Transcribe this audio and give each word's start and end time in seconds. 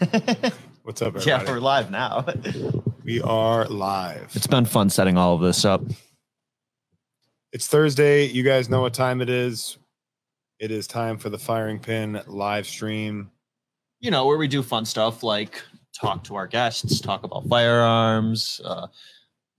Hi. 0.00 0.52
What's 0.82 1.02
up, 1.02 1.14
yeah, 1.26 1.44
we're 1.46 1.60
live 1.60 1.90
now. 1.90 2.24
we 3.04 3.20
are 3.20 3.66
live. 3.66 4.30
It's 4.34 4.46
been 4.46 4.64
fun 4.64 4.88
setting 4.88 5.18
all 5.18 5.34
of 5.34 5.42
this 5.42 5.64
up. 5.64 5.82
It's 7.52 7.66
Thursday. 7.68 8.24
You 8.24 8.42
guys 8.42 8.70
know 8.70 8.80
what 8.80 8.94
time 8.94 9.20
it 9.20 9.28
is. 9.28 9.76
It 10.58 10.70
is 10.70 10.86
time 10.86 11.18
for 11.18 11.28
the 11.28 11.38
Firing 11.38 11.78
Pin 11.78 12.20
live 12.26 12.66
stream. 12.66 13.30
You 14.00 14.10
know, 14.10 14.26
where 14.26 14.38
we 14.38 14.48
do 14.48 14.62
fun 14.62 14.86
stuff 14.86 15.22
like 15.22 15.62
talk 15.92 16.24
to 16.24 16.34
our 16.34 16.46
guests, 16.46 17.00
talk 17.00 17.22
about 17.22 17.46
firearms, 17.46 18.60
uh, 18.64 18.86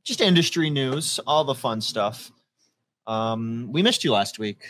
just 0.03 0.21
industry 0.21 0.71
news, 0.71 1.19
all 1.27 1.43
the 1.43 1.53
fun 1.53 1.81
stuff. 1.81 2.31
Um, 3.05 3.69
we 3.71 3.83
missed 3.83 4.03
you 4.03 4.11
last 4.11 4.39
week. 4.39 4.63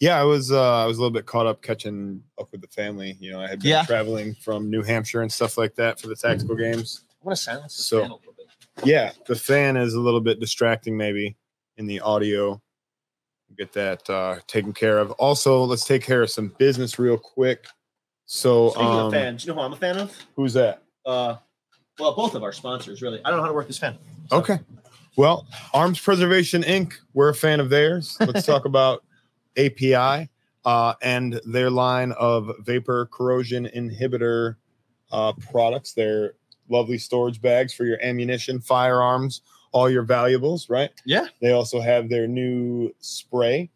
Yeah, 0.00 0.20
I 0.20 0.24
was 0.24 0.52
uh, 0.52 0.82
I 0.82 0.86
was 0.86 0.96
a 0.98 1.00
little 1.00 1.12
bit 1.12 1.26
caught 1.26 1.46
up 1.46 1.60
catching 1.62 2.22
up 2.38 2.50
with 2.52 2.60
the 2.60 2.68
family. 2.68 3.16
You 3.20 3.32
know, 3.32 3.40
I 3.40 3.48
had 3.48 3.60
been 3.60 3.70
Yeah. 3.70 3.84
traveling 3.84 4.34
from 4.34 4.70
New 4.70 4.82
Hampshire 4.82 5.22
and 5.22 5.32
stuff 5.32 5.58
like 5.58 5.74
that 5.74 6.00
for 6.00 6.06
the 6.06 6.14
tactical 6.14 6.54
games. 6.54 7.02
I 7.10 7.26
want 7.26 7.36
to 7.36 7.42
silence 7.42 7.76
this 7.76 7.86
So- 7.86 8.02
fan 8.02 8.10
a 8.10 8.14
little 8.14 8.32
bit. 8.36 8.46
Yeah, 8.84 9.10
the 9.26 9.34
fan 9.34 9.76
is 9.76 9.94
a 9.94 10.00
little 10.00 10.20
bit 10.20 10.38
distracting, 10.38 10.96
maybe 10.96 11.36
in 11.78 11.86
the 11.86 11.98
audio. 12.00 12.62
Get 13.56 13.72
that 13.72 14.08
uh, 14.08 14.36
taken 14.46 14.72
care 14.72 14.98
of. 14.98 15.10
Also, 15.12 15.64
let's 15.64 15.84
take 15.84 16.02
care 16.04 16.22
of 16.22 16.30
some 16.30 16.54
business 16.58 16.96
real 16.98 17.18
quick. 17.18 17.66
So, 18.26 18.68
Speaking 18.70 18.86
um, 18.86 19.06
of 19.06 19.12
fans, 19.12 19.44
you 19.44 19.48
know 19.48 19.54
who 19.58 19.62
I'm 19.62 19.72
a 19.72 19.76
fan 19.76 19.98
of? 19.98 20.14
who's 20.36 20.52
that? 20.52 20.82
Uh, 21.04 21.36
well, 21.98 22.14
both 22.14 22.36
of 22.36 22.44
our 22.44 22.52
sponsors, 22.52 23.02
really. 23.02 23.20
I 23.24 23.30
don't 23.30 23.38
know 23.38 23.42
how 23.42 23.48
to 23.48 23.54
work 23.54 23.66
this 23.66 23.78
fan. 23.78 23.98
Okay. 24.30 24.60
Well, 25.16 25.46
Arms 25.74 25.98
Preservation 25.98 26.62
Inc., 26.62 26.92
we're 27.14 27.30
a 27.30 27.34
fan 27.34 27.58
of 27.58 27.70
theirs. 27.70 28.16
Let's 28.20 28.46
talk 28.46 28.64
about 28.66 29.02
API 29.58 30.28
uh, 30.64 30.94
and 31.02 31.40
their 31.44 31.70
line 31.70 32.12
of 32.12 32.50
vapor 32.60 33.08
corrosion 33.12 33.68
inhibitor 33.74 34.56
uh, 35.12 35.32
products. 35.34 35.92
They're 35.92 36.34
lovely 36.68 36.98
storage 36.98 37.40
bags 37.40 37.72
for 37.74 37.84
your 37.84 38.00
ammunition, 38.02 38.60
firearms, 38.60 39.42
all 39.72 39.88
your 39.90 40.02
valuables, 40.02 40.68
right? 40.70 40.90
Yeah. 41.04 41.26
They 41.40 41.52
also 41.52 41.80
have 41.80 42.08
their 42.08 42.26
new 42.26 42.94
spray, 43.00 43.70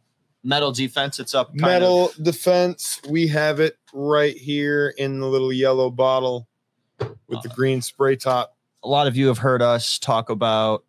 Metal 0.44 0.72
defense, 0.72 1.20
it's 1.20 1.34
up. 1.36 1.54
metal 1.54 2.06
of- 2.06 2.24
defense. 2.24 3.00
We 3.08 3.28
have 3.28 3.60
it 3.60 3.76
right 3.94 4.36
here 4.36 4.92
in 4.98 5.20
the 5.20 5.26
little 5.26 5.52
yellow 5.52 5.88
bottle 5.88 6.48
with 7.28 7.42
the 7.42 7.48
Uh, 7.50 7.54
green 7.54 7.80
spray 7.80 8.16
top. 8.16 8.56
a 8.82 8.88
lot 8.88 9.06
of 9.06 9.16
you 9.16 9.28
have 9.28 9.38
heard 9.38 9.62
us 9.62 9.98
talk 10.00 10.28
about 10.30 10.84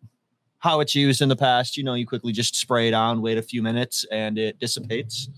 how 0.64 0.80
it's 0.80 0.94
used 0.94 1.20
in 1.20 1.28
the 1.28 1.36
past. 1.36 1.76
You 1.76 1.84
know, 1.84 1.92
you 1.92 2.06
quickly 2.06 2.32
just 2.32 2.56
spray 2.56 2.88
it 2.88 2.94
on, 2.94 3.20
wait 3.20 3.36
a 3.36 3.42
few 3.42 3.62
minutes, 3.62 4.06
and 4.10 4.38
it 4.38 4.58
dissipates. 4.58 5.28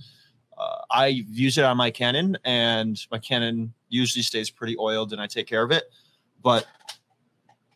Uh, 0.57 0.83
I 0.89 1.07
use 1.09 1.59
it 1.59 1.65
on 1.65 1.77
my 1.77 1.91
Canon, 1.91 2.39
and 2.45 2.97
my 3.11 3.19
Canon 3.19 3.75
usually 3.89 4.23
stays 4.23 4.51
pretty 4.51 4.77
oiled, 4.79 5.13
and 5.13 5.21
I 5.21 5.27
take 5.27 5.49
care 5.49 5.65
of 5.65 5.73
it. 5.73 5.91
But 6.45 6.65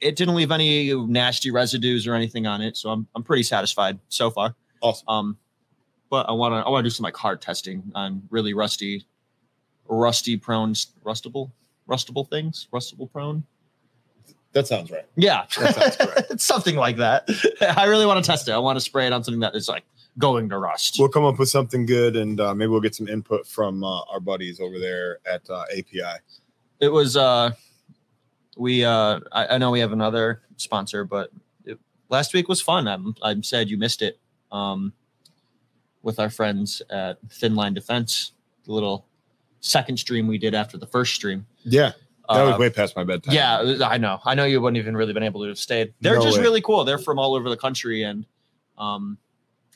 it 0.00 0.14
didn't 0.14 0.36
leave 0.36 0.52
any 0.52 0.94
nasty 0.94 1.50
residues 1.50 2.06
or 2.06 2.14
anything 2.14 2.46
on 2.46 2.62
it, 2.62 2.76
so 2.76 2.88
I'm 2.88 3.08
I'm 3.16 3.24
pretty 3.24 3.42
satisfied 3.42 3.98
so 4.08 4.30
far. 4.30 4.54
Awesome. 4.80 5.08
Um, 5.08 5.38
but 6.08 6.28
I 6.28 6.32
want 6.32 6.52
to 6.52 6.58
I 6.58 6.70
want 6.70 6.84
to 6.84 6.88
do 6.88 6.94
some 6.94 7.02
like 7.02 7.16
hard 7.16 7.42
testing 7.42 7.82
on 7.96 8.22
really 8.30 8.54
rusty, 8.54 9.04
rusty 9.88 10.36
prone, 10.36 10.74
rustable, 11.04 11.50
rustable 11.88 12.30
things, 12.30 12.68
rustable 12.72 13.10
prone. 13.10 13.42
That 14.52 14.66
sounds 14.66 14.90
right. 14.90 15.06
Yeah, 15.16 15.46
That 15.58 15.74
sounds 15.74 15.96
correct. 15.96 16.26
it's 16.30 16.44
something 16.44 16.76
like 16.76 16.96
that. 16.96 17.28
I 17.76 17.84
really 17.84 18.06
want 18.06 18.22
to 18.22 18.28
test 18.28 18.48
it. 18.48 18.52
I 18.52 18.58
want 18.58 18.76
to 18.76 18.80
spray 18.80 19.06
it 19.06 19.12
on 19.12 19.22
something 19.22 19.40
that 19.40 19.54
is 19.54 19.68
like 19.68 19.84
going 20.18 20.48
to 20.48 20.58
rust. 20.58 20.96
we'll 20.98 21.08
come 21.08 21.24
up 21.24 21.38
with 21.38 21.48
something 21.48 21.86
good 21.86 22.16
and 22.16 22.40
uh, 22.40 22.52
maybe 22.54 22.68
we'll 22.68 22.80
get 22.80 22.94
some 22.94 23.06
input 23.08 23.46
from 23.46 23.84
uh, 23.84 24.00
our 24.02 24.18
buddies 24.18 24.60
over 24.60 24.78
there 24.78 25.18
at 25.30 25.48
uh, 25.48 25.64
api 25.78 26.02
It 26.80 26.88
was 26.88 27.16
uh, 27.16 27.52
we 28.56 28.84
uh, 28.84 29.20
I, 29.32 29.54
I 29.54 29.58
know 29.58 29.70
we 29.70 29.80
have 29.80 29.92
another 29.92 30.42
sponsor, 30.56 31.04
but 31.04 31.30
it, 31.64 31.78
last 32.08 32.34
week 32.34 32.48
was 32.48 32.60
fun. 32.60 32.88
I'm 32.88 33.14
I'm 33.22 33.42
sad 33.42 33.70
you 33.70 33.78
missed 33.78 34.02
it. 34.02 34.18
Um, 34.50 34.92
with 36.02 36.18
our 36.18 36.30
friends 36.30 36.82
at 36.90 37.18
Thin 37.30 37.54
Line 37.54 37.74
Defense, 37.74 38.32
the 38.64 38.72
little 38.72 39.06
second 39.60 39.98
stream 39.98 40.26
we 40.26 40.38
did 40.38 40.54
after 40.54 40.76
the 40.78 40.86
first 40.86 41.14
stream. 41.14 41.46
yeah 41.64 41.92
that 42.30 42.44
was 42.44 42.54
Uh, 42.54 42.58
way 42.58 42.70
past 42.70 42.96
my 42.96 43.04
bedtime 43.04 43.34
Yeah, 43.34 43.76
I 43.84 43.98
know. 43.98 44.20
I 44.24 44.34
know 44.34 44.44
you 44.44 44.60
wouldn't 44.60 44.78
even 44.78 44.96
really 44.96 45.12
been 45.12 45.22
able 45.22 45.42
to 45.42 45.48
have 45.48 45.58
stayed. 45.58 45.92
They're 46.00 46.16
No 46.16 46.22
just 46.22 46.38
way. 46.38 46.44
really 46.44 46.60
cool. 46.60 46.84
They're 46.84 46.98
from 46.98 47.18
all 47.18 47.34
over 47.34 47.48
the 47.50 47.56
country, 47.56 48.02
and 48.04 48.24
um, 48.78 49.18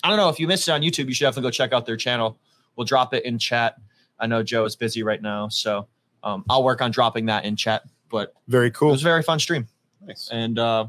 I 0.03 0.09
don't 0.09 0.16
know 0.16 0.28
if 0.28 0.38
you 0.41 0.47
missed 0.47 0.69
it 0.69 0.72
on 0.72 0.82
YouTube. 0.82 1.06
You 1.09 1.14
should 1.14 1.25
definitely 1.25 1.48
go 1.48 1.50
check 1.50 1.72
out 1.72 1.87
their 1.87 1.97
channel. 1.97 2.38
We'll 2.76 2.84
drop 2.87 3.14
it 3.14 3.25
in 3.25 3.38
chat. 3.38 3.76
I 4.19 4.26
know 4.26 4.43
Joe 4.43 4.64
is 4.64 4.76
busy 4.76 5.03
right 5.03 5.20
now, 5.20 5.48
so 5.48 5.87
um, 6.22 6.44
I'll 6.48 6.62
work 6.64 6.81
on 6.81 6.91
dropping 6.91 7.26
that 7.26 7.44
in 7.44 7.56
chat. 7.56 7.82
But 8.10 8.32
very 8.48 8.70
cool. 8.70 8.88
it 8.91 8.93
was 8.93 9.00
a 9.03 9.04
very 9.04 9.22
fun 9.22 9.38
stream, 9.41 9.66
nice 10.06 10.28
and 10.32 10.59
uh, 10.59 10.87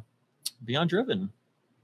Beyond 0.63 0.89
Driven. 0.91 1.29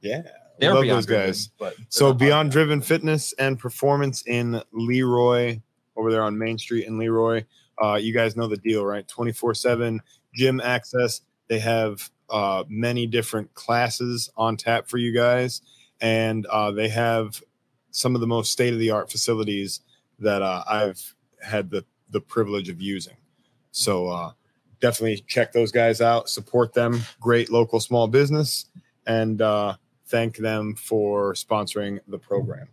yeah 0.02 0.22
They're 0.60 0.74
love 0.74 0.84
Beyond 0.84 0.98
those 1.00 1.06
Driven, 1.08 1.26
guys 1.28 1.50
but 1.58 1.76
so 1.90 2.14
beyond 2.14 2.52
driven 2.52 2.80
fitness 2.82 3.34
and 3.40 3.58
performance 3.58 4.24
in 4.28 4.62
leroy 4.72 5.60
over 5.96 6.12
there 6.12 6.22
on 6.24 6.38
main 6.38 6.58
street 6.60 6.86
in 6.86 6.98
leroy 7.00 7.44
uh, 7.82 7.96
you 7.96 8.14
guys 8.14 8.36
know 8.36 8.48
the 8.48 8.58
deal 8.58 8.86
right? 8.86 9.08
24 9.08 9.54
7 9.54 10.02
gym 10.34 10.62
access. 10.62 11.22
They 11.48 11.60
have 11.60 12.10
uh, 12.30 12.64
many 12.70 13.08
different 13.08 13.54
classes 13.54 14.30
on 14.38 14.58
tap 14.58 14.88
for 14.88 14.98
you 14.98 15.14
guys. 15.14 15.62
And 16.00 16.46
uh, 16.48 16.72
they 16.72 16.90
have 16.90 17.42
some 17.92 18.16
of 18.16 18.22
the 18.22 18.28
most 18.28 18.52
state-of-the-art 18.52 19.12
facilities 19.12 19.82
that 20.20 20.42
uh, 20.42 20.64
i've 20.70 21.16
had 21.42 21.70
the, 21.70 21.84
the 22.12 22.22
privilege 22.22 22.70
of 22.70 22.80
using. 22.80 23.16
So 23.72 24.08
uh, 24.08 24.32
definitely 24.80 25.24
check 25.28 25.52
those 25.52 25.72
guys 25.72 26.00
out. 26.00 26.30
Support 26.30 26.74
them. 26.74 27.02
Great 27.20 27.50
local 27.52 27.80
small 27.80 28.08
business. 28.08 28.68
And 29.08 29.42
uh, 29.42 29.76
thank 30.08 30.38
them 30.38 30.76
for 30.76 31.34
sponsoring 31.34 32.00
the 32.08 32.20
program. 32.20 32.68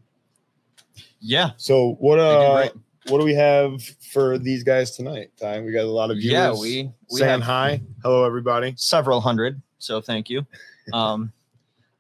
Yeah, 1.20 1.50
so 1.56 1.96
what 1.98 2.18
uh. 2.18 2.68
What 3.08 3.18
do 3.20 3.24
we 3.24 3.34
have 3.34 3.82
for 4.12 4.38
these 4.38 4.62
guys 4.62 4.96
tonight 4.96 5.30
time 5.40 5.64
we 5.64 5.72
got 5.72 5.84
a 5.84 5.90
lot 5.90 6.10
of 6.10 6.18
viewers 6.18 6.32
yeah. 6.32 6.52
We 6.52 6.90
we 7.10 7.20
saying 7.20 7.30
have 7.30 7.42
hi 7.42 7.80
hello 8.02 8.24
everybody 8.24 8.74
several 8.76 9.20
hundred. 9.20 9.60
So 9.78 10.00
thank 10.00 10.28
you. 10.30 10.46
Um, 10.90 11.34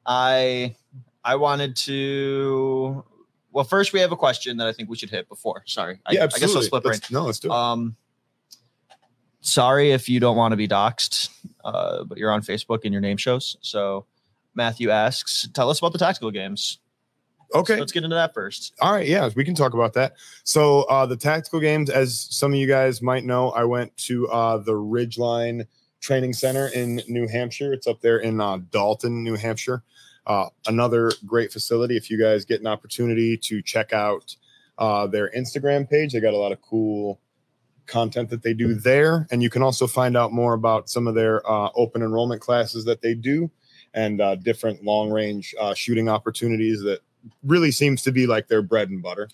I 0.06 0.74
I 1.22 1.36
wanted 1.36 1.76
to. 1.76 3.04
Well, 3.52 3.64
first 3.64 3.92
we 3.92 4.00
have 4.00 4.12
a 4.12 4.16
question 4.16 4.56
that 4.56 4.66
I 4.66 4.72
think 4.72 4.88
we 4.88 4.96
should 4.96 5.10
hit 5.10 5.28
before. 5.28 5.62
Sorry, 5.66 6.00
I, 6.06 6.12
yeah 6.12 6.20
I 6.20 6.24
absolutely 6.24 6.46
guess 6.46 6.56
I'll 6.56 6.62
split 6.62 6.82
brain. 6.84 6.92
let's, 6.94 7.10
no 7.10 7.24
let's 7.24 7.38
do 7.38 7.48
it 7.48 7.52
Um, 7.52 7.96
sorry 9.40 9.90
if 9.90 10.08
you 10.08 10.20
don't 10.20 10.38
want 10.38 10.52
to 10.52 10.56
be 10.56 10.66
doxxed, 10.66 11.28
uh, 11.66 12.04
but 12.04 12.16
you're 12.16 12.30
on 12.30 12.40
Facebook 12.40 12.80
and 12.84 12.92
your 12.94 13.02
name 13.02 13.18
shows. 13.18 13.58
So 13.60 14.06
Matthew 14.54 14.88
asks, 14.88 15.46
tell 15.52 15.68
us 15.68 15.78
about 15.78 15.92
the 15.92 15.98
tactical 15.98 16.30
games. 16.30 16.78
Okay 17.54 17.74
So 17.74 17.80
let's 17.80 17.92
get 17.92 18.04
into 18.04 18.16
that 18.16 18.34
first. 18.34 18.74
All 18.80 18.92
right, 18.92 19.06
yeah, 19.06 19.28
we 19.34 19.44
can 19.44 19.54
talk 19.54 19.74
about 19.74 19.92
that. 19.94 20.14
So 20.44 20.82
uh, 20.82 21.06
the 21.06 21.16
tactical 21.16 21.60
games, 21.60 21.90
as 21.90 22.28
some 22.30 22.52
of 22.52 22.58
you 22.58 22.66
guys 22.66 23.02
might 23.02 23.24
know, 23.24 23.50
I 23.50 23.64
went 23.64 23.96
to 23.98 24.28
uh, 24.28 24.58
the 24.58 24.72
Ridgeline 24.72 25.66
Training 26.00 26.32
Center 26.32 26.68
in 26.68 27.02
New 27.08 27.26
Hampshire. 27.26 27.72
It's 27.72 27.86
up 27.86 28.00
there 28.00 28.18
in 28.18 28.40
uh, 28.40 28.58
Dalton, 28.70 29.22
New 29.24 29.36
Hampshire. 29.36 29.82
Uh, 30.26 30.48
another 30.66 31.10
great 31.26 31.52
facility. 31.52 31.96
If 31.96 32.10
you 32.10 32.20
guys 32.20 32.44
get 32.44 32.60
an 32.60 32.66
opportunity 32.66 33.36
to 33.38 33.62
check 33.62 33.92
out 33.92 34.36
uh, 34.76 35.06
their 35.06 35.30
Instagram 35.36 35.88
page, 35.88 36.12
they 36.12 36.20
got 36.20 36.34
a 36.34 36.38
lot 36.38 36.52
of 36.52 36.60
cool 36.60 37.18
content 37.86 38.28
that 38.28 38.42
they 38.42 38.52
do 38.52 38.74
there, 38.74 39.26
and 39.30 39.42
you 39.42 39.48
can 39.48 39.62
also 39.62 39.86
find 39.86 40.16
out 40.16 40.30
more 40.30 40.52
about 40.52 40.90
some 40.90 41.08
of 41.08 41.14
their 41.14 41.48
uh, 41.50 41.70
open 41.74 42.02
enrollment 42.02 42.42
classes 42.42 42.84
that 42.84 43.00
they 43.00 43.14
do, 43.14 43.50
and 43.94 44.20
uh, 44.20 44.36
different 44.36 44.84
long 44.84 45.10
range 45.10 45.54
uh, 45.58 45.74
shooting 45.74 46.08
opportunities 46.08 46.82
that 46.82 47.00
really 47.42 47.70
seems 47.70 48.02
to 48.02 48.12
be 48.12 48.26
like 48.26 48.48
their 48.48 48.62
bread 48.62 48.90
and 48.90 49.02
butter 49.02 49.28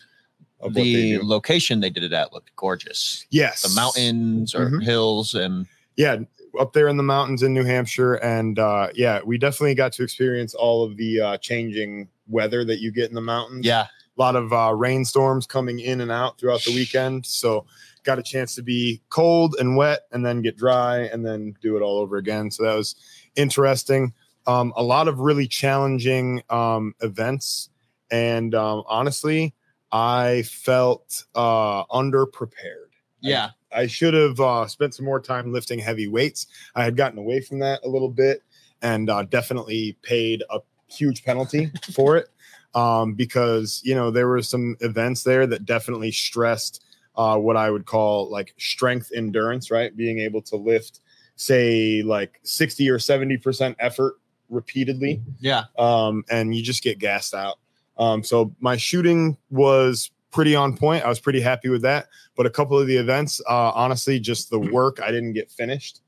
of 0.61 0.75
what 0.77 0.85
they 0.85 0.93
The 0.93 1.19
do. 1.19 1.23
location 1.25 1.81
they 1.81 1.91
did 1.91 2.05
it 2.05 2.13
at 2.13 2.33
looked 2.33 2.55
gorgeous. 2.57 3.27
Yes, 3.31 3.63
The 3.63 3.75
mountains 3.75 4.55
or 4.55 4.71
Mhm. 4.71 4.83
hills 4.83 5.35
and 5.35 5.67
Yeah, 5.97 6.19
up 6.59 6.73
there 6.73 6.89
in 6.89 6.97
the 6.97 7.03
mountains 7.03 7.43
in 7.43 7.53
New 7.53 7.65
Hampshire, 7.65 8.15
and 8.15 8.59
uh, 8.59 8.89
yeah, 8.95 9.21
we 9.25 9.39
definitely 9.39 9.75
got 9.75 9.93
to 9.93 10.03
experience 10.03 10.55
all 10.55 10.83
of 10.85 10.97
the 10.97 11.21
uh, 11.21 11.37
changing 11.39 12.09
weather 12.29 12.65
that 12.65 12.81
you 12.81 12.91
get 12.91 13.09
in 13.09 13.15
the 13.15 13.21
mountains. 13.21 13.65
yeah, 13.67 13.83
a 13.83 14.21
lot 14.21 14.35
of 14.37 14.53
uh, 14.53 14.73
rainstorms 14.75 15.47
coming 15.47 15.81
in 15.81 16.01
and 16.01 16.11
out 16.11 16.39
throughout 16.39 16.63
the 16.65 16.73
weekend, 16.73 17.27
so 17.27 17.67
got 18.05 18.19
a 18.19 18.23
chance 18.23 18.55
to 18.55 18.63
be 18.63 19.01
cold 19.09 19.57
and 19.59 19.77
wet, 19.77 20.03
and 20.13 20.25
then 20.25 20.43
get 20.43 20.57
dry, 20.57 20.99
and 21.13 21.25
then 21.27 21.55
do 21.61 21.77
it 21.77 21.81
all 21.81 21.99
over 21.99 22.17
again. 22.17 22.51
So 22.51 22.63
that 22.65 22.75
was 22.75 22.95
interesting. 23.37 24.13
Um, 24.47 24.73
a 24.77 24.83
lot 24.83 25.09
of 25.09 25.21
really 25.21 25.47
challenging 25.49 26.43
um, 26.51 26.95
events, 27.01 27.71
and 28.15 28.55
um, 28.55 28.85
honestly, 28.87 29.55
I 29.91 30.43
felt 30.43 31.25
uh, 31.35 31.85
underprepared. 31.87 32.91
yeah. 33.21 33.51
I 33.73 33.89
should 33.89 34.15
have 34.15 34.39
uh, 34.39 34.69
spent 34.69 34.95
some 34.95 35.05
more 35.05 35.19
time 35.21 35.53
lifting 35.53 35.81
heavy 35.81 36.07
weights. 36.07 36.47
I 36.77 36.85
had 36.85 36.97
gotten 36.97 37.19
away 37.19 37.41
from 37.41 37.59
that 37.59 37.81
a 37.83 37.89
little 37.89 38.09
bit, 38.09 38.43
and 38.83 39.11
uh, 39.11 39.25
definitely 39.25 39.97
paid 40.03 40.45
a 40.49 40.61
huge 40.87 41.25
penalty 41.25 41.73
for 41.93 42.17
it 42.17 42.29
um, 42.77 43.15
because 43.15 43.81
you 43.85 43.97
know 43.97 44.13
there 44.13 44.29
were 44.29 44.43
some 44.43 44.77
events 44.81 45.25
there 45.25 45.45
that 45.49 45.65
definitely 45.67 46.13
stressed 46.13 46.85
uh, 47.17 47.37
what 47.37 47.57
I 47.57 47.69
would 47.69 47.85
call 47.85 48.31
like 48.31 48.55
strength 48.59 49.11
endurance, 49.13 49.73
right? 49.73 49.97
Being 49.97 50.21
able 50.21 50.43
to 50.43 50.57
lift, 50.57 51.01
say, 51.35 52.03
like 52.03 52.39
60 52.45 52.89
or 52.91 52.99
70% 52.99 53.75
effort 53.81 54.15
repeatedly 54.51 55.21
Yeah. 55.41 55.65
um, 55.79 56.25
and 56.31 56.55
you 56.55 56.63
just 56.63 56.83
get 56.85 56.99
gassed 57.01 57.35
out. 57.35 57.57
Um, 57.97 58.23
so 58.23 58.55
my 58.61 58.77
shooting 58.77 59.37
was 59.51 60.11
pretty 60.31 60.57
on 60.57 60.77
point. 60.77 61.05
I 61.05 61.09
was 61.09 61.21
pretty 61.21 61.41
happy 61.41 61.69
with 61.69 61.83
that. 61.83 62.09
But 62.37 62.47
a 62.47 62.51
couple 62.51 62.79
of 62.79 62.87
the 62.87 62.97
events, 62.97 63.41
uh, 63.49 63.71
honestly, 63.75 64.19
just 64.19 64.51
the 64.51 64.59
work 64.59 65.01
I 65.01 65.11
didn't 65.11 65.35
get 65.35 65.51
finished. 65.51 66.01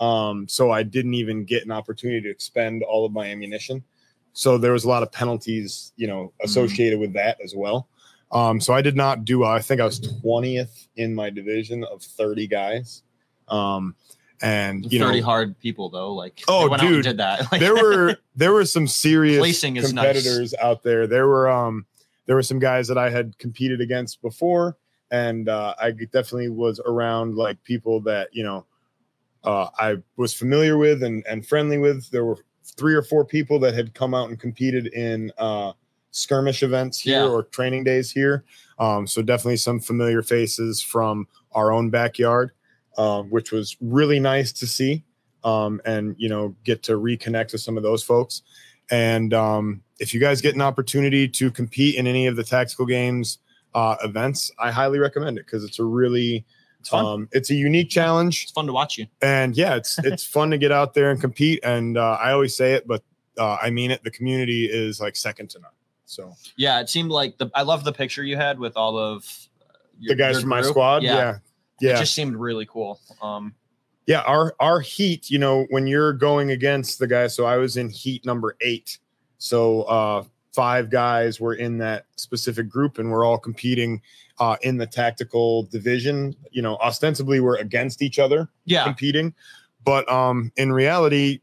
Um, 0.00 0.48
so 0.48 0.70
I 0.70 0.82
didn't 0.82 1.14
even 1.14 1.44
get 1.44 1.64
an 1.64 1.70
opportunity 1.70 2.22
to 2.22 2.30
expend 2.30 2.82
all 2.82 3.04
of 3.04 3.12
my 3.12 3.26
ammunition. 3.26 3.84
So 4.32 4.58
there 4.58 4.72
was 4.72 4.84
a 4.84 4.88
lot 4.88 5.02
of 5.02 5.12
penalties, 5.12 5.92
you 5.96 6.08
know, 6.08 6.32
associated 6.42 6.98
with 6.98 7.12
that 7.12 7.38
as 7.44 7.54
well. 7.54 7.88
Um, 8.32 8.60
so 8.60 8.74
I 8.74 8.82
did 8.82 8.96
not 8.96 9.24
do. 9.24 9.44
I 9.44 9.60
think 9.60 9.80
I 9.80 9.84
was 9.84 10.00
twentieth 10.00 10.88
in 10.96 11.14
my 11.14 11.30
division 11.30 11.84
of 11.84 12.02
thirty 12.02 12.48
guys. 12.48 13.02
Um, 13.46 13.94
and 14.42 14.90
you 14.92 14.98
know, 14.98 15.06
30 15.06 15.20
hard 15.20 15.58
people 15.60 15.88
though. 15.88 16.12
Like 16.12 16.42
Oh, 16.48 16.62
they 16.64 16.68
went 16.68 16.82
out 16.82 16.86
and 16.86 16.94
dude. 16.96 17.04
did 17.04 17.16
that. 17.18 17.46
Like, 17.52 17.60
there 17.60 17.74
were 17.74 18.16
there 18.36 18.52
were 18.52 18.64
some 18.64 18.86
serious 18.86 19.38
Placing 19.38 19.76
is 19.76 19.92
nice. 19.92 20.04
competitors 20.06 20.54
out 20.60 20.82
there. 20.82 21.06
There 21.06 21.26
were 21.28 21.48
um 21.48 21.86
there 22.26 22.36
were 22.36 22.42
some 22.42 22.58
guys 22.58 22.88
that 22.88 22.98
I 22.98 23.10
had 23.10 23.36
competed 23.38 23.80
against 23.80 24.22
before, 24.22 24.76
and 25.10 25.48
uh, 25.48 25.74
I 25.78 25.90
definitely 25.90 26.48
was 26.48 26.80
around 26.86 27.36
like 27.36 27.62
people 27.64 28.00
that 28.02 28.28
you 28.32 28.42
know 28.42 28.64
uh, 29.44 29.68
I 29.78 29.96
was 30.16 30.32
familiar 30.34 30.76
with 30.78 31.02
and 31.02 31.24
and 31.28 31.46
friendly 31.46 31.78
with. 31.78 32.10
There 32.10 32.24
were 32.24 32.38
three 32.64 32.94
or 32.94 33.02
four 33.02 33.24
people 33.26 33.58
that 33.60 33.74
had 33.74 33.92
come 33.94 34.14
out 34.14 34.30
and 34.30 34.40
competed 34.40 34.86
in 34.88 35.30
uh, 35.38 35.72
skirmish 36.12 36.62
events 36.62 36.98
here 36.98 37.20
Yeah. 37.24 37.28
or 37.28 37.42
training 37.42 37.84
days 37.84 38.10
here. 38.10 38.42
Um, 38.78 39.06
so 39.06 39.20
definitely 39.22 39.58
some 39.58 39.78
familiar 39.78 40.22
faces 40.22 40.80
from 40.80 41.28
our 41.52 41.70
own 41.72 41.90
backyard, 41.90 42.52
um, 42.98 43.30
which 43.30 43.52
was 43.52 43.76
really 43.80 44.20
nice 44.20 44.52
to 44.52 44.66
see 44.66 45.04
um, 45.44 45.80
and 45.84 46.14
you 46.18 46.28
know 46.28 46.54
get 46.64 46.82
to 46.84 46.92
reconnect 46.92 47.52
with 47.52 47.60
some 47.60 47.76
of 47.76 47.82
those 47.82 48.02
folks. 48.02 48.42
And 48.90 49.32
um, 49.32 49.82
if 49.98 50.12
you 50.12 50.20
guys 50.20 50.40
get 50.40 50.54
an 50.54 50.60
opportunity 50.60 51.26
to 51.28 51.50
compete 51.50 51.94
in 51.96 52.06
any 52.06 52.26
of 52.26 52.36
the 52.36 52.44
tactical 52.44 52.84
games 52.86 53.38
uh, 53.74 53.96
events, 54.04 54.50
I 54.58 54.70
highly 54.70 54.98
recommend 54.98 55.38
it 55.38 55.46
because 55.46 55.64
it's 55.64 55.78
a 55.78 55.84
really 55.84 56.44
it's 56.80 56.90
fun. 56.90 57.04
um, 57.04 57.28
it's 57.32 57.50
a 57.50 57.54
unique 57.54 57.88
challenge, 57.90 58.42
it's 58.44 58.52
fun 58.52 58.66
to 58.66 58.72
watch 58.72 58.98
you. 58.98 59.06
and 59.22 59.56
yeah, 59.56 59.74
it's 59.76 59.98
it's 60.04 60.24
fun 60.24 60.50
to 60.50 60.58
get 60.58 60.70
out 60.72 60.94
there 60.94 61.10
and 61.10 61.20
compete. 61.20 61.60
And 61.64 61.96
uh, 61.98 62.18
I 62.20 62.32
always 62.32 62.56
say 62.56 62.74
it, 62.74 62.86
but 62.86 63.02
uh, 63.38 63.56
I 63.60 63.70
mean 63.70 63.90
it. 63.90 64.04
The 64.04 64.10
community 64.10 64.66
is 64.66 65.00
like 65.00 65.16
second 65.16 65.50
to 65.50 65.58
none. 65.60 65.70
So 66.06 66.34
Yeah, 66.56 66.80
it 66.80 66.88
seemed 66.90 67.10
like 67.10 67.38
the 67.38 67.50
I 67.54 67.62
love 67.62 67.84
the 67.84 67.92
picture 67.92 68.22
you 68.22 68.36
had 68.36 68.58
with 68.58 68.76
all 68.76 68.96
of 68.98 69.24
uh, 69.62 69.72
your- 69.98 70.14
the 70.14 70.22
guys 70.22 70.40
from 70.40 70.50
my 70.50 70.60
squad, 70.62 71.02
Yeah. 71.02 71.14
yeah, 71.16 71.38
yeah, 71.80 71.94
It 71.94 71.98
just 71.98 72.14
seemed 72.14 72.36
really 72.36 72.66
cool. 72.66 73.00
Um 73.22 73.54
yeah 74.06 74.20
our 74.22 74.54
our 74.60 74.80
heat 74.80 75.30
you 75.30 75.38
know 75.38 75.66
when 75.70 75.86
you're 75.86 76.12
going 76.12 76.50
against 76.50 76.98
the 76.98 77.06
guys 77.06 77.34
so 77.34 77.44
i 77.44 77.56
was 77.56 77.76
in 77.76 77.88
heat 77.88 78.24
number 78.24 78.56
eight 78.60 78.98
so 79.38 79.82
uh 79.82 80.22
five 80.52 80.88
guys 80.88 81.40
were 81.40 81.54
in 81.54 81.78
that 81.78 82.06
specific 82.16 82.68
group 82.68 82.98
and 82.98 83.10
we're 83.10 83.24
all 83.24 83.38
competing 83.38 84.00
uh 84.38 84.56
in 84.62 84.76
the 84.76 84.86
tactical 84.86 85.64
division 85.64 86.34
you 86.50 86.62
know 86.62 86.76
ostensibly 86.76 87.40
we're 87.40 87.56
against 87.56 88.02
each 88.02 88.18
other 88.18 88.48
yeah. 88.64 88.84
competing 88.84 89.34
but 89.84 90.08
um 90.10 90.52
in 90.56 90.72
reality 90.72 91.40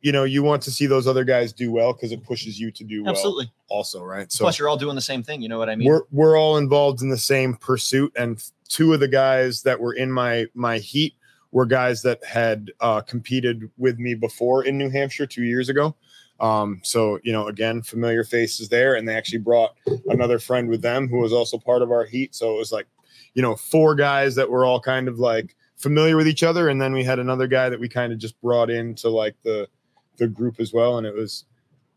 you 0.00 0.12
know 0.12 0.24
you 0.24 0.42
want 0.42 0.62
to 0.62 0.70
see 0.70 0.86
those 0.86 1.06
other 1.06 1.24
guys 1.24 1.52
do 1.52 1.72
well 1.72 1.92
because 1.92 2.12
it 2.12 2.22
pushes 2.22 2.60
you 2.60 2.70
to 2.70 2.84
do 2.84 3.02
well 3.02 3.12
Absolutely. 3.12 3.50
also 3.68 4.02
right 4.02 4.30
so 4.30 4.44
Plus 4.44 4.58
you're 4.58 4.68
all 4.68 4.76
doing 4.76 4.94
the 4.94 5.00
same 5.00 5.22
thing, 5.22 5.42
you 5.42 5.48
know 5.48 5.58
what 5.58 5.68
I 5.68 5.76
mean? 5.76 5.88
we're 5.88 6.02
we're 6.10 6.38
all 6.38 6.58
involved 6.58 7.02
in 7.02 7.08
the 7.08 7.18
same 7.18 7.54
pursuit 7.54 8.12
and 8.16 8.42
two 8.68 8.92
of 8.92 9.00
the 9.00 9.08
guys 9.08 9.62
that 9.62 9.80
were 9.80 9.92
in 9.92 10.10
my 10.10 10.46
my 10.54 10.78
heat 10.78 11.14
were 11.52 11.66
guys 11.66 12.02
that 12.02 12.24
had 12.24 12.72
uh, 12.80 13.00
competed 13.00 13.70
with 13.78 13.98
me 13.98 14.14
before 14.14 14.64
in 14.64 14.76
New 14.76 14.90
Hampshire 14.90 15.26
two 15.26 15.44
years 15.44 15.68
ago. 15.68 15.94
Um, 16.40 16.80
so 16.82 17.20
you 17.22 17.32
know, 17.32 17.46
again, 17.46 17.82
familiar 17.82 18.24
faces 18.24 18.68
there, 18.68 18.94
and 18.94 19.08
they 19.08 19.14
actually 19.14 19.38
brought 19.38 19.76
another 20.08 20.38
friend 20.38 20.68
with 20.68 20.82
them 20.82 21.08
who 21.08 21.18
was 21.18 21.32
also 21.32 21.58
part 21.58 21.82
of 21.82 21.92
our 21.92 22.04
heat. 22.04 22.34
So 22.34 22.54
it 22.54 22.58
was 22.58 22.72
like, 22.72 22.86
you 23.34 23.42
know, 23.42 23.54
four 23.54 23.94
guys 23.94 24.34
that 24.34 24.50
were 24.50 24.64
all 24.64 24.80
kind 24.80 25.06
of 25.06 25.18
like 25.18 25.56
familiar 25.76 26.16
with 26.16 26.26
each 26.26 26.42
other, 26.42 26.68
and 26.68 26.80
then 26.80 26.92
we 26.92 27.04
had 27.04 27.18
another 27.20 27.46
guy 27.46 27.68
that 27.68 27.78
we 27.78 27.88
kind 27.88 28.12
of 28.12 28.18
just 28.18 28.40
brought 28.40 28.68
into 28.68 29.08
like 29.08 29.36
the 29.44 29.68
the 30.16 30.26
group 30.26 30.58
as 30.58 30.72
well, 30.72 30.98
and 30.98 31.06
it 31.06 31.14
was, 31.14 31.44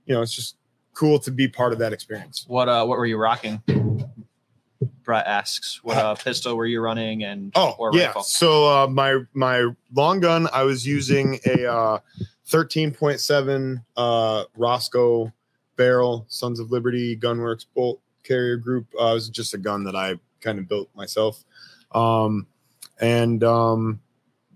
you 0.06 0.14
know, 0.14 0.22
it's 0.22 0.34
just 0.34 0.58
cool 0.94 1.20
to 1.20 1.32
be 1.32 1.48
part 1.48 1.74
of 1.74 1.80
that 1.80 1.94
experience. 1.94 2.46
what 2.48 2.70
uh 2.70 2.86
what 2.86 2.98
were 2.98 3.06
you 3.06 3.18
rocking? 3.18 3.62
Brett 5.08 5.26
asks, 5.26 5.80
what 5.84 5.98
uh 5.98 6.14
pistol 6.16 6.56
were 6.56 6.66
you 6.68 6.82
running 6.82 7.24
and 7.24 7.54
Oh 7.56 7.76
or 7.80 7.92
yeah. 7.94 8.08
rifle? 8.08 8.24
So 8.24 8.68
uh, 8.68 8.88
my 8.88 9.22
my 9.34 9.70
long 9.96 10.20
gun, 10.20 10.48
I 10.54 10.64
was 10.64 10.86
using 10.86 11.40
a 11.46 11.66
uh, 11.66 12.00
13.7 12.48 13.84
uh, 13.96 14.44
Roscoe 14.56 15.32
barrel, 15.78 16.26
Sons 16.28 16.60
of 16.60 16.72
Liberty 16.72 17.16
Gunworks 17.18 17.66
bolt 17.74 18.02
carrier 18.24 18.58
group. 18.58 18.86
Uh, 19.00 19.06
it 19.06 19.14
was 19.14 19.30
just 19.30 19.54
a 19.54 19.58
gun 19.58 19.86
that 19.86 19.96
I 19.96 20.20
kind 20.42 20.60
of 20.60 20.68
built 20.68 20.90
myself, 20.94 21.46
um, 21.94 22.46
and 23.00 23.42
um, 23.46 24.02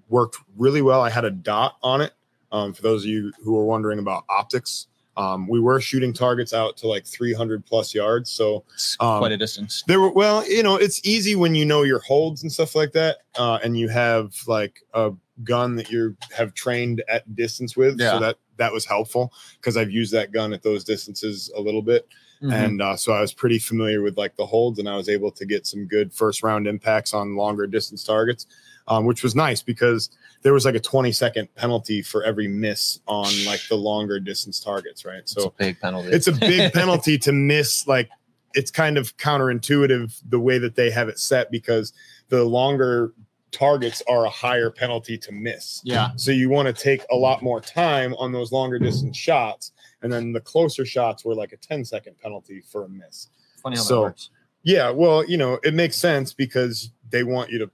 worked 0.09 0.36
really 0.57 0.81
well. 0.81 1.01
I 1.01 1.09
had 1.09 1.24
a 1.24 1.31
dot 1.31 1.77
on 1.81 2.01
it. 2.01 2.12
Um, 2.51 2.74
for 2.74 2.81
those 2.81 3.03
of 3.03 3.09
you 3.09 3.31
who 3.42 3.57
are 3.57 3.63
wondering 3.63 4.00
about 4.00 4.25
optics, 4.27 4.88
um, 5.17 5.47
we 5.47 5.59
were 5.59 5.81
shooting 5.81 6.13
targets 6.13 6.53
out 6.53 6.77
to 6.77 6.87
like 6.87 7.05
300 7.05 7.65
plus 7.65 7.93
yards. 7.93 8.29
So 8.31 8.63
um, 8.99 9.19
quite 9.19 9.31
a 9.31 9.37
distance. 9.37 9.83
there 9.87 9.99
were 9.99 10.11
well, 10.11 10.47
you 10.49 10.63
know, 10.63 10.75
it's 10.75 11.05
easy 11.05 11.35
when 11.35 11.55
you 11.55 11.65
know 11.65 11.83
your 11.83 11.99
holds 11.99 12.43
and 12.43 12.51
stuff 12.51 12.75
like 12.75 12.91
that, 12.93 13.17
uh, 13.37 13.59
and 13.63 13.77
you 13.77 13.89
have 13.89 14.33
like 14.47 14.81
a 14.93 15.11
gun 15.43 15.75
that 15.75 15.89
you 15.89 16.15
have 16.35 16.53
trained 16.53 17.03
at 17.09 17.35
distance 17.35 17.75
with. 17.75 17.99
Yeah. 17.99 18.13
So 18.13 18.19
that 18.19 18.37
that 18.57 18.71
was 18.71 18.85
helpful 18.85 19.33
because 19.59 19.75
I've 19.77 19.91
used 19.91 20.13
that 20.13 20.31
gun 20.31 20.53
at 20.53 20.61
those 20.63 20.83
distances 20.83 21.51
a 21.57 21.61
little 21.61 21.81
bit, 21.81 22.07
Mhm. 22.43 22.53
and 22.53 22.81
uh, 22.81 22.95
so 22.95 23.11
I 23.11 23.19
was 23.21 23.33
pretty 23.33 23.57
familiar 23.59 24.01
with 24.01 24.17
like 24.17 24.35
the 24.35 24.45
holds, 24.45 24.77
and 24.79 24.87
I 24.87 24.95
was 24.95 25.09
able 25.09 25.31
to 25.31 25.45
get 25.45 25.65
some 25.65 25.85
good 25.87 26.13
first 26.13 26.43
round 26.43 26.67
impacts 26.67 27.13
on 27.13 27.35
longer 27.35 27.65
distance 27.67 28.03
targets, 28.03 28.45
um, 28.87 29.05
which 29.05 29.23
was 29.23 29.35
nice 29.35 29.61
because 29.61 30.09
there 30.41 30.53
was 30.53 30.65
like 30.65 30.75
a 30.75 30.79
20 30.79 31.11
second 31.11 31.53
penalty 31.55 32.01
for 32.01 32.23
every 32.23 32.47
miss 32.47 33.00
on 33.07 33.31
like 33.45 33.61
the 33.69 33.75
longer 33.75 34.19
distance 34.19 34.59
targets, 34.59 35.05
right? 35.05 35.19
it's 35.19 35.33
So 35.33 35.45
a 35.45 35.51
big 35.51 35.79
penalty. 35.79 36.09
it's 36.09 36.27
a 36.27 36.31
big 36.31 36.73
penalty 36.81 37.17
to 37.19 37.31
miss 37.31 37.88
like 37.88 38.09
it's 38.53 38.71
kind 38.71 38.97
of 38.97 39.15
counterintuitive 39.17 40.21
the 40.29 40.39
way 40.39 40.57
that 40.57 40.75
they 40.75 40.89
have 40.89 41.09
it 41.09 41.19
set 41.19 41.51
because 41.51 41.93
the 42.29 42.43
longer 42.43 43.13
targets 43.51 44.01
are 44.07 44.25
a 44.25 44.29
higher 44.29 44.69
penalty 44.71 45.17
to 45.17 45.31
miss 45.33 45.81
yeah. 45.83 46.11
so 46.15 46.31
you 46.31 46.47
want 46.50 46.65
to 46.73 46.73
take 46.73 47.03
a 47.11 47.15
lot 47.15 47.41
more 47.41 47.59
time 47.59 48.13
on 48.17 48.31
those 48.31 48.51
longer 48.53 48.79
distance 48.79 49.17
shots 49.17 49.73
and 50.01 50.11
then 50.11 50.31
the 50.31 50.39
closer 50.39 50.85
shots 50.85 51.25
were 51.25 51.35
like 51.35 51.51
a 51.51 51.57
10 51.57 51.83
second 51.83 52.17
penalty 52.19 52.61
for 52.61 52.85
a 52.85 52.89
miss 52.89 53.27
Funny 53.61 53.75
how 53.75 53.81
So- 53.83 53.95
that 53.95 54.01
works. 54.01 54.29
yeah 54.63 54.89
well 54.89 55.25
you 55.25 55.35
know 55.38 55.59
it 55.63 55.73
makes 55.73 55.97
sense 55.97 56.31
because 56.33 56.91
they 57.09 57.23
want 57.23 57.50
you 57.50 57.59
to 57.59 57.69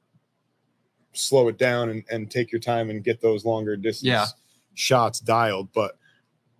slow 1.17 1.47
it 1.47 1.57
down 1.57 1.89
and, 1.89 2.03
and 2.09 2.29
take 2.31 2.51
your 2.51 2.61
time 2.61 2.89
and 2.89 3.03
get 3.03 3.21
those 3.21 3.45
longer 3.45 3.75
distance 3.75 4.07
Yeah. 4.07 4.25
shots 4.75 5.19
dialed 5.19 5.69
but 5.73 5.97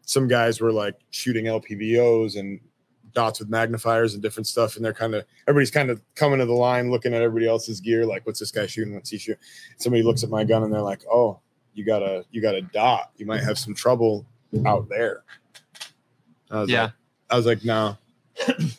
some 0.01 0.27
guys 0.27 0.59
were 0.61 0.71
like 0.71 0.95
shooting 1.11 1.45
lpvos 1.45 2.37
and 2.39 2.59
dots 3.13 3.39
with 3.39 3.49
magnifiers 3.49 4.13
and 4.13 4.21
different 4.21 4.45
stuff 4.47 4.75
and 4.75 4.85
they're 4.85 4.93
kind 4.93 5.15
of 5.15 5.25
everybody's 5.47 5.71
kind 5.71 5.89
of 5.89 6.01
coming 6.15 6.39
to 6.39 6.45
the 6.45 6.53
line 6.53 6.91
looking 6.91 7.13
at 7.13 7.21
everybody 7.21 7.47
else's 7.47 7.79
gear 7.81 8.05
like 8.05 8.25
what's 8.25 8.39
this 8.39 8.51
guy 8.51 8.65
shooting 8.67 8.93
what's 8.93 9.09
he 9.09 9.17
shooting 9.17 9.41
somebody 9.77 10.03
looks 10.03 10.23
at 10.23 10.29
my 10.29 10.43
gun 10.43 10.63
and 10.63 10.71
they're 10.73 10.81
like 10.81 11.01
oh 11.11 11.39
you 11.73 11.83
got 11.85 12.01
a 12.03 12.23
you 12.31 12.41
got 12.41 12.53
a 12.55 12.61
dot 12.61 13.11
you 13.17 13.25
might 13.25 13.41
have 13.43 13.57
some 13.57 13.73
trouble 13.73 14.25
out 14.65 14.87
there 14.89 15.23
I 16.51 16.61
was 16.61 16.69
Yeah. 16.69 16.83
like, 16.83 16.91
i 17.31 17.35
was 17.37 17.45
like 17.45 17.63
no 17.65 17.97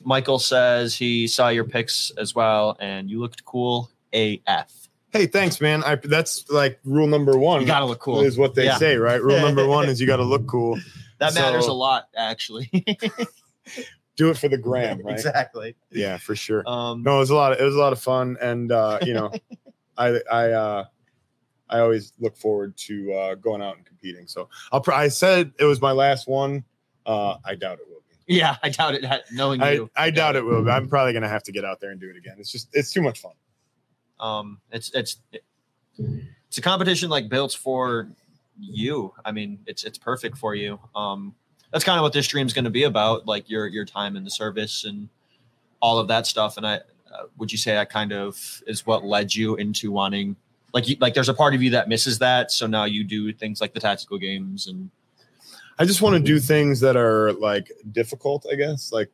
Michael 0.04 0.38
says 0.38 0.94
he 0.94 1.26
saw 1.26 1.48
your 1.48 1.64
pics 1.64 2.12
as 2.16 2.32
well 2.34 2.76
and 2.80 3.10
you 3.10 3.18
looked 3.20 3.44
cool 3.44 3.90
AF. 4.12 4.72
Hey 5.12 5.26
thanks 5.26 5.60
man. 5.60 5.82
I 5.84 5.96
that's 5.96 6.48
like 6.50 6.80
rule 6.84 7.06
number 7.06 7.36
one 7.38 7.60
You 7.60 7.66
gotta 7.66 7.86
look 7.86 8.00
cool. 8.00 8.20
is 8.20 8.36
what 8.38 8.54
they 8.54 8.64
Yeah. 8.66 8.76
say 8.78 8.96
right? 8.96 9.22
Rule 9.22 9.40
number 9.40 9.66
one 9.76 9.88
is 9.88 10.00
you 10.00 10.06
got 10.06 10.16
to 10.16 10.24
look 10.24 10.46
cool. 10.46 10.78
That 11.18 11.34
matters 11.34 11.66
So- 11.66 11.72
a 11.72 11.74
lot, 11.74 12.08
actually. 12.16 12.70
do 14.16 14.30
it 14.30 14.36
for 14.38 14.48
the 14.48 14.58
gram 14.58 15.00
right? 15.04 15.14
Exactly. 15.14 15.76
yeah 15.90 16.16
for 16.18 16.34
sure. 16.34 16.68
Um, 16.68 17.02
no 17.02 17.16
it 17.16 17.20
was 17.20 17.30
a 17.30 17.34
lot 17.36 17.52
of, 17.52 17.60
it 17.60 17.64
was 17.64 17.74
a 17.74 17.78
lot 17.78 17.92
of 17.92 18.00
fun 18.00 18.36
and 18.40 18.72
uh 18.72 18.98
you 19.02 19.14
know 19.14 19.30
i 19.98 20.20
i 20.30 20.50
uh 20.50 20.84
i 21.70 21.78
always 21.80 22.12
look 22.18 22.36
forward 22.36 22.76
to 22.76 23.12
uh 23.12 23.34
going 23.36 23.62
out 23.62 23.76
and 23.76 23.86
competing. 23.86 24.26
So 24.26 24.48
i'll 24.72 24.80
pr- 24.80 24.92
i 24.92 25.08
said 25.08 25.52
it 25.58 25.64
was 25.64 25.80
my 25.80 25.92
last 25.92 26.26
one. 26.28 26.64
Uh 27.06 27.36
i 27.44 27.54
doubt 27.54 27.78
it 27.78 27.86
will 27.88 28.02
be. 28.26 28.34
Yeah, 28.34 28.56
I 28.62 28.68
doubt 28.68 28.94
it. 28.94 29.04
Knowing 29.32 29.62
i 29.62 29.72
you, 29.72 29.90
i 29.96 30.10
doubt 30.10 30.36
it 30.36 30.44
will 30.44 30.62
be. 30.64 30.70
I'm 30.70 30.88
probably 30.88 31.12
gonna 31.12 31.28
have 31.28 31.42
to 31.44 31.52
get 31.52 31.64
out 31.64 31.80
there 31.80 31.90
and 31.90 32.00
do 32.00 32.10
it 32.10 32.16
again. 32.16 32.36
It's 32.38 32.50
just 32.52 32.68
it's 32.72 32.92
too 32.92 33.02
much 33.02 33.20
fun 33.20 33.32
um, 34.20 34.58
it's 34.70 34.90
it's 34.94 35.18
it's 35.98 36.58
a 36.58 36.62
competition 36.62 37.10
like 37.10 37.28
built 37.28 37.52
for 37.52 38.08
you. 38.58 39.12
I 39.24 39.32
mean, 39.32 39.58
it's 39.66 39.84
it's 39.84 39.98
perfect 39.98 40.38
for 40.38 40.54
you. 40.54 40.78
Um, 40.94 41.34
that's 41.72 41.84
kind 41.84 41.98
of 41.98 42.02
what 42.02 42.12
this 42.12 42.24
stream's 42.24 42.52
going 42.52 42.64
to 42.64 42.70
be 42.70 42.84
about, 42.84 43.26
like 43.26 43.48
your 43.48 43.66
your 43.66 43.84
time 43.84 44.16
in 44.16 44.24
the 44.24 44.30
service 44.30 44.84
and 44.84 45.08
all 45.80 45.98
of 45.98 46.08
that 46.08 46.26
stuff. 46.26 46.56
And 46.56 46.66
I 46.66 46.76
uh, 46.76 47.24
would 47.36 47.52
you 47.52 47.58
say 47.58 47.72
that 47.72 47.90
kind 47.90 48.12
of 48.12 48.62
is 48.66 48.86
what 48.86 49.04
led 49.04 49.34
you 49.34 49.56
into 49.56 49.90
wanting 49.90 50.36
like 50.74 50.86
you, 50.86 50.96
like 51.00 51.14
there's 51.14 51.30
a 51.30 51.34
part 51.34 51.54
of 51.54 51.62
you 51.62 51.70
that 51.70 51.88
misses 51.88 52.18
that 52.18 52.52
so 52.52 52.66
now 52.66 52.84
you 52.84 53.02
do 53.02 53.32
things 53.32 53.58
like 53.58 53.72
the 53.72 53.80
tactical 53.80 54.18
games 54.18 54.66
and 54.66 54.90
I 55.78 55.84
just 55.84 56.02
want 56.02 56.16
to 56.16 56.20
do 56.20 56.40
things 56.40 56.80
that 56.80 56.96
are 56.96 57.32
like 57.34 57.70
difficult, 57.92 58.46
I 58.50 58.56
guess, 58.56 58.90
like 58.90 59.10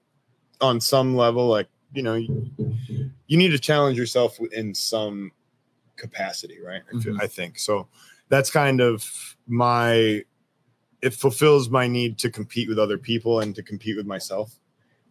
on 0.60 0.80
some 0.80 1.14
level, 1.14 1.46
like, 1.46 1.68
you 1.94 2.02
know, 2.02 2.14
you, 2.14 2.52
you 3.26 3.36
need 3.36 3.50
to 3.50 3.58
challenge 3.58 3.96
yourself 3.96 4.38
in 4.52 4.74
some 4.74 5.32
capacity, 5.96 6.58
right? 6.60 6.82
Mhm. 6.92 7.20
I 7.20 7.26
think 7.26 7.58
so. 7.58 7.88
That's 8.28 8.50
kind 8.50 8.80
of 8.80 9.36
my, 9.46 10.24
it 11.02 11.14
fulfills 11.14 11.70
my 11.70 11.86
need 11.86 12.18
to 12.18 12.30
compete 12.30 12.68
with 12.68 12.78
other 12.78 12.98
people 12.98 13.40
and 13.40 13.54
to 13.54 13.62
compete 13.62 13.96
with 13.96 14.06
myself. 14.06 14.58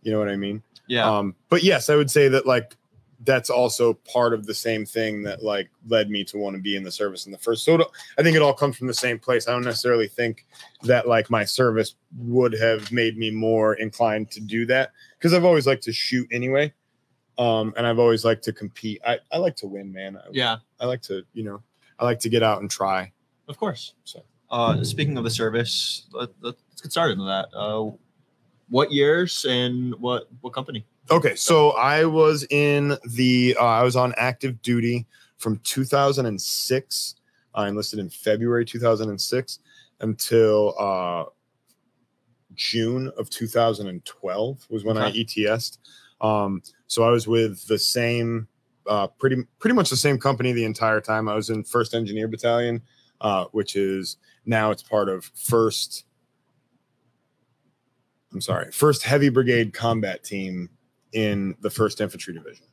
You 0.01 0.11
know 0.11 0.19
what 0.19 0.29
I 0.29 0.35
mean? 0.35 0.61
yeah 0.87 1.09
Um, 1.09 1.35
but 1.49 1.63
yes, 1.63 1.89
I 1.89 1.95
would 1.95 2.11
say 2.11 2.27
that 2.27 2.45
like 2.45 2.75
that's 3.25 3.50
also 3.50 3.94
part 3.94 4.34
of 4.34 4.46
the 4.46 4.53
same 4.53 4.86
thing 4.86 5.24
that 5.24 5.44
like 5.44 5.70
led 5.88 6.10
me 6.10 6.24
to 6.25 6.38
want 6.38 6.56
to 6.56 6.62
be 6.62 6.75
in 6.75 6.84
the 6.84 6.92
service 6.92 7.25
in 7.25 7.32
the 7.32 7.38
first. 7.38 7.63
So 7.63 7.89
I 8.18 8.24
think 8.24 8.36
it 8.36 8.42
all 8.42 8.53
comes 8.53 8.77
from 8.77 8.88
the 8.88 8.94
same 8.94 9.20
place. 9.20 9.48
I 9.48 9.51
don't 9.51 9.63
necessarily 9.63 10.08
think 10.08 10.46
that 10.84 11.08
like 11.08 11.30
my 11.30 11.46
service 11.46 11.96
would 12.18 12.53
have 12.53 12.92
made 12.92 13.18
me 13.18 13.32
more 13.32 13.75
inclined 13.75 14.32
to 14.32 14.42
do 14.42 14.65
that 14.68 14.92
because 15.18 15.34
I've 15.34 15.46
always 15.46 15.68
liked 15.68 15.84
to 15.84 15.94
shoot 15.94 16.27
anyway. 16.32 16.74
Um, 17.38 17.74
and 17.77 17.88
I've 17.88 18.00
always 18.00 18.24
liked 18.25 18.44
to 18.44 18.53
compete. 18.53 19.01
I, 19.06 19.20
I 19.32 19.38
like 19.38 19.56
to 19.58 19.68
win, 19.68 19.92
man. 19.92 20.18
I, 20.18 20.22
yeah 20.32 20.58
I 20.80 20.86
like 20.86 21.01
to, 21.03 21.24
you 21.34 21.44
know, 21.44 21.62
I 22.00 22.06
like 22.06 22.20
to 22.22 22.30
get 22.30 22.44
out 22.44 22.62
and 22.62 22.70
try. 22.70 23.12
of 23.48 23.58
course 23.58 23.94
So 24.03 24.24
uh 24.50 24.84
speaking 24.84 25.18
of 25.18 25.24
the 25.24 25.30
service 25.30 26.08
let, 26.12 26.30
let's 26.42 26.62
get 26.82 26.92
started 26.92 27.18
on 27.20 27.27
that 27.27 27.48
uh 27.58 27.89
what 28.70 28.92
years 28.92 29.46
and 29.46 29.94
what 29.96 30.27
what 30.42 30.53
company 30.53 30.86
Okay, 31.12 31.36
so 31.36 31.72
I 31.72 32.05
was 32.05 32.45
in 32.50 32.98
the 33.10 33.55
uh, 33.60 33.65
I 33.65 33.83
was 33.83 33.95
on 33.95 34.13
active 34.17 34.62
duty 34.62 35.05
from 35.38 35.60
2006. 35.63 37.15
I 37.55 37.67
enlisted 37.67 38.00
in 38.00 38.10
February 38.10 38.65
2006 38.65 39.60
until 40.00 40.74
uh, 40.79 41.25
June 42.55 43.12
of 43.17 43.29
2012 43.29 44.65
was 44.69 44.83
when 44.83 44.98
I 44.98 45.07
Okay. 45.10 45.24
ETS'd. 45.25 45.79
Um, 46.22 46.62
so 46.88 47.03
I 47.03 47.10
was 47.10 47.27
with 47.27 47.67
the 47.67 47.77
same, 47.77 48.48
uh, 48.88 49.07
pretty 49.07 49.43
pretty 49.60 49.75
much 49.75 49.89
the 49.89 49.98
same 49.98 50.17
company 50.17 50.53
the 50.53 50.63
entire 50.65 51.01
time. 51.01 51.27
I 51.27 51.36
was 51.36 51.50
in 51.50 51.63
First 51.63 51.93
Engineer 51.93 52.27
Battalion, 52.29 52.81
uh, 53.19 53.45
which 53.51 53.75
is 53.75 54.17
now 54.45 54.72
it's 54.72 54.83
part 54.83 55.10
of 55.10 55.25
First. 55.36 56.05
I'm 58.31 58.41
sorry, 58.41 58.72
First 58.72 59.03
Heavy 59.03 59.29
Brigade 59.29 59.74
Combat 59.74 60.24
Team 60.24 60.69
in 61.13 61.55
the 61.62 61.70
First 61.70 62.01
Infantry 62.01 62.34
Division. 62.34 62.65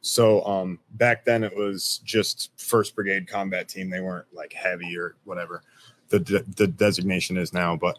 So 0.00 0.44
um, 0.44 0.78
back 0.92 1.24
then 1.24 1.42
it 1.42 1.54
was 1.54 2.00
just 2.04 2.50
First 2.56 2.94
Brigade 2.94 3.28
Combat 3.28 3.68
Team. 3.68 3.90
They 3.90 4.00
weren't 4.00 4.26
like 4.32 4.52
heavy 4.52 4.96
or 4.96 5.16
whatever 5.24 5.62
the 6.08 6.20
de- 6.20 6.44
the 6.56 6.66
designation 6.66 7.36
is 7.36 7.52
now. 7.52 7.76
But 7.76 7.98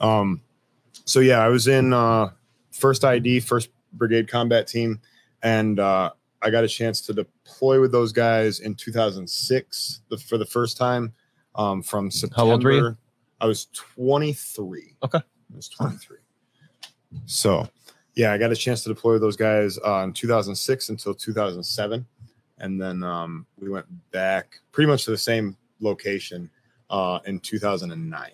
um, 0.00 0.42
so 1.04 1.20
yeah, 1.20 1.38
I 1.38 1.48
was 1.48 1.68
in 1.68 1.92
uh, 1.92 2.30
First 2.70 3.04
ID, 3.04 3.40
First 3.40 3.70
Brigade 3.94 4.28
Combat 4.28 4.66
Team, 4.66 5.00
and 5.42 5.80
uh, 5.80 6.10
I 6.42 6.50
got 6.50 6.64
a 6.64 6.68
chance 6.68 7.00
to 7.02 7.14
deploy 7.14 7.80
with 7.80 7.92
those 7.92 8.12
guys 8.12 8.60
in 8.60 8.74
2006 8.74 10.00
the, 10.08 10.18
for 10.18 10.38
the 10.38 10.46
first 10.46 10.76
time. 10.76 11.12
Um, 11.54 11.82
from 11.82 12.08
September, 12.08 12.36
How 12.36 12.52
old 12.52 12.62
were 12.62 12.72
you? 12.72 12.96
I 13.40 13.46
was 13.46 13.66
23. 13.72 14.94
Okay. 15.02 15.18
I 15.18 15.56
was 15.56 15.68
23. 15.68 16.18
So 17.26 17.68
yeah, 18.18 18.32
I 18.32 18.36
got 18.36 18.50
a 18.50 18.56
chance 18.56 18.82
to 18.82 18.88
deploy 18.88 19.16
those 19.20 19.36
guys 19.36 19.78
uh, 19.86 20.02
in 20.02 20.12
2006 20.12 20.88
until 20.88 21.14
2007, 21.14 22.04
and 22.58 22.82
then 22.82 23.04
um, 23.04 23.46
we 23.60 23.70
went 23.70 23.86
back 24.10 24.58
pretty 24.72 24.90
much 24.90 25.04
to 25.04 25.12
the 25.12 25.16
same 25.16 25.56
location 25.78 26.50
uh, 26.90 27.20
in 27.26 27.38
2009. 27.38 28.30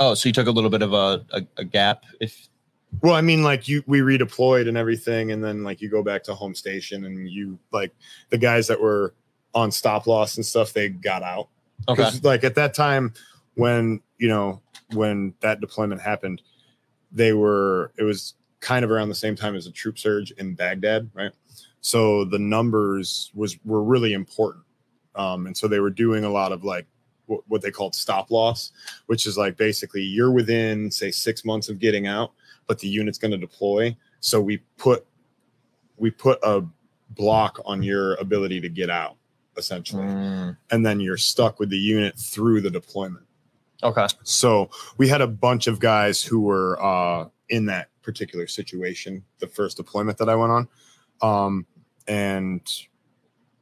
oh 0.00 0.14
so 0.14 0.28
you 0.28 0.32
took 0.32 0.48
a 0.48 0.50
little 0.50 0.68
bit 0.68 0.82
of 0.82 0.92
a, 0.92 1.24
a, 1.30 1.42
a 1.58 1.64
gap 1.64 2.06
if 2.20 2.48
Well, 3.02 3.14
I 3.14 3.20
mean, 3.20 3.44
like 3.44 3.68
you, 3.68 3.84
we 3.86 4.00
redeployed 4.00 4.66
and 4.66 4.76
everything, 4.76 5.30
and 5.30 5.44
then 5.44 5.62
like 5.62 5.80
you 5.80 5.88
go 5.88 6.02
back 6.02 6.24
to 6.24 6.34
home 6.34 6.54
station, 6.54 7.04
and 7.04 7.30
you 7.30 7.60
like 7.70 7.94
the 8.30 8.38
guys 8.38 8.66
that 8.66 8.80
were 8.80 9.14
on 9.54 9.70
stop 9.70 10.08
loss 10.08 10.38
and 10.38 10.44
stuff, 10.44 10.72
they 10.72 10.88
got 10.88 11.22
out. 11.22 11.48
okay 11.88 12.10
Like 12.24 12.42
at 12.42 12.56
that 12.56 12.74
time, 12.74 13.14
when 13.54 14.00
you 14.18 14.26
know 14.26 14.60
when 14.92 15.34
that 15.38 15.60
deployment 15.60 16.00
happened, 16.00 16.42
they 17.12 17.32
were 17.32 17.92
it 17.96 18.02
was 18.02 18.34
kind 18.62 18.84
of 18.84 18.90
around 18.90 19.10
the 19.10 19.14
same 19.14 19.36
time 19.36 19.54
as 19.54 19.66
a 19.66 19.70
troop 19.70 19.98
surge 19.98 20.30
in 20.32 20.54
Baghdad, 20.54 21.10
right? 21.12 21.32
So 21.82 22.24
the 22.24 22.38
numbers 22.38 23.30
was 23.34 23.58
were 23.64 23.82
really 23.82 24.14
important, 24.14 24.64
um, 25.14 25.46
and 25.46 25.54
so 25.54 25.68
they 25.68 25.80
were 25.80 25.90
doing 25.90 26.24
a 26.24 26.30
lot 26.30 26.52
of 26.52 26.64
like 26.64 26.86
what, 27.26 27.42
what 27.48 27.60
they 27.60 27.70
called 27.70 27.94
stop 27.94 28.30
loss, 28.30 28.72
which 29.06 29.26
is 29.26 29.36
like 29.36 29.56
basically 29.56 30.02
you're 30.02 30.30
within 30.30 30.90
say 30.90 31.10
six 31.10 31.44
months 31.44 31.68
of 31.68 31.78
getting 31.78 32.06
out, 32.06 32.32
but 32.66 32.78
the 32.78 32.88
unit's 32.88 33.18
going 33.18 33.32
to 33.32 33.36
deploy. 33.36 33.94
So 34.20 34.40
we 34.40 34.58
put 34.78 35.04
we 35.98 36.10
put 36.10 36.38
a 36.42 36.64
block 37.10 37.60
on 37.66 37.82
your 37.82 38.14
ability 38.14 38.60
to 38.60 38.68
get 38.68 38.88
out 38.88 39.16
essentially 39.58 40.02
Mm, 40.02 40.56
and 40.70 40.86
then 40.86 40.98
you're 40.98 41.18
stuck 41.18 41.60
with 41.60 41.68
the 41.68 41.76
unit 41.76 42.18
through 42.18 42.62
the 42.62 42.70
deployment. 42.70 43.26
okay 43.82 44.06
So 44.22 44.70
we 44.96 45.08
had 45.08 45.20
a 45.20 45.26
bunch 45.26 45.66
of 45.66 45.78
guys 45.78 46.22
who 46.22 46.40
were 46.40 46.82
uh, 46.82 47.28
in 47.50 47.66
that 47.66 47.91
particular 48.02 48.46
situation 48.46 49.24
the 49.38 49.46
first 49.46 49.76
deployment 49.76 50.18
that 50.18 50.28
I 50.28 50.34
went 50.34 50.52
on, 50.52 50.68
um, 51.22 51.66
and 52.08 52.60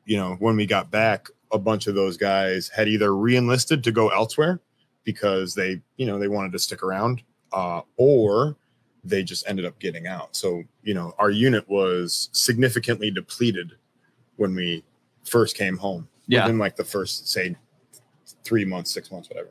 you 0.05 0.17
know 0.17 0.37
when 0.39 0.57
we 0.57 0.67
got 0.67 0.91
back, 0.91 1.29
a 1.53 1.59
bunch 1.59 1.87
of 1.87 1.95
those 1.95 2.17
guys 2.17 2.69
had 2.69 2.89
either 2.89 3.15
re-enlisted 3.15 3.85
to 3.85 3.93
go 3.93 4.09
elsewhere 4.09 4.61
because 5.05 5.55
they 5.55 5.81
you 5.97 6.07
know 6.07 6.19
they 6.19 6.29
wanted 6.29 6.53
to 6.53 6.59
stick 6.59 6.83
around, 6.83 7.23
uh, 7.53 7.83
or 7.97 8.57
they 9.03 9.23
just 9.23 9.49
ended 9.49 9.65
up 9.65 9.79
getting 9.79 10.07
out. 10.07 10.37
So 10.37 10.63
you 10.83 10.95
know 10.95 11.15
our 11.19 11.31
unit 11.31 11.69
was 11.69 12.29
significantly 12.33 13.11
depleted 13.11 13.73
when 14.37 14.55
we 14.55 14.85
first 15.25 15.55
came 15.55 15.77
home 15.77 16.09
yeah 16.29 16.45
within 16.45 16.59
like 16.59 16.77
the 16.77 16.85
first 16.85 17.29
say 17.29 17.55
three 18.45 18.65
months, 18.65 18.93
six 18.93 19.11
months, 19.11 19.29
whatever. 19.29 19.51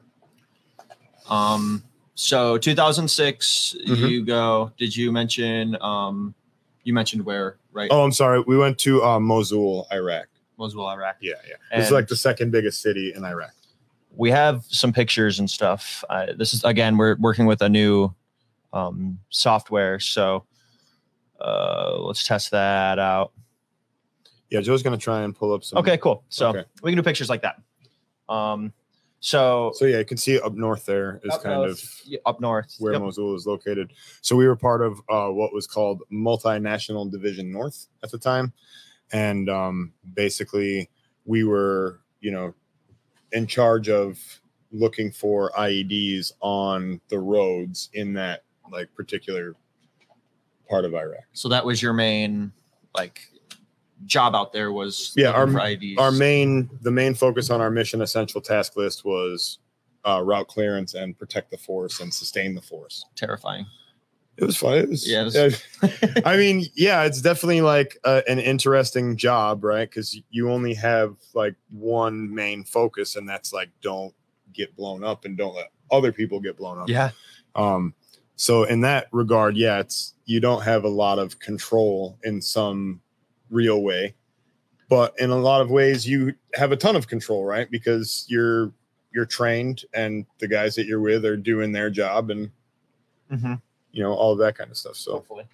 Um, 1.30 1.84
so 2.20 2.58
2006, 2.58 3.76
Mhm. 3.88 4.10
you 4.10 4.26
go. 4.26 4.72
Did 4.78 4.94
you 4.94 5.10
mention? 5.12 5.78
Um, 5.82 6.36
you 6.84 6.94
mentioned 6.94 7.26
where, 7.26 7.58
right? 7.72 7.88
Oh, 7.92 8.04
I'm 8.04 8.12
sorry. 8.12 8.42
We 8.46 8.58
went 8.58 8.78
to 8.80 9.02
uh, 9.04 9.20
Mosul, 9.22 9.88
Iraq. 9.92 10.28
Mosul, 10.58 10.86
Iraq. 10.90 11.16
Yeah, 11.22 11.36
yeah. 11.48 11.56
It's 11.80 11.92
like 11.92 12.10
the 12.10 12.18
second 12.18 12.52
biggest 12.52 12.82
city 12.82 13.14
in 13.16 13.24
Iraq. 13.24 13.52
We 14.18 14.32
have 14.32 14.66
some 14.68 14.92
pictures 14.92 15.40
and 15.40 15.50
stuff. 15.50 16.04
Uh, 16.10 16.28
this 16.38 16.54
is 16.54 16.64
again, 16.66 16.98
we're 16.98 17.16
working 17.20 17.46
with 17.46 17.62
a 17.62 17.70
new 17.70 18.14
um, 18.74 19.20
software, 19.30 20.00
so 20.02 20.46
uh, 21.40 21.96
let's 22.00 22.28
test 22.28 22.52
that 22.52 23.00
out. 23.00 23.32
Yeah, 24.50 24.60
Joe's 24.60 24.84
gonna 24.84 24.98
try 24.98 25.22
and 25.22 25.34
pull 25.34 25.54
up 25.54 25.64
some. 25.64 25.80
Okay, 25.80 25.98
cool. 25.98 26.24
So 26.28 26.50
Okay. 26.50 26.66
we 26.84 26.92
can 26.92 26.98
do 26.98 27.04
pictures 27.04 27.30
like 27.30 27.44
that. 27.44 27.62
Um, 28.28 28.74
so, 29.20 29.72
So 29.76 29.86
yeah, 29.86 30.00
you 30.00 30.06
can 30.06 30.18
see 30.18 30.40
up 30.40 30.54
north 30.54 30.86
there 30.86 31.20
is 31.24 31.36
kind 31.44 31.62
north- 31.62 31.72
of 31.84 32.02
yeah, 32.06 32.20
up 32.26 32.40
north. 32.40 32.76
where 32.80 32.94
Yep. 32.94 33.02
Mosul 33.02 33.36
is 33.36 33.46
located. 33.46 33.94
So 34.22 34.36
we 34.36 34.48
were 34.48 34.56
part 34.56 34.82
of 34.82 35.00
uh, 35.10 35.30
what 35.30 35.54
was 35.54 35.68
called 35.68 36.02
Multinational 36.12 37.10
Division 37.12 37.52
North 37.52 37.88
at 38.04 38.12
the 38.12 38.18
time, 38.18 38.54
and 39.12 39.50
um, 39.50 39.94
basically 40.14 40.90
we 41.26 41.44
were, 41.44 42.00
you 42.22 42.32
know, 42.32 42.54
in 43.32 43.46
charge 43.46 43.90
of 43.90 44.20
looking 44.72 45.12
for 45.12 45.52
IEDs 45.58 46.32
on 46.42 47.02
the 47.10 47.20
roads 47.20 47.90
in 47.94 48.14
that 48.14 48.44
like 48.72 48.94
particular 48.96 49.56
part 50.70 50.86
of 50.86 50.94
Iraq. 50.94 51.24
So 51.34 51.50
that 51.50 51.66
was 51.66 51.82
your 51.82 51.94
main 51.94 52.52
like 52.96 53.22
job 54.06 54.36
out 54.36 54.54
there 54.54 54.72
was 54.72 55.14
Yeah, 55.16 55.32
our- 55.32 55.50
our 55.98 56.12
main 56.12 56.70
the 56.82 56.92
main 56.92 57.14
focus 57.14 57.50
on 57.50 57.62
our 57.62 57.70
mission 57.72 58.02
essential 58.02 58.42
task 58.42 58.76
list 58.78 59.04
was 59.06 59.60
uh, 60.06 60.22
route 60.24 60.48
clearance 60.48 60.94
and 60.94 61.18
protect 61.18 61.52
the 61.52 61.58
force 61.58 62.00
and 62.00 62.14
sustain 62.14 62.56
the 62.56 62.62
force. 62.62 63.04
terrifying. 63.16 63.66
It 64.38 64.46
was 64.46 64.56
fun. 64.56 64.78
It 64.78 64.90
was, 64.90 65.06
Yeah, 65.10 65.28
it 65.28 65.54
was- 65.82 66.22
I 66.26 66.38
mean, 66.38 66.66
yeah, 66.74 67.04
it's 67.04 67.22
definitely 67.22 67.60
like 67.60 67.98
a, 68.06 68.24
an 68.30 68.40
interesting 68.40 69.18
job, 69.18 69.66
right? 69.66 69.90
Because 69.90 70.18
you 70.30 70.50
only 70.50 70.74
have 70.76 71.18
like 71.34 71.56
one 71.70 72.34
main 72.34 72.64
focus, 72.64 73.18
and 73.18 73.28
that's 73.28 73.52
like 73.52 73.70
don't 73.82 74.14
get 74.54 74.74
blown 74.78 75.04
up 75.04 75.26
and 75.26 75.38
don't 75.38 75.56
let 75.56 75.72
other 75.92 76.14
people 76.14 76.40
get 76.40 76.56
blown 76.56 76.80
up. 76.80 76.88
yeah, 76.88 77.10
Um, 77.56 77.94
so 78.38 78.64
in 78.64 78.80
that 78.82 79.08
regard, 79.12 79.58
yeah, 79.58 79.80
it's 79.80 80.14
you 80.26 80.40
don't 80.40 80.62
have 80.64 80.86
a 80.86 80.90
lot 80.90 81.20
of 81.20 81.38
control 81.40 82.18
in 82.24 82.42
some 82.42 83.02
real 83.50 83.82
way, 83.82 84.16
but 84.90 85.14
in 85.20 85.30
a 85.30 85.38
lot 85.38 85.62
of 85.62 85.72
ways 85.72 86.08
you 86.08 86.34
have 86.56 86.72
a 86.72 86.78
ton 86.78 86.96
of 86.96 87.08
control, 87.08 87.44
right? 87.44 87.70
Because 87.70 88.26
you're 88.28 88.72
you're 89.12 89.26
trained 89.26 89.84
and 89.94 90.26
the 90.40 90.48
guys 90.48 90.76
that 90.76 90.86
you're 90.86 91.00
with 91.00 91.26
are 91.26 91.38
doing 91.38 91.72
their 91.72 91.90
job 91.90 92.30
and 92.30 92.52
hmm 93.30 93.56
you 93.92 94.04
know 94.04 94.14
all 94.14 94.34
of 94.34 94.40
that 94.40 94.58
kind 94.58 94.70
of 94.70 94.78
stuff. 94.78 94.96
So 94.96 95.14
hopefully. 95.14 95.46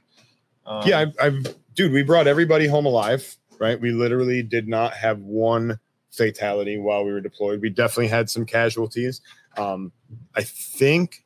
Um, 0.65 0.81
yeah, 0.87 0.99
I've, 0.99 1.15
I've, 1.21 1.55
dude, 1.75 1.91
we 1.91 2.03
brought 2.03 2.27
everybody 2.27 2.67
home 2.67 2.85
alive, 2.85 3.37
right? 3.59 3.79
We 3.79 3.91
literally 3.91 4.41
did 4.41 4.67
not 4.67 4.93
have 4.93 5.19
one 5.19 5.79
fatality 6.11 6.77
while 6.77 7.05
we 7.05 7.11
were 7.11 7.21
deployed. 7.21 7.61
We 7.61 7.69
definitely 7.69 8.07
had 8.07 8.29
some 8.29 8.45
casualties. 8.45 9.21
Um, 9.57 9.91
I 10.35 10.41
think 10.41 11.23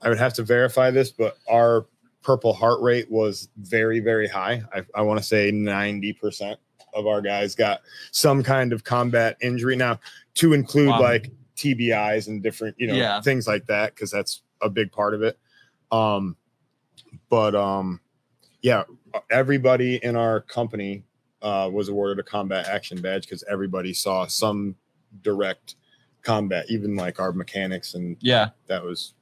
I 0.00 0.08
would 0.08 0.18
have 0.18 0.34
to 0.34 0.42
verify 0.42 0.90
this, 0.90 1.10
but 1.10 1.36
our 1.48 1.86
Purple 2.22 2.52
Heart 2.52 2.80
rate 2.80 3.10
was 3.10 3.48
very, 3.56 4.00
very 4.00 4.28
high. 4.28 4.62
I, 4.74 4.84
I 4.94 5.02
want 5.02 5.18
to 5.18 5.24
say 5.24 5.50
90% 5.52 6.56
of 6.94 7.06
our 7.06 7.20
guys 7.20 7.54
got 7.54 7.80
some 8.10 8.42
kind 8.42 8.72
of 8.72 8.84
combat 8.84 9.36
injury. 9.40 9.76
Now, 9.76 9.98
to 10.34 10.52
include 10.52 10.88
Wow. 10.90 11.00
like 11.00 11.30
TBIs 11.56 12.28
and 12.28 12.42
different, 12.42 12.76
you 12.78 12.86
know, 12.86 12.94
Yeah. 12.94 13.20
things 13.20 13.46
like 13.46 13.66
that, 13.66 13.94
because 13.94 14.10
that's 14.10 14.42
a 14.60 14.68
big 14.68 14.92
part 14.92 15.14
of 15.14 15.22
it. 15.22 15.38
Um, 15.90 16.36
but 17.28 17.54
um, 17.54 18.00
yeah, 18.62 18.84
everybody 19.30 19.96
in 19.96 20.16
our 20.16 20.40
company 20.40 21.04
uh, 21.42 21.68
was 21.72 21.88
awarded 21.88 22.18
a 22.18 22.22
combat 22.22 22.66
action 22.68 23.00
badge 23.00 23.24
because 23.24 23.44
everybody 23.50 23.92
saw 23.92 24.26
some 24.26 24.76
direct 25.22 25.74
combat, 26.22 26.66
even 26.68 26.94
like 26.94 27.18
our 27.18 27.32
mechanics, 27.32 27.94
and 27.94 28.16
yeah. 28.20 28.50
that 28.68 28.82
was 28.82 29.14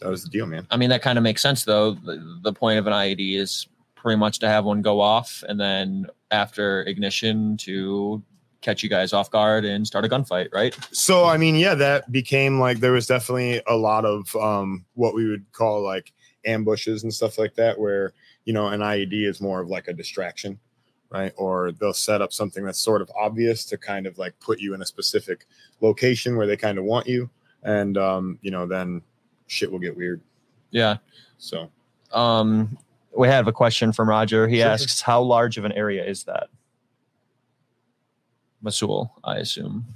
that 0.00 0.08
was 0.08 0.24
the 0.24 0.30
deal, 0.30 0.46
man. 0.46 0.66
I 0.70 0.76
mean, 0.76 0.90
that 0.90 1.02
kind 1.02 1.18
of 1.18 1.24
makes 1.24 1.42
sense, 1.42 1.64
though. 1.64 1.94
The, 1.94 2.40
the 2.42 2.52
point 2.52 2.78
of 2.78 2.86
an 2.86 2.92
IED 2.92 3.38
is 3.38 3.66
pretty 3.94 4.18
much 4.18 4.38
to 4.40 4.48
have 4.48 4.64
one 4.64 4.82
go 4.82 5.00
off, 5.00 5.42
and 5.48 5.58
then 5.58 6.06
after 6.30 6.82
ignition 6.82 7.56
to 7.58 8.22
catch 8.60 8.82
you 8.82 8.88
guys 8.88 9.12
off 9.12 9.30
guard 9.30 9.64
and 9.64 9.86
start 9.86 10.04
a 10.04 10.08
gunfight, 10.08 10.52
right? 10.52 10.76
So 10.92 11.24
I 11.24 11.36
mean, 11.36 11.54
yeah, 11.54 11.74
that 11.74 12.10
became 12.10 12.58
like 12.58 12.80
there 12.80 12.92
was 12.92 13.06
definitely 13.06 13.62
a 13.66 13.76
lot 13.76 14.04
of 14.04 14.34
um 14.36 14.84
what 14.94 15.14
we 15.14 15.28
would 15.28 15.44
call 15.52 15.82
like 15.82 16.12
ambushes 16.44 17.02
and 17.02 17.12
stuff 17.12 17.38
like 17.38 17.54
that, 17.54 17.78
where 17.78 18.12
you 18.44 18.52
know 18.52 18.68
an 18.68 18.80
IED 18.80 19.28
is 19.28 19.40
more 19.40 19.60
of 19.60 19.68
like 19.68 19.88
a 19.88 19.92
distraction, 19.92 20.58
right? 21.10 21.32
Or 21.36 21.72
they'll 21.72 21.92
set 21.92 22.22
up 22.22 22.32
something 22.32 22.64
that's 22.64 22.80
sort 22.80 23.02
of 23.02 23.10
obvious 23.18 23.64
to 23.66 23.78
kind 23.78 24.06
of 24.06 24.18
like 24.18 24.38
put 24.40 24.60
you 24.60 24.74
in 24.74 24.82
a 24.82 24.86
specific 24.86 25.46
location 25.80 26.36
where 26.36 26.46
they 26.46 26.56
kind 26.56 26.78
of 26.78 26.84
want 26.84 27.06
you, 27.06 27.30
and 27.62 27.96
um, 27.96 28.38
you 28.42 28.50
know, 28.50 28.66
then 28.66 29.02
shit 29.46 29.70
will 29.70 29.78
get 29.78 29.96
weird. 29.96 30.20
Yeah. 30.70 30.96
So 31.38 31.70
Um, 32.12 32.76
we 33.16 33.28
have 33.28 33.46
a 33.48 33.52
question 33.52 33.92
from 33.92 34.08
Roger. 34.08 34.46
He 34.48 34.58
Sure. 34.58 34.68
asks, 34.68 35.00
"How 35.00 35.20
large 35.22 35.58
of 35.58 35.64
an 35.64 35.72
area 35.72 36.04
is 36.04 36.24
that?" 36.24 36.48
Mosul, 38.62 39.12
I 39.24 39.38
assume. 39.38 39.86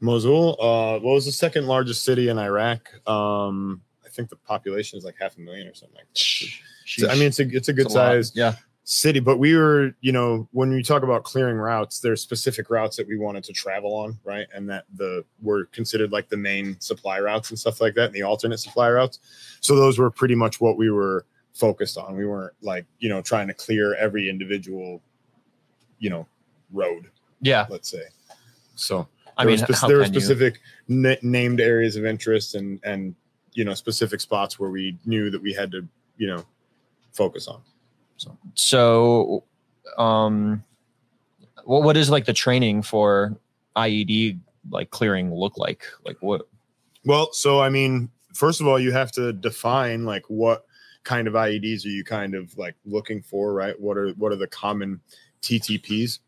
Mosul, 0.00 0.56
uh, 0.60 0.98
what 1.00 1.12
was 1.14 1.26
the 1.26 1.32
second 1.32 1.66
largest 1.66 2.04
city 2.04 2.28
in 2.28 2.38
Iraq? 2.38 2.88
Um, 3.08 3.82
I 4.04 4.08
think 4.08 4.28
the 4.30 4.36
population 4.36 4.98
is 4.98 5.04
like 5.04 5.16
half 5.20 5.36
a 5.36 5.40
million 5.40 5.66
or 5.68 5.74
something 5.74 5.96
like 5.96 6.06
that. 6.14 6.48
So, 6.86 7.08
I 7.08 7.14
mean, 7.14 7.24
it's 7.24 7.38
a 7.38 7.48
it's 7.48 7.68
a 7.68 7.72
good 7.72 7.86
It's 7.86 7.94
a 7.94 7.98
lot. 7.98 8.06
size 8.12 8.32
Yeah. 8.34 8.54
City, 8.90 9.20
but 9.20 9.38
we 9.38 9.54
were, 9.54 9.94
you 10.00 10.10
know, 10.10 10.48
when 10.50 10.70
we 10.70 10.82
talk 10.82 11.04
about 11.04 11.22
clearing 11.22 11.56
routes, 11.56 12.00
there's 12.00 12.20
specific 12.20 12.70
routes 12.70 12.96
that 12.96 13.06
we 13.06 13.16
wanted 13.16 13.44
to 13.44 13.52
travel 13.52 13.94
on, 13.94 14.18
right? 14.24 14.48
And 14.52 14.68
that 14.68 14.84
the 14.96 15.24
were 15.40 15.66
considered 15.66 16.10
like 16.10 16.28
the 16.28 16.36
main 16.36 16.78
supply 16.80 17.20
routes 17.20 17.50
and 17.50 17.58
stuff 17.58 17.80
like 17.80 17.94
that, 17.94 18.06
and 18.06 18.14
the 18.14 18.22
alternate 18.24 18.58
supply 18.58 18.90
routes. 18.90 19.20
So 19.60 19.76
those 19.76 20.00
were 20.00 20.10
pretty 20.10 20.34
much 20.34 20.60
what 20.60 20.76
we 20.76 20.90
were 20.90 21.24
focused 21.54 21.98
on. 21.98 22.16
We 22.16 22.26
weren't 22.26 22.54
like, 22.62 22.84
you 22.98 23.08
know, 23.08 23.22
trying 23.22 23.46
to 23.46 23.54
clear 23.54 23.94
every 23.94 24.28
individual, 24.28 25.00
you 26.00 26.10
know, 26.10 26.26
road, 26.72 27.10
Yeah. 27.40 27.66
let's 27.70 27.88
say. 27.88 28.02
So 28.74 29.06
I 29.38 29.44
mean, 29.44 29.60
were 29.60 29.88
there 29.88 29.98
were 29.98 30.04
specific 30.04 30.58
na- 30.88 31.14
named 31.22 31.60
areas 31.60 31.94
of 31.94 32.04
interest 32.04 32.56
and 32.56 32.80
and 32.82 33.14
you 33.52 33.64
know 33.64 33.74
specific 33.74 34.20
spots 34.20 34.58
where 34.58 34.70
we 34.70 34.98
knew 35.06 35.30
that 35.30 35.40
we 35.40 35.52
had 35.52 35.70
to 35.72 35.86
you 36.16 36.26
know 36.26 36.44
focus 37.12 37.46
on. 37.46 37.60
So, 38.54 39.44
um, 39.98 40.64
what 41.64 41.82
what 41.82 41.96
is 41.96 42.10
like 42.10 42.24
the 42.26 42.32
training 42.32 42.82
for 42.82 43.36
IED 43.76 44.38
like 44.70 44.90
clearing 44.90 45.32
look 45.34 45.56
like? 45.58 45.84
Like 46.04 46.16
what? 46.20 46.48
Well, 47.04 47.32
so 47.32 47.60
I 47.60 47.68
mean, 47.68 48.10
first 48.34 48.60
of 48.60 48.66
all, 48.66 48.78
you 48.78 48.92
have 48.92 49.12
to 49.12 49.32
define 49.32 50.04
like 50.04 50.24
what 50.28 50.66
kind 51.04 51.26
of 51.26 51.34
IEDs 51.34 51.84
are 51.86 51.88
you 51.88 52.04
kind 52.04 52.34
of 52.34 52.56
like 52.58 52.74
looking 52.84 53.22
for, 53.22 53.54
right? 53.54 53.78
What 53.80 53.96
are 53.96 54.10
what 54.12 54.32
are 54.32 54.36
the 54.36 54.46
common 54.48 55.00
TTPs? 55.42 56.18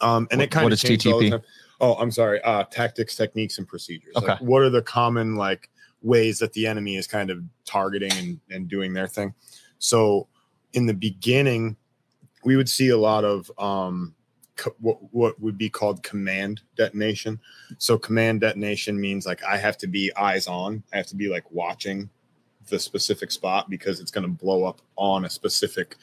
Um, 0.00 0.26
and 0.30 0.38
What- 0.38 0.44
it 0.44 0.50
kind 0.50 0.64
what 0.64 0.72
of 0.72 0.78
is 0.78 0.82
changes 0.82 1.12
TTP? 1.12 1.42
Oh, 1.82 1.94
I'm 1.94 2.10
sorry. 2.10 2.42
Uh, 2.42 2.64
tactics, 2.64 3.16
techniques, 3.16 3.56
and 3.56 3.66
procedures. 3.66 4.14
Like, 4.14 4.24
Okay. 4.24 4.44
what 4.44 4.60
are 4.60 4.68
the 4.68 4.82
common 4.82 5.36
like 5.36 5.70
ways 6.02 6.38
that 6.40 6.52
the 6.52 6.66
enemy 6.66 6.96
is 6.96 7.06
kind 7.06 7.30
of 7.30 7.42
targeting 7.64 8.12
and, 8.12 8.40
and 8.50 8.68
doing 8.68 8.92
their 8.92 9.06
thing? 9.06 9.32
So, 9.78 10.26
in 10.72 10.86
the 10.86 10.94
beginning, 10.94 11.76
we 12.44 12.56
would 12.56 12.68
see 12.68 12.88
a 12.88 12.96
lot 12.96 13.24
of 13.24 13.50
um, 13.58 14.14
co- 14.56 14.74
what, 14.80 14.98
what 15.12 15.40
would 15.40 15.58
be 15.58 15.68
called 15.68 16.02
command 16.02 16.62
detonation. 16.76 17.40
So 17.78 17.98
command 17.98 18.40
detonation 18.40 19.00
means 19.00 19.26
like 19.26 19.42
I 19.44 19.56
have 19.56 19.76
to 19.78 19.86
be 19.86 20.14
eyes 20.16 20.46
on. 20.46 20.82
I 20.92 20.96
have 20.96 21.06
to 21.08 21.16
be 21.16 21.28
like 21.28 21.50
watching 21.50 22.08
the 22.68 22.78
specific 22.78 23.30
spot 23.32 23.68
because 23.68 24.00
it's 24.00 24.10
going 24.10 24.22
to 24.22 24.28
blow 24.28 24.64
up 24.64 24.80
on 24.96 25.24
a 25.24 25.30
specific 25.30 25.96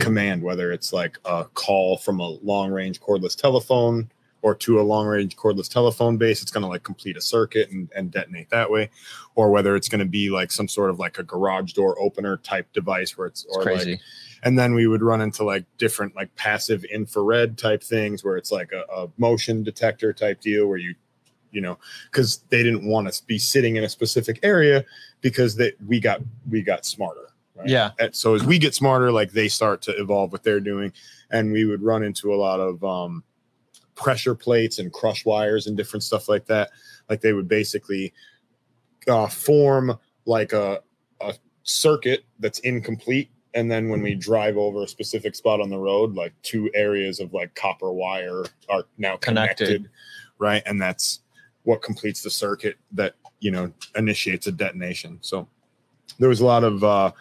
command, 0.00 0.42
whether 0.42 0.72
it's 0.72 0.92
like 0.92 1.18
a 1.24 1.44
call 1.54 1.98
from 1.98 2.20
a 2.20 2.28
long 2.42 2.70
range 2.70 3.00
cordless 3.00 3.36
telephone 3.36 4.10
or 4.44 4.54
to 4.54 4.78
a 4.78 4.82
long 4.82 5.06
range 5.06 5.34
cordless 5.36 5.72
telephone 5.72 6.18
base. 6.18 6.42
It's 6.42 6.50
going 6.50 6.60
to 6.64 6.68
like 6.68 6.82
complete 6.82 7.16
a 7.16 7.20
circuit 7.22 7.70
and, 7.70 7.90
and 7.96 8.10
detonate 8.10 8.50
that 8.50 8.70
way, 8.70 8.90
or 9.36 9.50
whether 9.50 9.74
it's 9.74 9.88
going 9.88 10.00
to 10.00 10.04
be 10.04 10.28
like 10.28 10.52
some 10.52 10.68
sort 10.68 10.90
of 10.90 10.98
like 10.98 11.18
a 11.18 11.22
garage 11.22 11.72
door 11.72 11.98
opener 11.98 12.36
type 12.36 12.70
device 12.74 13.16
where 13.16 13.26
it's, 13.26 13.46
It's 13.46 13.56
or 13.56 13.62
crazy. 13.62 13.92
like 13.92 14.00
and 14.42 14.58
then 14.58 14.74
we 14.74 14.86
would 14.86 15.00
run 15.00 15.22
into 15.22 15.44
like 15.44 15.64
different 15.78 16.14
like 16.14 16.34
passive 16.36 16.84
infrared 16.84 17.56
type 17.56 17.82
things 17.82 18.22
where 18.22 18.36
it's 18.36 18.52
like 18.52 18.70
a, 18.72 18.82
a 18.94 19.08
motion 19.16 19.62
detector 19.62 20.12
type 20.12 20.42
deal 20.42 20.66
where 20.66 20.76
you 20.76 20.94
you 21.50 21.62
know 21.62 21.78
because 22.12 22.44
they 22.50 22.62
didn't 22.62 22.86
want 22.86 23.08
us 23.08 23.20
to 23.20 23.26
be 23.26 23.38
sitting 23.38 23.76
in 23.76 23.84
a 23.84 23.88
specific 23.88 24.40
area 24.42 24.84
because 25.22 25.56
that 25.56 25.72
we 25.86 25.98
got 25.98 26.20
we 26.50 26.60
got 26.60 26.84
smarter 26.84 27.30
right? 27.56 27.66
Yeah. 27.66 27.92
And 27.98 28.14
so 28.14 28.34
as 28.34 28.44
we 28.44 28.58
get 28.58 28.74
smarter 28.74 29.10
like 29.10 29.32
they 29.32 29.48
start 29.48 29.80
to 29.82 29.92
evolve 29.92 30.32
what 30.32 30.42
they're 30.42 30.60
doing 30.60 30.92
and 31.30 31.50
we 31.50 31.64
would 31.64 31.80
run 31.80 32.02
into 32.02 32.34
a 32.34 32.36
lot 32.36 32.60
of 32.60 32.84
um 32.84 33.24
pressure 33.94 34.34
plates 34.34 34.78
and 34.78 34.92
crush 34.92 35.24
wires 35.24 35.66
and 35.66 35.76
different 35.76 36.02
stuff 36.02 36.28
like 36.28 36.46
that. 36.46 36.70
Like 37.08 37.20
they 37.20 37.32
would 37.32 37.48
basically 37.48 38.12
uh, 39.08 39.28
form 39.28 39.98
like 40.26 40.52
a 40.52 40.80
a 41.20 41.34
circuit 41.62 42.24
that's 42.40 42.58
incomplete. 42.60 43.30
And 43.54 43.70
then 43.70 43.88
when 43.88 44.02
we 44.02 44.14
drive 44.16 44.56
over 44.56 44.82
a 44.82 44.88
specific 44.88 45.34
spot 45.36 45.60
on 45.60 45.70
the 45.70 45.78
road 45.78 46.14
like 46.14 46.32
two 46.42 46.70
areas 46.74 47.20
of 47.20 47.32
like 47.32 47.54
copper 47.54 47.92
wire 47.92 48.44
are 48.68 48.84
now 48.98 49.16
connected, 49.16 49.66
Connected. 49.66 49.90
right? 50.38 50.62
And 50.66 50.80
that's 50.82 51.20
what 51.62 51.80
completes 51.82 52.22
the 52.22 52.30
circuit 52.30 52.76
that 52.92 53.14
you 53.40 53.50
know 53.50 53.72
initiates 53.96 54.46
a 54.46 54.52
detonation. 54.52 55.18
So 55.20 55.48
there 56.18 56.28
was 56.28 56.40
a 56.40 56.46
lot 56.46 56.64
of 56.64 56.82
uh 56.82 57.12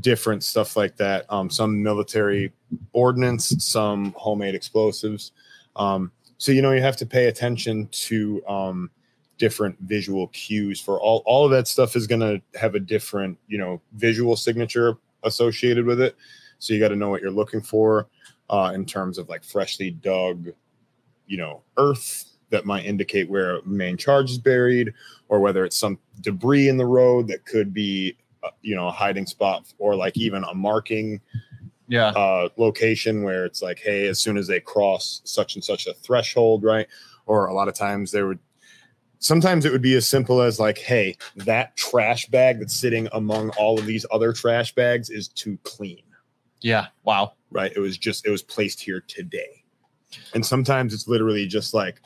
different 0.00 0.42
stuff 0.42 0.76
like 0.76 0.96
that. 0.96 1.24
Um 1.30 1.48
some 1.50 1.82
military 1.82 2.52
ordnance 2.92 3.54
some 3.64 4.12
homemade 4.16 4.54
explosives 4.54 5.32
um 5.76 6.10
so 6.38 6.52
you 6.52 6.60
know 6.60 6.72
you 6.72 6.82
have 6.82 6.96
to 6.96 7.06
pay 7.06 7.26
attention 7.26 7.88
to 7.92 8.44
um 8.46 8.90
different 9.38 9.78
visual 9.80 10.28
cues 10.28 10.80
for 10.80 11.00
all 11.00 11.22
all 11.26 11.44
of 11.44 11.50
that 11.50 11.68
stuff 11.68 11.94
is 11.94 12.06
going 12.06 12.20
to 12.20 12.40
have 12.58 12.74
a 12.74 12.80
different 12.80 13.38
you 13.48 13.58
know 13.58 13.80
visual 13.94 14.36
signature 14.36 14.96
associated 15.24 15.84
with 15.84 16.00
it. 16.00 16.16
So 16.58 16.72
you 16.72 16.80
got 16.80 16.88
to 16.88 16.96
know 16.96 17.10
what 17.10 17.20
you're 17.20 17.30
looking 17.30 17.60
for 17.60 18.08
uh, 18.48 18.72
in 18.74 18.86
terms 18.86 19.18
of 19.18 19.28
like 19.28 19.44
freshly 19.44 19.90
dug 19.90 20.48
you 21.26 21.36
know 21.36 21.62
earth 21.76 22.32
that 22.50 22.64
might 22.64 22.86
indicate 22.86 23.28
where 23.28 23.56
a 23.56 23.66
main 23.66 23.96
charge 23.96 24.30
is 24.30 24.38
buried 24.38 24.94
or 25.28 25.40
whether 25.40 25.64
it's 25.64 25.76
some 25.76 25.98
debris 26.20 26.68
in 26.68 26.76
the 26.76 26.86
road 26.86 27.26
that 27.26 27.44
could 27.44 27.74
be 27.74 28.16
uh, 28.44 28.50
you 28.62 28.74
know 28.74 28.88
a 28.88 28.92
hiding 28.92 29.26
spot 29.26 29.72
or 29.78 29.94
like 29.94 30.16
even 30.16 30.44
a 30.44 30.54
marking 30.54 31.20
Yeah. 31.88 32.08
uh, 32.08 32.48
location 32.56 33.22
where 33.22 33.44
it's 33.44 33.62
like, 33.62 33.78
hey, 33.78 34.06
as 34.06 34.18
soon 34.18 34.36
as 34.36 34.46
they 34.46 34.60
cross 34.60 35.20
such 35.24 35.54
and 35.54 35.62
such 35.64 35.86
a 35.86 35.94
threshold, 35.94 36.64
right? 36.64 36.86
Or 37.26 37.46
a 37.46 37.54
lot 37.54 37.68
of 37.68 37.74
times 37.74 38.10
they 38.10 38.22
would, 38.22 38.38
sometimes 39.18 39.64
it 39.64 39.72
would 39.72 39.82
be 39.82 39.94
as 39.94 40.06
simple 40.06 40.40
as 40.42 40.58
like, 40.58 40.78
hey, 40.78 41.16
that 41.36 41.76
trash 41.76 42.26
bag 42.26 42.58
that's 42.58 42.74
sitting 42.76 43.08
among 43.12 43.50
all 43.50 43.78
of 43.78 43.86
these 43.86 44.04
other 44.10 44.32
trash 44.32 44.74
bags 44.74 45.10
is 45.10 45.28
too 45.28 45.58
clean, 45.62 46.02
Yeah. 46.60 46.86
Wow. 47.04 47.34
right? 47.50 47.72
It 47.74 47.80
was 47.80 47.96
just, 47.98 48.26
it 48.26 48.30
was 48.30 48.42
placed 48.42 48.80
here 48.80 49.02
today. 49.06 49.62
And 50.34 50.44
sometimes 50.44 50.92
it's 50.94 51.06
literally 51.08 51.46
just 51.46 51.72
like, 51.74 52.00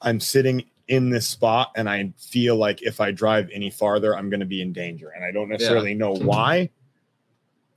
I'm 0.00 0.20
sitting 0.20 0.64
in 0.88 1.10
this 1.10 1.26
spot 1.28 1.70
and 1.76 1.88
I 1.88 2.12
feel 2.18 2.56
like 2.56 2.82
if 2.82 3.00
I 3.00 3.12
drive 3.12 3.48
any 3.52 3.70
farther, 3.70 4.16
I'm 4.16 4.28
going 4.30 4.40
to 4.40 4.46
be 4.46 4.60
in 4.60 4.72
danger. 4.72 5.10
And 5.14 5.24
I 5.24 5.30
don't 5.30 5.48
necessarily 5.48 5.94
know 5.94 6.12
why, 6.14 6.70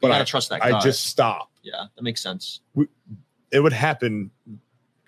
But 0.10 0.22
I, 0.22 0.24
trust 0.24 0.50
that. 0.50 0.64
I 0.64 0.80
just 0.80 1.06
stop. 1.06 1.52
yeah, 1.64 1.86
that 1.96 2.02
makes 2.02 2.22
sense. 2.22 2.62
it 3.52 3.60
would 3.60 3.74
happen 3.74 4.32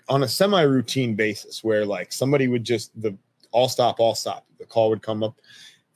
on 0.10 0.24
a 0.24 0.28
semi-routine 0.28 1.16
basis 1.16 1.64
where 1.64 1.86
like 1.86 2.12
somebody 2.12 2.48
would 2.48 2.64
just 2.64 3.00
the 3.02 3.16
all 3.52 3.70
stop 3.70 4.00
all 4.00 4.16
stop 4.16 4.46
the 4.60 4.66
call 4.66 4.90
would 4.90 5.02
come 5.02 5.24
up 5.24 5.36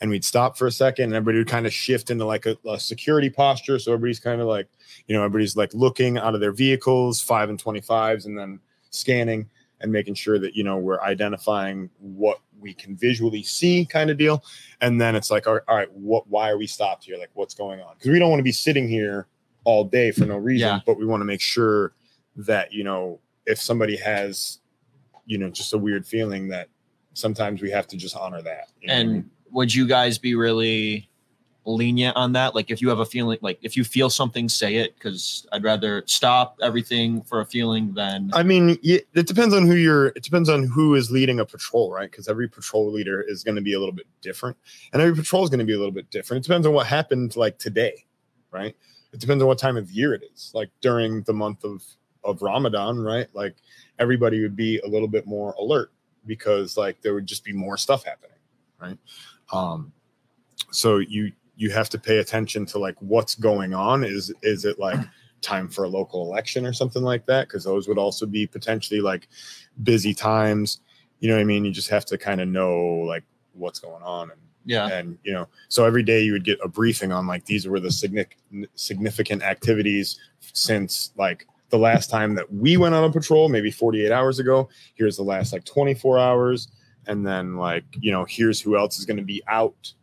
and 0.01 0.09
we'd 0.09 0.25
stop 0.25 0.57
for 0.57 0.67
a 0.67 0.71
second 0.71 1.05
and 1.05 1.13
everybody 1.13 1.37
would 1.37 1.47
kind 1.47 1.65
of 1.65 1.73
shift 1.73 2.09
into 2.09 2.25
like 2.25 2.45
a, 2.45 2.57
a 2.67 2.79
security 2.79 3.29
posture 3.29 3.79
so 3.79 3.93
everybody's 3.93 4.19
kind 4.19 4.41
of 4.41 4.47
like 4.47 4.67
you 5.07 5.15
know 5.15 5.23
everybody's 5.23 5.55
like 5.55 5.73
looking 5.73 6.17
out 6.17 6.33
of 6.33 6.41
their 6.41 6.51
vehicles 6.51 7.21
5 7.21 7.49
and 7.49 7.63
25s 7.63 8.25
and 8.25 8.37
then 8.37 8.59
scanning 8.89 9.49
and 9.79 9.91
making 9.91 10.13
sure 10.13 10.39
that 10.39 10.55
you 10.55 10.63
know 10.63 10.77
we're 10.77 11.01
identifying 11.01 11.89
what 11.99 12.39
we 12.61 12.73
can 12.73 12.95
visually 12.95 13.43
see 13.43 13.85
kind 13.85 14.09
of 14.09 14.17
deal 14.17 14.43
and 14.81 15.01
then 15.01 15.15
it's 15.15 15.29
like 15.31 15.47
all 15.47 15.55
right, 15.55 15.63
all 15.67 15.75
right 15.75 15.91
what 15.93 16.27
why 16.27 16.49
are 16.49 16.57
we 16.57 16.67
stopped 16.67 17.03
here 17.03 17.17
like 17.17 17.29
what's 17.33 17.53
going 17.53 17.81
on 17.81 17.93
because 17.95 18.11
we 18.11 18.19
don't 18.19 18.29
want 18.29 18.39
to 18.39 18.43
be 18.43 18.51
sitting 18.51 18.87
here 18.87 19.27
all 19.63 19.83
day 19.83 20.11
for 20.11 20.25
no 20.25 20.37
reason 20.37 20.67
Yeah. 20.67 20.79
but 20.85 20.97
we 20.97 21.05
want 21.05 21.21
to 21.21 21.25
make 21.25 21.41
sure 21.41 21.93
that 22.35 22.71
you 22.71 22.83
know 22.83 23.19
if 23.45 23.59
somebody 23.59 23.97
has 23.97 24.59
you 25.25 25.37
know 25.37 25.49
just 25.49 25.73
a 25.73 25.77
weird 25.77 26.05
feeling 26.05 26.47
that 26.49 26.67
sometimes 27.13 27.61
we 27.61 27.69
have 27.71 27.87
to 27.87 27.97
just 27.97 28.15
honor 28.15 28.41
that 28.41 28.69
you 28.79 28.87
know 28.87 28.93
what 28.93 28.99
I 28.99 29.03
mean? 29.03 29.15
And 29.17 29.29
would 29.51 29.73
you 29.73 29.85
guys 29.85 30.17
be 30.17 30.33
really 30.35 31.09
lenient 31.65 32.15
on 32.15 32.33
that? 32.33 32.55
Like, 32.55 32.71
if 32.71 32.81
you 32.81 32.89
have 32.89 32.99
a 32.99 33.05
feeling, 33.05 33.37
like 33.41 33.59
if 33.61 33.77
you 33.77 33.83
feel 33.83 34.09
something, 34.09 34.49
say 34.49 34.75
it. 34.75 34.95
Because 34.95 35.47
I'd 35.51 35.63
rather 35.63 36.03
stop 36.05 36.57
everything 36.61 37.21
for 37.21 37.41
a 37.41 37.45
feeling 37.45 37.93
than 37.93 38.31
I 38.33 38.43
mean, 38.43 38.77
it 38.83 39.27
depends 39.27 39.53
on 39.53 39.65
who 39.65 39.75
you're. 39.75 40.07
It 40.07 40.23
depends 40.23 40.49
on 40.49 40.63
who 40.63 40.95
is 40.95 41.11
leading 41.11 41.39
a 41.39 41.45
patrol, 41.45 41.91
right? 41.91 42.09
Because 42.09 42.27
every 42.27 42.47
patrol 42.47 42.91
leader 42.91 43.21
is 43.21 43.43
going 43.43 43.55
to 43.55 43.61
be 43.61 43.73
a 43.73 43.79
little 43.79 43.95
bit 43.95 44.07
different, 44.21 44.57
and 44.93 45.01
every 45.01 45.15
patrol 45.15 45.43
is 45.43 45.49
going 45.49 45.59
to 45.59 45.65
be 45.65 45.73
a 45.73 45.77
little 45.77 45.91
bit 45.91 46.09
different. 46.09 46.43
It 46.43 46.47
depends 46.47 46.67
on 46.67 46.73
what 46.73 46.87
happened, 46.87 47.35
like 47.35 47.57
today, 47.57 48.05
right? 48.51 48.75
It 49.13 49.19
depends 49.19 49.41
on 49.41 49.47
what 49.47 49.57
time 49.57 49.77
of 49.77 49.91
year 49.91 50.13
it 50.13 50.23
is. 50.33 50.51
Like 50.53 50.69
during 50.81 51.23
the 51.23 51.33
month 51.33 51.63
of 51.63 51.83
of 52.23 52.41
Ramadan, 52.41 52.99
right? 52.99 53.27
Like 53.33 53.55
everybody 53.99 54.41
would 54.41 54.55
be 54.55 54.79
a 54.79 54.87
little 54.87 55.07
bit 55.07 55.25
more 55.25 55.53
alert 55.53 55.91
because 56.25 56.77
like 56.77 57.01
there 57.01 57.13
would 57.13 57.25
just 57.25 57.43
be 57.43 57.53
more 57.53 57.77
stuff 57.77 58.03
happening, 58.05 58.37
right? 58.79 58.97
Um, 59.51 59.91
so 60.71 60.97
you 60.97 61.31
you 61.61 61.69
have 61.69 61.89
to 61.89 61.99
pay 61.99 62.17
attention 62.17 62.65
to 62.65 62.79
like 62.79 62.95
what's 63.01 63.35
going 63.35 63.71
on. 63.71 64.03
Is 64.03 64.33
is 64.41 64.65
it 64.65 64.79
like 64.79 64.99
time 65.41 65.69
for 65.69 65.83
a 65.83 65.87
local 65.87 66.23
election 66.23 66.65
or 66.65 66.73
something 66.73 67.03
like 67.03 67.27
that? 67.27 67.47
Because 67.47 67.63
those 67.63 67.87
would 67.87 67.99
also 67.99 68.25
be 68.25 68.47
potentially 68.47 68.99
like 68.99 69.27
busy 69.83 70.15
times. 70.15 70.79
You 71.19 71.29
know 71.29 71.35
what 71.35 71.41
i 71.41 71.45
mean? 71.45 71.63
You 71.63 71.71
just 71.71 71.91
have 71.91 72.03
to 72.05 72.17
kind 72.17 72.41
of 72.41 72.47
know 72.47 72.79
like 73.05 73.23
what's 73.53 73.77
going 73.77 74.01
on 74.01 74.31
and 74.31 74.41
yeah, 74.65 74.87
and 74.87 75.19
you 75.23 75.33
know 75.33 75.47
so 75.69 75.85
every 75.85 76.01
day 76.01 76.21
you 76.21 76.31
would 76.31 76.43
get 76.43 76.57
a 76.63 76.67
briefing 76.67 77.11
on 77.11 77.27
like 77.27 77.45
these 77.45 77.67
were 77.67 77.79
the 77.79 77.91
significant 77.91 78.67
significant 78.73 79.43
activities 79.43 80.19
since 80.39 81.11
like 81.15 81.45
the 81.69 81.77
last 81.77 82.09
time 82.09 82.33
that 82.35 82.51
we 82.51 82.75
went 82.75 82.95
on 82.95 83.03
a 83.03 83.11
patrol 83.11 83.49
maybe 83.49 83.69
48 83.69 84.11
hours 84.11 84.39
ago. 84.39 84.67
Here's 84.95 85.15
the 85.15 85.23
last 85.23 85.53
like 85.53 85.63
24 85.65 86.17
hours. 86.17 86.69
And 87.05 87.25
then 87.25 87.55
like 87.55 87.83
you 87.99 88.11
know 88.11 88.25
here's 88.25 88.59
who 88.59 88.77
else 88.77 88.97
is 88.97 89.05
going 89.05 89.17
to 89.17 89.23
be 89.23 89.43
out 89.47 89.93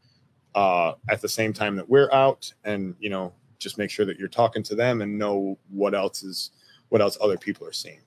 uh 0.59 0.95
at 1.09 1.21
the 1.21 1.29
same 1.29 1.53
time 1.53 1.77
that 1.77 1.89
we're 1.89 2.11
out 2.13 2.53
and 2.65 2.95
you 2.99 3.11
know 3.11 3.33
just 3.59 3.79
make 3.79 3.91
sure 3.91 4.07
that 4.07 4.19
you're 4.19 4.29
talking 4.29 4.63
to 4.63 4.75
them 4.75 5.03
and 5.03 5.19
know 5.19 5.59
what 5.71 5.95
else 5.95 6.23
is 6.23 6.51
what 6.89 7.01
else 7.01 7.17
other 7.21 7.37
people 7.37 7.67
are 7.67 7.73
seeing 7.73 8.01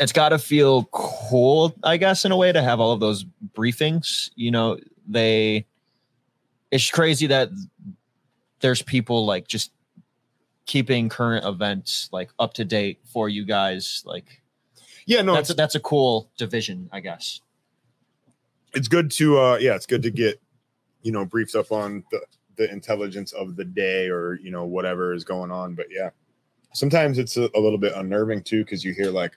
it's 0.00 0.12
got 0.12 0.28
to 0.28 0.38
feel 0.38 0.84
cool, 0.92 1.74
I 1.82 1.96
guess, 1.96 2.24
in 2.24 2.30
a 2.30 2.36
way 2.36 2.52
to 2.52 2.62
have 2.62 2.78
all 2.78 2.92
of 2.92 3.00
those 3.00 3.24
briefings. 3.56 4.30
You 4.36 4.52
know, 4.52 4.78
they. 5.08 5.66
It's 6.70 6.88
crazy 6.88 7.26
that 7.26 7.48
there's 8.60 8.80
people 8.82 9.26
like 9.26 9.48
just 9.48 9.72
keeping 10.66 11.08
current 11.08 11.44
events 11.44 12.08
like 12.12 12.30
up 12.38 12.54
to 12.54 12.64
date 12.64 13.00
for 13.12 13.28
you 13.28 13.44
guys. 13.44 14.04
Like 14.06 14.40
yeah 15.06 15.22
no 15.22 15.34
that's 15.34 15.50
a, 15.50 15.54
that's 15.54 15.74
a 15.74 15.80
cool 15.80 16.30
division, 16.36 16.88
I 16.92 17.00
guess. 17.00 17.40
it's 18.74 18.88
good 18.88 19.10
to 19.12 19.38
uh 19.38 19.56
yeah 19.60 19.74
it's 19.74 19.86
good 19.86 20.02
to 20.02 20.10
get 20.10 20.40
you 21.02 21.12
know 21.12 21.24
briefed 21.24 21.54
up 21.54 21.72
on 21.72 22.04
the 22.10 22.20
the 22.56 22.70
intelligence 22.72 23.32
of 23.32 23.56
the 23.56 23.64
day 23.64 24.08
or 24.08 24.34
you 24.42 24.50
know 24.50 24.64
whatever 24.64 25.12
is 25.14 25.24
going 25.24 25.50
on 25.50 25.74
but 25.74 25.86
yeah. 25.90 26.10
Sometimes 26.74 27.18
it's 27.18 27.38
a, 27.38 27.48
a 27.54 27.60
little 27.60 27.78
bit 27.78 27.94
unnerving 27.94 28.42
too 28.42 28.62
because 28.62 28.84
you 28.84 28.92
hear 28.92 29.10
like 29.10 29.32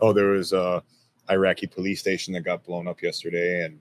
oh 0.00 0.12
there 0.12 0.28
was 0.28 0.52
a 0.52 0.82
iraqi 1.30 1.66
police 1.66 2.00
station 2.00 2.34
that 2.34 2.40
got 2.40 2.64
blown 2.64 2.88
up 2.88 3.02
yesterday 3.02 3.64
and 3.64 3.78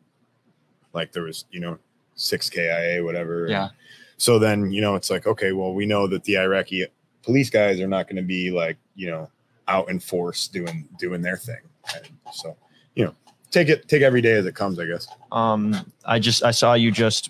like 0.93 1.11
there 1.11 1.23
was 1.23 1.45
you 1.51 1.59
know 1.59 1.79
6 2.15 2.49
kia 2.49 3.03
whatever. 3.03 3.47
Yeah. 3.47 3.69
so 4.17 4.37
then 4.37 4.71
you 4.71 4.81
know 4.81 4.95
it's 4.95 5.09
like 5.09 5.25
okay 5.25 5.51
well 5.51 5.73
we 5.73 5.85
know 5.85 6.05
that 6.07 6.23
the 6.25 6.37
iraqi 6.37 6.85
police 7.23 7.49
guys 7.49 7.79
are 7.79 7.87
not 7.87 8.07
going 8.07 8.17
to 8.17 8.21
be 8.21 8.51
like 8.51 8.77
you 8.95 9.09
know 9.09 9.29
out 9.67 9.89
in 9.89 9.99
force 9.99 10.47
doing 10.47 10.87
doing 10.99 11.21
their 11.21 11.37
thing. 11.37 11.61
And 11.95 12.09
so 12.33 12.55
you 12.95 13.05
know 13.05 13.15
take 13.51 13.69
it 13.69 13.87
take 13.87 14.01
every 14.01 14.21
day 14.21 14.33
as 14.33 14.45
it 14.45 14.55
comes 14.55 14.79
i 14.79 14.85
guess 14.85 15.07
Um, 15.31 15.75
I 16.05 16.19
just 16.19 16.43
I 16.43 16.51
saw 16.51 16.73
you 16.73 16.91
just 16.91 17.29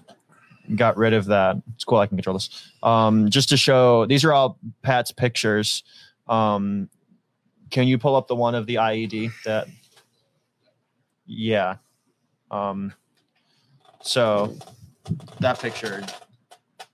got 0.76 0.96
rid 0.96 1.14
of 1.14 1.26
that. 1.26 1.58
It's 1.76 1.84
cool. 1.84 1.98
I 1.98 2.08
can 2.08 2.18
control 2.18 2.36
this. 2.36 2.72
Um, 2.84 3.30
just 3.30 3.50
to 3.50 3.58
show 3.58 4.06
these 4.06 4.24
are 4.24 4.32
all 4.32 4.58
Pat's 4.84 5.12
pictures. 5.12 5.84
Um, 6.28 6.88
can 7.72 7.88
you 7.88 7.98
pull 7.98 8.16
up 8.16 8.28
the 8.28 8.36
one 8.36 8.56
of 8.56 8.66
the 8.68 8.76
IED 8.76 9.32
that? 9.46 9.68
Yeah. 11.26 11.78
Um, 12.52 12.94
so 14.02 14.56
that 15.40 15.60
picture, 15.60 16.04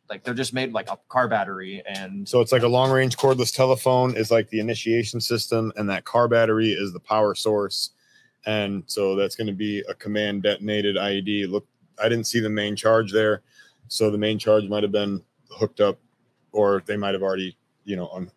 like 0.09 0.23
they're 0.23 0.33
just 0.33 0.53
made 0.53 0.71
like 0.73 0.89
a 0.89 0.97
car 1.09 1.27
battery 1.27 1.83
and 1.87 2.27
So 2.27 2.41
it's 2.41 2.51
like 2.51 2.63
a 2.63 2.67
long 2.67 2.91
range 2.91 3.17
cordless 3.17 3.53
telephone 3.53 4.15
is 4.15 4.31
like 4.31 4.49
the 4.49 4.59
initiation 4.59 5.19
system, 5.21 5.71
and 5.75 5.89
that 5.89 6.05
car 6.05 6.27
battery 6.27 6.71
is 6.71 6.93
the 6.93 6.99
power 6.99 7.35
source. 7.35 7.91
And 8.47 8.83
so 8.87 9.15
that's 9.15 9.35
going 9.35 9.47
to 9.47 9.53
be 9.53 9.83
a 9.89 9.93
command 9.93 10.43
detonated 10.43 10.95
IED. 10.95 11.51
Look, 11.51 11.67
I 12.01 12.07
didn't 12.07 12.25
see 12.25 12.39
the 12.39 12.49
main 12.49 12.77
charge 12.77 13.11
there. 13.11 13.41
So 13.89 14.09
the 14.09 14.17
main 14.17 14.39
charge 14.39 14.63
might 14.69 14.83
have 14.83 14.91
been 14.91 15.21
hooked 15.51 15.81
up, 15.81 15.99
or 16.53 16.81
they 16.85 16.95
might 16.95 17.13
have 17.13 17.21
already, 17.21 17.57
you 17.83 17.97
know, 17.97 18.09
un- 18.13 18.31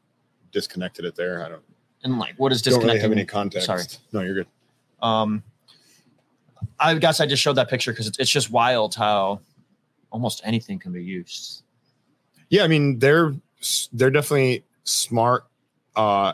disconnected 0.53 1.05
it 1.05 1.15
there. 1.15 1.45
I 1.45 1.49
don't, 1.49 1.63
and 2.03 2.19
like 2.19 2.35
what 2.39 2.51
is 2.51 2.61
disconnecting? 2.61 2.89
don't 2.89 2.97
really 2.97 3.03
have 3.03 3.13
any 3.13 3.25
context. 3.25 3.67
Sorry. 3.67 3.85
No, 4.13 4.21
you're 4.23 4.35
good. 4.35 4.47
Um, 5.01 5.45
I 6.81 6.95
guess 6.95 7.21
I 7.21 7.27
just 7.27 7.43
showed 7.43 7.55
that 7.55 7.69
picture 7.69 7.93
because 7.93 8.07
it's, 8.09 8.19
it's 8.19 8.31
just 8.31 8.51
wild 8.51 8.95
how 8.95 9.41
almost 10.11 10.41
anything 10.45 10.79
can 10.79 10.93
be 10.93 11.03
used. 11.03 11.63
Yeah, 12.49 12.65
I 12.65 12.69
mean 12.69 12.99
they're 12.99 13.35
they're 13.93 14.11
definitely 14.11 14.65
smart, 14.85 15.45
uh, 15.95 16.33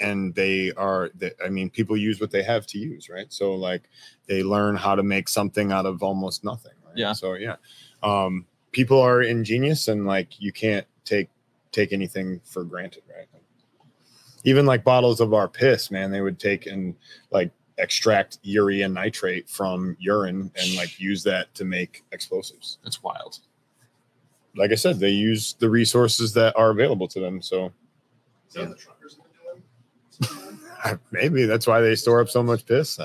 and 0.00 0.34
they 0.34 0.72
are. 0.72 1.10
They, 1.14 1.32
I 1.44 1.48
mean, 1.48 1.70
people 1.70 1.96
use 1.96 2.20
what 2.20 2.30
they 2.30 2.42
have 2.42 2.66
to 2.68 2.78
use, 2.78 3.08
right? 3.08 3.32
So 3.32 3.54
like 3.54 3.82
they 4.26 4.42
learn 4.42 4.76
how 4.76 4.94
to 4.94 5.02
make 5.02 5.28
something 5.28 5.72
out 5.72 5.86
of 5.86 6.02
almost 6.02 6.44
nothing. 6.44 6.72
Right? 6.84 6.96
Yeah. 6.96 7.12
So 7.12 7.34
yeah, 7.34 7.56
um, 8.02 8.46
people 8.72 9.00
are 9.00 9.22
ingenious, 9.22 9.88
and 9.88 10.06
like 10.06 10.40
you 10.40 10.52
can't 10.52 10.86
take 11.04 11.28
take 11.72 11.92
anything 11.92 12.40
for 12.44 12.64
granted, 12.64 13.02
right? 13.08 13.26
Even 14.44 14.66
like 14.66 14.82
bottles 14.82 15.20
of 15.20 15.34
our 15.34 15.48
piss, 15.48 15.90
man, 15.90 16.10
they 16.10 16.20
would 16.20 16.38
take 16.38 16.66
and 16.66 16.96
like 17.30 17.50
extract 17.78 18.38
urea 18.42 18.88
nitrate 18.88 19.48
from 19.48 19.96
urine 19.98 20.50
and 20.56 20.76
like 20.76 20.98
use 21.00 21.22
that 21.22 21.52
to 21.54 21.64
make 21.64 22.04
explosives 22.12 22.78
That's 22.84 23.02
wild. 23.02 23.38
like 24.56 24.72
I 24.72 24.74
said, 24.74 24.98
they 24.98 25.10
use 25.10 25.54
the 25.58 25.70
resources 25.70 26.32
that 26.34 26.56
are 26.56 26.70
available 26.70 27.08
to 27.08 27.20
them. 27.20 27.40
So 27.40 27.72
Is 28.48 28.54
that 28.54 28.68
what 28.68 28.76
the 28.76 28.82
truckers 28.82 29.14
have 29.16 29.24
been 29.24 29.32
doing? 29.54 29.62
maybe 31.12 31.44
that's 31.46 31.66
why 31.66 31.80
they 31.80 31.94
store 31.94 32.20
up 32.20 32.28
so 32.28 32.42
much 32.42 32.64
piss. 32.66 32.98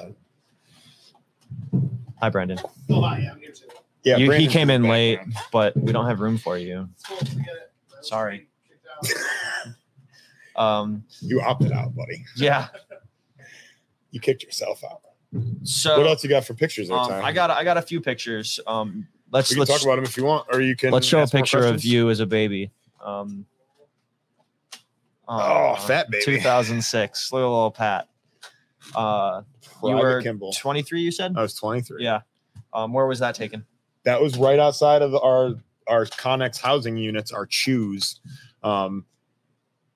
Hi, 2.21 2.29
Brandon. 2.29 2.57
Oh, 2.89 3.01
hi, 3.01 3.19
yeah, 3.19 3.31
I'm 3.31 3.39
here 3.39 3.51
too. 3.51 3.65
yeah, 4.03 4.17
You- 4.17 4.31
he 4.31 4.47
came 4.47 4.69
in 4.69 4.83
late, 4.83 5.17
background. 5.17 5.35
but 5.51 5.77
we 5.77 5.91
don't 5.91 6.05
have 6.07 6.19
room 6.19 6.37
for 6.37 6.57
you. 6.57 6.89
It's 6.93 7.03
cool, 7.03 7.17
forget 7.17 7.37
it. 7.47 7.71
I 7.93 7.97
was 7.97 8.07
Sorry. 8.09 8.47
Um, 10.55 11.03
You 11.21 11.39
opted 11.41 11.71
out, 11.71 11.95
buddy. 11.95 12.25
yeah. 12.35 12.67
You 14.09 14.21
kicked 14.21 14.41
yourself 14.41 14.83
out. 14.85 15.01
So 15.63 15.97
what 15.97 16.07
else 16.07 16.23
you 16.23 16.29
got 16.29 16.45
for 16.45 16.53
pictures 16.53 16.89
um, 16.89 17.07
Ty? 17.09 17.21
I 17.21 17.31
got 17.33 17.51
I 17.51 17.63
got 17.65 17.75
a 17.77 17.81
few 17.81 17.99
pictures. 17.99 18.57
Um, 18.65 19.05
let's 19.31 19.49
We 19.49 19.55
can 19.55 19.59
let's 19.59 19.71
talk 19.73 19.83
about 19.83 19.95
them 19.97 20.05
if 20.05 20.15
you 20.17 20.23
want, 20.23 20.47
or 20.51 20.61
you 20.61 20.75
can. 20.75 20.91
let's 20.91 21.05
show 21.05 21.19
a 21.19 21.23
ask 21.23 21.33
more 21.33 21.41
picture 21.43 21.65
of 21.65 21.83
you 21.83 22.09
as 22.09 22.21
a 22.21 22.25
baby. 22.25 22.71
Um, 23.03 23.45
Oh, 25.29 25.37
uh, 25.37 25.75
fat 25.75 26.09
baby. 26.09 26.23
2006. 26.23 27.33
Little 27.33 27.53
old 27.53 27.75
Pat. 27.75 28.07
Uh, 28.95 29.41
you 29.83 29.95
were 29.95 30.21
Kimball. 30.21 30.53
23. 30.53 31.01
You 31.01 31.11
said. 31.11 31.33
I 31.35 31.41
was 31.41 31.53
23. 31.55 32.03
Yeah. 32.03 32.21
Um, 32.73 32.93
where 32.93 33.05
was 33.05 33.19
that 33.19 33.35
taken? 33.35 33.65
that 34.07 34.21
was 34.21 34.37
right 34.37 34.57
outside 34.57 35.01
of 35.01 35.13
our 35.15 35.55
our 35.85 36.05
Connex 36.05 36.61
housing 36.61 36.95
units, 36.95 37.33
our 37.33 37.45
CHUs. 37.45 38.21
Um, 38.63 39.05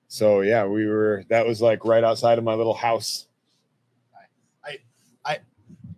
so 0.06 0.42
yeah, 0.42 0.66
we 0.66 0.86
were. 0.86 1.24
That 1.30 1.46
was 1.46 1.62
like 1.62 1.86
right 1.86 2.04
outside 2.04 2.36
of 2.36 2.44
my 2.44 2.52
little 2.52 2.74
house. 2.74 3.26
I, 4.62 4.78
I, 5.24 5.38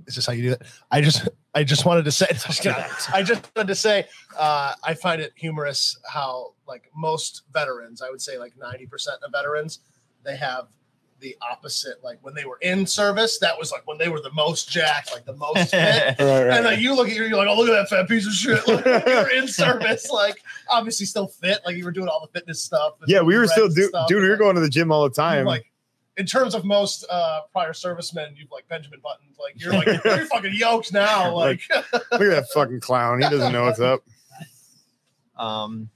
Is 0.07 0.15
this 0.15 0.27
how 0.27 0.33
you 0.33 0.43
do 0.43 0.53
it? 0.53 0.63
I 0.93 1.01
just 1.01 1.29
I 1.57 1.65
just 1.65 1.85
wanted 1.85 2.05
to 2.05 2.13
say 2.13 2.27
I 3.13 3.25
just 3.25 3.51
wanted 3.57 3.67
to 3.67 3.75
say 3.75 4.07
uh, 4.39 4.75
I 4.85 4.95
find 4.95 5.21
it 5.21 5.33
humorous 5.35 5.99
how 6.07 6.54
like 6.67 6.91
most 6.95 7.43
veterans, 7.53 8.03
I 8.03 8.11
would 8.11 8.21
say 8.21 8.39
like 8.39 8.55
90% 8.57 8.89
of 9.25 9.33
veterans, 9.33 9.81
they 10.23 10.37
have 10.37 10.69
the 11.21 11.37
opposite. 11.41 12.03
Like 12.05 12.19
when 12.23 12.35
they 12.35 12.45
were 12.45 12.59
in 12.61 12.87
service, 12.87 13.39
that 13.39 13.59
was 13.59 13.73
like 13.73 13.87
when 13.87 13.99
they 13.99 14.09
were 14.09 14.21
the 14.21 14.33
most 14.33 14.69
jacked, 14.71 15.13
like 15.13 15.25
the 15.25 15.35
most 15.35 15.71
fit. 15.71 16.17
Right, 16.19 16.19
right. 16.19 16.51
And 16.51 16.65
like 16.65 16.79
you 16.79 16.95
look 16.95 17.09
at 17.09 17.15
you, 17.15 17.25
you're 17.25 17.37
like, 17.37 17.49
oh 17.49 17.57
look 17.57 17.69
at 17.69 17.73
that 17.73 17.89
fat 17.89 18.09
piece 18.09 18.27
of 18.27 18.33
shit. 18.33 18.67
Like 18.69 18.85
you 19.07 19.15
were 19.15 19.31
in 19.31 19.49
service, 19.63 20.11
like 20.11 20.43
obviously 20.71 21.07
still 21.07 21.29
fit, 21.29 21.61
like 21.65 21.77
you 21.77 21.85
were 21.85 21.93
doing 21.93 22.09
all 22.09 22.21
the 22.21 22.39
fitness 22.39 22.63
stuff. 22.63 22.95
and 23.01 23.09
yeah, 23.11 23.23
we 23.23 23.37
were 23.37 23.47
still 23.47 23.67
and 23.67 23.75
do- 23.75 23.89
stuff, 23.89 24.09
dude. 24.09 24.23
We 24.23 24.29
were 24.29 24.35
like, 24.35 24.41
going 24.41 24.55
to 24.57 24.61
the 24.61 24.69
gym 24.69 24.93
all 24.93 25.05
the 25.05 25.15
time. 25.15 25.47
Like 25.47 25.71
in 26.17 26.27
terms 26.27 26.55
of 26.55 26.65
most 26.65 27.05
uh 27.11 27.41
prior 27.53 27.73
servicemen, 27.73 28.35
you've 28.37 28.51
like 28.51 28.69
Benjamin 28.69 29.01
Button, 29.03 29.27
like 29.41 29.61
you're 29.61 29.73
like 29.73 30.05
you're 30.05 30.27
fucking 30.33 30.55
yoked 30.55 30.93
now. 30.93 31.35
Like 31.35 31.63
Look 31.73 32.05
at 32.13 32.21
that 32.21 32.47
fucking 32.55 32.81
clown. 32.81 33.21
He 33.23 33.29
doesn't 33.29 33.53
know 33.53 33.65
what's 33.65 33.81
up. 33.81 34.01
Um, 35.37 35.91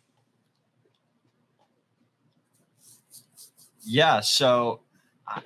yeah, 3.89 4.21
so 4.21 4.81
uh, 5.27 5.41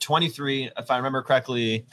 23, 0.00 0.70
if 0.76 0.90
I 0.90 0.96
remember 0.96 1.22
correctly, 1.22 1.84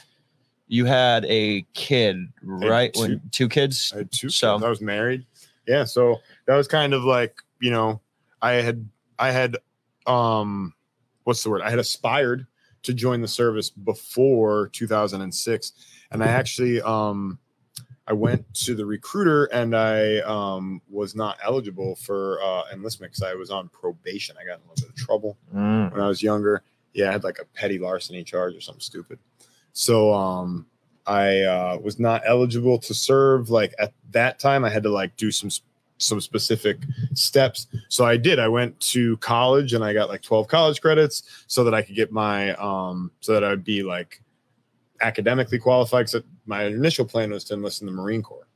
you 0.68 0.84
had 0.84 1.24
a 1.26 1.62
kid, 1.74 2.32
right? 2.42 2.92
two. 2.94 3.00
When 3.00 3.20
two 3.30 3.48
kids. 3.48 3.92
I 3.94 3.98
had 3.98 4.12
two. 4.12 4.28
So- 4.28 4.54
kids. 4.54 4.64
I 4.64 4.68
was 4.68 4.80
married. 4.80 5.26
Yeah, 5.66 5.84
so 5.84 6.20
that 6.46 6.54
was 6.54 6.68
kind 6.68 6.94
of 6.94 7.02
like 7.02 7.36
you 7.60 7.70
know, 7.70 8.00
I 8.40 8.52
had 8.52 8.88
I 9.18 9.30
had 9.30 9.56
um, 10.06 10.74
what's 11.24 11.42
the 11.42 11.50
word? 11.50 11.62
I 11.62 11.70
had 11.70 11.78
aspired 11.78 12.46
to 12.82 12.94
join 12.94 13.20
the 13.20 13.28
service 13.28 13.70
before 13.70 14.68
2006, 14.68 15.72
and 16.12 16.22
I 16.22 16.26
actually 16.28 16.80
um, 16.82 17.38
I 18.08 18.12
went 18.12 18.52
to 18.54 18.74
the 18.76 18.86
recruiter 18.86 19.46
and 19.46 19.76
I 19.76 20.18
um 20.20 20.80
was 20.88 21.14
not 21.16 21.38
eligible 21.44 21.96
for 21.96 22.40
uh 22.42 22.62
enlistment 22.72 23.12
because 23.12 23.22
I 23.28 23.34
was 23.34 23.50
on 23.50 23.68
probation. 23.70 24.36
I 24.40 24.44
got 24.44 24.60
in 24.60 24.66
a 24.66 24.70
little 24.70 24.86
bit 24.86 24.90
of 24.90 24.96
trouble 24.96 25.36
Mm. 25.54 25.92
when 25.92 26.00
I 26.00 26.08
was 26.08 26.22
younger. 26.22 26.62
Yeah, 26.94 27.08
I 27.08 27.12
had 27.12 27.24
like 27.24 27.38
a 27.40 27.44
petty 27.46 27.78
larceny 27.78 28.22
charge 28.24 28.54
or 28.54 28.60
something 28.60 28.80
stupid. 28.80 29.18
So 29.72 30.12
um 30.14 30.66
I 31.06 31.40
uh 31.42 31.78
was 31.82 31.98
not 31.98 32.22
eligible 32.26 32.78
to 32.78 32.94
serve 32.94 33.50
like 33.50 33.74
at 33.78 33.92
that 34.12 34.38
time 34.38 34.64
I 34.64 34.70
had 34.70 34.82
to 34.84 34.90
like 34.90 35.16
do 35.16 35.30
some 35.32 35.50
some 35.98 36.20
specific 36.20 36.78
steps. 37.14 37.68
So 37.88 38.04
I 38.04 38.16
did. 38.18 38.38
I 38.38 38.48
went 38.48 38.78
to 38.92 39.16
college 39.16 39.72
and 39.72 39.82
I 39.82 39.94
got 39.94 40.10
like 40.10 40.20
12 40.22 40.46
college 40.46 40.80
credits 40.82 41.22
so 41.46 41.64
that 41.64 41.72
I 41.74 41.80
could 41.82 41.96
get 41.96 42.12
my 42.12 42.54
um 42.56 43.10
so 43.20 43.32
that 43.32 43.42
I'd 43.42 43.64
be 43.64 43.82
like 43.82 44.20
academically 45.00 45.58
qualified 45.58 46.06
cuz 46.06 46.22
my 46.46 46.64
initial 46.64 47.04
plan 47.04 47.30
was 47.30 47.44
to 47.44 47.54
enlist 47.54 47.80
in 47.80 47.86
the 47.86 47.92
Marine 47.92 48.22
Corps. 48.22 48.46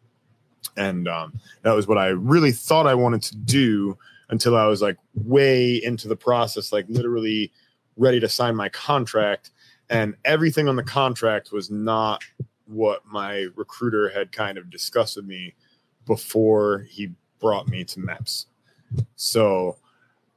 And 0.76 1.08
um 1.08 1.38
that 1.62 1.72
was 1.72 1.86
what 1.86 1.98
I 1.98 2.08
really 2.08 2.52
thought 2.52 2.86
I 2.86 2.94
wanted 2.94 3.22
to 3.24 3.36
do 3.36 3.98
until 4.28 4.56
I 4.56 4.66
was 4.66 4.80
like 4.80 4.96
way 5.14 5.82
into 5.82 6.06
the 6.08 6.16
process 6.16 6.72
like 6.72 6.86
literally 6.88 7.52
ready 7.96 8.20
to 8.20 8.28
sign 8.28 8.54
my 8.54 8.68
contract 8.68 9.50
and 9.90 10.14
everything 10.24 10.68
on 10.68 10.76
the 10.76 10.84
contract 10.84 11.50
was 11.52 11.70
not 11.70 12.22
what 12.66 13.04
my 13.04 13.48
recruiter 13.56 14.08
had 14.08 14.30
kind 14.30 14.56
of 14.56 14.70
discussed 14.70 15.16
with 15.16 15.26
me 15.26 15.54
before 16.06 16.86
he 16.88 17.10
brought 17.40 17.68
me 17.68 17.82
to 17.84 18.00
MEPS. 18.00 18.46
So, 19.16 19.76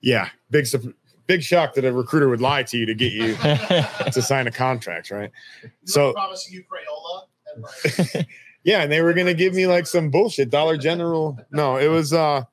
yeah, 0.01 0.29
big 0.49 0.65
sup- 0.65 0.81
big 1.27 1.43
shock 1.43 1.75
that 1.75 1.85
a 1.85 1.93
recruiter 1.93 2.27
would 2.29 2.41
lie 2.41 2.63
to 2.63 2.77
you 2.77 2.85
to 2.87 2.95
get 2.95 3.11
you 3.13 3.35
to 4.11 4.21
sign 4.21 4.47
a 4.47 4.51
contract, 4.51 5.11
right? 5.11 5.31
So- 5.85 6.13
promising 6.13 6.53
you 6.55 6.61
Crayola 6.61 7.21
and 7.21 7.21
like 7.21 7.29
Yeah, 8.63 8.83
and 8.83 8.91
they 8.91 9.01
were 9.01 9.13
gonna 9.13 9.33
give 9.33 9.53
me 9.53 9.67
like 9.67 9.85
some 9.85 10.09
bullshit 10.09 10.49
Dollar 10.49 10.77
General. 10.77 11.37
No, 11.51 11.77
it 11.77 11.87
was 11.87 12.13
uh 12.13 12.43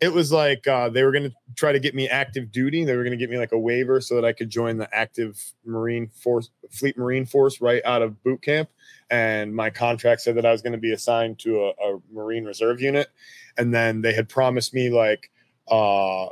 it 0.00 0.12
was 0.12 0.30
like 0.30 0.66
uh 0.66 0.90
they 0.90 1.02
were 1.02 1.12
gonna 1.12 1.32
try 1.56 1.72
to 1.72 1.80
get 1.80 1.94
me 1.94 2.08
active 2.08 2.52
duty. 2.52 2.84
They 2.84 2.96
were 2.96 3.04
gonna 3.04 3.16
get 3.16 3.30
me 3.30 3.38
like 3.38 3.52
a 3.52 3.58
waiver 3.58 4.00
so 4.00 4.14
that 4.16 4.24
I 4.24 4.32
could 4.32 4.50
join 4.50 4.76
the 4.76 4.94
active 4.94 5.42
Marine 5.64 6.08
Force 6.08 6.50
Fleet 6.70 6.98
Marine 6.98 7.24
Force 7.24 7.62
right 7.62 7.82
out 7.86 8.02
of 8.02 8.22
boot 8.22 8.42
camp. 8.42 8.68
And 9.10 9.54
my 9.54 9.70
contract 9.70 10.20
said 10.20 10.36
that 10.36 10.44
I 10.44 10.52
was 10.52 10.60
gonna 10.60 10.76
be 10.78 10.92
assigned 10.92 11.38
to 11.40 11.64
a, 11.64 11.68
a 11.70 11.98
Marine 12.12 12.44
Reserve 12.44 12.80
unit. 12.82 13.08
And 13.56 13.72
then 13.72 14.02
they 14.02 14.12
had 14.12 14.28
promised 14.28 14.74
me 14.74 14.90
like 14.90 15.30
uh 15.68 16.26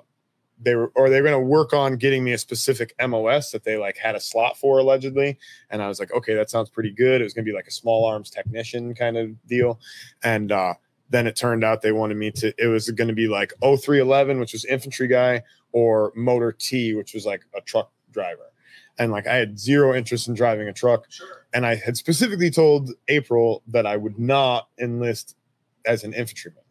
they 0.62 0.74
were 0.74 0.92
or 0.94 1.10
they 1.10 1.20
were 1.20 1.28
going 1.28 1.40
to 1.40 1.46
work 1.46 1.72
on 1.72 1.96
getting 1.96 2.24
me 2.24 2.32
a 2.32 2.38
specific 2.38 2.94
MOS 3.06 3.50
that 3.50 3.64
they 3.64 3.76
like 3.76 3.96
had 3.96 4.14
a 4.14 4.20
slot 4.20 4.56
for 4.56 4.78
allegedly. 4.78 5.38
And 5.70 5.82
I 5.82 5.88
was 5.88 5.98
like 5.98 6.12
okay 6.12 6.34
that 6.34 6.50
sounds 6.50 6.70
pretty 6.70 6.90
good. 6.92 7.20
It 7.20 7.24
was 7.24 7.34
going 7.34 7.44
to 7.44 7.50
be 7.50 7.54
like 7.54 7.66
a 7.66 7.72
small 7.72 8.04
arms 8.04 8.30
technician 8.30 8.94
kind 8.94 9.16
of 9.16 9.46
deal. 9.46 9.80
And 10.22 10.52
uh 10.52 10.74
then 11.10 11.26
it 11.26 11.36
turned 11.36 11.62
out 11.62 11.82
they 11.82 11.92
wanted 11.92 12.16
me 12.16 12.30
to 12.32 12.54
it 12.58 12.68
was 12.68 12.90
going 12.90 13.08
to 13.08 13.14
be 13.14 13.28
like 13.28 13.52
0311 13.60 14.40
which 14.40 14.52
was 14.52 14.64
infantry 14.64 15.08
guy 15.08 15.42
or 15.72 16.12
motor 16.14 16.52
T 16.52 16.94
which 16.94 17.14
was 17.14 17.26
like 17.26 17.42
a 17.56 17.60
truck 17.60 17.90
driver. 18.10 18.52
And 18.98 19.10
like 19.10 19.26
I 19.26 19.34
had 19.36 19.58
zero 19.58 19.94
interest 19.94 20.28
in 20.28 20.34
driving 20.34 20.68
a 20.68 20.72
truck. 20.72 21.10
Sure. 21.10 21.46
and 21.52 21.66
I 21.66 21.74
had 21.74 21.96
specifically 21.96 22.50
told 22.50 22.90
April 23.08 23.62
that 23.66 23.86
I 23.86 23.96
would 23.96 24.18
not 24.18 24.68
enlist 24.78 25.36
as 25.84 26.04
an 26.04 26.14
infantryman, 26.14 26.61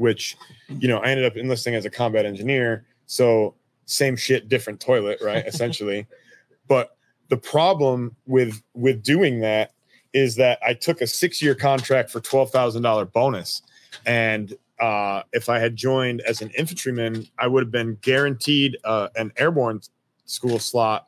which, 0.00 0.36
you 0.68 0.88
know, 0.88 0.98
I 0.98 1.10
ended 1.10 1.26
up 1.26 1.36
enlisting 1.36 1.74
as 1.74 1.84
a 1.84 1.90
combat 1.90 2.24
engineer. 2.24 2.86
So 3.06 3.54
same 3.84 4.16
shit, 4.16 4.48
different 4.48 4.80
toilet, 4.80 5.18
right? 5.22 5.46
Essentially. 5.52 6.06
but 6.66 6.96
the 7.28 7.36
problem 7.36 8.16
with 8.26 8.60
with 8.74 9.02
doing 9.02 9.40
that 9.40 9.72
is 10.12 10.34
that 10.36 10.58
I 10.66 10.74
took 10.74 11.00
a 11.00 11.06
six 11.06 11.40
year 11.40 11.54
contract 11.54 12.10
for 12.10 12.20
twelve 12.20 12.50
thousand 12.50 12.82
dollar 12.82 13.04
bonus, 13.04 13.62
and 14.04 14.52
uh, 14.80 15.22
if 15.32 15.48
I 15.48 15.58
had 15.58 15.76
joined 15.76 16.22
as 16.22 16.42
an 16.42 16.50
infantryman, 16.50 17.28
I 17.38 17.46
would 17.46 17.62
have 17.62 17.70
been 17.70 17.98
guaranteed 18.02 18.76
uh, 18.82 19.08
an 19.14 19.32
airborne 19.36 19.80
school 20.24 20.58
slot 20.58 21.06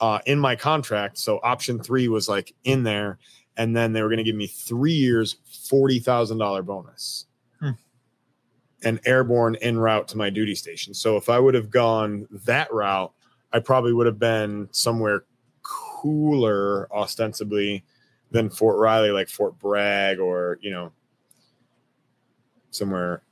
uh, 0.00 0.18
in 0.26 0.38
my 0.38 0.56
contract. 0.56 1.16
So 1.18 1.40
option 1.42 1.82
three 1.82 2.08
was 2.08 2.28
like 2.28 2.54
in 2.64 2.82
there, 2.82 3.18
and 3.56 3.74
then 3.74 3.94
they 3.94 4.02
were 4.02 4.08
going 4.08 4.18
to 4.18 4.24
give 4.24 4.36
me 4.36 4.48
three 4.48 4.92
years, 4.92 5.36
forty 5.68 6.00
thousand 6.00 6.36
dollar 6.36 6.62
bonus. 6.62 7.26
And 8.84 9.00
airborne 9.04 9.56
en 9.56 9.78
route 9.78 10.08
to 10.08 10.16
my 10.16 10.30
duty 10.30 10.54
station. 10.54 10.94
So 10.94 11.16
if 11.16 11.28
I 11.28 11.38
would 11.38 11.54
have 11.54 11.70
gone 11.70 12.26
that 12.44 12.72
route, 12.72 13.12
I 13.52 13.58
probably 13.58 13.92
would 13.92 14.06
have 14.06 14.18
been 14.18 14.68
somewhere 14.72 15.24
cooler, 15.62 16.88
ostensibly, 16.92 17.84
than 18.30 18.50
Fort 18.50 18.78
Riley, 18.78 19.10
like 19.10 19.28
Fort 19.28 19.58
Bragg, 19.58 20.18
or 20.18 20.58
you 20.62 20.70
know, 20.70 20.92
somewhere 22.70 23.22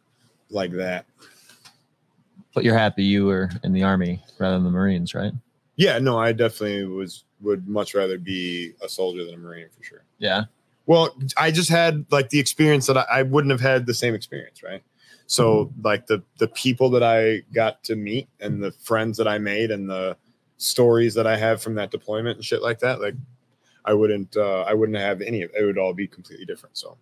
like 0.50 0.72
that. 0.72 1.06
But 2.54 2.64
you're 2.64 2.76
happy 2.76 3.04
you 3.04 3.26
were 3.26 3.50
in 3.62 3.72
the 3.72 3.82
army 3.82 4.22
rather 4.38 4.56
than 4.56 4.64
the 4.64 4.70
Marines, 4.70 5.14
right? 5.14 5.32
Yeah, 5.76 5.98
no, 5.98 6.18
I 6.18 6.32
definitely 6.32 6.84
was 6.84 7.24
would 7.40 7.66
much 7.66 7.94
rather 7.94 8.18
be 8.18 8.74
a 8.82 8.88
soldier 8.88 9.24
than 9.24 9.34
a 9.34 9.38
marine 9.38 9.68
for 9.76 9.82
sure. 9.82 10.04
Yeah. 10.18 10.44
Well, 10.86 11.16
I 11.36 11.50
just 11.50 11.70
had 11.70 12.04
like 12.10 12.28
the 12.30 12.38
experience 12.38 12.86
that 12.86 12.96
I, 12.96 13.06
I 13.10 13.22
wouldn't 13.22 13.50
have 13.50 13.60
had 13.60 13.86
the 13.86 13.94
same 13.94 14.14
experience, 14.14 14.62
right? 14.62 14.82
So 15.30 15.72
like 15.84 16.08
the 16.08 16.24
the 16.38 16.48
people 16.48 16.90
that 16.90 17.04
I 17.04 17.42
got 17.54 17.84
to 17.84 17.94
meet 17.94 18.28
and 18.40 18.60
the 18.60 18.72
friends 18.72 19.16
that 19.16 19.28
I 19.28 19.38
made 19.38 19.70
and 19.70 19.88
the 19.88 20.16
stories 20.56 21.14
that 21.14 21.24
I 21.24 21.36
have 21.36 21.62
from 21.62 21.76
that 21.76 21.92
deployment 21.92 22.38
and 22.38 22.44
shit 22.44 22.62
like 22.62 22.80
that, 22.80 23.00
like 23.00 23.14
I 23.84 23.94
wouldn't 23.94 24.36
uh, 24.36 24.62
I 24.62 24.74
wouldn't 24.74 24.98
have 24.98 25.20
any 25.20 25.42
of 25.42 25.52
it 25.56 25.64
would 25.64 25.78
all 25.78 25.94
be 25.94 26.08
completely 26.08 26.46
different. 26.46 26.76
So, 26.76 26.98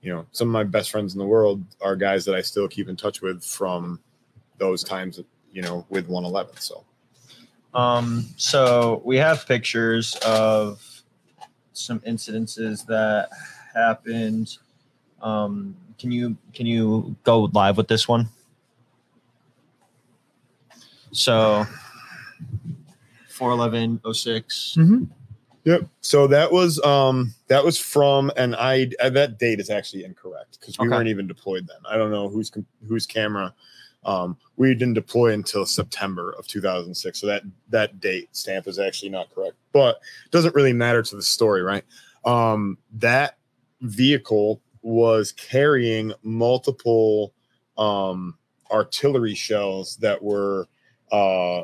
you 0.00 0.14
know, 0.14 0.24
some 0.32 0.48
of 0.48 0.52
my 0.52 0.64
best 0.64 0.90
friends 0.90 1.12
in 1.12 1.18
the 1.18 1.26
world 1.26 1.62
are 1.82 1.94
guys 1.94 2.24
that 2.24 2.34
I 2.34 2.40
still 2.40 2.68
keep 2.68 2.88
in 2.88 2.96
touch 2.96 3.20
with 3.20 3.44
from 3.44 4.00
those 4.56 4.82
times, 4.82 5.20
you 5.52 5.60
know, 5.60 5.84
with 5.90 6.08
111. 6.08 6.56
So 6.56 6.86
Um, 7.74 8.24
so 8.38 9.02
we 9.04 9.18
have 9.18 9.46
pictures 9.46 10.14
of 10.24 11.02
some 11.74 12.00
incidences 12.00 12.86
that 12.86 13.28
happened. 13.74 14.56
Um, 15.20 15.76
can 15.98 16.10
you 16.12 16.36
can 16.54 16.66
you 16.66 17.16
go 17.24 17.44
live 17.52 17.76
with 17.76 17.88
this 17.88 18.06
one? 18.08 18.28
So 21.12 21.66
41106. 23.28 24.76
Yep. 25.64 25.82
So 26.00 26.26
that 26.28 26.50
was 26.50 26.80
um 26.82 27.34
that 27.48 27.64
was 27.64 27.78
from 27.78 28.30
and 28.36 28.54
I 28.56 28.90
uh, 29.00 29.10
that 29.10 29.38
date 29.38 29.60
is 29.60 29.70
actually 29.70 30.04
incorrect 30.04 30.58
because 30.60 30.78
we 30.78 30.86
Okay. 30.86 30.96
weren't 30.96 31.08
even 31.08 31.26
deployed 31.26 31.66
then. 31.66 31.76
I 31.88 31.96
don't 31.96 32.10
know 32.10 32.28
whose 32.28 32.50
com- 32.50 32.66
whose 32.86 33.06
camera. 33.06 33.54
Um, 34.04 34.36
we 34.56 34.72
didn't 34.74 34.94
deploy 34.94 35.32
until 35.32 35.66
September 35.66 36.32
of 36.38 36.46
2006. 36.46 37.18
So 37.20 37.26
that 37.26 37.42
that 37.68 38.00
date 38.00 38.28
stamp 38.32 38.66
is 38.66 38.78
actually 38.78 39.10
not 39.10 39.34
correct, 39.34 39.56
but 39.72 39.96
it 40.24 40.30
doesn't 40.30 40.54
really 40.54 40.72
matter 40.72 41.02
to 41.02 41.16
the 41.16 41.22
story, 41.22 41.62
right? 41.62 41.84
Um, 42.24 42.78
that 42.94 43.36
vehicle 43.82 44.60
was 44.82 45.32
carrying 45.32 46.12
multiple 46.22 47.34
um 47.76 48.36
artillery 48.70 49.34
shells 49.34 49.96
that 49.96 50.22
were 50.22 50.68
uh 51.12 51.62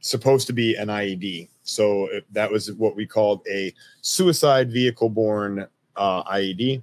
supposed 0.00 0.46
to 0.46 0.52
be 0.52 0.76
an 0.76 0.88
IED. 0.88 1.48
So 1.62 2.08
that 2.30 2.50
was 2.50 2.72
what 2.74 2.94
we 2.94 3.06
called 3.06 3.42
a 3.50 3.74
suicide 4.00 4.70
vehicle 4.70 5.08
borne 5.08 5.66
uh, 5.96 6.22
IED, 6.24 6.82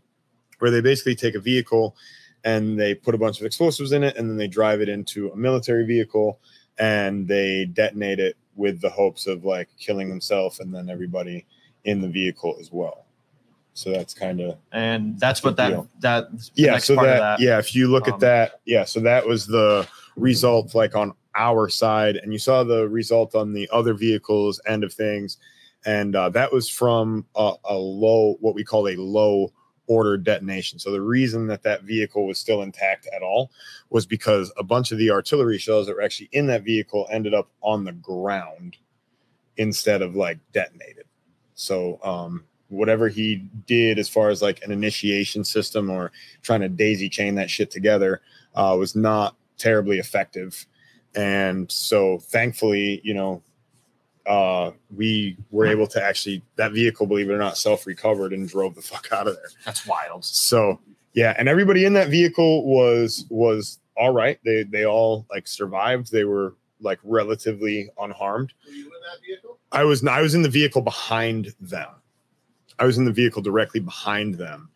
where 0.60 0.72
they 0.72 0.82
basically 0.82 1.16
take 1.16 1.36
a 1.36 1.40
vehicle 1.40 1.96
and 2.44 2.78
they 2.78 2.94
put 2.94 3.16
a 3.16 3.18
bunch 3.18 3.40
of 3.40 3.46
explosives 3.46 3.94
in 3.94 4.04
it 4.04 4.18
and 4.18 4.30
then 4.30 4.38
they 4.38 4.48
drive 4.48 4.82
it 4.82 4.90
into 4.90 5.30
a 5.32 5.36
military 5.38 5.86
vehicle 5.86 6.40
and 6.78 7.28
they 7.28 7.66
detonate 7.66 8.20
it 8.20 8.36
with 8.56 8.82
the 8.82 8.90
hopes 8.90 9.26
of 9.26 9.46
like 9.46 9.70
killing 9.80 10.10
themselves 10.10 10.60
and 10.60 10.74
then 10.74 10.90
everybody 10.90 11.46
in 11.86 12.02
the 12.02 12.10
vehicle 12.10 12.58
as 12.60 12.72
well. 12.72 13.03
So 13.74 13.92
that's 13.92 14.14
kind 14.14 14.40
of 14.40 14.58
and 14.72 15.20
that's 15.20 15.44
what 15.44 15.56
that 15.58 15.70
deal. 15.70 15.90
that 16.00 16.28
yeah. 16.54 16.78
So 16.78 16.96
that, 16.96 17.20
that. 17.20 17.40
yeah, 17.40 17.58
if 17.58 17.76
you 17.76 17.88
look 17.88 18.08
um, 18.08 18.14
at 18.14 18.20
that, 18.20 18.62
yeah. 18.66 18.84
So 18.86 19.00
that 19.02 19.26
was 19.26 19.48
the 19.48 19.88
result 20.16 20.76
like 20.76 20.96
on 20.96 21.14
our 21.36 21.70
side, 21.70 22.18
and 22.18 22.32
you 22.32 22.40
saw 22.40 22.64
the 22.64 22.88
result 22.88 23.34
on 23.34 23.54
the 23.54 23.68
other 23.72 23.96
vehicles 23.96 24.62
end 24.68 24.84
of 24.84 24.94
things, 24.94 25.38
and 25.86 26.16
uh, 26.16 26.30
that 26.30 26.54
was 26.54 26.70
from 26.70 27.26
a, 27.36 27.54
a 27.66 27.76
low, 27.76 28.38
what 28.42 28.54
we 28.54 28.64
call 28.64 28.88
a 28.88 28.96
low 28.96 29.52
order 29.88 30.18
detonation. 30.18 30.80
So 30.80 30.92
the 30.92 31.02
reason 31.02 31.48
that 31.48 31.64
that 31.64 31.84
vehicle 31.84 32.26
was 32.26 32.38
still 32.38 32.62
intact 32.62 33.08
at 33.14 33.22
all 33.22 33.52
was 33.90 34.06
because 34.06 34.52
a 34.58 34.64
bunch 34.64 34.92
of 34.92 34.98
the 34.98 35.12
artillery 35.12 35.58
shells 35.58 35.88
that 35.88 35.96
were 35.96 36.02
actually 36.02 36.30
in 36.32 36.48
that 36.48 36.64
vehicle 36.64 37.08
ended 37.12 37.34
up 37.34 37.50
on 37.62 37.84
the 37.84 37.92
ground 37.92 38.78
instead 39.58 40.02
of 40.02 40.16
like 40.16 40.40
detonated. 40.54 41.06
So 41.56 42.00
um 42.04 42.46
whatever 42.74 43.08
he 43.08 43.46
did 43.66 44.00
as 44.00 44.10
far 44.10 44.30
as 44.30 44.42
like 44.42 44.64
an 44.64 44.72
initiation 44.72 45.44
system 45.44 45.90
or 45.90 46.12
trying 46.42 46.62
to 46.62 46.70
daisy 46.70 47.10
chain 47.10 47.36
that 47.36 47.50
shit 47.50 47.72
together 47.72 48.22
uh, 48.56 48.76
was 48.78 48.96
not 48.96 49.36
terribly 49.58 50.00
effective. 50.00 50.66
And 51.16 51.72
so 51.72 52.20
thankfully, 52.20 53.02
you 53.04 53.14
know, 53.14 53.42
uh, 54.26 54.72
we 54.96 55.38
were 55.52 55.66
able 55.66 55.88
to 55.88 56.02
actually 56.02 56.42
that 56.56 56.72
vehicle, 56.72 57.06
believe 57.06 57.30
it 57.30 57.34
or 57.34 57.38
not, 57.38 57.58
self 57.58 57.86
recovered 57.86 58.34
and 58.34 58.48
drove 58.48 58.76
the 58.76 58.82
fuck 58.82 59.10
out 59.12 59.28
of 59.28 59.36
there. 59.36 59.50
That's 59.66 59.86
wild. 59.86 60.24
So 60.26 60.80
yeah, 61.14 61.36
and 61.38 61.48
everybody 61.48 61.86
in 61.86 61.94
that 61.94 62.10
vehicle 62.10 62.66
was 62.66 63.26
was 63.30 63.80
all 63.98 64.14
right. 64.14 64.40
They 64.46 64.64
they 64.64 64.86
all 64.86 65.26
like 65.30 65.48
survived. 65.48 66.12
They 66.12 66.24
were 66.24 66.56
like 66.80 67.00
relatively 67.04 67.90
unharmed. 68.00 68.54
Were 68.66 68.74
you 68.74 68.86
in 68.86 68.92
that 68.92 69.22
vehicle? 69.26 69.60
I 69.72 69.84
was 69.84 70.06
I 70.06 70.22
was 70.22 70.36
in 70.36 70.42
the 70.42 70.50
vehicle 70.50 70.82
behind 70.82 71.54
them. 71.60 71.90
I 72.84 72.86
was 72.86 72.98
in 72.98 73.06
the 73.06 73.14
vehicle 73.14 73.42
directly 73.42 73.80
behind 73.80 74.36
them. 74.36 74.68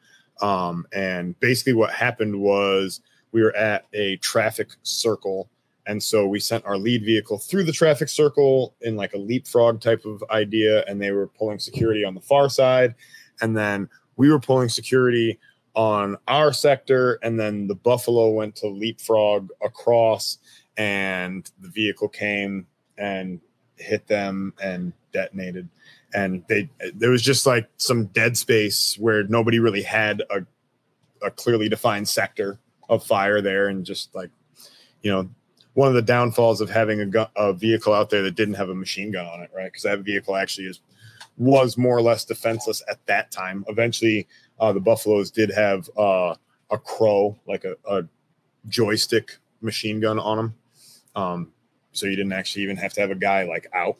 Um, 0.42 0.88
and 0.94 1.38
basically 1.42 1.74
what 1.74 1.92
happened 1.92 2.40
was 2.40 3.02
we 3.34 3.44
were 3.44 3.54
at 3.54 3.86
a 3.92 4.16
traffic 4.18 4.70
circle. 4.82 5.50
And 5.88 6.02
so 6.02 6.26
we 6.26 6.40
sent 6.40 6.66
our 6.66 6.78
lead 6.78 7.04
vehicle 7.04 7.38
through 7.38 7.66
the 7.66 7.74
traffic 7.74 8.08
circle 8.08 8.76
in 8.80 8.96
like 8.96 9.14
a 9.14 9.18
leapfrog 9.18 9.82
type 9.82 10.06
of 10.06 10.24
idea 10.32 10.86
and 10.86 11.02
they 11.02 11.12
were 11.12 11.28
pulling 11.28 11.60
security 11.60 12.06
on 12.06 12.16
the 12.16 12.22
far 12.22 12.48
side. 12.48 12.96
And 13.42 13.58
then 13.58 13.90
we 14.16 14.32
were 14.32 14.40
pulling 14.40 14.70
security 14.70 15.38
on 15.76 16.16
our 16.30 16.54
sector 16.54 17.20
and 17.24 17.38
then 17.38 17.68
the 17.68 17.76
buffalo 17.76 18.30
went 18.30 18.56
to 18.58 18.70
leapfrog 18.70 19.50
across 19.62 20.38
and 20.78 21.52
the 21.60 21.68
vehicle 21.68 22.08
came 22.08 22.68
and 22.98 23.42
hit 23.76 24.08
them 24.08 24.54
and 24.64 24.94
detonated 25.12 25.68
and 26.18 26.44
they 26.50 26.68
there 26.96 27.12
was 27.12 27.22
just 27.22 27.46
like 27.46 27.70
some 27.78 28.06
dead 28.08 28.36
space 28.36 28.98
where 28.98 29.24
nobody 29.26 29.60
really 29.60 29.84
had 29.84 30.24
a, 30.32 30.44
a 31.22 31.30
clearly 31.30 31.70
defined 31.70 32.10
sector 32.10 32.58
of 32.90 33.04
fire 33.04 33.40
there 33.40 33.68
and 33.68 33.86
just 33.86 34.14
like 34.16 34.32
you 35.04 35.12
know 35.12 35.30
one 35.76 35.88
of 35.88 35.94
the 35.94 36.02
downfalls 36.02 36.60
of 36.60 36.72
having 36.72 37.00
a, 37.16 37.30
a 37.36 37.54
vehicle 37.54 37.94
out 37.94 38.10
there 38.10 38.24
that 38.24 38.34
didn't 38.34 38.56
have 38.56 38.70
a 38.70 38.76
machine 38.76 39.12
gun 39.12 39.28
on 39.28 39.42
it 39.42 39.52
right? 39.56 39.66
Because 39.66 39.84
that 39.84 40.00
vehicle 40.00 40.36
actually 40.36 40.66
is 40.66 40.82
was 41.38 41.78
more 41.78 41.96
or 41.96 42.02
less 42.02 42.26
defenseless 42.26 42.82
at 42.90 43.06
that 43.06 43.30
time. 43.30 43.64
Eventually 43.68 44.28
uh, 44.60 44.74
the 44.74 44.80
buffaloes 44.80 45.30
did 45.30 45.52
have 45.52 45.88
uh, 45.98 46.34
a 46.72 46.80
crow 46.80 47.38
like 47.48 47.64
a, 47.64 47.76
a 47.88 48.04
joystick 48.68 49.38
machine 49.62 50.00
gun 50.00 50.18
on 50.18 50.38
them 50.38 50.56
um, 51.16 51.52
so 51.92 52.08
you 52.08 52.16
didn't 52.16 52.34
actually 52.34 52.64
even 52.64 52.76
have 52.76 52.94
to 52.94 53.02
have 53.02 53.12
a 53.12 53.16
guy 53.16 53.44
like 53.44 53.68
out 53.74 53.98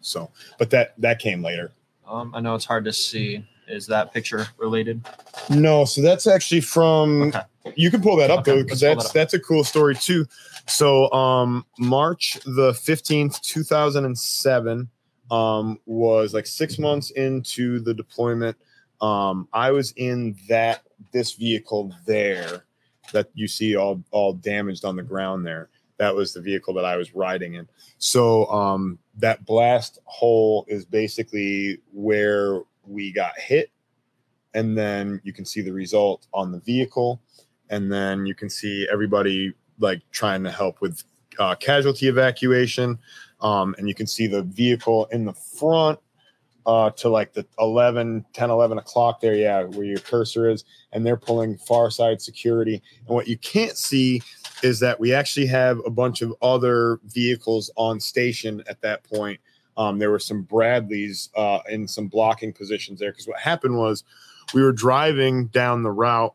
so 0.00 0.30
but 0.58 0.70
that 0.70 0.94
that 1.00 1.18
came 1.18 1.42
later 1.42 1.72
Um, 2.06 2.32
I 2.34 2.40
know 2.40 2.54
it's 2.54 2.64
hard 2.64 2.84
to 2.86 2.92
see. 2.92 3.44
Is 3.66 3.86
that 3.88 4.12
picture 4.14 4.46
related? 4.56 5.04
no 5.50 5.84
so 5.84 6.00
that's 6.00 6.26
actually 6.26 6.60
from 6.62 7.22
Okay. 7.24 7.42
you 7.76 7.90
can 7.90 8.00
pull 8.00 8.16
that 8.16 8.30
up 8.30 8.40
Okay, 8.40 8.52
though 8.52 8.62
because 8.62 8.80
that's 8.80 9.04
that 9.04 9.14
that's 9.14 9.34
a 9.34 9.40
cool 9.40 9.62
story 9.64 9.94
too 9.94 10.24
so 10.66 11.10
um 11.12 11.64
march 11.78 12.38
the 12.44 12.72
15th 12.72 13.40
2007 13.42 14.88
um 15.30 15.78
was 15.86 16.32
like 16.34 16.46
six 16.46 16.78
months 16.78 17.10
into 17.10 17.80
the 17.80 17.92
deployment 17.92 18.56
um 19.02 19.46
i 19.52 19.70
was 19.70 19.92
in 19.96 20.34
that 20.48 20.82
this 21.12 21.32
vehicle 21.34 21.94
there 22.06 22.64
that 23.12 23.28
you 23.34 23.46
see 23.48 23.76
all 23.76 24.02
all 24.10 24.32
damaged 24.32 24.84
on 24.84 24.96
the 24.96 25.02
ground 25.02 25.46
there 25.46 25.68
that 25.98 26.14
was 26.14 26.32
the 26.32 26.40
vehicle 26.40 26.72
that 26.74 26.84
i 26.84 26.96
was 26.96 27.14
riding 27.14 27.54
in. 27.54 27.68
So 27.98 28.46
um 28.46 28.98
that 29.16 29.44
blast 29.44 29.98
hole 30.04 30.64
is 30.68 30.84
basically 30.84 31.80
where 31.92 32.62
we 32.86 33.12
got 33.12 33.38
hit 33.38 33.70
and 34.54 34.76
then 34.76 35.20
you 35.24 35.32
can 35.32 35.44
see 35.44 35.60
the 35.60 35.72
result 35.72 36.26
on 36.32 36.52
the 36.52 36.60
vehicle 36.60 37.20
and 37.70 37.92
then 37.92 38.24
you 38.26 38.34
can 38.34 38.48
see 38.48 38.88
everybody 38.90 39.52
like 39.78 40.02
trying 40.10 40.42
to 40.42 40.50
help 40.50 40.80
with 40.80 41.02
uh, 41.38 41.54
casualty 41.54 42.08
evacuation 42.08 42.98
um, 43.40 43.74
and 43.78 43.88
you 43.88 43.94
can 43.94 44.06
see 44.06 44.26
the 44.26 44.42
vehicle 44.42 45.06
in 45.12 45.24
the 45.24 45.32
front 45.32 45.98
uh, 46.68 46.90
to 46.90 47.08
like 47.08 47.32
the 47.32 47.46
11 47.58 48.26
10 48.34 48.50
11 48.50 48.76
o'clock 48.76 49.20
there 49.22 49.34
yeah 49.34 49.62
where 49.62 49.86
your 49.86 49.98
cursor 49.98 50.50
is 50.50 50.64
and 50.92 51.04
they're 51.04 51.16
pulling 51.16 51.56
far 51.56 51.90
side 51.90 52.20
security. 52.20 52.82
And 53.06 53.16
what 53.16 53.26
you 53.26 53.38
can't 53.38 53.76
see 53.76 54.22
is 54.62 54.78
that 54.80 55.00
we 55.00 55.14
actually 55.14 55.46
have 55.46 55.80
a 55.86 55.90
bunch 55.90 56.20
of 56.20 56.34
other 56.42 57.00
vehicles 57.04 57.70
on 57.76 57.98
station 58.00 58.62
at 58.68 58.82
that 58.82 59.02
point. 59.04 59.40
Um, 59.78 59.98
there 59.98 60.10
were 60.10 60.18
some 60.18 60.42
bradleys 60.42 61.30
uh, 61.36 61.60
in 61.70 61.88
some 61.88 62.06
blocking 62.06 62.52
positions 62.52 63.00
there 63.00 63.12
because 63.12 63.26
what 63.26 63.38
happened 63.40 63.78
was 63.78 64.04
we 64.52 64.62
were 64.62 64.72
driving 64.72 65.46
down 65.46 65.82
the 65.82 65.90
route 65.90 66.34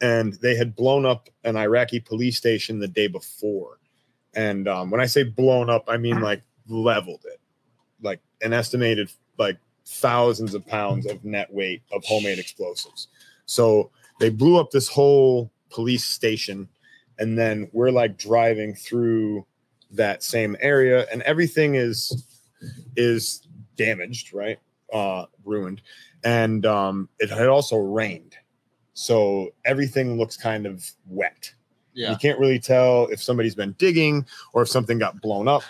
and 0.00 0.34
they 0.34 0.56
had 0.56 0.74
blown 0.74 1.06
up 1.06 1.28
an 1.44 1.56
Iraqi 1.56 2.00
police 2.00 2.36
station 2.36 2.80
the 2.80 2.88
day 2.88 3.06
before. 3.06 3.78
And 4.34 4.66
um, 4.66 4.90
when 4.90 5.00
I 5.00 5.06
say 5.06 5.22
blown 5.22 5.70
up, 5.70 5.84
I 5.86 5.98
mean 5.98 6.20
like 6.20 6.42
leveled 6.66 7.24
it, 7.26 7.40
like 8.00 8.20
an 8.40 8.52
estimated 8.52 9.12
like 9.42 9.58
thousands 9.84 10.54
of 10.54 10.66
pounds 10.66 11.06
of 11.06 11.24
net 11.24 11.52
weight 11.52 11.82
of 11.92 12.04
homemade 12.04 12.38
explosives. 12.38 13.08
So 13.46 13.90
they 14.20 14.30
blew 14.30 14.58
up 14.58 14.70
this 14.70 14.88
whole 14.88 15.50
police 15.70 16.04
station, 16.04 16.68
and 17.18 17.38
then 17.38 17.68
we're 17.72 17.90
like 17.90 18.16
driving 18.16 18.74
through 18.74 19.44
that 19.90 20.22
same 20.22 20.56
area, 20.60 21.06
and 21.12 21.22
everything 21.22 21.74
is 21.74 22.24
is 22.96 23.46
damaged, 23.76 24.32
right? 24.32 24.58
Uh, 24.92 25.26
ruined, 25.44 25.82
and 26.24 26.64
um, 26.66 27.08
it 27.18 27.30
had 27.30 27.48
also 27.48 27.76
rained, 27.76 28.36
so 28.94 29.50
everything 29.64 30.18
looks 30.18 30.36
kind 30.36 30.66
of 30.66 30.88
wet. 31.08 31.52
Yeah. 31.94 32.10
You 32.10 32.16
can't 32.16 32.38
really 32.38 32.58
tell 32.58 33.08
if 33.08 33.22
somebody's 33.22 33.54
been 33.54 33.72
digging 33.72 34.24
or 34.54 34.62
if 34.62 34.68
something 34.68 34.98
got 34.98 35.20
blown 35.20 35.46
up 35.46 35.62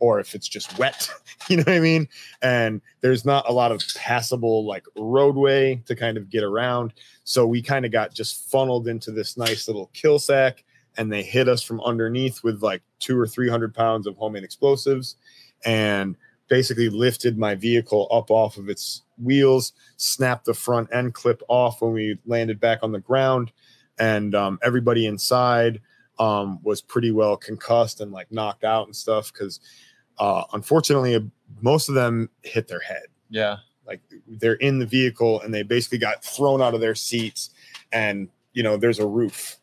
or 0.00 0.20
if 0.20 0.34
it's 0.34 0.48
just 0.48 0.78
wet. 0.78 1.10
You 1.48 1.56
know 1.56 1.62
what 1.62 1.76
I 1.76 1.80
mean? 1.80 2.08
And 2.42 2.82
there's 3.00 3.24
not 3.24 3.48
a 3.48 3.52
lot 3.52 3.72
of 3.72 3.82
passable 3.96 4.66
like 4.66 4.84
roadway 4.98 5.76
to 5.86 5.96
kind 5.96 6.18
of 6.18 6.28
get 6.28 6.44
around. 6.44 6.92
So 7.24 7.46
we 7.46 7.62
kind 7.62 7.86
of 7.86 7.92
got 7.92 8.12
just 8.12 8.50
funneled 8.50 8.86
into 8.86 9.12
this 9.12 9.38
nice 9.38 9.66
little 9.66 9.88
kill 9.94 10.18
sack 10.18 10.62
and 10.98 11.10
they 11.10 11.22
hit 11.22 11.48
us 11.48 11.62
from 11.62 11.80
underneath 11.80 12.44
with 12.44 12.62
like 12.62 12.82
two 12.98 13.18
or 13.18 13.26
300 13.26 13.74
pounds 13.74 14.06
of 14.06 14.14
homemade 14.18 14.44
explosives 14.44 15.16
and 15.64 16.16
basically 16.48 16.90
lifted 16.90 17.38
my 17.38 17.54
vehicle 17.54 18.08
up 18.10 18.30
off 18.30 18.58
of 18.58 18.68
its 18.68 19.04
wheels, 19.16 19.72
snapped 19.96 20.44
the 20.44 20.52
front 20.52 20.88
end 20.92 21.14
clip 21.14 21.42
off 21.48 21.80
when 21.80 21.94
we 21.94 22.18
landed 22.26 22.60
back 22.60 22.80
on 22.82 22.92
the 22.92 23.00
ground 23.00 23.52
and 23.98 24.34
um, 24.34 24.58
everybody 24.62 25.06
inside 25.06 25.80
um, 26.18 26.58
was 26.62 26.80
pretty 26.80 27.10
well 27.10 27.36
concussed 27.36 28.00
and 28.00 28.12
like 28.12 28.30
knocked 28.32 28.64
out 28.64 28.86
and 28.86 28.96
stuff 28.96 29.32
because 29.32 29.60
uh, 30.18 30.44
unfortunately 30.52 31.30
most 31.60 31.88
of 31.88 31.94
them 31.94 32.28
hit 32.42 32.68
their 32.68 32.80
head. 32.80 33.04
Yeah. 33.30 33.56
like 33.86 34.00
they're 34.26 34.54
in 34.54 34.78
the 34.78 34.86
vehicle 34.86 35.40
and 35.42 35.52
they 35.52 35.62
basically 35.62 35.98
got 35.98 36.22
thrown 36.24 36.60
out 36.62 36.74
of 36.74 36.80
their 36.80 36.94
seats 36.94 37.50
and 37.92 38.28
you 38.52 38.62
know 38.62 38.76
there's 38.76 38.98
a 38.98 39.06
roof 39.06 39.56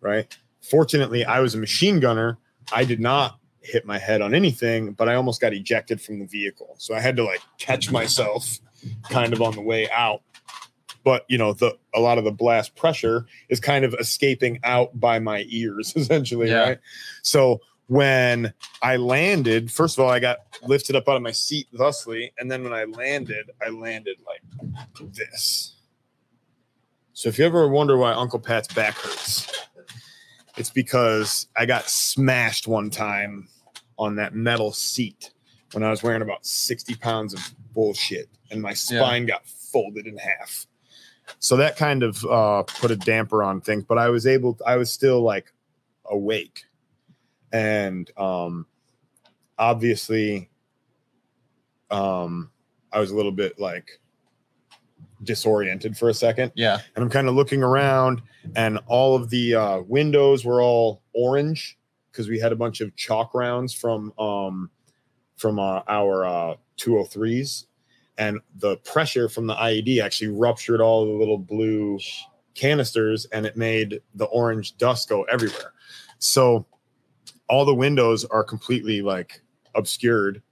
right? 0.00 0.36
Fortunately 0.62 1.24
i 1.24 1.40
was 1.40 1.54
a 1.54 1.58
machine 1.58 2.00
gunner. 2.00 2.38
I 2.72 2.84
did 2.84 3.00
not 3.00 3.38
hit 3.60 3.84
my 3.86 3.98
head 3.98 4.22
on 4.22 4.34
anything 4.34 4.92
but 4.92 5.08
i 5.08 5.14
almost 5.14 5.40
got 5.40 5.52
ejected 5.52 6.00
from 6.00 6.18
the 6.20 6.26
vehicle. 6.26 6.74
So 6.78 6.94
i 6.94 7.00
had 7.00 7.16
to 7.16 7.24
like 7.24 7.40
catch 7.58 7.90
myself 7.90 8.58
kind 9.10 9.32
of 9.32 9.42
on 9.42 9.54
the 9.54 9.60
way 9.62 9.90
out. 9.90 10.22
But 11.04 11.24
you 11.28 11.38
know 11.38 11.52
the 11.54 11.76
a 11.94 12.00
lot 12.00 12.18
of 12.18 12.24
the 12.24 12.30
blast 12.32 12.76
pressure 12.76 13.26
is 13.48 13.60
kind 13.60 13.84
of 13.84 13.94
escaping 13.98 14.58
out 14.64 14.98
by 14.98 15.18
my 15.18 15.44
ears 15.48 15.92
essentially 15.96 16.48
Yeah. 16.50 16.60
right? 16.68 16.78
So 17.22 17.60
when 17.88 18.52
i 18.82 18.96
landed 18.96 19.70
first 19.70 19.98
of 19.98 20.04
all 20.04 20.10
i 20.10 20.18
got 20.18 20.38
lifted 20.62 20.94
up 20.94 21.08
out 21.08 21.16
of 21.16 21.22
my 21.22 21.32
seat 21.32 21.66
thusly 21.72 22.32
and 22.38 22.50
then 22.50 22.62
when 22.62 22.72
i 22.72 22.84
landed 22.84 23.50
i 23.64 23.68
landed 23.68 24.16
like 24.26 25.12
this 25.14 25.74
so 27.12 27.28
if 27.28 27.38
you 27.38 27.44
ever 27.44 27.68
wonder 27.68 27.96
why 27.96 28.12
uncle 28.12 28.38
pat's 28.38 28.72
back 28.72 28.94
hurts 28.94 29.68
it's 30.56 30.70
because 30.70 31.48
i 31.56 31.66
got 31.66 31.88
smashed 31.88 32.66
one 32.66 32.90
time 32.90 33.48
on 33.98 34.16
that 34.16 34.34
metal 34.34 34.72
seat 34.72 35.32
when 35.72 35.82
I 35.82 35.90
was 35.90 36.02
wearing 36.02 36.22
about 36.22 36.46
60 36.46 36.94
pounds 36.96 37.34
of 37.34 37.54
bullshit 37.74 38.28
and 38.50 38.62
my 38.62 38.72
spine 38.72 39.26
got 39.26 39.46
folded 39.46 40.06
in 40.06 40.16
half. 40.16 40.66
So 41.40 41.56
that 41.56 41.76
kind 41.76 42.02
of 42.02 42.24
uh, 42.24 42.62
put 42.62 42.90
a 42.90 42.96
damper 42.96 43.42
on 43.42 43.60
things, 43.60 43.84
but 43.84 43.98
I 43.98 44.08
was 44.08 44.26
able, 44.26 44.58
I 44.66 44.76
was 44.76 44.90
still 44.90 45.20
like 45.20 45.52
awake. 46.06 46.64
And 47.52 48.10
um, 48.16 48.66
obviously, 49.58 50.50
um, 51.90 52.50
I 52.92 53.00
was 53.00 53.10
a 53.10 53.16
little 53.16 53.32
bit 53.32 53.58
like 53.58 54.00
disoriented 55.24 55.96
for 55.96 56.08
a 56.08 56.14
second 56.14 56.52
Yeah. 56.54 56.78
and 56.94 57.02
I'm 57.04 57.10
kind 57.10 57.28
of 57.28 57.34
looking 57.34 57.62
around, 57.62 58.22
and 58.54 58.78
all 58.86 59.16
of 59.16 59.30
the 59.30 59.54
uh, 59.54 59.80
windows 59.80 60.44
were 60.44 60.62
all 60.62 61.02
orange 61.12 61.76
because 62.10 62.28
we 62.28 62.38
had 62.38 62.52
a 62.52 62.56
bunch 62.56 62.80
of 62.80 62.94
chalk 62.96 63.34
rounds 63.34 63.72
from 63.72 64.12
um, 64.18 64.70
from 65.36 65.58
uh, 65.58 65.82
our 65.88 66.24
uh, 66.24 66.54
203s, 66.78 67.66
and 68.16 68.40
the 68.56 68.76
pressure 68.78 69.28
from 69.28 69.46
the 69.46 69.54
IED 69.54 70.02
actually 70.02 70.28
ruptured 70.28 70.80
all 70.80 71.04
the 71.06 71.12
little 71.12 71.38
blue 71.38 71.98
canisters, 72.54 73.26
and 73.26 73.46
it 73.46 73.56
made 73.56 74.00
the 74.14 74.24
orange 74.26 74.76
dust 74.78 75.08
go 75.08 75.22
everywhere. 75.24 75.72
So 76.18 76.66
all 77.48 77.64
the 77.64 77.74
windows 77.74 78.24
are 78.26 78.44
completely 78.44 79.02
like 79.02 79.40
obscured, 79.74 80.42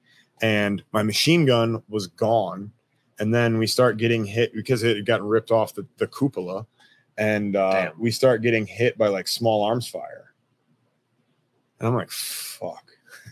and 0.42 0.82
my 0.92 1.02
machine 1.02 1.44
gun 1.46 1.82
was 1.88 2.06
gone. 2.06 2.70
And 3.18 3.34
then 3.34 3.56
we 3.58 3.66
start 3.66 3.96
getting 3.96 4.24
hit 4.26 4.52
because 4.54 4.82
it 4.82 4.94
had 4.96 5.06
gotten 5.06 5.26
ripped 5.26 5.50
off 5.50 5.74
the, 5.74 5.86
the 5.96 6.06
cupola 6.06 6.66
and 7.16 7.56
uh, 7.56 7.92
we 7.98 8.10
start 8.10 8.42
getting 8.42 8.66
hit 8.66 8.98
by 8.98 9.08
like 9.08 9.26
small 9.26 9.62
arms 9.64 9.88
fire. 9.88 10.34
And 11.80 11.88
i'm 11.88 11.94
like 11.94 12.10
fuck. 12.10 12.84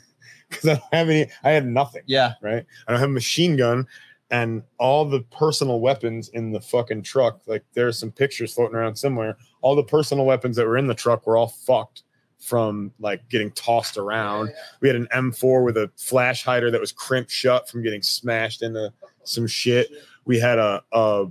Because 0.48 0.68
i 0.70 0.74
don't 0.74 0.84
have 0.94 1.08
any 1.10 1.30
i 1.42 1.50
had 1.50 1.66
nothing 1.66 2.02
Yeah. 2.06 2.32
right? 2.40 2.64
I 2.86 2.90
don't 2.92 3.00
have 3.00 3.10
a 3.10 3.12
machine 3.12 3.56
gun 3.56 3.86
and 4.30 4.62
all 4.78 5.04
the 5.04 5.20
personal 5.30 5.80
weapons 5.80 6.28
in 6.30 6.50
the 6.50 6.60
fucking 6.62 7.02
truck 7.02 7.40
like 7.46 7.62
there's 7.74 7.98
some 7.98 8.10
pictures 8.10 8.54
floating 8.54 8.76
around 8.76 8.96
somewhere. 8.96 9.36
All 9.60 9.76
the 9.76 9.82
personal 9.84 10.24
weapons 10.24 10.56
that 10.56 10.66
were 10.66 10.78
in 10.78 10.86
the 10.86 10.94
truck 10.94 11.26
were 11.26 11.36
all 11.36 11.48
fucked 11.48 12.04
from 12.44 12.92
like 13.00 13.26
getting 13.28 13.50
tossed 13.52 13.96
around 13.96 14.52
we 14.80 14.88
had 14.88 14.96
an 14.96 15.08
m4 15.14 15.64
with 15.64 15.76
a 15.76 15.90
flash 15.96 16.44
hider 16.44 16.70
that 16.70 16.80
was 16.80 16.92
crimped 16.92 17.30
shut 17.30 17.68
from 17.68 17.82
getting 17.82 18.02
smashed 18.02 18.62
into 18.62 18.92
some 19.24 19.46
shit. 19.46 19.90
We 20.24 20.38
had 20.38 20.58
a 20.58 20.82
a, 20.92 21.26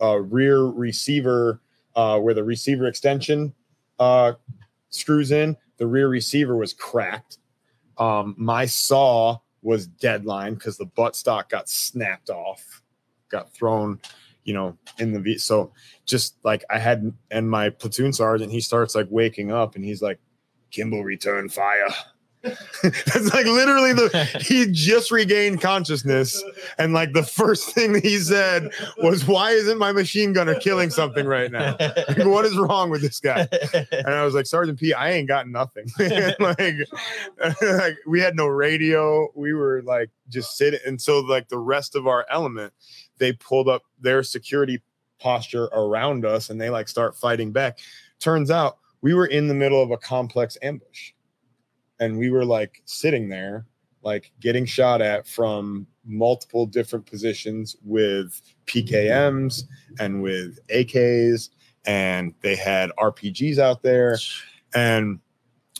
a 0.00 0.20
rear 0.20 0.64
receiver 0.64 1.60
uh, 1.94 2.18
where 2.18 2.34
the 2.34 2.44
receiver 2.44 2.86
extension 2.86 3.52
uh, 3.98 4.32
screws 4.88 5.30
in. 5.30 5.56
The 5.76 5.86
rear 5.86 6.08
receiver 6.08 6.56
was 6.56 6.72
cracked. 6.72 7.38
Um, 7.98 8.34
my 8.38 8.66
SAW 8.66 9.38
was 9.62 9.86
deadline 9.86 10.54
because 10.54 10.78
the 10.78 10.86
buttstock 10.86 11.50
got 11.50 11.68
snapped 11.68 12.30
off, 12.30 12.82
got 13.28 13.52
thrown, 13.52 14.00
you 14.44 14.54
know, 14.54 14.76
in 14.98 15.12
the 15.12 15.20
V. 15.20 15.38
So 15.38 15.72
just 16.06 16.36
like 16.44 16.64
I 16.70 16.78
had, 16.78 17.12
and 17.30 17.50
my 17.50 17.70
platoon 17.70 18.12
sergeant, 18.12 18.52
he 18.52 18.60
starts 18.60 18.94
like 18.94 19.08
waking 19.10 19.52
up 19.52 19.74
and 19.76 19.84
he's 19.84 20.02
like, 20.02 20.18
Kimball, 20.70 21.02
return 21.02 21.48
fire. 21.48 21.88
That's 22.42 23.34
like 23.34 23.44
literally 23.44 23.92
the 23.92 24.40
he 24.40 24.66
just 24.72 25.10
regained 25.10 25.60
consciousness 25.60 26.42
and 26.78 26.94
like 26.94 27.12
the 27.12 27.22
first 27.22 27.74
thing 27.74 28.00
he 28.00 28.16
said 28.16 28.70
was 28.96 29.26
why 29.26 29.50
isn't 29.50 29.76
my 29.76 29.92
machine 29.92 30.32
gunner 30.32 30.54
killing 30.54 30.88
something 30.88 31.26
right 31.26 31.52
now 31.52 31.76
Like, 31.78 32.24
what 32.24 32.46
is 32.46 32.56
wrong 32.56 32.88
with 32.88 33.02
this 33.02 33.20
guy 33.20 33.46
and 33.92 34.08
i 34.08 34.24
was 34.24 34.32
like 34.32 34.46
sergeant 34.46 34.78
p 34.78 34.94
i 34.94 35.10
ain't 35.10 35.28
got 35.28 35.48
nothing 35.48 35.84
like, 35.98 36.76
like 37.60 37.98
we 38.06 38.20
had 38.20 38.36
no 38.36 38.46
radio 38.46 39.28
we 39.34 39.52
were 39.52 39.82
like 39.82 40.08
just 40.30 40.56
sitting 40.56 40.80
and 40.86 40.98
so 40.98 41.20
like 41.20 41.48
the 41.50 41.58
rest 41.58 41.94
of 41.94 42.06
our 42.06 42.24
element 42.30 42.72
they 43.20 43.32
pulled 43.34 43.68
up 43.68 43.82
their 44.00 44.24
security 44.24 44.82
posture 45.20 45.66
around 45.66 46.24
us 46.24 46.50
and 46.50 46.60
they 46.60 46.70
like 46.70 46.88
start 46.88 47.14
fighting 47.14 47.52
back. 47.52 47.78
Turns 48.18 48.50
out 48.50 48.78
we 49.02 49.14
were 49.14 49.26
in 49.26 49.46
the 49.46 49.54
middle 49.54 49.80
of 49.80 49.92
a 49.92 49.96
complex 49.96 50.58
ambush. 50.62 51.12
And 52.00 52.18
we 52.18 52.30
were 52.30 52.46
like 52.46 52.82
sitting 52.86 53.28
there 53.28 53.66
like 54.02 54.32
getting 54.40 54.64
shot 54.64 55.02
at 55.02 55.26
from 55.26 55.86
multiple 56.04 56.66
different 56.66 57.04
positions 57.06 57.76
with 57.84 58.40
PKMs 58.66 59.64
and 59.98 60.22
with 60.22 60.58
AKs 60.68 61.50
and 61.84 62.34
they 62.40 62.56
had 62.56 62.90
RPGs 62.98 63.58
out 63.58 63.82
there. 63.82 64.18
And 64.74 65.20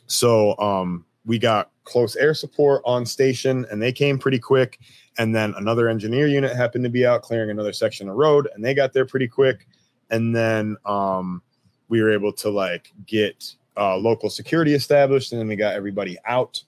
so 0.07 0.59
um 0.59 1.05
we 1.25 1.39
got 1.39 1.71
close 1.85 2.17
air 2.17 2.35
support 2.35 2.83
on 2.85 3.07
station 3.07 3.67
and 3.71 3.81
they 3.81 3.93
came 3.93 4.19
pretty 4.19 4.39
quick 4.39 4.79
and 5.21 5.35
then 5.35 5.55
another 5.57 5.89
engineer 5.89 6.27
unit 6.27 6.57
happened 6.57 6.83
to 6.83 6.91
be 6.91 7.07
out 7.07 7.23
clearing 7.23 7.51
another 7.51 7.73
section 7.73 8.09
of 8.09 8.17
road 8.17 8.49
and 8.55 8.65
they 8.65 8.75
got 8.75 8.93
there 8.93 9.07
pretty 9.07 9.29
quick 9.29 9.69
and 10.11 10.35
then 10.35 10.77
um 10.85 11.43
we 11.91 12.01
were 12.01 12.11
able 12.11 12.33
to 12.33 12.49
like 12.49 12.93
get 13.07 13.55
uh, 13.77 13.97
local 13.97 14.31
security 14.31 14.73
established, 14.75 15.33
and 15.33 15.41
then 15.41 15.49
we 15.49 15.57
got 15.57 15.75
everybody 15.75 16.17
out. 16.25 16.63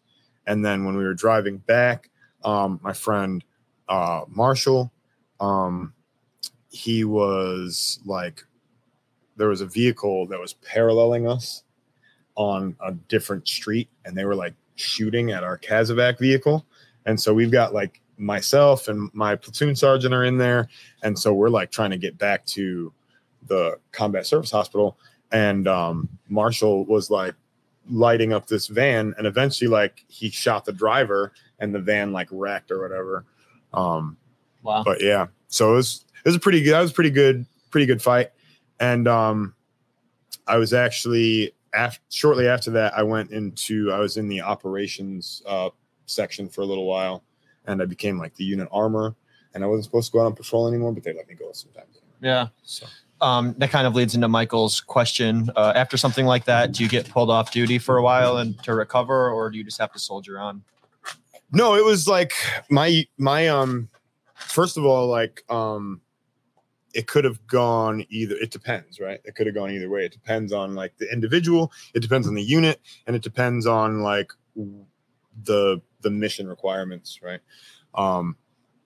And 0.46 0.64
then 0.64 0.84
when 0.84 0.96
we 0.96 1.04
were 1.04 1.14
driving 1.14 1.58
back, 1.58 2.10
um, 2.44 2.80
my 2.82 2.92
friend 2.92 3.42
uh, 3.88 4.22
Marshall, 4.28 4.92
um, 5.40 5.94
he 6.70 7.04
was 7.04 8.00
like, 8.04 8.44
there 9.36 9.48
was 9.48 9.60
a 9.60 9.66
vehicle 9.66 10.26
that 10.26 10.40
was 10.40 10.54
paralleling 10.54 11.26
us 11.26 11.62
on 12.34 12.76
a 12.84 12.92
different 12.92 13.46
street, 13.46 13.88
and 14.04 14.16
they 14.16 14.24
were 14.24 14.34
like 14.34 14.54
shooting 14.74 15.30
at 15.30 15.44
our 15.44 15.58
CASEVAC 15.58 16.18
vehicle. 16.18 16.66
And 17.06 17.20
so 17.20 17.32
we've 17.32 17.52
got 17.52 17.74
like 17.74 18.00
myself 18.22 18.88
and 18.88 19.10
my 19.12 19.36
platoon 19.36 19.74
sergeant 19.76 20.14
are 20.14 20.24
in 20.24 20.38
there, 20.38 20.68
and 21.02 21.18
so 21.18 21.34
we're 21.34 21.48
like 21.50 21.70
trying 21.70 21.90
to 21.90 21.98
get 21.98 22.16
back 22.18 22.44
to 22.46 22.92
the 23.48 23.78
combat 23.90 24.26
service 24.26 24.50
hospital 24.50 24.96
and 25.32 25.66
um, 25.66 26.08
Marshall 26.28 26.84
was 26.84 27.10
like 27.10 27.34
lighting 27.90 28.32
up 28.32 28.46
this 28.46 28.68
van, 28.68 29.14
and 29.18 29.26
eventually, 29.26 29.68
like 29.68 30.04
he 30.08 30.30
shot 30.30 30.64
the 30.64 30.72
driver, 30.72 31.32
and 31.58 31.74
the 31.74 31.80
van 31.80 32.12
like 32.12 32.28
wrecked 32.30 32.70
or 32.70 32.80
whatever. 32.80 33.24
Um, 33.72 34.16
Wow. 34.62 34.84
but 34.84 35.02
yeah, 35.02 35.26
so 35.48 35.72
it 35.72 35.76
was 35.76 36.04
it 36.24 36.28
was 36.28 36.36
a 36.36 36.40
pretty 36.40 36.62
good. 36.62 36.74
That 36.74 36.80
was 36.82 36.92
pretty 36.92 37.10
good, 37.10 37.46
pretty 37.70 37.86
good 37.86 38.00
fight, 38.00 38.30
and 38.78 39.08
um, 39.08 39.54
I 40.46 40.56
was 40.58 40.72
actually 40.72 41.52
after 41.74 42.00
shortly 42.10 42.46
after 42.46 42.70
that, 42.72 42.96
I 42.96 43.02
went 43.02 43.30
into 43.32 43.90
I 43.90 43.98
was 43.98 44.18
in 44.18 44.28
the 44.28 44.40
operations 44.42 45.42
uh, 45.46 45.70
section 46.06 46.48
for 46.48 46.60
a 46.60 46.66
little 46.66 46.86
while, 46.86 47.24
and 47.66 47.82
I 47.82 47.86
became 47.86 48.18
like 48.18 48.34
the 48.34 48.44
unit 48.44 48.68
armor, 48.72 49.14
and 49.54 49.64
I 49.64 49.66
wasn't 49.66 49.84
supposed 49.84 50.12
to 50.12 50.12
go 50.12 50.20
out 50.22 50.26
on 50.26 50.34
patrol 50.34 50.68
anymore, 50.68 50.92
but 50.92 51.02
they 51.02 51.12
let 51.12 51.28
me 51.28 51.34
go 51.34 51.50
sometimes. 51.52 52.00
Yeah. 52.20 52.48
So. 52.62 52.86
Um, 53.20 53.54
that 53.58 53.70
kind 53.70 53.86
of 53.86 53.94
leads 53.94 54.16
into 54.16 54.26
Michael's 54.26 54.80
question. 54.80 55.48
Uh, 55.54 55.72
after 55.76 55.96
something 55.96 56.26
like 56.26 56.44
that, 56.46 56.72
do 56.72 56.82
you 56.82 56.88
get 56.88 57.08
pulled 57.08 57.30
off 57.30 57.52
duty 57.52 57.78
for 57.78 57.96
a 57.96 58.02
while 58.02 58.38
and 58.38 58.60
to 58.64 58.74
recover, 58.74 59.30
or 59.30 59.48
do 59.48 59.58
you 59.58 59.62
just 59.62 59.80
have 59.80 59.92
to 59.92 59.98
soldier 60.00 60.40
on? 60.40 60.64
no 61.52 61.74
it 61.74 61.84
was 61.84 62.08
like 62.08 62.32
my 62.70 63.06
my 63.18 63.46
um 63.48 63.88
first 64.34 64.76
of 64.76 64.84
all 64.84 65.06
like 65.06 65.44
um 65.50 66.00
it 66.94 67.06
could 67.06 67.24
have 67.24 67.46
gone 67.46 68.04
either 68.08 68.34
it 68.36 68.50
depends 68.50 68.98
right 68.98 69.20
it 69.24 69.34
could 69.34 69.46
have 69.46 69.54
gone 69.54 69.70
either 69.70 69.88
way 69.88 70.04
it 70.04 70.12
depends 70.12 70.52
on 70.52 70.74
like 70.74 70.96
the 70.98 71.10
individual 71.12 71.70
it 71.94 72.00
depends 72.00 72.26
on 72.26 72.34
the 72.34 72.42
unit 72.42 72.80
and 73.06 73.14
it 73.14 73.22
depends 73.22 73.66
on 73.66 74.00
like 74.00 74.32
the 75.44 75.80
the 76.00 76.10
mission 76.10 76.48
requirements 76.48 77.20
right? 77.22 77.40
Um 77.94 78.36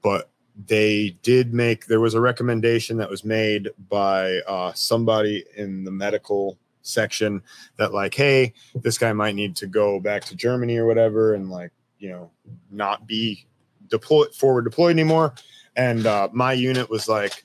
but 0.03 0.30
they 0.66 1.18
did 1.22 1.53
make 1.53 1.86
there 1.86 2.01
was 2.01 2.14
a 2.14 2.20
recommendation 2.20 2.97
that 2.97 3.11
was 3.11 3.24
made 3.24 3.68
by 3.88 4.38
uh 4.47 4.72
somebody 4.72 5.44
in 5.57 5.84
the 5.84 5.90
medical 5.90 6.59
section 6.82 7.42
that 7.76 7.92
like 7.92 8.14
hey 8.14 8.55
this 8.76 8.97
guy 8.97 9.12
might 9.12 9.34
need 9.34 9.57
to 9.57 9.66
go 9.66 9.99
back 9.99 10.24
to 10.24 10.36
germany 10.36 10.76
or 10.76 10.86
whatever 10.86 11.34
and 11.34 11.51
like 11.51 11.72
you 11.99 12.09
know 12.09 12.30
not 12.70 13.07
be 13.07 13.47
deployed 13.88 14.34
forward 14.34 14.62
deployed 14.62 14.92
anymore. 14.92 15.34
And 15.76 16.07
uh 16.07 16.28
my 16.32 16.53
unit 16.53 16.88
was 16.88 17.09
like 17.09 17.44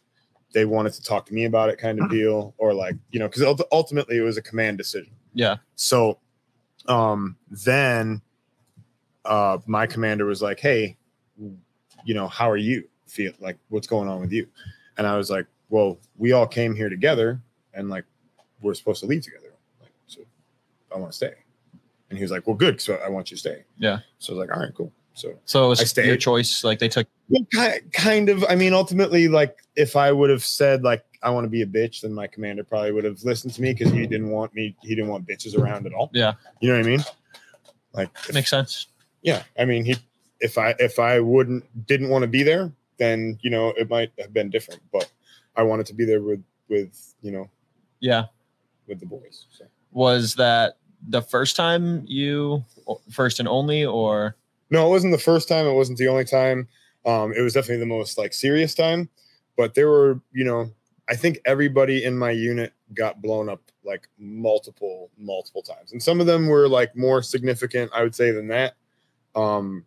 they 0.54 0.66
wanted 0.66 0.94
to 0.94 1.04
talk 1.04 1.26
to 1.28 1.34
me 1.34 1.46
about 1.46 1.70
it 1.70 1.78
kind 1.78 2.00
of 2.00 2.10
deal 2.18 2.54
or 2.58 2.74
like 2.74 2.96
you 3.12 3.20
know 3.20 3.28
because 3.28 3.64
ultimately 3.72 4.18
it 4.18 4.22
was 4.22 4.38
a 4.38 4.42
command 4.42 4.78
decision. 4.78 5.14
Yeah. 5.34 5.58
so 5.76 6.20
um 6.88 7.38
then 7.50 8.22
uh 9.26 9.58
my 9.68 9.86
commander 9.86 10.26
was 10.26 10.42
like 10.42 10.60
hey 10.60 10.96
you 12.04 12.14
know 12.14 12.28
how 12.28 12.50
are 12.50 12.58
you 12.58 12.88
feel 13.08 13.32
like 13.40 13.58
what's 13.70 13.88
going 13.88 14.08
on 14.08 14.20
with 14.20 14.32
you 14.32 14.48
and 14.98 15.06
i 15.06 15.16
was 15.18 15.30
like 15.30 15.46
well 15.70 15.98
we 16.18 16.32
all 16.32 16.48
came 16.48 16.76
here 16.76 16.90
together 16.90 17.40
and 17.74 17.90
like 17.90 18.06
we're 18.62 18.74
supposed 18.74 19.00
to 19.02 19.06
leave 19.08 19.22
together 19.24 19.54
like 19.82 19.92
so 20.08 20.22
i 20.94 20.98
want 20.98 21.12
to 21.12 21.16
stay 21.16 21.34
and 22.10 22.18
he 22.18 22.24
was 22.24 22.32
like 22.32 22.46
well 22.48 22.56
good 22.56 22.80
so 22.82 22.96
i 23.06 23.10
want 23.10 23.30
you 23.30 23.36
to 23.36 23.40
stay 23.40 23.64
Yeah. 23.78 24.00
so 24.20 24.34
i 24.34 24.38
was 24.38 24.48
like 24.48 24.56
all 24.58 24.64
right 24.64 24.74
cool 24.76 24.92
so 25.14 25.34
So 25.46 25.72
it 25.72 25.82
I 25.82 25.84
stayed. 25.84 26.06
your 26.08 26.16
choice. 26.16 26.64
Like 26.64 26.80
they 26.80 26.88
took. 26.88 27.06
kind 27.92 28.30
of. 28.30 28.46
I 28.48 28.56
mean, 28.56 28.72
ultimately, 28.74 29.28
like 29.28 29.58
if 29.76 29.98
I 29.98 30.10
would 30.10 30.30
have 30.30 30.42
said 30.44 30.84
like 30.86 31.04
I 31.22 31.30
want 31.32 31.44
to 31.44 31.50
be 31.50 31.64
a 31.64 31.66
bitch, 31.66 32.00
then 32.00 32.14
my 32.14 32.28
commander 32.28 32.64
probably 32.64 32.94
would 32.94 33.04
have 33.04 33.22
listened 33.26 33.54
to 33.56 33.62
me 33.62 33.74
because 33.74 33.92
he 33.92 34.08
didn't 34.08 34.30
want 34.30 34.54
me. 34.56 34.74
He 34.82 34.96
didn't 34.96 35.10
want 35.10 35.28
bitches 35.28 35.60
around 35.60 35.86
at 35.86 35.92
all. 35.94 36.10
Yeah. 36.14 36.36
You 36.62 36.70
know 36.72 36.78
what 36.78 36.86
I 36.86 36.90
mean? 36.90 37.04
Like, 37.92 38.34
Makes 38.34 38.52
sense. 38.52 38.88
Yeah, 39.22 39.44
I 39.58 39.66
mean, 39.66 39.86
he 39.86 39.96
if 40.40 40.58
I 40.58 40.76
if 40.80 41.00
I 41.00 41.20
wouldn't 41.20 41.64
didn't 41.88 42.10
want 42.10 42.24
to 42.24 42.28
be 42.28 42.44
there, 42.44 42.72
then 42.98 43.38
you 43.42 43.50
know 43.50 43.70
it 43.78 43.90
might 43.90 44.12
have 44.20 44.34
been 44.34 44.50
different. 44.50 44.82
But 44.92 45.10
I 45.56 45.64
wanted 45.64 45.86
to 45.88 45.94
be 45.94 46.06
there 46.06 46.22
with 46.22 46.44
with 46.70 47.14
you 47.22 47.32
know 47.32 47.50
Yeah. 48.00 48.26
with 48.88 49.00
the 49.00 49.06
boys. 49.06 49.46
So. 49.52 49.66
Was 49.92 50.36
that 50.36 50.78
the 51.08 51.22
first 51.22 51.56
time 51.56 52.04
you 52.08 52.64
first 53.12 53.40
and 53.40 53.48
only 53.48 53.86
or 53.86 54.36
No, 54.70 54.88
it 54.88 54.90
wasn't 54.90 55.12
the 55.12 55.18
first 55.20 55.48
time. 55.48 55.66
It 55.66 55.74
wasn't 55.74 55.98
the 55.98 56.08
only 56.08 56.26
time. 56.26 56.68
Um, 57.06 57.34
it 57.34 57.42
was 57.42 57.54
definitely 57.54 57.80
the 57.80 57.88
most 57.88 58.18
like 58.18 58.34
serious 58.34 58.74
time. 58.76 59.10
But 59.58 59.74
there 59.74 59.90
were, 59.90 60.22
you 60.32 60.46
know, 60.46 60.72
I 61.10 61.16
think 61.16 61.40
everybody 61.46 62.04
in 62.06 62.18
my 62.18 62.32
unit 62.32 62.72
got 62.94 63.22
blown 63.22 63.50
up 63.50 63.62
like 63.84 64.08
multiple, 64.18 65.10
multiple 65.18 65.62
times, 65.64 65.92
and 65.92 66.02
some 66.02 66.22
of 66.22 66.28
them 66.28 66.48
were 66.48 66.70
like 66.70 66.96
more 66.96 67.22
significant, 67.22 67.92
I 67.94 68.04
would 68.04 68.16
say, 68.16 68.32
than 68.32 68.48
that. 68.48 68.76
Um, 69.36 69.86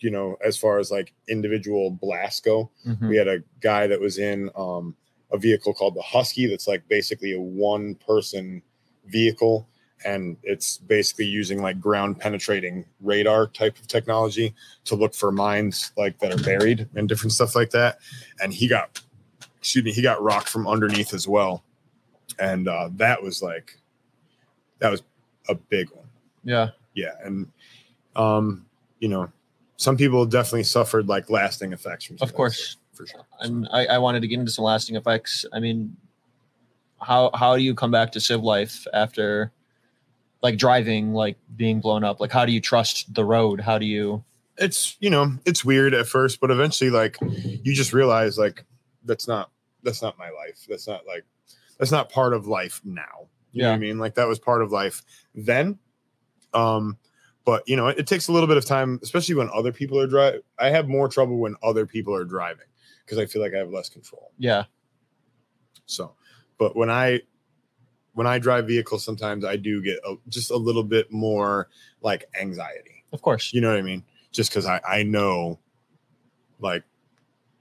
you 0.00 0.10
know, 0.10 0.36
as 0.44 0.56
far 0.58 0.78
as 0.78 0.90
like 0.90 1.12
individual 1.28 1.90
blasts 1.90 2.40
go, 2.40 2.70
Mhm. 2.86 3.08
we 3.08 3.16
had 3.16 3.28
a 3.28 3.42
guy 3.60 3.86
that 3.86 4.00
was 4.00 4.18
in 4.18 4.50
um, 4.54 4.94
a 5.32 5.38
vehicle 5.38 5.72
called 5.72 5.94
the 5.94 6.02
Husky 6.02 6.46
that's 6.46 6.68
like 6.68 6.86
basically 6.88 7.32
a 7.32 7.40
one 7.40 7.94
person 7.94 8.62
vehicle. 9.06 9.66
And 10.04 10.36
it's 10.42 10.76
basically 10.78 11.24
using 11.24 11.62
like 11.62 11.80
ground 11.80 12.20
penetrating 12.20 12.84
radar 13.00 13.46
type 13.46 13.78
of 13.78 13.86
technology 13.86 14.54
to 14.84 14.94
look 14.94 15.14
for 15.14 15.32
mines 15.32 15.92
like 15.96 16.18
that 16.18 16.32
are 16.34 16.44
buried 16.44 16.86
and 16.94 17.08
different 17.08 17.32
stuff 17.32 17.56
like 17.56 17.70
that. 17.70 17.98
And 18.42 18.52
he 18.52 18.68
got, 18.68 19.00
excuse 19.58 19.84
me, 19.84 19.92
he 19.92 20.02
got 20.02 20.22
rocked 20.22 20.48
from 20.48 20.66
underneath 20.68 21.14
as 21.14 21.26
well. 21.26 21.64
And 22.38 22.68
uh, 22.68 22.90
that 22.96 23.22
was 23.22 23.42
like, 23.42 23.78
that 24.80 24.90
was 24.90 25.02
a 25.48 25.54
big 25.54 25.90
one 25.90 26.04
yeah 26.42 26.70
yeah 26.94 27.12
and 27.24 27.50
um 28.16 28.66
you 29.04 29.10
know 29.10 29.30
some 29.76 29.98
people 29.98 30.24
definitely 30.24 30.64
suffered 30.64 31.08
like 31.08 31.28
lasting 31.28 31.74
effects 31.74 32.06
from 32.06 32.16
Of 32.22 32.32
course. 32.32 32.78
for 32.94 33.06
sure. 33.06 33.26
And 33.40 33.68
I, 33.70 33.84
I 33.86 33.98
wanted 33.98 34.20
to 34.20 34.28
get 34.28 34.38
into 34.38 34.50
some 34.50 34.64
lasting 34.64 34.96
effects. 34.96 35.44
I 35.52 35.60
mean 35.60 35.94
how 37.02 37.30
how 37.34 37.54
do 37.54 37.62
you 37.62 37.74
come 37.74 37.90
back 37.90 38.12
to 38.12 38.20
civ 38.20 38.42
life 38.42 38.86
after 38.94 39.52
like 40.42 40.56
driving 40.56 41.12
like 41.12 41.36
being 41.54 41.80
blown 41.80 42.02
up? 42.02 42.18
Like 42.18 42.32
how 42.32 42.46
do 42.46 42.52
you 42.52 42.62
trust 42.62 43.12
the 43.12 43.26
road? 43.26 43.60
How 43.60 43.76
do 43.76 43.84
you 43.84 44.24
it's 44.56 44.96
you 45.00 45.10
know 45.10 45.32
it's 45.44 45.66
weird 45.66 45.92
at 45.92 46.06
first 46.06 46.40
but 46.40 46.50
eventually 46.50 46.88
like 46.88 47.18
you 47.20 47.74
just 47.74 47.92
realize 47.92 48.38
like 48.38 48.64
that's 49.04 49.28
not 49.28 49.50
that's 49.82 50.00
not 50.00 50.16
my 50.18 50.30
life. 50.30 50.64
That's 50.66 50.88
not 50.88 51.06
like 51.06 51.24
that's 51.78 51.92
not 51.92 52.08
part 52.08 52.32
of 52.32 52.46
life 52.46 52.80
now. 52.84 53.28
You 53.52 53.62
know 53.62 53.68
what 53.68 53.74
i 53.74 53.78
mean? 53.78 53.98
Like 53.98 54.14
that 54.14 54.28
was 54.28 54.38
part 54.38 54.62
of 54.62 54.72
life 54.72 55.02
then. 55.34 55.78
Um 56.54 56.96
but 57.44 57.62
you 57.68 57.76
know 57.76 57.88
it, 57.88 57.98
it 57.98 58.06
takes 58.06 58.28
a 58.28 58.32
little 58.32 58.46
bit 58.46 58.56
of 58.56 58.64
time 58.64 58.98
especially 59.02 59.34
when 59.34 59.48
other 59.54 59.72
people 59.72 59.98
are 59.98 60.06
driving 60.06 60.40
i 60.58 60.68
have 60.70 60.88
more 60.88 61.08
trouble 61.08 61.36
when 61.38 61.54
other 61.62 61.84
people 61.86 62.14
are 62.14 62.24
driving 62.24 62.66
because 63.04 63.18
i 63.18 63.26
feel 63.26 63.40
like 63.42 63.54
i 63.54 63.58
have 63.58 63.70
less 63.70 63.88
control 63.88 64.30
yeah 64.38 64.64
So, 65.86 66.14
but 66.58 66.74
when 66.76 66.90
I 66.90 67.20
when 68.14 68.26
I 68.28 68.38
drive 68.38 68.66
vehicles, 68.68 69.04
sometimes 69.04 69.44
I 69.44 69.56
do 69.56 69.82
get 69.82 69.98
a, 70.06 70.14
just 70.28 70.52
a 70.52 70.56
little 70.56 70.84
bit 70.84 71.10
more 71.12 71.68
like 72.00 72.24
anxiety. 72.40 73.04
of 73.12 73.20
course 73.20 73.52
You 73.52 73.60
know 73.60 73.70
what 73.70 73.78
I 73.78 73.82
mean? 73.82 74.04
Just 74.30 74.50
because 74.50 74.66
I 74.66 74.80
I 74.88 75.02
know, 75.02 75.58
like, 76.60 76.84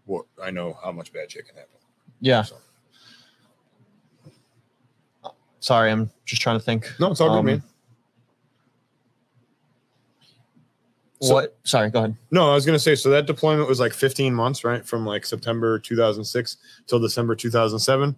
what 0.05 0.25
I 0.41 0.51
know 0.51 0.77
how 0.83 0.91
much 0.91 1.11
bad 1.11 1.31
shit 1.31 1.47
can 1.47 1.55
happen. 1.55 1.79
yeah 2.21 2.43
So, 2.43 2.55
sorry 5.59 5.91
i'm 5.91 6.11
just 6.25 6.41
trying 6.41 6.59
to 6.59 6.63
think 6.63 6.91
no, 6.99 7.11
it's 7.11 7.21
all 7.21 7.29
good, 7.29 7.39
Um, 7.39 7.45
man. 7.45 7.63
So- 11.27 11.33
what 11.35 11.57
sorry 11.63 11.89
go 11.89 11.99
ahead 11.99 12.15
No, 12.31 12.51
I 12.51 12.55
was 12.55 12.65
gonna 12.65 12.79
say 12.79 12.95
so 12.95 13.09
that 13.09 13.25
deployment 13.25 13.67
was 13.67 13.79
like 13.79 13.93
15 13.93 14.33
months, 14.33 14.63
right? 14.63 14.85
From 14.85 15.05
like 15.05 15.25
September 15.25 15.79
2006 15.79 16.57
till 16.87 16.99
December 16.99 17.35
2007. 17.35 18.17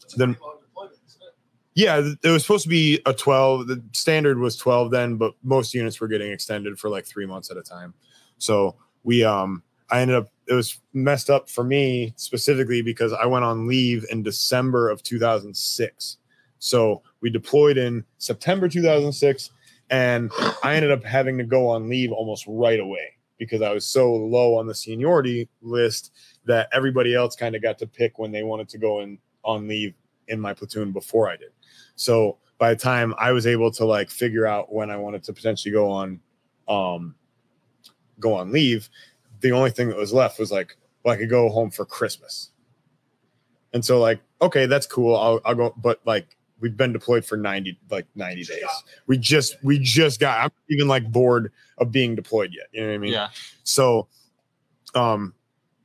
That's 0.00 0.14
Then- 0.14 0.34
pretty 0.34 0.44
long 0.44 0.58
deployment, 0.60 0.98
isn't 1.08 1.22
it? 1.22 1.34
Yeah, 1.74 2.12
it 2.22 2.30
was 2.30 2.42
supposed 2.42 2.62
to 2.64 2.68
be 2.68 3.00
a 3.06 3.12
12. 3.12 3.66
The 3.66 3.82
standard 3.92 4.38
was 4.38 4.56
12 4.56 4.90
then, 4.90 5.16
but 5.16 5.34
most 5.42 5.74
units 5.74 6.00
were 6.00 6.08
getting 6.08 6.30
extended 6.30 6.78
for 6.78 6.88
like 6.88 7.04
three 7.06 7.26
months 7.26 7.50
at 7.50 7.56
a 7.56 7.62
time. 7.62 7.92
So 8.38 8.76
we, 9.04 9.24
um, 9.24 9.62
I 9.90 10.00
ended 10.00 10.16
up, 10.16 10.28
it 10.46 10.54
was 10.54 10.80
messed 10.92 11.30
up 11.30 11.48
for 11.48 11.62
me 11.64 12.12
specifically 12.16 12.82
because 12.82 13.12
I 13.12 13.26
went 13.26 13.44
on 13.44 13.66
leave 13.68 14.04
in 14.10 14.22
December 14.22 14.88
of 14.88 15.02
2006. 15.02 16.18
So 16.58 17.02
we 17.20 17.30
deployed 17.30 17.76
in 17.76 18.04
September 18.18 18.68
2006, 18.68 19.50
and 19.90 20.30
I 20.62 20.74
ended 20.74 20.90
up 20.90 21.04
having 21.04 21.38
to 21.38 21.44
go 21.44 21.68
on 21.68 21.88
leave 21.88 22.12
almost 22.12 22.44
right 22.48 22.80
away 22.80 23.16
because 23.38 23.62
I 23.62 23.72
was 23.72 23.86
so 23.86 24.12
low 24.12 24.56
on 24.56 24.66
the 24.66 24.74
seniority 24.74 25.48
list 25.62 26.12
that 26.44 26.68
everybody 26.72 27.14
else 27.14 27.36
kind 27.36 27.54
of 27.54 27.62
got 27.62 27.78
to 27.78 27.86
pick 27.86 28.18
when 28.18 28.32
they 28.32 28.42
wanted 28.42 28.68
to 28.70 28.78
go 28.78 29.00
in 29.00 29.18
on 29.44 29.68
leave 29.68 29.94
in 30.28 30.40
my 30.40 30.54
platoon 30.54 30.92
before 30.92 31.28
I 31.28 31.36
did. 31.36 31.50
So 31.94 32.38
by 32.58 32.72
the 32.72 32.80
time 32.80 33.14
I 33.18 33.32
was 33.32 33.46
able 33.46 33.70
to 33.72 33.84
like 33.84 34.10
figure 34.10 34.46
out 34.46 34.72
when 34.72 34.90
I 34.90 34.96
wanted 34.96 35.22
to 35.24 35.32
potentially 35.32 35.72
go 35.72 35.90
on 35.90 36.20
um 36.68 37.14
go 38.18 38.34
on 38.34 38.50
leave, 38.50 38.88
the 39.40 39.52
only 39.52 39.70
thing 39.70 39.88
that 39.88 39.96
was 39.96 40.12
left 40.12 40.38
was 40.38 40.50
like, 40.50 40.76
well, 41.02 41.14
I 41.14 41.18
could 41.18 41.30
go 41.30 41.48
home 41.48 41.70
for 41.70 41.84
Christmas. 41.84 42.50
And 43.72 43.84
so 43.84 44.00
like, 44.00 44.20
okay, 44.40 44.66
that's 44.66 44.86
cool. 44.86 45.16
I'll 45.16 45.40
I'll 45.44 45.54
go, 45.54 45.74
but 45.76 46.00
like 46.04 46.35
we've 46.60 46.76
been 46.76 46.92
deployed 46.92 47.24
for 47.24 47.36
90 47.36 47.78
like 47.90 48.06
90 48.14 48.44
days. 48.44 48.64
We 49.06 49.18
just 49.18 49.56
we 49.62 49.78
just 49.78 50.20
got 50.20 50.40
I'm 50.40 50.50
even 50.70 50.88
like 50.88 51.10
bored 51.10 51.52
of 51.78 51.92
being 51.92 52.14
deployed 52.14 52.52
yet. 52.52 52.66
You 52.72 52.82
know 52.82 52.88
what 52.88 52.94
I 52.94 52.98
mean? 52.98 53.12
yeah 53.12 53.28
So 53.64 54.08
um 54.94 55.34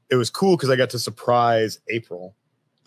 it 0.10 0.16
was 0.16 0.30
cool 0.30 0.56
because 0.58 0.70
I 0.70 0.76
got 0.76 0.90
to 0.92 1.00
surprise 1.00 1.80
April 1.90 2.36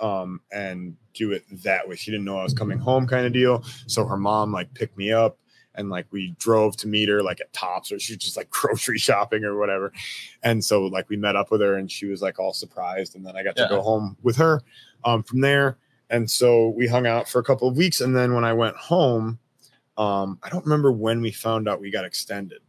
um 0.00 0.40
and 0.52 0.96
do 1.14 1.32
it 1.32 1.44
that 1.62 1.88
way. 1.88 1.96
She 1.96 2.10
didn't 2.10 2.24
know 2.24 2.38
I 2.38 2.42
was 2.42 2.54
coming 2.54 2.78
home 2.78 3.06
kind 3.06 3.26
of 3.26 3.32
deal. 3.32 3.62
So 3.86 4.04
her 4.04 4.16
mom 4.16 4.52
like 4.52 4.72
picked 4.74 4.96
me 4.98 5.12
up 5.12 5.38
and 5.76 5.90
like 5.90 6.06
we 6.10 6.34
drove 6.38 6.76
to 6.78 6.88
meet 6.88 7.08
her 7.08 7.22
like 7.22 7.40
at 7.40 7.52
Tops 7.52 7.92
or 7.92 7.98
she's 7.98 8.16
just 8.16 8.36
like 8.36 8.50
grocery 8.58 8.98
shopping 8.98 9.44
or 9.44 9.58
whatever. 9.58 9.92
And 10.42 10.64
so 10.64 10.84
like 10.84 11.08
we 11.08 11.16
met 11.16 11.36
up 11.36 11.50
with 11.50 11.60
her 11.60 11.74
and 11.76 11.90
she 11.90 12.06
was 12.06 12.22
like 12.22 12.38
all 12.38 12.52
surprised 12.52 13.14
and 13.14 13.24
then 13.24 13.36
I 13.36 13.42
got 13.42 13.56
to 13.56 13.66
go 13.68 13.80
home 13.82 14.16
with 14.22 14.36
her 14.36 14.60
um 15.04 15.22
from 15.22 15.40
there. 15.40 15.76
And 16.10 16.30
so 16.30 16.68
we 16.68 16.86
hung 16.86 17.06
out 17.06 17.28
for 17.28 17.38
a 17.38 17.44
couple 17.44 17.66
of 17.66 17.76
weeks 17.76 18.00
and 18.00 18.14
then 18.14 18.34
when 18.34 18.44
I 18.44 18.52
went 18.52 18.76
home 18.76 19.38
um 19.96 20.38
I 20.42 20.48
don't 20.48 20.64
remember 20.64 20.90
when 20.90 21.20
we 21.20 21.30
found 21.30 21.68
out 21.68 21.80
we 21.80 21.90
got 21.90 22.04
extended 22.04 22.60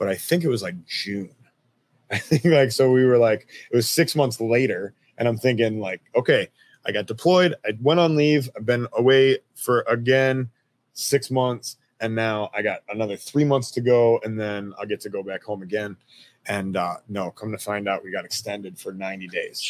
but 0.00 0.08
I 0.08 0.16
think 0.16 0.42
it 0.42 0.48
was 0.48 0.62
like 0.62 0.74
June. 0.86 1.30
I 2.10 2.18
think 2.18 2.46
like 2.46 2.72
so 2.72 2.90
we 2.90 3.04
were 3.04 3.18
like 3.18 3.46
it 3.70 3.76
was 3.76 3.88
six 3.88 4.16
months 4.16 4.40
later, 4.40 4.94
and 5.18 5.28
I'm 5.28 5.36
thinking 5.36 5.78
like, 5.78 6.00
okay, 6.16 6.48
I 6.84 6.90
got 6.90 7.06
deployed, 7.06 7.54
I 7.64 7.78
went 7.80 8.00
on 8.00 8.16
leave, 8.16 8.50
I've 8.56 8.66
been 8.66 8.88
away 8.94 9.38
for 9.54 9.82
again 9.82 10.50
six 10.94 11.30
months, 11.30 11.76
and 12.00 12.14
now 12.16 12.50
I 12.52 12.62
got 12.62 12.80
another 12.88 13.16
three 13.16 13.44
months 13.44 13.70
to 13.72 13.80
go, 13.80 14.18
and 14.24 14.40
then 14.40 14.72
I'll 14.78 14.86
get 14.86 15.00
to 15.02 15.10
go 15.10 15.22
back 15.22 15.44
home 15.44 15.62
again. 15.62 15.96
And 16.46 16.76
uh 16.76 16.96
no, 17.08 17.30
come 17.30 17.52
to 17.52 17.58
find 17.58 17.86
out 17.86 18.02
we 18.02 18.10
got 18.10 18.24
extended 18.24 18.78
for 18.78 18.92
90 18.92 19.28
days. 19.28 19.60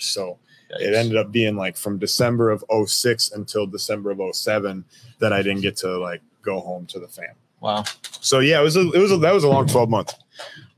So 0.00 0.38
it 0.80 0.94
ended 0.94 1.16
up 1.16 1.30
being 1.32 1.56
like 1.56 1.76
from 1.76 1.98
December 1.98 2.50
of 2.50 2.64
06 2.86 3.32
until 3.32 3.66
December 3.66 4.10
of 4.10 4.20
07 4.34 4.84
that 5.20 5.32
I 5.32 5.42
didn't 5.42 5.62
get 5.62 5.76
to 5.78 5.98
like 5.98 6.22
go 6.42 6.60
home 6.60 6.86
to 6.86 6.98
the 7.00 7.08
fam. 7.08 7.34
wow 7.60 7.84
So 8.20 8.40
yeah, 8.40 8.60
it 8.60 8.62
was 8.64 8.76
a, 8.76 8.90
it 8.92 8.98
was 8.98 9.12
a, 9.12 9.16
that 9.18 9.32
was 9.34 9.44
a 9.44 9.48
long 9.48 9.66
12 9.66 9.88
months. 9.88 10.14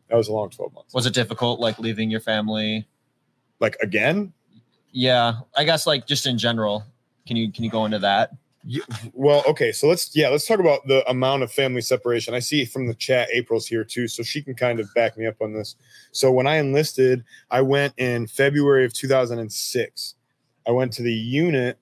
That 0.08 0.16
was 0.16 0.28
a 0.28 0.32
long 0.32 0.48
12 0.50 0.72
months. 0.74 0.94
was 0.94 1.06
it 1.06 1.14
difficult 1.14 1.60
like 1.60 1.78
leaving 1.78 2.10
your 2.10 2.20
family 2.20 2.86
Like 3.60 3.76
again? 3.82 4.32
yeah 4.92 5.34
i 5.54 5.64
guess 5.64 5.86
like 5.86 6.06
just 6.06 6.26
in 6.26 6.38
general 6.38 6.82
can 7.26 7.36
you 7.36 7.52
can 7.52 7.62
you 7.62 7.70
go 7.70 7.84
into 7.84 7.98
that 7.98 8.30
Well, 9.14 9.42
okay, 9.48 9.72
so 9.72 9.88
let's 9.88 10.14
yeah, 10.14 10.28
let's 10.28 10.46
talk 10.46 10.60
about 10.60 10.86
the 10.86 11.08
amount 11.08 11.42
of 11.42 11.50
family 11.50 11.80
separation. 11.80 12.34
I 12.34 12.40
see 12.40 12.64
from 12.64 12.86
the 12.86 12.94
chat 12.94 13.28
April's 13.32 13.66
here 13.66 13.84
too, 13.84 14.08
so 14.08 14.22
she 14.22 14.42
can 14.42 14.54
kind 14.54 14.78
of 14.78 14.92
back 14.94 15.16
me 15.16 15.26
up 15.26 15.36
on 15.40 15.52
this. 15.52 15.76
So 16.12 16.30
when 16.30 16.46
I 16.46 16.56
enlisted, 16.56 17.24
I 17.50 17.62
went 17.62 17.94
in 17.96 18.26
February 18.26 18.84
of 18.84 18.92
2006. 18.92 20.14
I 20.66 20.70
went 20.70 20.92
to 20.94 21.02
the 21.02 21.12
unit 21.12 21.78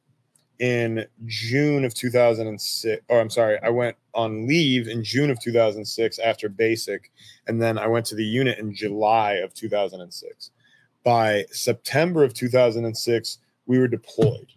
in 0.59 1.07
June 1.27 1.85
of 1.85 1.93
2006. 1.95 3.03
Oh, 3.11 3.19
I'm 3.19 3.31
sorry. 3.31 3.59
I 3.63 3.71
went 3.71 3.97
on 4.15 4.47
leave 4.47 4.89
in 4.89 5.03
June 5.03 5.31
of 5.31 5.41
2006 5.41 6.19
after 6.21 6.49
basic, 6.49 7.11
and 7.49 7.61
then 7.61 7.79
I 7.79 7.89
went 7.89 8.07
to 8.07 8.15
the 8.15 8.25
unit 8.25 8.59
in 8.59 8.75
July 8.75 9.35
of 9.35 9.53
2006. 9.55 10.51
By 11.03 11.45
September 11.51 12.23
of 12.25 12.33
2006, 12.33 13.39
we 13.67 13.79
were 13.79 13.89
deployed. 13.89 14.53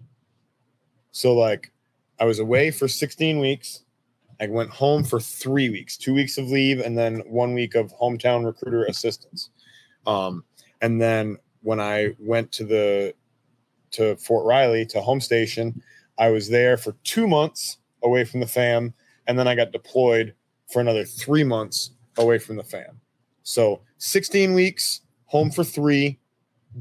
So 1.11 1.33
like 1.33 1.71
I 2.19 2.25
was 2.25 2.39
away 2.39 2.71
for 2.71 2.87
16 2.87 3.39
weeks. 3.39 3.83
I 4.41 4.47
went 4.47 4.69
home 4.69 5.03
for 5.03 5.19
three 5.19 5.69
weeks, 5.69 5.97
two 5.97 6.13
weeks 6.13 6.37
of 6.37 6.49
leave, 6.49 6.79
and 6.79 6.97
then 6.97 7.19
one 7.27 7.53
week 7.53 7.75
of 7.75 7.93
hometown 7.97 8.45
recruiter 8.45 8.85
assistance. 8.85 9.49
Um, 10.05 10.43
and 10.81 11.01
then 11.01 11.37
when 11.61 11.79
I 11.79 12.15
went 12.19 12.51
to 12.53 12.65
the 12.65 13.13
to 13.91 14.15
Fort 14.17 14.45
Riley 14.45 14.85
to 14.87 15.01
home 15.01 15.19
station, 15.19 15.81
I 16.17 16.29
was 16.29 16.47
there 16.49 16.77
for 16.77 16.95
two 17.03 17.27
months 17.27 17.77
away 18.03 18.23
from 18.23 18.39
the 18.39 18.47
fam, 18.47 18.93
and 19.27 19.37
then 19.37 19.47
I 19.47 19.55
got 19.55 19.71
deployed 19.71 20.35
for 20.71 20.79
another 20.79 21.05
three 21.05 21.43
months 21.43 21.91
away 22.17 22.37
from 22.37 22.55
the 22.55 22.63
fam. 22.63 23.01
So 23.43 23.81
16 23.97 24.53
weeks, 24.53 25.01
home 25.25 25.51
for 25.51 25.63
three, 25.63 26.19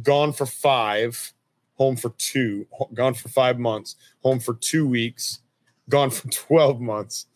gone 0.02 0.32
for 0.32 0.46
five, 0.46 1.32
home 1.78 1.96
for 1.96 2.10
two, 2.18 2.66
gone 2.92 3.14
for 3.14 3.28
five 3.28 3.58
months, 3.58 3.96
home 4.22 4.40
for 4.40 4.54
two 4.54 4.86
weeks, 4.86 5.40
gone 5.88 6.10
for 6.10 6.28
12 6.30 6.80
months, 6.80 7.26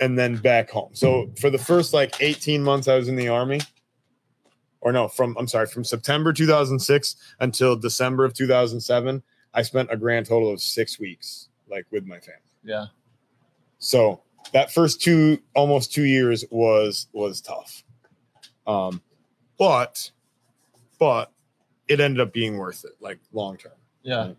and 0.00 0.18
then 0.18 0.36
back 0.36 0.70
home. 0.70 0.90
So 0.94 1.30
for 1.38 1.50
the 1.50 1.58
first 1.58 1.92
like 1.92 2.20
18 2.20 2.64
months 2.64 2.88
I 2.88 2.96
was 2.96 3.08
in 3.08 3.16
the 3.16 3.28
army, 3.28 3.60
or 4.80 4.92
no, 4.92 5.08
from 5.08 5.36
I'm 5.38 5.46
sorry, 5.46 5.66
from 5.66 5.84
September 5.84 6.32
2006 6.32 7.16
until 7.40 7.76
December 7.76 8.24
of 8.24 8.32
2007, 8.32 9.22
I 9.52 9.62
spent 9.62 9.90
a 9.92 9.96
grand 9.96 10.26
total 10.26 10.52
of 10.52 10.60
six 10.60 10.98
weeks 10.98 11.48
like 11.68 11.86
with 11.90 12.06
my 12.06 12.18
family. 12.18 12.40
Yeah. 12.64 12.86
So 13.78 14.22
that 14.52 14.72
first 14.72 15.02
two 15.02 15.38
almost 15.54 15.92
two 15.92 16.04
years 16.04 16.44
was 16.50 17.08
was 17.12 17.42
tough. 17.42 17.84
Um, 18.66 19.02
but 19.58 20.10
but 20.98 21.30
it 21.90 22.00
ended 22.00 22.20
up 22.20 22.32
being 22.32 22.56
worth 22.56 22.84
it, 22.84 22.92
like 23.00 23.18
long 23.32 23.56
term. 23.58 23.72
Yeah. 24.02 24.32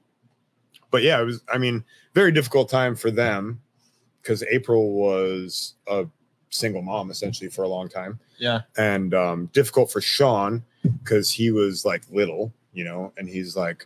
But 0.90 1.04
yeah, 1.04 1.22
it 1.22 1.26
was. 1.26 1.44
I 1.54 1.58
mean, 1.58 1.84
very 2.14 2.32
difficult 2.32 2.70
time 2.70 2.96
for 2.96 3.12
them 3.12 3.62
because 4.22 4.44
April 4.44 4.92
was 4.94 5.76
a 5.88 6.06
single 6.50 6.82
mom 6.82 7.12
essentially 7.12 7.50
for 7.50 7.64
a 7.64 7.68
long 7.68 7.88
time, 7.90 8.20
Yeah. 8.38 8.62
and 8.78 9.14
um, 9.14 9.46
difficult 9.54 9.92
for 9.92 10.02
Sean 10.02 10.64
because 11.04 11.32
he 11.32 11.52
was 11.52 11.86
like 11.86 12.04
little, 12.12 12.52
you 12.74 12.84
know, 12.84 13.14
and 13.18 13.28
he's 13.30 13.56
like 13.56 13.86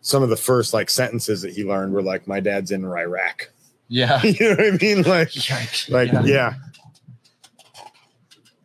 some 0.00 0.22
of 0.22 0.28
the 0.30 0.36
first 0.36 0.72
like 0.74 0.90
sentences 0.90 1.42
that 1.42 1.52
he 1.52 1.64
learned 1.64 1.92
were 1.92 2.02
like, 2.02 2.26
"My 2.26 2.40
dad's 2.40 2.70
in 2.70 2.84
Iraq." 2.84 3.50
Yeah. 3.88 4.22
you 4.24 4.50
know 4.50 4.56
what 4.56 4.74
I 4.74 4.78
mean? 4.82 5.02
Like, 5.02 5.30
like 5.88 6.12
yeah. 6.12 6.22
yeah, 6.24 6.54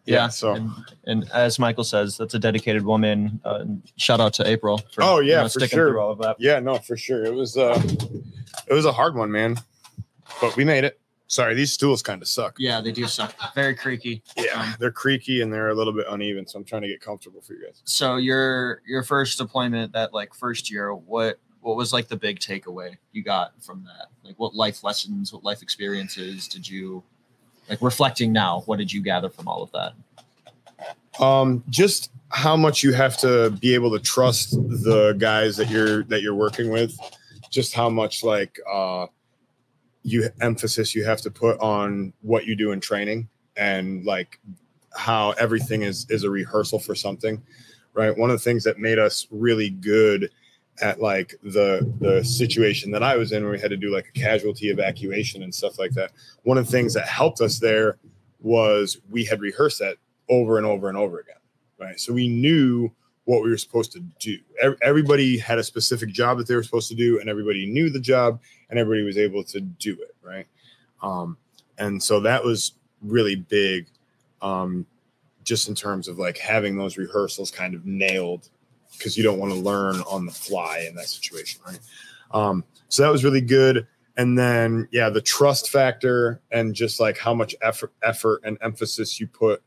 Yeah. 0.06 0.28
so- 0.28 0.54
and, 0.56 0.72
and 1.06 1.32
as 1.32 1.60
Michael 1.60 1.84
says, 1.84 2.18
that's 2.18 2.34
a 2.34 2.40
dedicated 2.40 2.84
woman. 2.86 3.40
Uh, 3.46 3.66
shout 3.98 4.20
out 4.20 4.34
to 4.34 4.48
April. 4.48 4.78
For, 4.94 5.04
Oh, 5.04 5.20
yeah, 5.20 5.38
you 5.38 5.44
know, 5.44 5.50
for 5.50 5.68
sure. 5.68 6.00
all 6.00 6.12
of 6.12 6.20
that. 6.20 6.36
Yeah, 6.40 6.60
no, 6.60 6.78
for 6.78 6.98
sure. 6.98 7.24
It 7.26 7.34
was 7.34 7.56
uh 7.58 7.82
it 8.68 8.74
was 8.74 8.86
a 8.86 8.92
hard 8.92 9.16
one, 9.16 9.32
man. 9.32 9.58
But 10.42 10.56
we 10.56 10.66
made 10.66 10.84
it. 10.84 11.00
Sorry, 11.28 11.56
these 11.56 11.72
stools 11.72 12.04
kind 12.04 12.22
of 12.22 12.28
suck. 12.28 12.58
Yeah, 12.60 12.80
they 12.82 12.92
do 12.92 13.08
suck. 13.08 13.34
Very 13.56 13.76
creaky. 13.76 14.22
Yeah, 14.38 14.74
they're 14.80 14.92
creaky 14.92 15.42
and 15.42 15.52
they're 15.52 15.70
a 15.70 15.74
little 15.74 15.94
bit 15.94 16.06
uneven, 16.10 16.46
so 16.46 16.60
I'm 16.60 16.66
trying 16.66 16.84
to 16.84 16.88
get 16.88 17.02
comfortable 17.02 17.42
for 17.42 17.54
you 17.54 17.66
guys. 17.66 17.82
So 17.86 18.18
your 18.18 18.82
your 18.86 19.02
first 19.04 19.38
deployment, 19.40 19.94
that 19.94 20.14
like 20.14 20.34
first 20.36 20.70
year, 20.70 20.94
what 20.94 21.40
what 21.62 21.76
was 21.78 21.92
like 21.94 22.08
the 22.10 22.18
big 22.18 22.40
takeaway 22.40 22.98
you 23.14 23.24
got 23.24 23.54
from 23.64 23.84
that? 23.86 24.08
Like 24.24 24.38
what 24.38 24.54
life 24.54 24.84
lessons, 24.84 25.34
what 25.34 25.44
life 25.44 25.62
experiences 25.64 26.48
did 26.48 26.68
you 26.68 27.04
like 27.70 27.82
reflecting 27.82 28.32
now? 28.32 28.62
What 28.66 28.78
did 28.78 28.92
you 28.92 29.02
gather 29.02 29.30
from 29.30 29.48
all 29.48 29.64
of 29.64 29.72
that? 29.72 31.24
Um, 31.24 31.64
just 31.70 32.12
how 32.30 32.58
much 32.58 32.84
you 32.84 32.94
have 32.94 33.18
to 33.18 33.52
be 33.52 33.74
able 33.74 33.92
to 33.92 34.00
trust 34.00 34.52
the 34.52 35.16
guys 35.18 35.58
that 35.58 35.70
you're 35.70 36.04
that 36.06 36.22
you're 36.22 36.36
working 36.36 36.70
with, 36.70 36.98
just 37.50 37.74
how 37.74 37.90
much 37.90 38.24
like 38.24 38.60
uh 38.72 39.08
you 40.04 40.30
emphasis 40.42 40.94
you 40.94 41.04
have 41.06 41.22
to 41.22 41.32
put 41.32 41.60
on 41.60 42.14
what 42.22 42.46
you 42.46 42.56
do 42.56 42.72
in 42.72 42.80
training 42.80 43.28
and 43.56 44.06
like 44.06 44.40
how 44.96 45.32
everything 45.32 45.82
is 45.82 46.06
is 46.10 46.24
a 46.24 46.30
rehearsal 46.30 46.78
for 46.78 46.94
something 46.94 47.42
right 47.94 48.16
one 48.18 48.30
of 48.30 48.36
the 48.36 48.44
things 48.44 48.64
that 48.64 48.78
made 48.78 49.00
us 49.00 49.26
really 49.32 49.70
good 49.70 50.30
at 50.82 51.00
like 51.00 51.36
the 51.44 51.92
the 52.00 52.24
situation 52.24 52.92
that 52.92 53.04
i 53.04 53.16
was 53.16 53.32
in 53.32 53.44
where 53.44 53.52
we 53.52 53.60
had 53.60 53.70
to 53.70 53.78
do 53.78 53.94
like 53.94 54.08
a 54.08 54.20
casualty 54.20 54.70
evacuation 54.70 55.44
and 55.44 55.54
stuff 55.54 55.78
like 55.78 55.92
that 55.92 56.12
one 56.44 56.58
of 56.58 56.66
the 56.66 56.72
things 56.72 56.94
that 56.94 57.08
helped 57.08 57.42
us 57.42 57.60
there 57.60 57.98
was 58.40 59.00
we 59.10 59.24
had 59.24 59.40
rehearsed 59.40 59.80
that 59.80 59.98
over 60.30 60.58
and 60.58 60.66
over 60.66 60.90
and 60.90 60.98
over 60.98 61.20
again 61.20 61.36
right? 61.84 62.00
So 62.00 62.14
we 62.14 62.28
knew 62.28 62.90
what 63.26 63.44
we 63.44 63.50
were 63.50 63.58
supposed 63.58 63.92
to 63.94 64.00
do. 64.20 64.38
Everybody 64.82 65.38
had 65.38 65.58
a 65.58 65.64
specific 65.64 66.10
job 66.10 66.38
that 66.38 66.48
they 66.48 66.56
were 66.56 66.64
supposed 66.64 66.90
to 66.90 66.96
do 66.96 67.20
and 67.20 67.30
everybody 67.30 67.66
knew 67.66 67.90
the 67.90 68.00
job 68.00 68.42
and 68.70 68.78
everybody 68.78 69.04
was 69.04 69.18
able 69.18 69.44
to 69.46 69.62
do 69.62 69.94
it 69.94 70.16
right? 70.22 70.48
Um, 71.02 71.38
and 71.78 72.02
so 72.02 72.20
that 72.22 72.44
was 72.44 72.74
really 73.02 73.36
big 73.36 73.88
um, 74.42 74.86
just 75.44 75.70
in 75.70 75.76
terms 75.76 76.08
of 76.08 76.20
like 76.20 76.38
having 76.38 76.78
those 76.78 76.98
rehearsals 76.98 77.52
kind 77.52 77.76
of 77.76 77.86
nailed 77.86 78.50
because 78.98 79.18
you 79.18 79.24
don't 79.24 79.40
want 79.40 79.52
to 79.52 79.60
learn 79.60 79.96
on 80.02 80.26
the 80.26 80.32
fly 80.32 80.86
in 80.88 80.96
that 80.96 81.08
situation 81.08 81.62
right? 81.66 81.80
Um, 82.32 82.64
so 82.90 83.04
that 83.04 83.12
was 83.12 83.24
really 83.24 83.42
good. 83.42 83.88
And 84.18 84.38
then 84.38 84.88
yeah 84.92 85.10
the 85.10 85.22
trust 85.22 85.70
factor 85.72 86.40
and 86.52 86.76
just 86.76 87.00
like 87.00 87.18
how 87.18 87.34
much 87.34 87.56
effort 87.62 87.92
effort 88.04 88.42
and 88.44 88.58
emphasis 88.62 89.20
you 89.20 89.28
put 89.28 89.62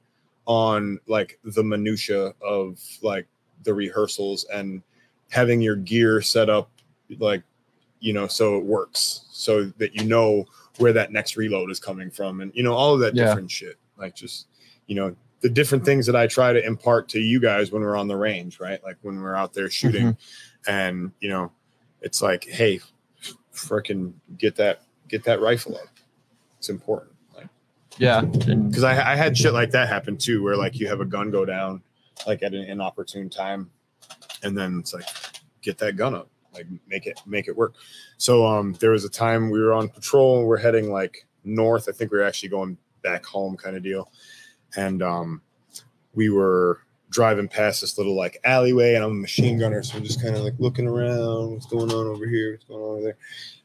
on 0.46 1.00
like 1.08 1.38
the 1.42 1.64
minutia 1.64 2.32
of 2.40 2.80
like 3.02 3.26
the 3.64 3.74
rehearsals 3.74 4.44
and 4.54 4.82
having 5.30 5.60
your 5.60 5.74
gear 5.74 6.20
set 6.22 6.48
up 6.48 6.70
like 7.18 7.42
you 7.98 8.12
know 8.12 8.28
so 8.28 8.56
it 8.56 8.64
works 8.64 9.26
so 9.32 9.64
that 9.78 9.92
you 9.96 10.04
know 10.04 10.44
where 10.78 10.92
that 10.92 11.10
next 11.10 11.36
reload 11.36 11.68
is 11.70 11.80
coming 11.80 12.10
from 12.10 12.40
and 12.40 12.52
you 12.54 12.62
know 12.62 12.72
all 12.72 12.94
of 12.94 13.00
that 13.00 13.14
Yeah. 13.16 13.24
different 13.24 13.50
shit. 13.50 13.76
Like 13.98 14.14
just 14.14 14.46
you 14.86 14.94
know 14.94 15.16
the 15.46 15.52
different 15.52 15.84
things 15.84 16.06
that 16.06 16.16
i 16.16 16.26
try 16.26 16.52
to 16.52 16.66
impart 16.66 17.08
to 17.08 17.20
you 17.20 17.38
guys 17.38 17.70
when 17.70 17.80
we're 17.82 17.96
on 17.96 18.08
the 18.08 18.16
range 18.16 18.58
right? 18.58 18.82
Like 18.82 18.96
when 19.02 19.20
we're 19.20 19.36
out 19.36 19.52
there 19.52 19.70
shooting 19.70 20.16
and 20.66 21.12
you 21.20 21.28
know 21.28 21.52
it's 22.00 22.20
like 22.20 22.44
hey 22.44 22.80
freaking 23.54 24.12
get 24.38 24.56
that 24.56 24.82
get 25.08 25.22
that 25.22 25.40
rifle 25.40 25.76
up. 25.76 25.88
It's 26.58 26.68
important. 26.68 27.12
Like 27.34 27.46
Yeah. 27.98 28.22
Because 28.22 28.82
I, 28.82 29.12
I 29.12 29.14
had 29.14 29.38
shit 29.38 29.52
like 29.52 29.70
that 29.70 29.88
happen 29.88 30.16
too 30.16 30.42
where 30.42 30.56
like 30.56 30.74
you 30.80 30.88
have 30.88 31.00
a 31.00 31.04
gun 31.04 31.30
go 31.30 31.44
down 31.44 31.80
like 32.26 32.42
at 32.42 32.52
an 32.52 32.64
inopportune 32.64 33.30
time 33.30 33.70
and 34.42 34.58
then 34.58 34.80
it's 34.80 34.92
like 34.94 35.06
get 35.62 35.78
that 35.78 35.96
gun 35.96 36.14
up. 36.14 36.28
Like 36.54 36.66
make 36.88 37.06
it 37.06 37.20
make 37.24 37.46
it 37.46 37.56
work. 37.56 37.74
So 38.16 38.44
um 38.44 38.74
there 38.80 38.90
was 38.90 39.04
a 39.04 39.10
time 39.10 39.48
we 39.48 39.60
were 39.60 39.72
on 39.72 39.88
patrol 39.88 40.38
and 40.38 40.48
we're 40.48 40.56
heading 40.56 40.90
like 40.90 41.24
north. 41.44 41.88
I 41.88 41.92
think 41.92 42.10
we 42.10 42.18
were 42.18 42.24
actually 42.24 42.48
going 42.48 42.76
back 43.02 43.24
home 43.24 43.56
kind 43.56 43.76
of 43.76 43.84
deal 43.84 44.10
and 44.76 45.02
um 45.02 45.42
we 46.14 46.30
were 46.30 46.80
driving 47.10 47.48
past 47.48 47.80
this 47.80 47.98
little 47.98 48.16
like 48.16 48.38
alleyway 48.44 48.94
and 48.94 49.04
i'm 49.04 49.12
a 49.12 49.14
machine 49.14 49.58
gunner 49.58 49.82
so 49.82 49.96
i'm 49.96 50.04
just 50.04 50.20
kind 50.20 50.36
of 50.36 50.42
like 50.42 50.54
looking 50.58 50.86
around 50.86 51.52
what's 51.52 51.66
going 51.66 51.90
on 51.90 52.06
over 52.06 52.26
here 52.26 52.52
what's 52.52 52.64
going 52.64 52.82
on 52.82 52.90
over 52.90 53.02
there 53.02 53.16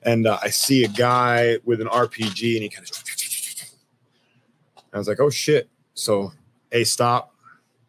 and 0.03 0.27
uh, 0.27 0.37
i 0.41 0.49
see 0.49 0.83
a 0.83 0.87
guy 0.87 1.57
with 1.65 1.81
an 1.81 1.87
rpg 1.87 2.53
and 2.53 2.63
he 2.63 2.69
kind 2.69 2.87
of 2.87 2.95
I 4.93 4.97
was 4.97 5.07
like, 5.07 5.19
oh 5.19 5.29
shit. 5.29 5.69
So 5.93 6.31
a 6.71 6.83
stop. 6.83 7.33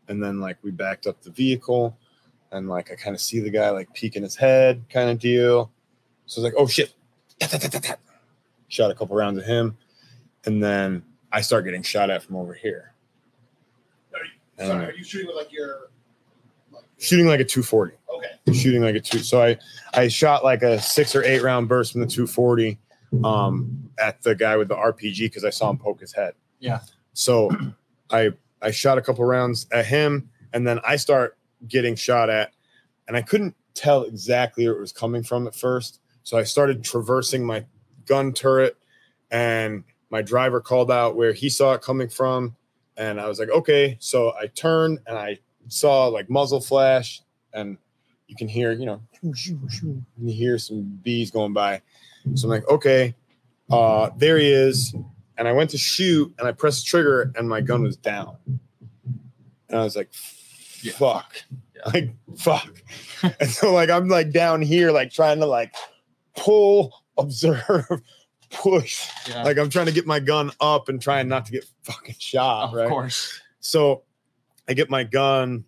And 0.08 0.22
then 0.22 0.40
like 0.40 0.58
we 0.62 0.70
backed 0.70 1.06
up 1.06 1.22
the 1.22 1.30
vehicle 1.30 1.96
and 2.50 2.68
like 2.68 2.92
I 2.92 2.96
kind 2.96 3.14
of 3.14 3.20
see 3.20 3.40
the 3.40 3.50
guy 3.50 3.70
like 3.70 3.92
peeking 3.94 4.22
his 4.22 4.36
head 4.36 4.84
kind 4.90 5.10
of 5.10 5.18
deal. 5.18 5.70
So 6.26 6.40
I 6.40 6.44
was 6.44 6.52
like, 6.52 6.60
oh 6.60 6.66
shit. 6.66 6.92
Shot 8.68 8.90
a 8.90 8.94
couple 8.94 9.16
rounds 9.16 9.38
at 9.38 9.46
him. 9.46 9.76
And 10.44 10.62
then 10.62 11.02
I 11.30 11.40
start 11.40 11.64
getting 11.64 11.82
shot 11.82 12.10
at 12.10 12.22
from 12.22 12.36
over 12.36 12.54
here. 12.54 12.91
Are 14.62 14.66
you, 14.66 14.70
sorry, 14.72 14.86
are 14.86 14.96
you 14.96 15.04
shooting 15.04 15.26
with 15.26 15.36
like 15.36 15.52
your 15.52 15.90
like 16.72 16.84
shooting 16.98 17.26
like 17.26 17.40
a 17.40 17.44
240. 17.44 17.94
okay. 18.08 18.52
Shooting 18.52 18.82
like 18.82 18.94
a 18.94 19.00
two. 19.00 19.18
So 19.18 19.42
I 19.42 19.58
I 19.94 20.08
shot 20.08 20.44
like 20.44 20.62
a 20.62 20.80
six 20.80 21.14
or 21.14 21.24
eight 21.24 21.42
round 21.42 21.68
burst 21.68 21.92
from 21.92 22.00
the 22.00 22.06
240 22.06 22.78
um 23.24 23.90
at 23.98 24.22
the 24.22 24.34
guy 24.34 24.56
with 24.56 24.68
the 24.68 24.74
RPG 24.74 25.18
because 25.20 25.44
I 25.44 25.50
saw 25.50 25.70
him 25.70 25.78
poke 25.78 26.00
his 26.00 26.12
head. 26.12 26.34
Yeah. 26.60 26.80
So 27.12 27.50
I 28.10 28.32
I 28.60 28.70
shot 28.70 28.98
a 28.98 29.02
couple 29.02 29.24
rounds 29.24 29.66
at 29.72 29.86
him 29.86 30.30
and 30.52 30.66
then 30.66 30.80
I 30.86 30.96
start 30.96 31.36
getting 31.68 31.94
shot 31.94 32.30
at 32.30 32.52
and 33.08 33.16
I 33.16 33.22
couldn't 33.22 33.54
tell 33.74 34.04
exactly 34.04 34.66
where 34.66 34.76
it 34.76 34.80
was 34.80 34.92
coming 34.92 35.22
from 35.22 35.46
at 35.46 35.54
first. 35.54 36.00
So 36.22 36.38
I 36.38 36.44
started 36.44 36.84
traversing 36.84 37.44
my 37.44 37.64
gun 38.06 38.32
turret 38.32 38.76
and 39.30 39.84
my 40.10 40.22
driver 40.22 40.60
called 40.60 40.90
out 40.90 41.16
where 41.16 41.32
he 41.32 41.48
saw 41.48 41.72
it 41.72 41.82
coming 41.82 42.08
from 42.08 42.54
and 42.96 43.20
I 43.20 43.28
was 43.28 43.38
like, 43.38 43.50
"Okay." 43.50 43.96
So 44.00 44.32
I 44.40 44.46
turned 44.46 45.00
and 45.06 45.18
I 45.18 45.38
saw 45.68 46.06
like 46.06 46.28
muzzle 46.28 46.60
flash 46.60 47.22
and 47.52 47.78
you 48.26 48.36
can 48.36 48.48
hear, 48.48 48.72
you 48.72 48.86
know, 48.86 49.02
you 49.20 50.08
hear 50.26 50.58
some 50.58 50.98
bees 51.02 51.30
going 51.30 51.52
by. 51.52 51.82
So 52.34 52.46
I'm 52.46 52.50
like, 52.50 52.68
okay, 52.68 53.14
uh, 53.70 54.10
there 54.16 54.38
he 54.38 54.50
is. 54.50 54.94
And 55.36 55.48
I 55.48 55.52
went 55.52 55.70
to 55.70 55.78
shoot 55.78 56.32
and 56.38 56.48
I 56.48 56.52
pressed 56.52 56.84
the 56.84 56.88
trigger 56.88 57.32
and 57.36 57.48
my 57.48 57.60
gun 57.60 57.82
was 57.82 57.96
down. 57.96 58.36
And 59.68 59.80
I 59.80 59.84
was 59.84 59.96
like, 59.96 60.12
fuck. 60.14 61.34
Yeah. 61.74 61.82
Like, 61.92 62.14
fuck. 62.36 62.82
and 63.40 63.50
so 63.50 63.72
like 63.72 63.90
I'm 63.90 64.08
like 64.08 64.30
down 64.30 64.62
here, 64.62 64.92
like 64.92 65.10
trying 65.10 65.40
to 65.40 65.46
like 65.46 65.74
pull, 66.36 66.94
observe, 67.18 68.02
push. 68.52 69.08
yeah. 69.28 69.42
Like 69.42 69.58
I'm 69.58 69.70
trying 69.70 69.86
to 69.86 69.92
get 69.92 70.06
my 70.06 70.20
gun 70.20 70.50
up 70.60 70.88
and 70.88 71.00
trying 71.00 71.28
not 71.28 71.46
to 71.46 71.52
get 71.52 71.64
fucking 71.82 72.16
shot. 72.18 72.68
of 72.68 72.74
right. 72.74 72.88
course. 72.88 73.40
So 73.60 74.02
I 74.68 74.74
get 74.74 74.90
my 74.90 75.04
gun, 75.04 75.64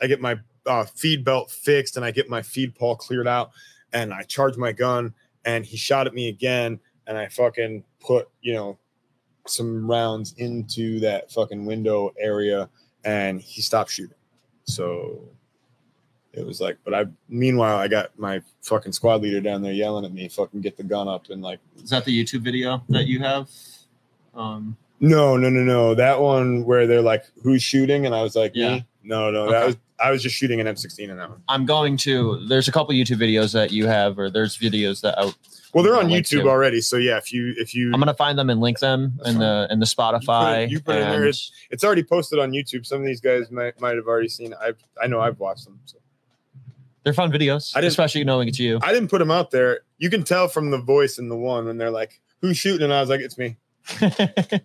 I 0.00 0.06
get 0.06 0.20
my 0.20 0.38
uh, 0.66 0.84
feed 0.84 1.24
belt 1.24 1.50
fixed, 1.50 1.96
and 1.96 2.04
I 2.04 2.10
get 2.10 2.28
my 2.28 2.42
feed 2.42 2.74
pawl 2.74 2.96
cleared 2.96 3.28
out, 3.28 3.50
and 3.92 4.12
I 4.12 4.22
charge 4.22 4.56
my 4.56 4.72
gun, 4.72 5.14
and 5.44 5.64
he 5.64 5.76
shot 5.76 6.06
at 6.06 6.14
me 6.14 6.28
again, 6.28 6.80
and 7.06 7.16
I 7.16 7.28
fucking 7.28 7.84
put, 8.00 8.28
you 8.42 8.54
know, 8.54 8.78
some 9.46 9.88
rounds 9.88 10.34
into 10.38 11.00
that 11.00 11.30
fucking 11.30 11.64
window 11.64 12.12
area, 12.18 12.68
and 13.04 13.40
he 13.40 13.62
stopped 13.62 13.92
shooting. 13.92 14.16
So 14.64 15.28
it 16.36 16.46
was 16.46 16.60
like, 16.60 16.76
but 16.84 16.94
I 16.94 17.06
meanwhile 17.28 17.76
I 17.78 17.88
got 17.88 18.18
my 18.18 18.42
fucking 18.62 18.92
squad 18.92 19.22
leader 19.22 19.40
down 19.40 19.62
there 19.62 19.72
yelling 19.72 20.04
at 20.04 20.12
me, 20.12 20.28
fucking 20.28 20.60
get 20.60 20.76
the 20.76 20.82
gun 20.84 21.08
up 21.08 21.30
and 21.30 21.42
like 21.42 21.58
Is 21.82 21.90
that 21.90 22.04
the 22.04 22.24
YouTube 22.24 22.40
video 22.42 22.82
that 22.90 23.06
you 23.06 23.20
have? 23.20 23.48
Um, 24.34 24.76
no, 25.00 25.36
no, 25.36 25.48
no, 25.50 25.60
no. 25.62 25.94
That 25.94 26.20
one 26.20 26.64
where 26.64 26.86
they're 26.86 27.02
like, 27.02 27.24
"Who's 27.42 27.62
shooting?" 27.62 28.06
and 28.06 28.14
I 28.14 28.22
was 28.22 28.34
like, 28.36 28.52
Yeah. 28.54 28.76
"Me." 28.76 28.86
No, 29.02 29.30
no, 29.30 29.50
that 29.50 29.66
was 29.66 29.76
I 29.98 30.10
was 30.10 30.22
just 30.22 30.34
shooting 30.36 30.60
an 30.60 30.66
M16 30.66 31.08
in 31.08 31.16
that 31.16 31.30
one. 31.30 31.40
I'm 31.48 31.64
going 31.64 31.96
to. 31.98 32.44
There's 32.48 32.68
a 32.68 32.72
couple 32.72 32.92
YouTube 32.94 33.18
videos 33.18 33.52
that 33.54 33.70
you 33.72 33.86
have, 33.86 34.18
or 34.18 34.28
there's 34.30 34.58
videos 34.58 35.00
that 35.02 35.18
I, 35.18 35.32
Well, 35.72 35.84
they're 35.84 35.96
on 35.96 36.08
YouTube 36.08 36.42
to. 36.42 36.48
already, 36.50 36.80
so 36.82 36.96
yeah. 36.98 37.16
If 37.16 37.32
you 37.32 37.54
if 37.56 37.74
you, 37.74 37.92
I'm 37.94 38.00
gonna 38.00 38.12
find 38.12 38.38
them 38.38 38.50
and 38.50 38.60
link 38.60 38.78
them 38.78 39.18
in 39.24 39.38
the 39.38 39.66
in 39.70 39.78
the 39.80 39.86
Spotify. 39.86 40.68
you 40.68 40.80
put 40.80 40.96
it 40.96 41.02
in 41.02 41.08
there, 41.10 41.24
and- 41.26 41.40
it's 41.70 41.84
already 41.84 42.02
posted 42.02 42.38
on 42.38 42.50
YouTube. 42.50 42.84
Some 42.84 43.00
of 43.00 43.06
these 43.06 43.20
guys 43.20 43.50
might 43.50 43.80
might 43.80 43.96
have 43.96 44.06
already 44.06 44.28
seen. 44.28 44.52
it. 44.52 44.58
I 44.60 44.72
I 45.02 45.06
know 45.06 45.20
I've 45.20 45.38
watched 45.40 45.64
them. 45.64 45.78
So. 45.86 45.98
They're 47.06 47.14
fun 47.14 47.30
videos, 47.30 47.70
I 47.76 47.80
didn't- 47.80 47.92
especially 47.92 48.24
knowing 48.24 48.48
it's 48.48 48.58
you. 48.58 48.80
I 48.82 48.92
didn't 48.92 49.10
put 49.10 49.20
them 49.20 49.30
out 49.30 49.52
there. 49.52 49.82
You 49.98 50.10
can 50.10 50.24
tell 50.24 50.48
from 50.48 50.72
the 50.72 50.78
voice 50.78 51.18
in 51.18 51.28
the 51.28 51.36
one 51.36 51.66
when 51.66 51.78
they're 51.78 51.92
like, 51.92 52.20
"Who's 52.40 52.56
shooting?" 52.58 52.82
and 52.82 52.92
I 52.92 53.00
was 53.00 53.08
like, 53.08 53.20
"It's 53.20 53.38
me." 53.38 53.58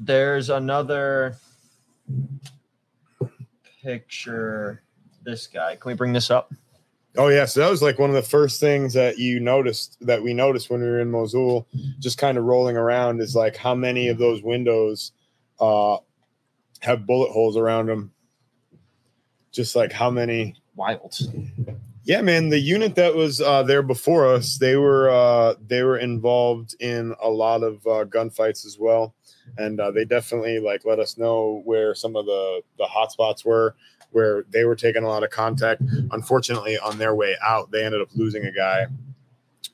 There's 0.00 0.50
another 0.50 1.36
picture. 3.82 4.82
This 5.24 5.46
guy. 5.46 5.76
Can 5.76 5.90
we 5.90 5.94
bring 5.94 6.12
this 6.12 6.30
up? 6.30 6.52
Oh 7.16 7.28
yeah, 7.28 7.46
so 7.46 7.60
that 7.60 7.70
was 7.70 7.82
like 7.82 7.98
one 7.98 8.10
of 8.10 8.14
the 8.16 8.22
first 8.22 8.60
things 8.60 8.92
that 8.92 9.18
you 9.18 9.40
noticed 9.40 9.96
that 10.02 10.22
we 10.22 10.34
noticed 10.34 10.68
when 10.70 10.80
we 10.82 10.86
were 10.86 11.00
in 11.00 11.10
Mosul, 11.10 11.66
just 11.98 12.18
kind 12.18 12.36
of 12.36 12.44
rolling 12.44 12.76
around, 12.76 13.20
is 13.20 13.34
like 13.34 13.56
how 13.56 13.74
many 13.74 14.08
of 14.08 14.18
those 14.18 14.42
windows 14.42 15.12
uh, 15.60 15.98
have 16.80 17.06
bullet 17.06 17.30
holes 17.30 17.56
around 17.56 17.86
them. 17.86 18.12
Just 19.52 19.76
like 19.76 19.92
how 19.92 20.10
many. 20.10 20.54
Wild. 20.74 21.18
Yeah, 22.06 22.22
man, 22.22 22.50
the 22.50 22.58
unit 22.60 22.94
that 22.94 23.16
was 23.16 23.40
uh, 23.40 23.64
there 23.64 23.82
before 23.82 24.32
us, 24.32 24.58
they 24.58 24.76
were 24.76 25.10
uh, 25.10 25.54
they 25.66 25.82
were 25.82 25.98
involved 25.98 26.76
in 26.78 27.12
a 27.20 27.28
lot 27.28 27.64
of 27.64 27.84
uh, 27.84 28.04
gunfights 28.04 28.64
as 28.64 28.76
well, 28.78 29.12
and 29.58 29.80
uh, 29.80 29.90
they 29.90 30.04
definitely 30.04 30.60
like 30.60 30.84
let 30.84 31.00
us 31.00 31.18
know 31.18 31.62
where 31.64 31.96
some 31.96 32.14
of 32.14 32.24
the 32.24 32.62
the 32.78 32.84
hot 32.84 33.10
spots 33.10 33.44
were, 33.44 33.74
where 34.12 34.44
they 34.50 34.64
were 34.64 34.76
taking 34.76 35.02
a 35.02 35.08
lot 35.08 35.24
of 35.24 35.30
contact. 35.30 35.82
Unfortunately, 36.12 36.78
on 36.78 36.96
their 36.96 37.16
way 37.16 37.34
out, 37.42 37.72
they 37.72 37.84
ended 37.84 38.00
up 38.00 38.08
losing 38.14 38.44
a 38.44 38.52
guy, 38.52 38.86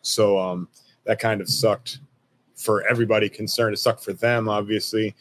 so 0.00 0.38
um, 0.38 0.68
that 1.04 1.18
kind 1.18 1.42
of 1.42 1.50
sucked 1.50 1.98
for 2.56 2.82
everybody 2.88 3.28
concerned. 3.28 3.74
It 3.74 3.78
sucked 3.78 4.04
for 4.04 4.14
them, 4.14 4.48
obviously, 4.48 5.14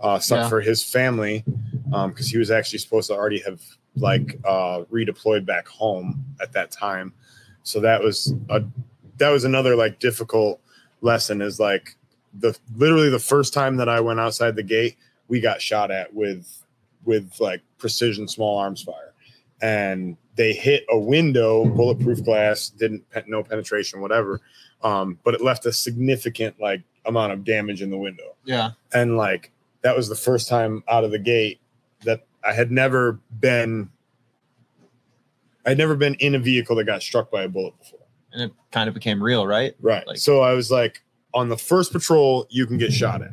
uh, 0.00 0.18
sucked 0.18 0.42
Yeah. 0.44 0.48
for 0.48 0.60
his 0.60 0.82
family 0.82 1.44
because 1.90 2.28
he 2.28 2.38
was 2.38 2.50
actually 2.50 2.78
supposed 2.80 3.08
to 3.08 3.14
already 3.14 3.40
have 3.40 3.60
like 3.96 4.38
uh, 4.44 4.82
redeployed 4.92 5.46
back 5.46 5.66
home 5.68 6.24
at 6.40 6.52
that 6.52 6.70
time. 6.70 7.12
So 7.62 7.80
that 7.80 8.02
was 8.02 8.34
a 8.50 8.62
that 9.18 9.30
was 9.30 9.44
another 9.44 9.74
like 9.74 9.98
difficult 9.98 10.60
lesson. 11.00 11.40
Is 11.40 11.58
like 11.58 11.96
the 12.38 12.56
literally 12.76 13.08
the 13.10 13.18
first 13.18 13.54
time 13.54 13.76
that 13.76 13.88
I 13.88 14.00
went 14.00 14.20
outside 14.20 14.54
the 14.56 14.62
gate, 14.62 14.96
we 15.28 15.40
got 15.40 15.62
shot 15.62 15.90
at 15.90 16.12
with 16.14 16.62
with 17.04 17.32
like 17.40 17.62
precision 17.78 18.28
small 18.28 18.58
arms 18.58 18.82
fire, 18.82 19.14
and 19.62 20.16
they 20.36 20.52
hit 20.52 20.84
a 20.90 20.98
window, 20.98 21.64
bulletproof 21.64 22.22
glass, 22.22 22.68
didn't 22.68 23.02
no 23.26 23.42
penetration, 23.42 24.00
whatever. 24.02 24.40
Um, 24.82 25.18
but 25.24 25.32
it 25.34 25.40
left 25.40 25.64
a 25.64 25.72
significant 25.72 26.60
like 26.60 26.82
amount 27.06 27.32
of 27.32 27.44
damage 27.44 27.80
in 27.80 27.88
the 27.90 27.96
window 27.96 28.34
Yeah. 28.44 28.72
and 28.92 29.16
like 29.16 29.50
that 29.82 29.96
was 29.96 30.08
the 30.08 30.14
first 30.16 30.48
time 30.48 30.82
out 30.88 31.04
of 31.04 31.10
the 31.10 31.18
gate 31.18 31.60
that 32.04 32.26
I 32.44 32.52
had 32.52 32.70
never 32.70 33.20
been 33.40 33.90
I'd 35.64 35.78
never 35.78 35.96
been 35.96 36.14
in 36.14 36.34
a 36.34 36.38
vehicle 36.38 36.76
that 36.76 36.84
got 36.84 37.02
struck 37.02 37.30
by 37.30 37.42
a 37.42 37.48
bullet 37.48 37.76
before. 37.78 37.98
And 38.32 38.42
it 38.42 38.52
kind 38.70 38.88
of 38.88 38.94
became 38.94 39.20
real, 39.22 39.46
right? 39.46 39.74
Right. 39.80 40.06
Like- 40.06 40.18
so 40.18 40.40
I 40.40 40.52
was 40.52 40.70
like 40.70 41.02
on 41.34 41.48
the 41.48 41.56
first 41.56 41.92
patrol 41.92 42.46
you 42.50 42.66
can 42.66 42.78
get 42.78 42.92
shot 42.92 43.22
at. 43.22 43.32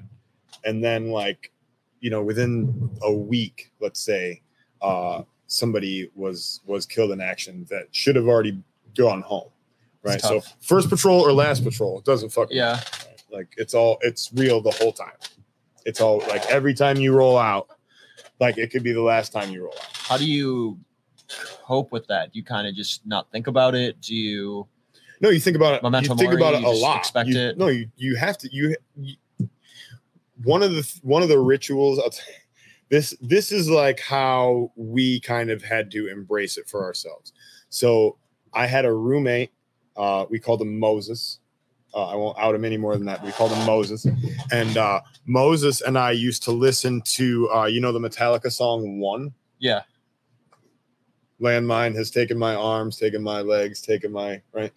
And 0.65 0.83
then 0.83 1.09
like 1.09 1.51
you 1.99 2.09
know 2.09 2.23
within 2.23 2.89
a 3.01 3.13
week 3.13 3.71
let's 3.79 3.99
say 3.99 4.41
uh 4.81 5.21
somebody 5.47 6.09
was 6.15 6.61
was 6.65 6.85
killed 6.85 7.11
in 7.11 7.21
action 7.21 7.65
that 7.69 7.87
should 7.91 8.15
have 8.15 8.27
already 8.27 8.61
gone 8.95 9.21
home. 9.21 9.49
Right? 10.01 10.19
So 10.19 10.41
first 10.61 10.89
patrol 10.89 11.21
or 11.21 11.31
last 11.31 11.63
patrol, 11.63 11.99
it 11.99 12.05
doesn't 12.05 12.29
fucking 12.29 12.57
Yeah. 12.57 12.73
right? 12.73 13.23
Like 13.31 13.53
it's 13.57 13.73
all 13.73 13.97
it's 14.01 14.31
real 14.33 14.59
the 14.61 14.71
whole 14.71 14.91
time. 14.91 15.13
It's 15.85 16.01
all 16.01 16.19
like 16.27 16.45
every 16.47 16.73
time 16.73 16.97
you 16.97 17.13
roll 17.13 17.37
out, 17.37 17.67
like 18.39 18.57
it 18.57 18.71
could 18.71 18.83
be 18.83 18.93
the 18.93 19.01
last 19.01 19.31
time 19.31 19.51
you 19.51 19.63
roll 19.63 19.73
out. 19.79 19.89
How 19.93 20.17
do 20.17 20.25
you 20.25 20.79
cope 21.63 21.91
with 21.91 22.07
that? 22.07 22.31
Do 22.31 22.39
you 22.39 22.45
kind 22.45 22.67
of 22.67 22.75
just 22.75 23.05
not 23.05 23.31
think 23.31 23.47
about 23.47 23.75
it? 23.75 23.99
Do 24.01 24.15
you? 24.15 24.67
No, 25.21 25.29
you 25.29 25.39
think 25.39 25.55
about 25.55 25.75
it. 25.75 25.83
Memento 25.83 26.13
you 26.13 26.17
think 26.17 26.31
mori, 26.31 26.41
about 26.41 26.53
it 26.55 26.63
a 26.63 26.69
lot. 26.69 26.97
expect 26.97 27.29
You- 27.29 27.39
it? 27.39 27.57
No, 27.57 27.67
you 27.67 27.89
you 27.95 28.15
have 28.15 28.37
to. 28.39 28.49
You, 28.51 28.75
you 28.97 29.15
one 30.43 30.63
of 30.63 30.71
the 30.71 30.99
one 31.01 31.23
of 31.23 31.29
the 31.29 31.39
rituals. 31.39 31.99
I'll 31.99 32.09
tell 32.09 32.25
this 32.89 33.15
this 33.21 33.51
is 33.51 33.69
like 33.69 33.99
how 33.99 34.71
we 34.75 35.19
kind 35.21 35.49
of 35.49 35.63
had 35.63 35.91
to 35.91 36.07
embrace 36.07 36.57
it 36.57 36.67
for 36.67 36.83
ourselves. 36.83 37.33
So 37.69 38.17
I 38.53 38.67
had 38.67 38.85
a 38.85 38.93
roommate. 38.93 39.51
Uh, 39.95 40.25
we 40.29 40.39
called 40.39 40.61
him 40.61 40.79
Moses. 40.79 41.39
Uh, 41.93 42.07
I 42.07 42.15
won't 42.15 42.37
out 42.39 42.55
him 42.55 42.65
any 42.65 42.77
more 42.77 42.95
than 42.97 43.05
that. 43.05 43.23
We 43.23 43.31
called 43.31 43.51
him 43.51 43.65
Moses, 43.65 44.07
and 44.51 44.77
uh, 44.77 45.01
Moses 45.25 45.81
and 45.81 45.97
I 45.97 46.11
used 46.11 46.43
to 46.43 46.51
listen 46.51 47.01
to 47.01 47.49
uh, 47.51 47.65
you 47.65 47.81
know 47.81 47.91
the 47.91 47.99
Metallica 47.99 48.51
song 48.51 48.99
"One." 48.99 49.33
Yeah. 49.59 49.83
landmine 51.39 51.95
has 51.95 52.11
taken 52.11 52.37
my 52.37 52.55
arms, 52.55 52.97
taken 52.97 53.21
my 53.21 53.41
legs, 53.41 53.81
taken 53.81 54.11
my 54.11 54.41
right. 54.51 54.71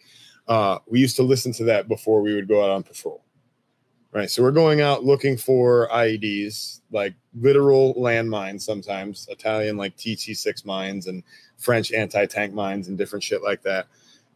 Uh, 0.46 0.78
we 0.86 1.00
used 1.00 1.16
to 1.16 1.22
listen 1.22 1.52
to 1.52 1.64
that 1.64 1.88
before 1.88 2.22
we 2.22 2.34
would 2.34 2.48
go 2.48 2.62
out 2.62 2.70
on 2.70 2.82
patrol. 2.82 3.24
Right. 4.12 4.30
So 4.30 4.42
we're 4.42 4.52
going 4.52 4.80
out 4.80 5.04
looking 5.04 5.36
for 5.36 5.88
IEDs, 5.92 6.80
like 6.90 7.14
literal 7.38 7.94
landmines 7.96 8.62
sometimes, 8.62 9.26
Italian 9.30 9.76
like 9.76 9.96
TT6 9.96 10.64
mines 10.64 11.06
and 11.06 11.22
French 11.58 11.92
anti-tank 11.92 12.54
mines 12.54 12.88
and 12.88 12.96
different 12.96 13.22
shit 13.22 13.42
like 13.42 13.62
that. 13.62 13.88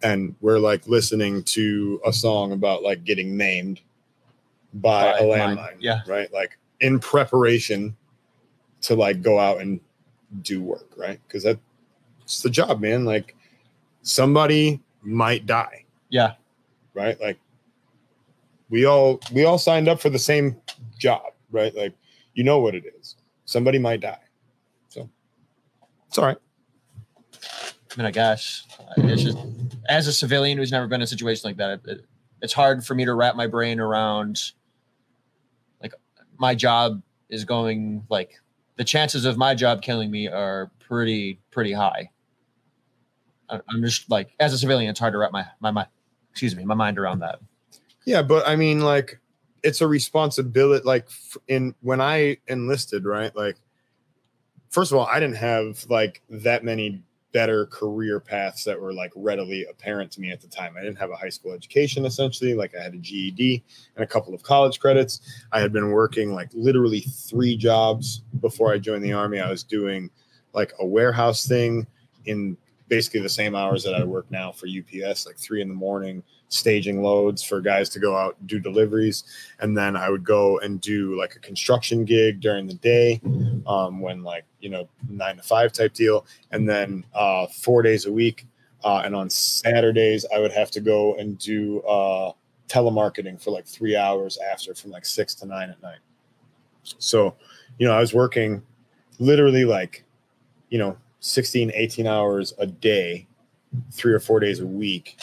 And 0.03 0.35
we're 0.41 0.59
like 0.59 0.87
listening 0.87 1.43
to 1.45 2.01
a 2.07 2.13
song 2.13 2.53
about 2.53 2.83
like 2.83 3.05
getting 3.05 3.37
maimed 3.37 3.81
by, 4.75 5.13
By 5.13 5.19
a 5.19 5.27
mine. 5.29 5.57
landmine. 5.57 5.77
Yeah. 5.81 6.01
Right. 6.07 6.33
Like 6.33 6.59
in 6.81 6.99
preparation 6.99 7.97
to 8.83 8.95
like 8.95 9.21
go 9.21 9.39
out 9.39 9.61
and 9.61 9.79
do 10.43 10.63
work, 10.63 10.89
right? 10.97 11.21
Because 11.27 11.43
that's 11.43 12.41
the 12.43 12.49
job, 12.51 12.81
man. 12.81 13.05
Like 13.05 13.37
somebody 14.03 14.81
might 15.03 15.45
die, 15.47 15.85
Yeah. 16.09 16.33
right? 16.95 17.21
Like 17.21 17.39
we 18.71 18.87
all 18.87 19.21
we 19.33 19.45
all 19.45 19.59
signed 19.59 19.89
up 19.89 20.01
for 20.01 20.09
the 20.09 20.19
same 20.19 20.57
job, 20.99 21.33
right? 21.51 21.75
Like 21.75 21.93
you 22.35 22.45
know 22.45 22.61
what 22.61 22.75
it 22.75 22.85
is. 22.99 23.17
Somebody 23.45 23.79
might 23.79 24.01
die. 24.01 24.21
So 24.89 25.11
it's 26.09 26.17
all 26.17 26.25
right. 26.25 26.39
I 27.35 27.97
mean, 27.97 28.07
I 28.07 28.13
guess 28.13 28.63
it's 28.97 29.23
just 29.25 29.39
as 29.91 30.07
a 30.07 30.12
civilian 30.12 30.57
who's 30.57 30.70
never 30.72 30.86
been 30.86 31.01
in 31.01 31.05
a 31.05 31.07
situation 31.07 31.43
like 31.51 31.57
that, 31.59 31.70
it, 31.70 31.80
it- 31.86 32.07
it's 32.43 32.55
hard 32.55 32.86
for 32.86 32.95
me 32.95 33.05
to 33.05 33.12
wrap 33.12 33.36
my 33.36 33.47
brain 33.47 33.78
around. 33.80 34.53
Like, 35.82 35.93
my 36.38 36.55
job 36.55 37.03
is 37.28 37.45
going 37.45 38.07
like 38.09 38.30
the 38.76 38.84
chances 38.84 39.26
of 39.26 39.36
my 39.36 39.55
job 39.55 39.82
killing 39.82 40.11
me 40.11 40.26
are 40.26 40.70
pretty 40.78 41.38
pretty 41.51 41.72
high. 41.74 42.11
I- 43.51 43.61
I'm 43.68 43.82
just 43.82 44.11
like 44.11 44.30
as 44.41 44.55
a 44.55 44.59
civilian, 44.59 44.88
it's 44.88 44.99
hard 45.01 45.12
to 45.12 45.18
wrap 45.18 45.32
my 45.32 45.45
my 45.61 45.70
my 45.70 45.86
excuse 46.30 46.57
me 46.57 46.64
my 46.64 46.74
mind 46.74 46.99
around 46.99 47.18
that. 47.18 47.41
Yeah, 48.07 48.22
but 48.22 48.49
I 48.49 48.57
mean, 48.57 48.80
like, 48.80 49.20
it's 49.62 49.82
a 49.82 49.86
responsibility. 49.86 50.82
Like, 50.86 51.09
in 51.47 51.74
when 51.82 52.01
I 52.01 52.38
enlisted, 52.49 53.05
right? 53.05 53.36
Like, 53.36 53.57
first 54.70 54.93
of 54.93 54.97
all, 54.99 55.07
I 55.07 55.20
didn't 55.20 55.36
have 55.36 55.84
like 55.91 56.22
that 56.30 56.64
many 56.64 57.03
better 57.33 57.66
career 57.66 58.18
paths 58.20 58.64
that 58.64 58.81
were 58.81 58.93
like 58.93 59.12
readily 59.14 59.64
apparent 59.70 60.11
to 60.12 60.20
me 60.20 60.31
at 60.31 60.41
the 60.41 60.49
time. 60.49 60.74
I 60.76 60.83
didn't 60.83 60.99
have 60.99 61.11
a 61.11 61.16
high 61.16 61.28
school 61.28 61.53
education, 61.53 62.05
essentially. 62.05 62.55
Like, 62.55 62.74
I 62.74 62.83
had 62.83 62.95
a 62.95 62.99
GED 62.99 63.62
and 63.97 64.05
a 64.05 64.07
couple 64.07 64.35
of 64.35 64.43
college 64.43 64.81
credits. 64.81 65.20
I 65.53 65.61
had 65.61 65.72
been 65.72 65.91
working 65.91 66.35
like 66.35 66.51
literally 66.53 67.01
three 67.01 67.57
jobs 67.57 68.22
before 68.41 68.72
I 68.72 68.78
joined 68.78 69.05
the 69.05 69.12
army. 69.12 69.41
I 69.41 69.51
was 69.51 69.62
doing 69.62 70.11
like 70.53 70.72
a 70.81 70.87
warehouse 70.87 71.47
thing 71.47 71.87
in 72.24 72.57
basically 72.89 73.20
the 73.20 73.28
same 73.28 73.55
hours 73.55 73.85
that 73.85 73.95
I 73.95 74.03
work 74.05 74.31
now 74.31 74.51
for 74.51 74.66
UPS, 74.66 75.26
like 75.26 75.39
three 75.39 75.62
in 75.62 75.68
the 75.68 75.74
morning 75.74 76.22
staging 76.51 77.03
loads 77.03 77.43
for 77.43 77.61
guys 77.61 77.89
to 77.89 77.99
go 77.99 78.15
out 78.17 78.37
and 78.39 78.49
do 78.49 78.59
deliveries 78.61 79.25
and 79.61 79.77
then 79.77 79.97
i 79.97 80.11
would 80.11 80.25
go 80.25 80.59
and 80.59 80.81
do 80.83 81.19
like 81.19 81.35
a 81.37 81.39
construction 81.39 82.05
gig 82.05 82.41
during 82.41 82.67
the 82.67 82.75
day 82.75 83.21
um, 83.67 84.01
when 84.01 84.23
like 84.23 84.45
you 84.61 84.69
know 84.69 84.87
nine 85.09 85.37
to 85.37 85.43
five 85.43 85.73
type 85.73 85.95
deal 85.95 86.27
and 86.51 86.69
then 86.69 87.05
uh, 87.15 87.47
four 87.47 87.81
days 87.83 88.07
a 88.07 88.13
week 88.13 88.47
Uh, 88.83 89.03
and 89.05 89.15
on 89.15 89.29
Saturdays, 89.29 90.25
I 90.35 90.39
would 90.39 90.53
have 90.53 90.71
to 90.71 90.81
go 90.81 91.15
and 91.17 91.37
do 91.37 91.81
uh, 91.83 92.33
telemarketing 92.67 93.37
for 93.39 93.51
like 93.51 93.67
three 93.67 93.95
hours 93.95 94.39
after, 94.51 94.75
from 94.75 94.91
like 94.91 95.05
six 95.05 95.35
to 95.35 95.47
nine 95.47 95.69
at 95.69 95.83
night. 95.83 96.01
So, 96.83 97.37
you 97.79 97.87
know, 97.87 97.93
I 97.93 98.01
was 98.01 98.15
working 98.15 98.63
literally 99.19 99.67
like, 99.67 100.05
you 100.71 100.79
know, 100.79 100.97
16, 101.21 101.73
18 101.75 102.07
hours 102.07 102.55
a 102.59 102.67
day, 102.67 103.27
three 103.93 104.15
or 104.15 104.21
four 104.21 104.41
days 104.41 104.61
a 104.61 104.67
week, 104.67 105.19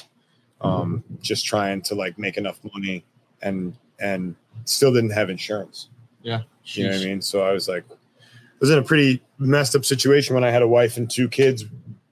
um, 0.61 1.03
just 1.21 1.45
trying 1.45 1.81
to 1.83 1.95
like 1.95 2.17
make 2.17 2.37
enough 2.37 2.59
money 2.73 3.05
and, 3.41 3.75
and 3.99 4.35
still 4.65 4.93
didn't 4.93 5.11
have 5.11 5.29
insurance. 5.29 5.89
Yeah. 6.21 6.41
You 6.63 6.85
know 6.85 6.89
what 6.91 7.01
I 7.01 7.05
mean? 7.05 7.21
So 7.21 7.43
I 7.43 7.51
was 7.51 7.67
like, 7.67 7.85
I 7.89 8.59
was 8.59 8.69
in 8.71 8.79
a 8.79 8.83
pretty 8.83 9.21
messed 9.37 9.75
up 9.75 9.85
situation 9.85 10.33
when 10.33 10.43
I 10.43 10.49
had 10.49 10.61
a 10.61 10.67
wife 10.67 10.97
and 10.97 11.09
two 11.09 11.29
kids, 11.29 11.65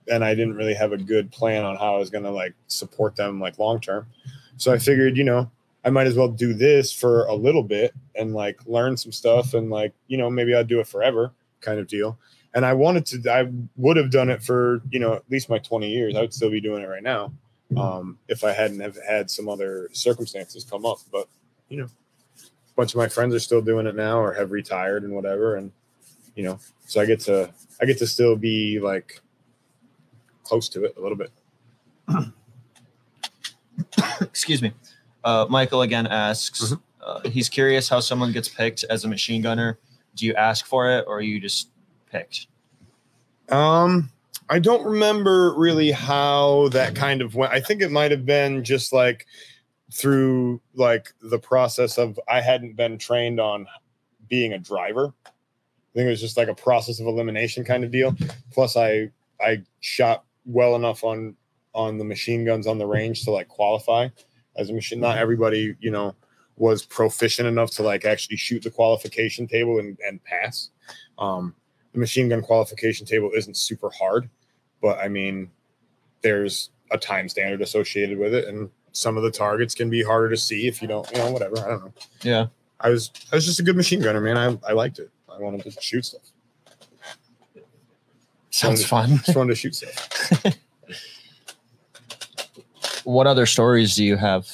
and 0.09 0.23
I 0.23 0.35
didn't 0.35 0.55
really 0.55 0.75
have 0.75 0.91
a 0.91 0.97
good 0.97 1.31
plan 1.31 1.65
on 1.65 1.75
how 1.75 1.95
I 1.95 1.97
was 1.97 2.11
gonna 2.11 2.31
like 2.31 2.53
support 2.67 3.15
them 3.15 3.39
like 3.39 3.57
long 3.57 3.79
term. 3.79 4.05
So 4.57 4.71
I 4.71 4.77
figured, 4.77 5.17
you 5.17 5.23
know, 5.23 5.49
I 5.83 5.89
might 5.89 6.07
as 6.07 6.15
well 6.15 6.27
do 6.27 6.53
this 6.53 6.93
for 6.93 7.25
a 7.25 7.33
little 7.33 7.63
bit 7.63 7.93
and 8.15 8.33
like 8.33 8.59
learn 8.65 8.95
some 8.95 9.11
stuff 9.11 9.53
and 9.53 9.69
like, 9.69 9.93
you 10.07 10.17
know, 10.17 10.29
maybe 10.29 10.55
I'll 10.55 10.63
do 10.63 10.79
it 10.79 10.87
forever 10.87 11.31
kind 11.61 11.79
of 11.79 11.87
deal. 11.87 12.17
And 12.53 12.65
I 12.65 12.73
wanted 12.73 13.05
to, 13.07 13.31
I 13.31 13.51
would 13.75 13.97
have 13.97 14.11
done 14.11 14.29
it 14.29 14.41
for, 14.41 14.81
you 14.89 14.99
know, 14.99 15.13
at 15.13 15.23
least 15.29 15.49
my 15.49 15.59
20 15.59 15.89
years. 15.89 16.15
I 16.15 16.21
would 16.21 16.33
still 16.33 16.49
be 16.49 16.61
doing 16.61 16.81
it 16.81 16.87
right 16.87 17.03
now 17.03 17.33
um, 17.77 18.19
if 18.27 18.43
I 18.43 18.51
hadn't 18.51 18.79
have 18.79 18.97
had 19.07 19.29
some 19.29 19.49
other 19.49 19.89
circumstances 19.93 20.63
come 20.63 20.85
up. 20.85 20.99
But, 21.11 21.27
you 21.69 21.77
know, 21.77 21.85
a 21.85 22.75
bunch 22.75 22.93
of 22.93 22.97
my 22.97 23.07
friends 23.07 23.33
are 23.33 23.39
still 23.39 23.61
doing 23.61 23.87
it 23.87 23.95
now 23.95 24.19
or 24.19 24.33
have 24.33 24.51
retired 24.51 25.03
and 25.03 25.13
whatever. 25.13 25.55
And, 25.55 25.71
you 26.35 26.43
know, 26.43 26.59
so 26.85 27.01
I 27.01 27.05
get 27.05 27.19
to, 27.21 27.51
I 27.81 27.85
get 27.85 27.97
to 27.99 28.07
still 28.07 28.35
be 28.35 28.79
like 28.79 29.19
close 30.43 30.69
to 30.69 30.85
it 30.85 30.95
a 30.97 31.01
little 31.01 31.17
bit. 31.17 31.31
Excuse 34.21 34.61
me. 34.61 34.71
Uh, 35.23 35.47
Michael 35.49 35.81
again 35.81 36.07
asks. 36.07 36.73
Uh, 37.01 37.29
he's 37.29 37.49
curious 37.49 37.89
how 37.89 37.99
someone 37.99 38.31
gets 38.31 38.47
picked 38.47 38.83
as 38.85 39.03
a 39.03 39.07
machine 39.07 39.41
gunner. 39.41 39.79
Do 40.15 40.25
you 40.25 40.33
ask 40.35 40.65
for 40.65 40.89
it, 40.89 41.05
or 41.07 41.17
are 41.17 41.21
you 41.21 41.39
just 41.39 41.69
picked? 42.11 42.47
Um, 43.49 44.11
I 44.49 44.59
don't 44.59 44.85
remember 44.85 45.53
really 45.55 45.91
how 45.91 46.69
that 46.69 46.95
kind 46.95 47.21
of 47.21 47.35
went. 47.35 47.51
I 47.51 47.59
think 47.59 47.81
it 47.81 47.91
might 47.91 48.11
have 48.11 48.25
been 48.25 48.63
just 48.63 48.93
like 48.93 49.25
through 49.91 50.61
like 50.73 51.13
the 51.21 51.39
process 51.39 51.97
of 51.97 52.19
I 52.27 52.41
hadn't 52.41 52.75
been 52.75 52.97
trained 52.97 53.39
on 53.39 53.65
being 54.29 54.53
a 54.53 54.59
driver. 54.59 55.13
I 55.25 55.29
think 55.93 56.07
it 56.07 56.09
was 56.09 56.21
just 56.21 56.37
like 56.37 56.47
a 56.47 56.55
process 56.55 56.99
of 56.99 57.07
elimination 57.07 57.63
kind 57.63 57.83
of 57.83 57.91
deal. 57.91 58.15
Plus, 58.51 58.77
I 58.77 59.11
I 59.41 59.63
shot 59.79 60.25
well 60.45 60.75
enough 60.75 61.03
on 61.03 61.35
on 61.73 61.97
the 61.97 62.05
machine 62.05 62.45
guns 62.45 62.67
on 62.67 62.77
the 62.77 62.85
range 62.85 63.23
to 63.23 63.31
like 63.31 63.47
qualify 63.47 64.09
as 64.57 64.69
a 64.69 64.73
machine. 64.73 64.99
Not 64.99 65.17
everybody, 65.17 65.75
you 65.79 65.91
know, 65.91 66.15
was 66.57 66.85
proficient 66.85 67.47
enough 67.47 67.71
to 67.71 67.83
like 67.83 68.05
actually 68.05 68.37
shoot 68.37 68.63
the 68.63 68.69
qualification 68.69 69.47
table 69.47 69.79
and, 69.79 69.97
and 70.07 70.23
pass. 70.23 70.69
Um, 71.17 71.55
the 71.95 71.99
machine 71.99 72.29
gun 72.29 72.41
qualification 72.41 73.05
table 73.05 73.31
isn't 73.33 73.55
super 73.57 73.89
hard, 73.89 74.29
but 74.81 74.99
I 74.99 75.07
mean, 75.07 75.49
there's 76.21 76.69
a 76.91 76.97
time 76.97 77.27
standard 77.29 77.61
associated 77.61 78.19
with 78.19 78.33
it, 78.33 78.47
and 78.47 78.69
some 78.91 79.17
of 79.17 79.23
the 79.23 79.31
targets 79.31 79.73
can 79.73 79.89
be 79.89 80.03
harder 80.03 80.29
to 80.29 80.37
see 80.37 80.67
if 80.67 80.81
you 80.81 80.87
don't, 80.87 81.09
you 81.11 81.17
know, 81.17 81.31
whatever. 81.31 81.57
I 81.59 81.67
don't 81.69 81.85
know. 81.85 81.93
Yeah. 82.21 82.47
I 82.81 82.89
was 82.89 83.11
I 83.31 83.35
was 83.35 83.45
just 83.45 83.59
a 83.59 83.63
good 83.63 83.77
machine 83.77 84.01
gunner, 84.01 84.19
man. 84.19 84.37
I, 84.37 84.69
I 84.69 84.73
liked 84.73 84.99
it. 84.99 85.09
I 85.33 85.39
wanted 85.39 85.63
to 85.63 85.71
shoot 85.81 86.05
stuff. 86.05 86.21
Sounds 88.49 88.85
fun. 88.85 89.17
Just 89.25 89.35
wanted 89.35 89.49
to 89.51 89.55
shoot 89.55 89.75
stuff. 89.75 90.55
What 93.05 93.27
other 93.27 93.45
stories 93.45 93.95
do 93.95 94.03
you 94.03 94.15
have 94.15 94.47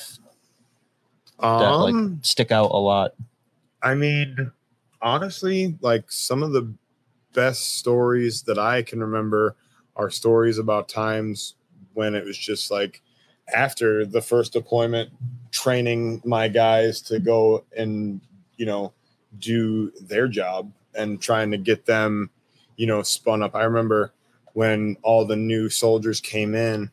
that 1.39 1.47
like 1.47 1.93
Um, 1.93 2.19
stick 2.21 2.51
out 2.51 2.71
a 2.71 2.77
lot? 2.77 3.13
I 3.81 3.95
mean, 3.95 4.51
honestly, 5.01 5.77
like 5.79 6.11
some 6.11 6.43
of 6.43 6.51
the 6.51 6.71
best 7.33 7.77
stories 7.77 8.43
that 8.43 8.57
I 8.57 8.81
can 8.81 8.99
remember 8.99 9.55
are 9.95 10.09
stories 10.09 10.57
about 10.57 10.89
times 10.89 11.55
when 11.93 12.15
it 12.15 12.23
was 12.23 12.37
just 12.37 12.71
like 12.71 13.01
after 13.53 14.05
the 14.05 14.21
first 14.21 14.53
deployment, 14.53 15.09
training 15.51 16.21
my 16.23 16.47
guys 16.47 17.01
to 17.01 17.19
go 17.19 17.65
and, 17.75 18.21
you 18.57 18.65
know, 18.65 18.93
do 19.39 19.91
their 20.01 20.27
job 20.27 20.71
and 20.95 21.21
trying 21.21 21.51
to 21.51 21.57
get 21.57 21.85
them, 21.85 22.29
you 22.77 22.87
know, 22.87 23.01
spun 23.01 23.43
up. 23.43 23.55
I 23.55 23.63
remember 23.63 24.13
when 24.53 24.97
all 25.03 25.25
the 25.25 25.35
new 25.35 25.69
soldiers 25.69 26.19
came 26.19 26.55
in 26.55 26.91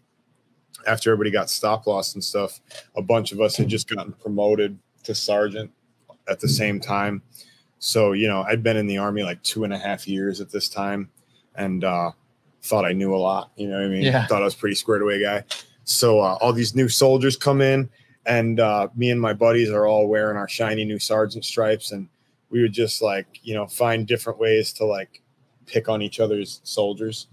after 0.87 1.11
everybody 1.11 1.31
got 1.31 1.51
stop 1.51 1.87
loss 1.87 2.15
and 2.15 2.23
stuff, 2.23 2.61
a 2.97 3.03
bunch 3.03 3.33
of 3.33 3.41
us 3.41 3.57
had 3.57 3.69
just 3.69 3.89
gotten 3.89 4.13
promoted 4.13 4.79
to 5.05 5.15
sergeant 5.15 5.71
at 6.29 6.41
the 6.41 6.49
same 6.49 6.81
time. 6.81 7.23
So, 7.79 8.13
you 8.13 8.29
know, 8.29 8.43
I'd 8.43 8.63
been 8.63 8.77
in 8.77 8.87
the 8.87 8.99
army 8.99 9.23
like 9.23 9.43
two 9.43 9.65
and 9.65 9.73
a 9.73 9.79
half 9.79 10.09
years 10.09 10.41
at 10.41 10.51
this 10.51 10.69
time 10.69 11.11
and 11.55 11.85
uh, 11.85 12.13
thought 12.63 12.85
I 12.85 12.93
knew 12.93 13.15
a 13.15 13.17
lot. 13.17 13.51
You 13.57 13.69
know 13.69 13.77
what 13.77 13.85
I 13.85 13.89
mean? 13.89 14.03
Yeah. 14.03 14.27
Thought 14.27 14.43
I 14.43 14.47
was 14.47 14.55
pretty 14.55 14.75
squared 14.75 15.03
away 15.03 15.23
guy. 15.23 15.45
So, 15.85 16.21
uh, 16.21 16.37
all 16.41 16.53
these 16.53 16.75
new 16.75 16.89
soldiers 16.89 17.37
come 17.37 17.63
in, 17.63 17.89
and 18.27 18.61
uh, 18.61 18.89
me 18.95 19.11
and 19.11 19.21
my 19.21 19.33
buddies 19.33 19.71
are 19.71 19.87
all 19.87 20.07
wearing 20.07 20.37
our 20.37 20.49
shiny 20.49 20.85
new 20.85 20.99
sergeant 20.99 21.45
stripes. 21.45 21.93
And 21.93 22.09
we 22.51 22.61
would 22.61 22.73
just 22.73 23.01
like, 23.01 23.27
you 23.43 23.55
know, 23.55 23.67
find 23.67 24.07
different 24.07 24.39
ways 24.39 24.73
to 24.75 24.85
like 24.85 25.23
pick 25.67 25.89
on 25.89 26.03
each 26.03 26.21
other's 26.21 26.61
soldiers. 26.65 27.29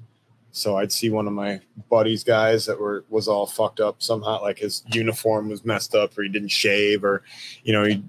So 0.51 0.77
I'd 0.77 0.91
see 0.91 1.09
one 1.09 1.27
of 1.27 1.33
my 1.33 1.59
buddies' 1.89 2.23
guys 2.23 2.65
that 2.65 2.79
were 2.79 3.03
was 3.09 3.27
all 3.27 3.45
fucked 3.45 3.81
up 3.81 4.01
somehow, 4.01 4.41
like 4.41 4.59
his 4.59 4.83
uniform 4.93 5.49
was 5.49 5.65
messed 5.65 5.95
up, 5.95 6.17
or 6.17 6.23
he 6.23 6.29
didn't 6.29 6.51
shave, 6.51 7.03
or 7.03 7.23
you 7.65 7.73
know 7.73 7.83
he 7.83 8.01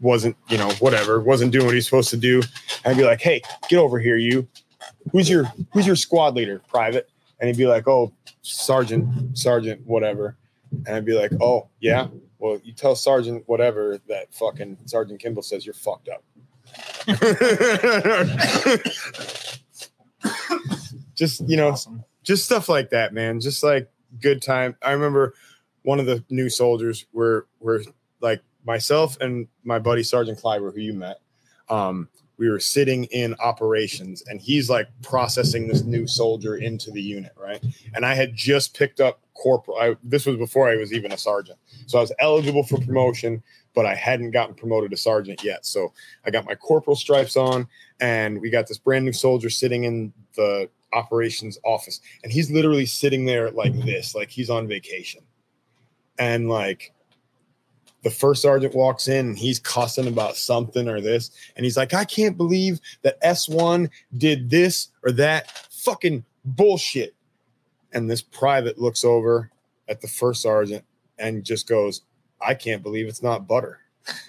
wasn't, 0.00 0.36
you 0.48 0.58
know, 0.58 0.70
whatever, 0.80 1.20
wasn't 1.20 1.52
doing 1.52 1.66
what 1.66 1.74
he's 1.74 1.84
supposed 1.86 2.10
to 2.10 2.16
do. 2.16 2.36
And 2.84 2.92
I'd 2.92 2.96
be 2.96 3.04
like, 3.04 3.20
"Hey, 3.20 3.42
get 3.68 3.78
over 3.78 3.98
here, 3.98 4.16
you. 4.16 4.46
Who's 5.12 5.28
your 5.28 5.44
Who's 5.72 5.86
your 5.86 5.96
squad 5.96 6.34
leader, 6.34 6.60
private?" 6.68 7.08
And 7.40 7.48
he'd 7.48 7.56
be 7.56 7.66
like, 7.66 7.86
"Oh, 7.88 8.12
sergeant, 8.42 9.36
sergeant, 9.36 9.80
whatever." 9.86 10.36
And 10.86 10.96
I'd 10.96 11.04
be 11.04 11.14
like, 11.14 11.32
"Oh, 11.40 11.68
yeah. 11.80 12.08
Well, 12.38 12.60
you 12.62 12.72
tell 12.72 12.94
sergeant 12.94 13.42
whatever 13.46 13.98
that 14.08 14.32
fucking 14.32 14.78
Sergeant 14.86 15.18
Kimball 15.20 15.42
says 15.42 15.64
you're 15.66 15.74
fucked 15.74 16.08
up." 16.08 16.22
Just 21.14 21.48
you 21.48 21.56
know, 21.56 21.70
Awesome. 21.70 22.04
just 22.22 22.44
stuff 22.44 22.68
like 22.68 22.90
that, 22.90 23.12
man. 23.12 23.40
Just 23.40 23.62
like 23.64 23.90
good 24.20 24.40
time. 24.40 24.76
I 24.82 24.92
remember 24.92 25.34
one 25.82 25.98
of 25.98 26.06
the 26.06 26.22
new 26.30 26.48
soldiers 26.48 27.06
were 27.12 27.46
were 27.60 27.82
like 28.20 28.40
myself 28.68 29.18
and 29.20 29.48
my 29.64 29.78
buddy 29.78 30.02
Sergeant 30.02 30.38
Kleiber, 30.38 30.72
who 30.72 30.80
you 30.80 30.92
met. 30.92 31.20
Um, 31.70 32.08
we 32.36 32.48
were 32.48 32.60
sitting 32.60 33.04
in 33.04 33.34
operations, 33.40 34.22
and 34.28 34.40
he's 34.40 34.70
like 34.70 34.86
processing 35.02 35.66
this 35.66 35.82
new 35.82 36.06
soldier 36.06 36.56
into 36.56 36.92
the 36.92 37.02
unit, 37.02 37.32
right? 37.36 37.64
And 37.94 38.06
I 38.06 38.14
had 38.14 38.36
just 38.36 38.76
picked 38.78 39.00
up 39.00 39.20
corporal. 39.34 39.78
I, 39.78 39.96
this 40.04 40.24
was 40.24 40.36
before 40.36 40.68
I 40.68 40.76
was 40.76 40.92
even 40.92 41.10
a 41.10 41.18
sergeant, 41.18 41.58
so 41.86 41.98
I 41.98 42.00
was 42.00 42.12
eligible 42.20 42.62
for 42.62 42.78
promotion, 42.78 43.42
but 43.74 43.86
I 43.86 43.94
hadn't 43.94 44.30
gotten 44.30 44.54
promoted 44.54 44.92
to 44.92 44.96
sergeant 44.96 45.42
yet. 45.42 45.66
So 45.66 45.92
I 46.24 46.30
got 46.30 46.44
my 46.44 46.54
corporal 46.54 46.94
stripes 46.94 47.36
on, 47.36 47.66
and 48.00 48.40
we 48.40 48.50
got 48.50 48.68
this 48.68 48.78
brand 48.78 49.04
new 49.04 49.12
soldier 49.12 49.50
sitting 49.50 49.82
in 49.84 50.12
the 50.36 50.68
operations 50.94 51.58
office 51.66 52.00
and 52.22 52.32
he's 52.32 52.50
literally 52.50 52.86
sitting 52.86 53.26
there 53.26 53.50
like 53.50 53.74
this 53.84 54.14
like 54.14 54.30
he's 54.30 54.48
on 54.48 54.66
vacation 54.66 55.20
and 56.18 56.48
like 56.48 56.94
the 58.02 58.10
first 58.10 58.42
sergeant 58.42 58.74
walks 58.74 59.08
in 59.08 59.26
and 59.26 59.38
he's 59.38 59.58
cussing 59.58 60.06
about 60.06 60.36
something 60.36 60.88
or 60.88 61.00
this 61.00 61.30
and 61.56 61.64
he's 61.64 61.76
like 61.76 61.94
i 61.94 62.04
can't 62.04 62.36
believe 62.36 62.80
that 63.02 63.20
s1 63.22 63.88
did 64.16 64.50
this 64.50 64.88
or 65.04 65.12
that 65.12 65.50
fucking 65.70 66.24
bullshit 66.44 67.14
and 67.92 68.10
this 68.10 68.22
private 68.22 68.78
looks 68.78 69.04
over 69.04 69.50
at 69.88 70.00
the 70.00 70.08
first 70.08 70.42
sergeant 70.42 70.84
and 71.18 71.44
just 71.44 71.68
goes 71.68 72.02
i 72.40 72.54
can't 72.54 72.82
believe 72.82 73.06
it's 73.06 73.22
not 73.22 73.46
butter 73.48 73.80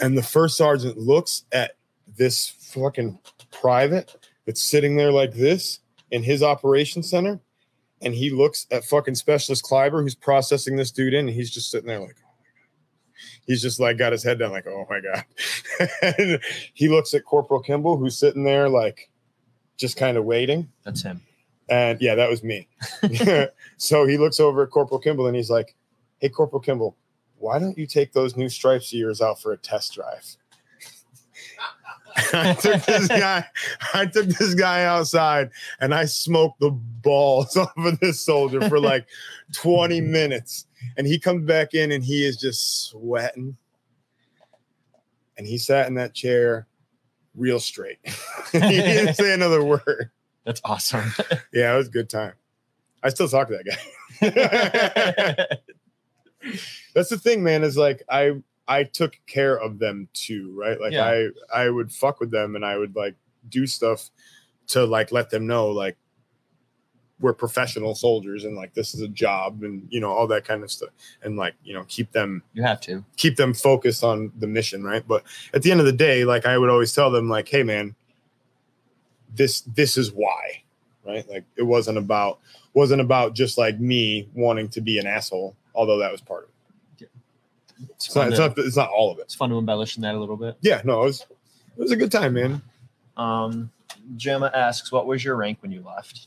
and 0.00 0.16
the 0.16 0.22
first 0.22 0.56
sergeant 0.56 0.96
looks 0.96 1.44
at 1.52 1.76
this 2.16 2.48
fucking 2.48 3.18
private 3.50 4.16
that's 4.46 4.62
sitting 4.62 4.96
there 4.96 5.12
like 5.12 5.34
this 5.34 5.80
in 6.10 6.22
his 6.22 6.42
operation 6.42 7.02
center. 7.02 7.40
And 8.02 8.14
he 8.14 8.30
looks 8.30 8.66
at 8.70 8.84
fucking 8.84 9.16
specialist 9.16 9.64
Kleiber, 9.64 10.02
who's 10.02 10.14
processing 10.14 10.76
this 10.76 10.90
dude 10.90 11.14
in, 11.14 11.26
and 11.26 11.34
he's 11.34 11.50
just 11.50 11.70
sitting 11.70 11.88
there 11.88 12.00
like, 12.00 12.16
oh 12.20 12.28
my 12.38 12.44
God. 12.44 13.40
He's 13.46 13.62
just 13.62 13.80
like 13.80 13.98
got 13.98 14.12
his 14.12 14.22
head 14.22 14.38
down, 14.38 14.52
like, 14.52 14.66
oh 14.66 14.86
my 14.88 15.00
God. 15.00 15.24
and 16.18 16.40
he 16.74 16.88
looks 16.88 17.14
at 17.14 17.24
Corporal 17.24 17.60
Kimball, 17.60 17.96
who's 17.96 18.16
sitting 18.16 18.44
there 18.44 18.68
like 18.68 19.10
just 19.76 19.96
kind 19.96 20.16
of 20.16 20.24
waiting. 20.24 20.68
That's 20.84 21.02
him. 21.02 21.22
And 21.68 22.00
yeah, 22.00 22.14
that 22.14 22.30
was 22.30 22.42
me. 22.42 22.68
so 23.76 24.06
he 24.06 24.16
looks 24.16 24.40
over 24.40 24.62
at 24.62 24.70
Corporal 24.70 25.00
Kimball 25.00 25.26
and 25.26 25.36
he's 25.36 25.50
like, 25.50 25.74
Hey, 26.20 26.28
Corporal 26.28 26.60
Kimball, 26.60 26.96
why 27.38 27.58
don't 27.58 27.78
you 27.78 27.86
take 27.86 28.12
those 28.12 28.36
new 28.36 28.48
stripes 28.48 28.92
of 28.92 28.98
yours 28.98 29.20
out 29.20 29.40
for 29.40 29.52
a 29.52 29.56
test 29.56 29.94
drive? 29.94 30.36
I 32.32 32.54
took 32.54 32.82
this 32.84 33.08
guy, 33.08 33.44
I 33.94 34.06
took 34.06 34.26
this 34.26 34.54
guy 34.54 34.84
outside 34.84 35.50
and 35.80 35.94
I 35.94 36.06
smoked 36.06 36.60
the 36.60 36.70
balls 36.70 37.56
off 37.56 37.72
of 37.76 38.00
this 38.00 38.20
soldier 38.20 38.68
for 38.68 38.80
like 38.80 39.06
20 39.54 40.00
minutes. 40.00 40.66
And 40.96 41.06
he 41.06 41.18
comes 41.18 41.44
back 41.44 41.74
in 41.74 41.92
and 41.92 42.02
he 42.02 42.24
is 42.24 42.36
just 42.36 42.88
sweating. 42.88 43.56
And 45.36 45.46
he 45.46 45.58
sat 45.58 45.86
in 45.86 45.94
that 45.94 46.14
chair 46.14 46.66
real 47.36 47.60
straight. 47.60 47.98
he 48.52 48.58
didn't 48.58 49.14
say 49.14 49.32
another 49.32 49.62
word. 49.62 50.10
That's 50.44 50.60
awesome. 50.64 51.12
Yeah, 51.52 51.74
it 51.74 51.76
was 51.76 51.88
a 51.88 51.92
good 51.92 52.10
time. 52.10 52.32
I 53.02 53.10
still 53.10 53.28
talk 53.28 53.48
to 53.48 53.60
that 54.20 55.58
guy. 55.60 56.52
That's 56.94 57.10
the 57.10 57.18
thing, 57.18 57.44
man, 57.44 57.62
is 57.62 57.76
like 57.76 58.02
I 58.08 58.42
I 58.68 58.84
took 58.84 59.18
care 59.26 59.56
of 59.58 59.78
them 59.78 60.08
too, 60.12 60.54
right? 60.56 60.80
Like 60.80 60.92
Yeah. 60.92 61.06
I 61.52 61.64
I 61.64 61.70
would 61.70 61.90
fuck 61.90 62.20
with 62.20 62.30
them 62.30 62.54
and 62.54 62.64
I 62.64 62.76
would 62.76 62.94
like 62.94 63.14
do 63.48 63.66
stuff 63.66 64.10
to 64.68 64.84
like 64.84 65.10
let 65.10 65.30
them 65.30 65.46
know 65.46 65.68
like 65.68 65.96
we're 67.20 67.32
professional 67.32 67.94
soldiers 67.94 68.44
and 68.44 68.54
like 68.56 68.74
this 68.74 68.94
is 68.94 69.00
a 69.00 69.08
job 69.08 69.62
and 69.62 69.86
you 69.90 70.00
know 70.00 70.12
all 70.12 70.26
that 70.28 70.44
kind 70.44 70.62
of 70.62 70.70
stuff 70.70 70.90
and 71.22 71.36
like 71.36 71.54
you 71.64 71.74
know 71.74 71.84
keep 71.88 72.12
them 72.12 72.42
you 72.52 72.62
have 72.62 72.80
to. 72.82 73.04
keep 73.16 73.36
them 73.36 73.54
focused 73.54 74.04
on 74.04 74.30
the 74.38 74.46
mission, 74.46 74.84
right? 74.84 75.06
But 75.06 75.24
at 75.52 75.62
the 75.62 75.70
end 75.70 75.80
of 75.80 75.86
the 75.86 75.92
day, 75.92 76.24
like 76.24 76.46
I 76.46 76.56
would 76.58 76.70
always 76.70 76.92
tell 76.92 77.10
them, 77.10 77.28
like, 77.28 77.48
hey 77.48 77.62
man, 77.62 77.96
this 79.34 79.62
this 79.62 79.96
is 79.96 80.12
why, 80.12 80.62
right? 81.04 81.28
Like 81.28 81.44
it 81.56 81.64
wasn't 81.64 81.98
about 81.98 82.38
wasn't 82.74 83.00
about 83.00 83.34
just 83.34 83.58
like 83.58 83.80
me 83.80 84.28
wanting 84.34 84.68
to 84.70 84.80
be 84.80 84.98
an 84.98 85.06
asshole, 85.06 85.56
although 85.74 85.98
that 85.98 86.12
was 86.12 86.20
part 86.20 86.44
of 86.44 86.50
it. 86.50 86.54
It's 87.90 88.06
It's 88.06 88.14
not, 88.14 88.28
it's 88.28 88.38
not 88.38 88.58
it's 88.58 88.76
not 88.76 88.90
all 88.90 89.12
of 89.12 89.18
it. 89.18 89.22
it's 89.22 89.34
fun 89.34 89.50
to 89.50 89.58
embellish 89.58 89.96
in 89.96 90.02
that 90.02 90.14
a 90.14 90.18
little 90.18 90.36
bit. 90.36 90.56
Yeah, 90.60 90.82
no, 90.84 91.02
it 91.02 91.06
was 91.06 91.20
it 91.22 91.78
was 91.78 91.92
a 91.92 91.96
good 91.96 92.10
time, 92.12 92.34
man. 92.34 92.62
Um, 93.16 93.70
Gemma 94.16 94.50
asks, 94.54 94.90
"What 94.90 95.06
was 95.06 95.24
your 95.24 95.36
rank 95.36 95.58
when 95.60 95.70
you 95.70 95.82
left?" 95.82 96.26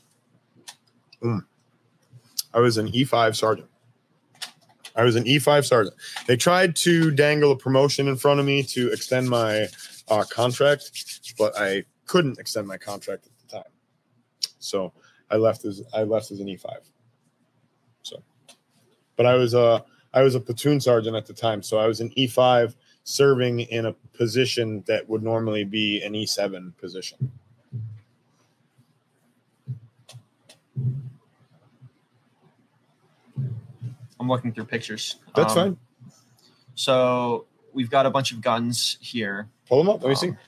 I 2.54 2.60
was 2.60 2.76
an 2.76 2.88
E5 2.88 3.36
sergeant. 3.36 3.68
I 4.94 5.04
was 5.04 5.16
an 5.16 5.24
E5 5.24 5.64
sergeant. 5.64 5.96
They 6.26 6.36
tried 6.36 6.76
to 6.76 7.10
dangle 7.10 7.52
a 7.52 7.56
promotion 7.56 8.08
in 8.08 8.16
front 8.16 8.40
of 8.40 8.46
me 8.46 8.62
to 8.64 8.92
extend 8.92 9.28
my 9.28 9.68
uh, 10.08 10.24
contract, 10.30 11.34
but 11.38 11.56
I 11.56 11.84
couldn't 12.06 12.38
extend 12.38 12.66
my 12.66 12.76
contract 12.76 13.26
at 13.26 13.32
the 13.48 13.56
time. 13.56 13.70
So 14.58 14.92
I 15.30 15.36
left 15.36 15.64
as 15.64 15.82
I 15.94 16.02
left 16.02 16.30
as 16.30 16.40
an 16.40 16.46
E5. 16.46 16.66
So, 18.02 18.22
but 19.16 19.24
I 19.24 19.34
was 19.34 19.54
a 19.54 19.84
I 20.14 20.22
was 20.22 20.34
a 20.34 20.40
platoon 20.40 20.80
sergeant 20.80 21.16
at 21.16 21.26
the 21.26 21.32
time, 21.32 21.62
so 21.62 21.78
I 21.78 21.86
was 21.86 22.00
an 22.00 22.10
E5 22.10 22.74
serving 23.04 23.60
in 23.60 23.86
a 23.86 23.92
position 24.12 24.84
that 24.86 25.08
would 25.08 25.22
normally 25.22 25.64
be 25.64 26.02
an 26.02 26.12
E7 26.12 26.76
position. 26.76 27.32
I'm 34.20 34.28
looking 34.28 34.52
through 34.52 34.66
pictures. 34.66 35.16
That's 35.34 35.56
Um, 35.56 35.76
fine. 35.76 36.12
So 36.74 37.46
we've 37.72 37.90
got 37.90 38.06
a 38.06 38.10
bunch 38.10 38.32
of 38.32 38.40
guns 38.40 38.98
here. 39.00 39.48
Pull 39.68 39.78
them 39.78 39.88
up. 39.88 40.02
Let 40.02 40.10
me 40.10 40.14
see. 40.14 40.28
Um, 40.28 40.38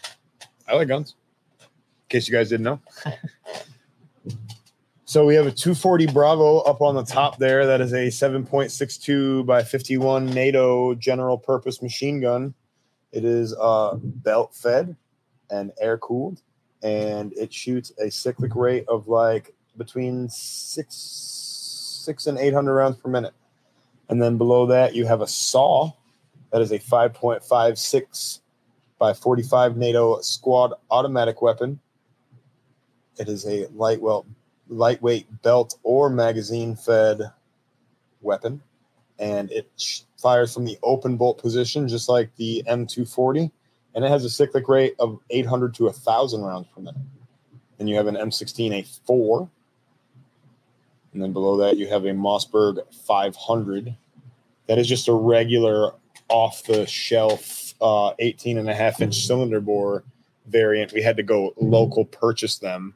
I 0.68 0.74
like 0.76 0.88
guns. 0.88 1.14
In 1.60 1.66
case 2.08 2.28
you 2.28 2.34
guys 2.34 2.48
didn't 2.50 2.64
know. 2.64 2.80
so 5.14 5.24
we 5.24 5.36
have 5.36 5.46
a 5.46 5.52
240 5.52 6.08
Bravo 6.08 6.58
up 6.62 6.80
on 6.80 6.96
the 6.96 7.04
top 7.04 7.38
there. 7.38 7.66
That 7.66 7.80
is 7.80 7.92
a 7.92 8.08
7.62 8.08 9.46
by 9.46 9.62
51 9.62 10.26
NATO 10.26 10.92
general 10.96 11.38
purpose 11.38 11.80
machine 11.80 12.20
gun. 12.20 12.52
It 13.12 13.24
is 13.24 13.54
uh, 13.60 13.94
belt 13.94 14.56
fed 14.56 14.96
and 15.50 15.70
air 15.80 15.98
cooled, 15.98 16.42
and 16.82 17.32
it 17.34 17.52
shoots 17.52 17.92
a 18.00 18.10
cyclic 18.10 18.56
rate 18.56 18.86
of 18.88 19.06
like 19.06 19.54
between 19.76 20.28
six 20.30 20.96
six 22.04 22.26
and 22.26 22.36
800 22.36 22.74
rounds 22.74 22.96
per 22.96 23.08
minute. 23.08 23.34
And 24.08 24.20
then 24.20 24.36
below 24.36 24.66
that, 24.66 24.96
you 24.96 25.06
have 25.06 25.20
a 25.20 25.28
SAW. 25.28 25.92
That 26.50 26.60
is 26.60 26.72
a 26.72 26.80
5.56 26.80 28.40
by 28.98 29.12
45 29.12 29.76
NATO 29.76 30.20
squad 30.22 30.72
automatic 30.90 31.40
weapon. 31.40 31.78
It 33.16 33.28
is 33.28 33.46
a 33.46 33.68
lightweight, 33.68 34.24
lightweight 34.68 35.42
belt 35.42 35.78
or 35.82 36.10
magazine 36.10 36.76
fed 36.76 37.20
weapon, 38.20 38.62
and 39.18 39.50
it 39.50 39.70
fires 40.18 40.52
from 40.54 40.64
the 40.64 40.78
open 40.82 41.16
bolt 41.16 41.38
position, 41.38 41.86
just 41.86 42.08
like 42.08 42.34
the 42.36 42.62
M240. 42.66 43.50
And 43.94 44.04
it 44.04 44.08
has 44.08 44.24
a 44.24 44.30
cyclic 44.30 44.68
rate 44.68 44.94
of 44.98 45.20
800 45.30 45.74
to 45.74 45.84
1,000 45.84 46.42
rounds 46.42 46.66
per 46.74 46.80
minute. 46.80 47.00
Then 47.78 47.86
you 47.86 47.96
have 47.96 48.06
an 48.06 48.16
M16A4. 48.16 49.48
And 51.12 51.22
then 51.22 51.32
below 51.32 51.56
that, 51.58 51.76
you 51.76 51.86
have 51.88 52.06
a 52.06 52.08
Mossberg 52.08 52.78
500. 53.06 53.94
That 54.66 54.78
is 54.78 54.88
just 54.88 55.06
a 55.06 55.12
regular 55.12 55.92
off 56.28 56.64
the 56.64 56.86
shelf 56.86 57.74
uh, 57.80 58.14
18 58.18 58.58
and 58.58 58.68
a 58.68 58.74
half 58.74 59.00
inch 59.00 59.26
cylinder 59.26 59.60
bore 59.60 60.02
variant. 60.46 60.92
We 60.92 61.02
had 61.02 61.16
to 61.18 61.22
go 61.22 61.54
local 61.56 62.04
purchase 62.04 62.58
them 62.58 62.94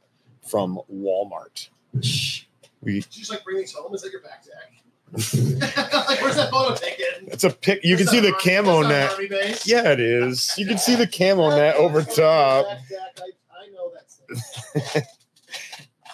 from 0.49 0.81
Walmart. 0.93 1.69
We 1.95 2.01
Did 2.01 2.85
you 2.85 3.01
just 3.01 3.31
like 3.31 3.45
bring 3.45 3.59
these 3.59 3.73
home? 3.73 3.95
Is 3.95 4.03
that 4.03 4.13
your 4.13 4.21
backpack? 4.23 4.75
like, 5.11 6.21
where's 6.23 6.37
that 6.37 6.51
photo 6.51 6.75
taken? 6.75 7.29
it's 7.29 7.45
a 7.45 7.51
pic. 7.51 7.81
You 7.83 7.97
can 7.97 8.07
see 8.07 8.21
the 8.21 8.31
not 8.31 8.41
camo 8.41 8.77
Army- 8.83 8.89
that's 8.89 9.19
not 9.19 9.31
net. 9.31 9.67
Yeah, 9.67 9.93
it 9.93 10.01
is. 10.01 10.55
You 10.59 10.67
can 10.67 10.79
see 10.79 10.95
the 10.95 11.07
camo 11.07 11.51
net 11.57 11.77
over 11.77 12.03
top. 12.03 12.67
Backpack, 12.67 13.23
I, 13.23 13.65
I 13.65 13.69
know 13.75 13.91
that's. 13.95 15.07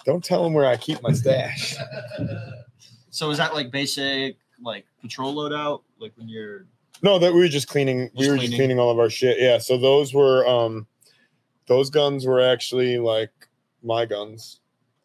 Don't 0.05 0.23
tell 0.23 0.43
them 0.43 0.53
where 0.53 0.65
I 0.65 0.77
keep 0.77 1.01
my 1.01 1.11
stash. 1.13 1.75
So 3.09 3.29
is 3.31 3.37
that 3.37 3.53
like 3.53 3.71
basic 3.71 4.37
like 4.61 4.85
patrol 5.01 5.35
loadout? 5.35 5.81
Like 5.99 6.13
when 6.15 6.27
you're 6.29 6.65
No, 7.01 7.17
that 7.19 7.33
we 7.33 7.39
were 7.39 7.47
just 7.47 7.67
cleaning. 7.67 8.09
we 8.15 8.27
were 8.29 8.35
cleaning. 8.35 8.41
just 8.41 8.53
cleaning 8.55 8.79
all 8.79 8.91
of 8.91 8.99
our 8.99 9.09
shit. 9.09 9.39
Yeah. 9.39 9.57
So 9.57 9.77
those 9.77 10.13
were 10.13 10.47
um, 10.47 10.85
those 11.67 11.89
guns 11.89 12.25
were 12.25 12.39
actually 12.41 12.97
like 12.99 13.31
my 13.85 14.05
guns. 14.05 14.59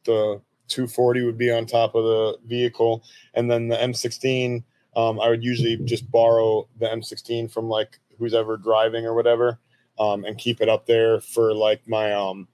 The 0.05 0.41
240 0.69 1.25
would 1.25 1.39
be 1.39 1.51
on 1.51 1.67
top 1.67 1.95
of 1.95 2.05
the 2.05 2.39
vehicle, 2.47 3.05
and 3.35 3.51
then 3.51 3.69
the 3.69 3.77
M16. 3.77 4.63
Um, 4.97 5.21
I 5.21 5.29
would 5.29 5.45
usually 5.45 5.77
just 5.77 6.11
borrow 6.11 6.69
the 6.79 6.87
M16 6.87 7.53
from 7.53 7.69
like 7.69 8.01
who's 8.19 8.35
ever 8.35 8.57
driving 8.57 9.07
or 9.07 9.15
whatever, 9.15 9.61
um, 9.99 10.25
and 10.25 10.37
keep 10.39 10.61
it 10.61 10.69
up 10.69 10.87
there 10.87 11.21
for 11.21 11.55
like 11.55 11.87
my 11.87 12.13
um, 12.13 12.49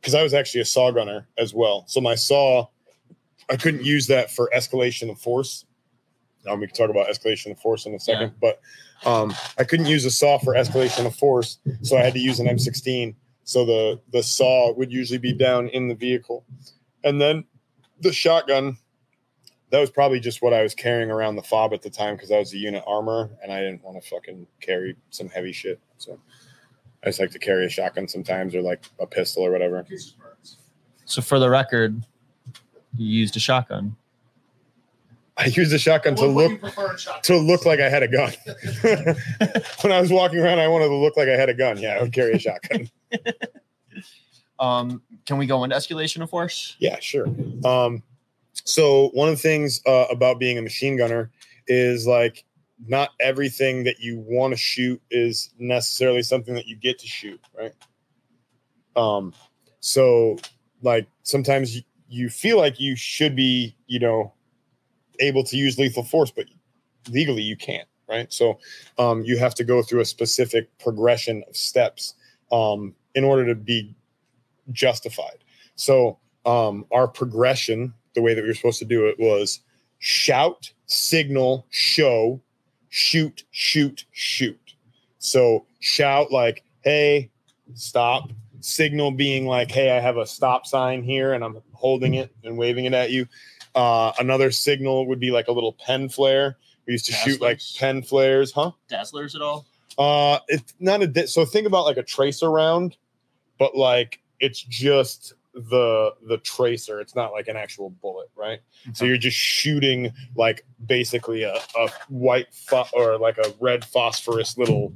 because 0.00 0.14
I 0.14 0.22
was 0.22 0.34
actually 0.34 0.62
a 0.62 0.64
SAW 0.64 0.90
gunner 0.90 1.28
as 1.38 1.54
well. 1.54 1.84
So 1.86 2.00
my 2.00 2.16
SAW, 2.16 2.66
I 3.48 3.56
couldn't 3.56 3.84
use 3.84 4.08
that 4.08 4.30
for 4.32 4.50
escalation 4.54 5.10
of 5.10 5.18
force. 5.18 5.64
Um, 6.48 6.58
we 6.58 6.66
can 6.66 6.74
talk 6.74 6.90
about 6.90 7.06
escalation 7.06 7.52
of 7.52 7.60
force 7.60 7.86
in 7.86 7.94
a 7.94 8.00
second, 8.00 8.32
but 8.40 8.60
um, 9.04 9.32
I 9.58 9.64
couldn't 9.64 9.86
use 9.86 10.04
a 10.04 10.10
SAW 10.10 10.38
for 10.38 10.54
escalation 10.54 11.06
of 11.06 11.14
force, 11.14 11.58
so 11.82 11.96
I 11.96 12.02
had 12.02 12.14
to 12.14 12.18
use 12.18 12.40
an 12.40 12.46
M16. 12.46 13.14
So 13.44 13.64
the 13.64 14.00
the 14.12 14.22
SAW 14.22 14.72
would 14.76 14.92
usually 14.92 15.18
be 15.18 15.32
down 15.32 15.68
in 15.68 15.88
the 15.88 15.94
vehicle, 15.94 16.44
and 17.04 17.20
then 17.20 17.44
the 18.00 18.12
shotgun. 18.12 18.78
That 19.70 19.80
was 19.80 19.90
probably 19.90 20.20
just 20.20 20.42
what 20.42 20.52
I 20.52 20.62
was 20.62 20.74
carrying 20.74 21.10
around 21.10 21.36
the 21.36 21.42
FOB 21.42 21.72
at 21.72 21.80
the 21.80 21.88
time 21.88 22.14
because 22.14 22.30
I 22.30 22.38
was 22.38 22.52
a 22.52 22.58
unit 22.58 22.84
armor 22.86 23.30
and 23.42 23.50
I 23.50 23.60
didn't 23.60 23.82
want 23.82 24.02
to 24.02 24.06
fucking 24.06 24.46
carry 24.60 24.96
some 25.08 25.30
heavy 25.30 25.52
shit. 25.52 25.80
So 25.96 26.20
I 27.02 27.06
just 27.06 27.18
like 27.18 27.30
to 27.30 27.38
carry 27.38 27.64
a 27.64 27.70
shotgun 27.70 28.06
sometimes 28.06 28.54
or 28.54 28.60
like 28.60 28.84
a 29.00 29.06
pistol 29.06 29.44
or 29.44 29.50
whatever. 29.50 29.82
So 31.06 31.22
for 31.22 31.38
the 31.38 31.48
record, 31.48 32.04
you 32.98 33.06
used 33.06 33.34
a 33.36 33.40
shotgun. 33.40 33.96
I 35.42 35.46
used 35.46 35.72
a 35.72 35.78
shotgun 35.78 36.14
to 36.16 36.26
look 36.26 36.52
you 36.52 36.58
prefer 36.58 36.92
in 36.92 36.98
shotguns? 36.98 37.26
to 37.26 37.38
look 37.38 37.66
like 37.66 37.80
I 37.80 37.88
had 37.88 38.02
a 38.02 38.08
gun. 38.08 38.32
when 39.82 39.92
I 39.92 40.00
was 40.00 40.10
walking 40.10 40.38
around, 40.38 40.60
I 40.60 40.68
wanted 40.68 40.88
to 40.88 40.96
look 40.96 41.16
like 41.16 41.28
I 41.28 41.36
had 41.36 41.48
a 41.48 41.54
gun. 41.54 41.78
Yeah, 41.78 41.96
I 41.96 42.02
would 42.02 42.12
carry 42.12 42.32
a 42.32 42.38
shotgun. 42.38 42.88
Um, 44.58 45.02
can 45.26 45.38
we 45.38 45.46
go 45.46 45.64
into 45.64 45.74
escalation 45.74 46.22
of 46.22 46.30
force? 46.30 46.76
Yeah, 46.78 47.00
sure. 47.00 47.26
Um, 47.64 48.04
so 48.52 49.08
one 49.12 49.28
of 49.28 49.34
the 49.34 49.42
things 49.42 49.82
uh, 49.86 50.06
about 50.08 50.38
being 50.38 50.56
a 50.56 50.62
machine 50.62 50.96
gunner 50.96 51.32
is 51.66 52.06
like 52.06 52.44
not 52.86 53.10
everything 53.18 53.82
that 53.84 53.98
you 53.98 54.20
want 54.20 54.52
to 54.52 54.56
shoot 54.56 55.02
is 55.10 55.50
necessarily 55.58 56.22
something 56.22 56.54
that 56.54 56.66
you 56.66 56.76
get 56.76 57.00
to 57.00 57.08
shoot, 57.08 57.40
right? 57.58 57.72
Um, 58.94 59.34
so 59.80 60.38
like 60.80 61.08
sometimes 61.24 61.74
you, 61.74 61.82
you 62.08 62.28
feel 62.28 62.56
like 62.56 62.78
you 62.78 62.94
should 62.94 63.34
be, 63.34 63.74
you 63.88 63.98
know, 63.98 64.32
able 65.22 65.44
to 65.44 65.56
use 65.56 65.78
lethal 65.78 66.04
force, 66.04 66.30
but 66.30 66.46
legally 67.10 67.42
you 67.42 67.56
can't, 67.56 67.88
right? 68.08 68.32
So 68.32 68.58
um, 68.98 69.22
you 69.22 69.38
have 69.38 69.54
to 69.56 69.64
go 69.64 69.82
through 69.82 70.00
a 70.00 70.04
specific 70.04 70.68
progression 70.78 71.42
of 71.48 71.56
steps 71.56 72.14
um, 72.50 72.94
in 73.14 73.24
order 73.24 73.46
to 73.46 73.54
be 73.54 73.94
justified. 74.70 75.38
So 75.76 76.18
um, 76.44 76.84
our 76.92 77.08
progression, 77.08 77.94
the 78.14 78.22
way 78.22 78.34
that 78.34 78.42
we 78.42 78.48
were 78.48 78.54
supposed 78.54 78.80
to 78.80 78.84
do 78.84 79.06
it, 79.06 79.18
was 79.18 79.60
shout, 79.98 80.70
signal, 80.86 81.66
show, 81.70 82.40
shoot, 82.88 83.44
shoot, 83.52 84.04
shoot. 84.12 84.74
So 85.18 85.66
shout 85.80 86.32
like, 86.32 86.64
"Hey, 86.82 87.30
stop. 87.74 88.30
Signal 88.60 89.10
being 89.12 89.46
like, 89.46 89.70
hey, 89.70 89.90
I 89.96 90.00
have 90.00 90.18
a 90.18 90.26
stop 90.26 90.66
sign 90.66 91.02
here 91.02 91.32
and 91.32 91.42
I'm 91.42 91.60
holding 91.72 92.14
it 92.14 92.32
and 92.44 92.56
waving 92.56 92.84
it 92.84 92.94
at 92.94 93.10
you. 93.10 93.26
Uh, 93.74 94.12
another 94.18 94.50
signal 94.50 95.06
would 95.06 95.20
be 95.20 95.30
like 95.30 95.48
a 95.48 95.52
little 95.52 95.72
pen 95.72 96.08
flare. 96.08 96.56
We 96.86 96.92
used 96.92 97.06
to 97.06 97.12
shoot 97.12 97.40
like 97.40 97.60
pen 97.78 98.02
flares, 98.02 98.52
huh? 98.52 98.72
Dazzlers 98.90 99.34
at 99.34 99.42
all? 99.42 99.66
Uh, 99.98 100.38
it's 100.48 100.74
not 100.80 101.02
a 101.02 101.06
di- 101.06 101.26
so 101.26 101.44
think 101.44 101.66
about 101.66 101.84
like 101.84 101.96
a 101.96 102.02
tracer 102.02 102.50
round, 102.50 102.96
but 103.58 103.76
like 103.76 104.20
it's 104.40 104.60
just 104.62 105.34
the 105.54 106.14
the 106.26 106.38
tracer. 106.38 107.00
It's 107.00 107.14
not 107.14 107.32
like 107.32 107.48
an 107.48 107.56
actual 107.56 107.90
bullet, 107.90 108.30
right? 108.34 108.60
So 108.94 109.04
you're 109.04 109.16
just 109.18 109.36
shooting 109.36 110.12
like 110.34 110.64
basically 110.86 111.42
a, 111.44 111.54
a 111.78 111.88
white 112.08 112.52
pho- 112.52 112.88
or 112.92 113.18
like 113.18 113.38
a 113.38 113.54
red 113.60 113.84
phosphorus 113.84 114.58
little 114.58 114.92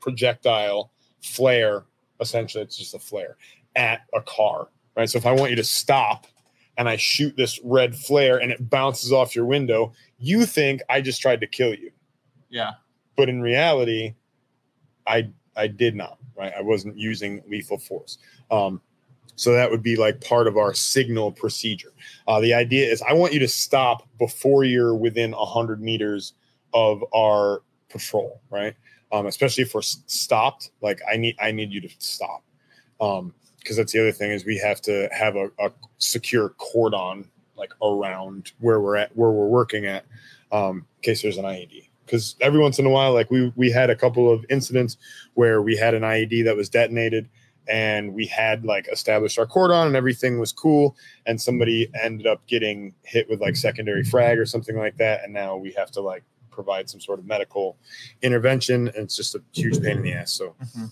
projectile 0.00 0.92
flare. 1.22 1.84
Essentially, 2.20 2.62
it's 2.62 2.76
just 2.76 2.94
a 2.94 2.98
flare 2.98 3.36
at 3.74 4.02
a 4.14 4.20
car, 4.20 4.68
right? 4.96 5.08
So 5.08 5.18
if 5.18 5.26
I 5.26 5.32
want 5.32 5.50
you 5.50 5.56
to 5.56 5.64
stop 5.64 6.26
and 6.78 6.88
I 6.88 6.96
shoot 6.96 7.36
this 7.36 7.60
red 7.62 7.94
flare 7.94 8.38
and 8.38 8.50
it 8.50 8.70
bounces 8.70 9.12
off 9.12 9.36
your 9.36 9.44
window, 9.44 9.92
you 10.18 10.46
think 10.46 10.80
I 10.88 11.00
just 11.00 11.20
tried 11.20 11.40
to 11.40 11.46
kill 11.46 11.74
you. 11.74 11.90
Yeah. 12.48 12.72
but 13.16 13.28
in 13.28 13.40
reality 13.40 14.14
i 15.06 15.28
i 15.56 15.66
did 15.66 15.94
not 15.96 16.18
right? 16.36 16.52
I 16.56 16.62
wasn't 16.62 16.96
using 16.98 17.42
lethal 17.48 17.78
force. 17.78 18.18
Um 18.50 18.80
so 19.36 19.52
that 19.54 19.70
would 19.70 19.82
be 19.82 19.96
like 19.96 20.20
part 20.20 20.46
of 20.46 20.56
our 20.58 20.74
signal 20.74 21.32
procedure. 21.32 21.92
Uh, 22.28 22.40
the 22.40 22.52
idea 22.54 22.90
is 22.90 23.00
i 23.02 23.12
want 23.14 23.32
you 23.32 23.38
to 23.40 23.48
stop 23.48 24.06
before 24.18 24.64
you're 24.64 24.94
within 24.94 25.32
100 25.32 25.80
meters 25.80 26.34
of 26.74 27.02
our 27.14 27.62
patrol 27.88 28.40
right? 28.50 28.74
Um, 29.12 29.26
especially 29.26 29.62
if 29.64 29.74
we're 29.74 29.82
stopped 29.82 30.70
like 30.82 31.00
i 31.10 31.16
need 31.16 31.36
i 31.40 31.50
need 31.52 31.72
you 31.72 31.80
to 31.80 31.90
stop. 31.98 32.42
Um 33.00 33.34
because 33.62 33.76
that's 33.76 33.92
the 33.92 34.00
other 34.00 34.12
thing 34.12 34.30
is 34.30 34.44
we 34.44 34.58
have 34.58 34.80
to 34.82 35.08
have 35.12 35.36
a, 35.36 35.46
a 35.58 35.70
secure 35.98 36.50
cordon 36.58 37.28
like 37.56 37.72
around 37.82 38.52
where 38.60 38.80
we're 38.80 38.96
at 38.96 39.14
where 39.16 39.30
we're 39.30 39.46
working 39.46 39.86
at 39.86 40.04
um 40.50 40.78
in 40.98 41.02
case 41.02 41.22
there's 41.22 41.36
an 41.38 41.44
IED 41.44 41.88
because 42.04 42.34
every 42.40 42.60
once 42.60 42.78
in 42.78 42.86
a 42.86 42.90
while 42.90 43.12
like 43.12 43.30
we 43.30 43.52
we 43.56 43.70
had 43.70 43.90
a 43.90 43.96
couple 43.96 44.30
of 44.32 44.44
incidents 44.50 44.96
where 45.34 45.62
we 45.62 45.76
had 45.76 45.94
an 45.94 46.02
IED 46.02 46.44
that 46.44 46.56
was 46.56 46.68
detonated 46.68 47.28
and 47.68 48.12
we 48.12 48.26
had 48.26 48.64
like 48.64 48.88
established 48.88 49.38
our 49.38 49.46
cordon 49.46 49.86
and 49.86 49.94
everything 49.96 50.40
was 50.40 50.50
cool 50.52 50.96
and 51.26 51.40
somebody 51.40 51.88
ended 52.02 52.26
up 52.26 52.44
getting 52.48 52.92
hit 53.04 53.28
with 53.30 53.40
like 53.40 53.54
secondary 53.54 54.02
frag 54.02 54.36
or 54.38 54.44
something 54.44 54.76
like 54.76 54.96
that. 54.96 55.22
And 55.22 55.32
now 55.32 55.56
we 55.56 55.70
have 55.78 55.92
to 55.92 56.00
like 56.00 56.24
provide 56.50 56.90
some 56.90 57.00
sort 57.00 57.20
of 57.20 57.24
medical 57.24 57.76
intervention 58.20 58.88
and 58.88 58.96
it's 58.96 59.14
just 59.14 59.36
a 59.36 59.42
huge 59.52 59.80
pain 59.80 59.98
in 59.98 60.02
the 60.02 60.12
ass. 60.12 60.32
So 60.32 60.56
Mhm. 60.76 60.90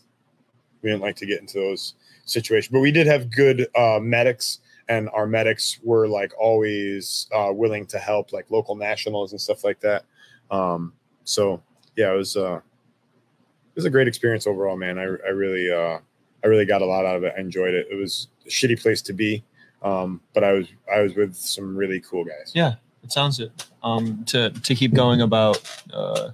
we 0.80 0.90
didn't 0.90 1.02
like 1.02 1.16
to 1.16 1.26
get 1.26 1.40
into 1.40 1.58
those 1.58 1.94
situations 2.30 2.72
but 2.72 2.80
we 2.80 2.92
did 2.92 3.06
have 3.06 3.30
good 3.30 3.66
uh, 3.76 3.98
medics 4.00 4.60
and 4.88 5.08
our 5.10 5.26
medics 5.26 5.78
were 5.84 6.08
like 6.08 6.32
always 6.38 7.28
uh, 7.32 7.50
willing 7.52 7.86
to 7.86 7.98
help 7.98 8.32
like 8.32 8.50
local 8.50 8.74
nationals 8.74 9.30
and 9.30 9.40
stuff 9.40 9.62
like 9.62 9.78
that. 9.80 10.04
Um, 10.50 10.92
so 11.22 11.62
yeah 11.96 12.12
it 12.12 12.16
was 12.16 12.36
uh 12.36 12.56
it 12.56 13.76
was 13.76 13.84
a 13.84 13.90
great 13.90 14.08
experience 14.08 14.46
overall 14.46 14.76
man. 14.76 14.98
I, 14.98 15.02
I 15.02 15.30
really 15.30 15.70
uh 15.70 15.98
i 16.42 16.46
really 16.46 16.64
got 16.64 16.82
a 16.82 16.86
lot 16.86 17.04
out 17.04 17.16
of 17.16 17.24
it. 17.24 17.34
I 17.36 17.40
enjoyed 17.40 17.74
it. 17.74 17.86
It 17.90 17.96
was 17.96 18.28
a 18.46 18.48
shitty 18.48 18.80
place 18.80 19.02
to 19.02 19.12
be 19.12 19.44
um 19.82 20.20
but 20.34 20.44
i 20.44 20.52
was 20.52 20.66
i 20.94 21.00
was 21.00 21.14
with 21.14 21.34
some 21.34 21.76
really 21.76 22.00
cool 22.00 22.24
guys. 22.24 22.52
Yeah, 22.54 22.74
it 23.02 23.12
sounds 23.12 23.40
it. 23.40 23.50
Um, 23.82 24.24
to 24.26 24.50
to 24.50 24.74
keep 24.74 24.92
going 24.94 25.20
about 25.20 25.62
uh, 25.92 26.30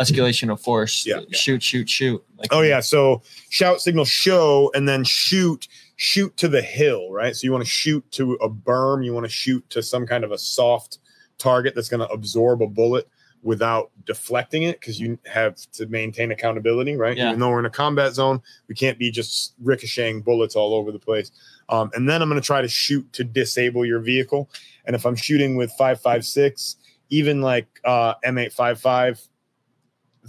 escalation 0.00 0.50
of 0.52 0.60
force. 0.60 1.06
Yeah. 1.06 1.20
Shoot, 1.32 1.62
shoot, 1.62 1.88
shoot. 1.88 2.24
Like, 2.36 2.48
Oh 2.52 2.62
yeah, 2.62 2.80
so 2.80 3.22
shout 3.50 3.80
signal 3.80 4.04
show 4.04 4.70
and 4.74 4.88
then 4.88 5.04
shoot 5.04 5.68
shoot 5.96 6.36
to 6.36 6.48
the 6.48 6.62
hill, 6.62 7.10
right? 7.10 7.34
So 7.34 7.44
you 7.44 7.52
want 7.52 7.64
to 7.64 7.70
shoot 7.70 8.08
to 8.12 8.34
a 8.34 8.48
berm, 8.48 9.04
you 9.04 9.12
want 9.12 9.26
to 9.26 9.30
shoot 9.30 9.68
to 9.70 9.82
some 9.82 10.06
kind 10.06 10.22
of 10.22 10.30
a 10.30 10.38
soft 10.38 10.98
target 11.38 11.74
that's 11.74 11.88
going 11.88 12.06
to 12.06 12.12
absorb 12.12 12.62
a 12.62 12.66
bullet 12.68 13.08
without 13.42 13.90
deflecting 14.04 14.64
it 14.64 14.80
because 14.80 15.00
you 15.00 15.18
have 15.26 15.56
to 15.72 15.86
maintain 15.86 16.30
accountability, 16.30 16.96
right? 16.96 17.16
Yeah. 17.16 17.28
Even 17.28 17.40
though 17.40 17.50
we're 17.50 17.60
in 17.60 17.66
a 17.66 17.70
combat 17.70 18.12
zone, 18.12 18.40
we 18.68 18.74
can't 18.74 18.98
be 18.98 19.10
just 19.10 19.54
ricocheting 19.62 20.22
bullets 20.22 20.56
all 20.56 20.74
over 20.74 20.92
the 20.92 20.98
place. 20.98 21.30
Um, 21.68 21.90
and 21.94 22.08
then 22.08 22.22
I'm 22.22 22.28
going 22.28 22.40
to 22.40 22.46
try 22.46 22.62
to 22.62 22.68
shoot 22.68 23.12
to 23.14 23.24
disable 23.24 23.84
your 23.84 24.00
vehicle. 24.00 24.50
And 24.86 24.96
if 24.96 25.04
I'm 25.04 25.16
shooting 25.16 25.56
with 25.56 25.70
556, 25.72 26.76
even 27.10 27.40
like 27.40 27.66
uh, 27.84 28.14
M855, 28.24 29.28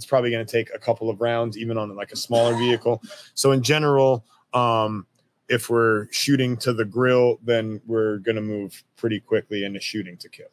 it's 0.00 0.06
probably 0.06 0.30
going 0.30 0.46
to 0.46 0.50
take 0.50 0.70
a 0.74 0.78
couple 0.78 1.10
of 1.10 1.20
rounds, 1.20 1.58
even 1.58 1.76
on 1.76 1.94
like 1.94 2.10
a 2.10 2.16
smaller 2.16 2.56
vehicle. 2.56 3.02
So 3.34 3.52
in 3.52 3.62
general, 3.62 4.24
um, 4.54 5.06
if 5.50 5.68
we're 5.68 6.10
shooting 6.10 6.56
to 6.56 6.72
the 6.72 6.86
grill, 6.86 7.38
then 7.44 7.82
we're 7.86 8.16
going 8.20 8.36
to 8.36 8.40
move 8.40 8.82
pretty 8.96 9.20
quickly 9.20 9.64
into 9.64 9.78
shooting 9.78 10.16
to 10.16 10.30
kill. 10.30 10.46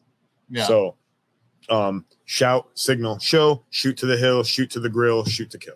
yeah. 0.49 0.65
So 0.65 0.97
um, 1.69 2.03
shout, 2.25 2.67
signal, 2.73 3.19
show, 3.19 3.63
shoot 3.69 3.95
to 3.99 4.05
the 4.05 4.17
hill, 4.17 4.43
shoot 4.43 4.69
to 4.71 4.81
the 4.81 4.89
grill, 4.89 5.23
shoot 5.23 5.49
to 5.51 5.57
kill. 5.57 5.75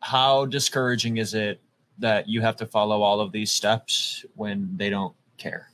How 0.00 0.44
discouraging 0.44 1.18
is 1.18 1.34
it 1.34 1.60
that 1.98 2.28
you 2.28 2.40
have 2.40 2.56
to 2.56 2.66
follow 2.66 3.00
all 3.02 3.20
of 3.20 3.30
these 3.30 3.52
steps 3.52 4.24
when 4.34 4.76
they 4.76 4.90
don't 4.90 5.14
care? 5.36 5.70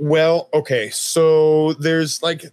Well, 0.00 0.48
okay, 0.54 0.88
so 0.88 1.74
there's 1.74 2.22
like 2.22 2.46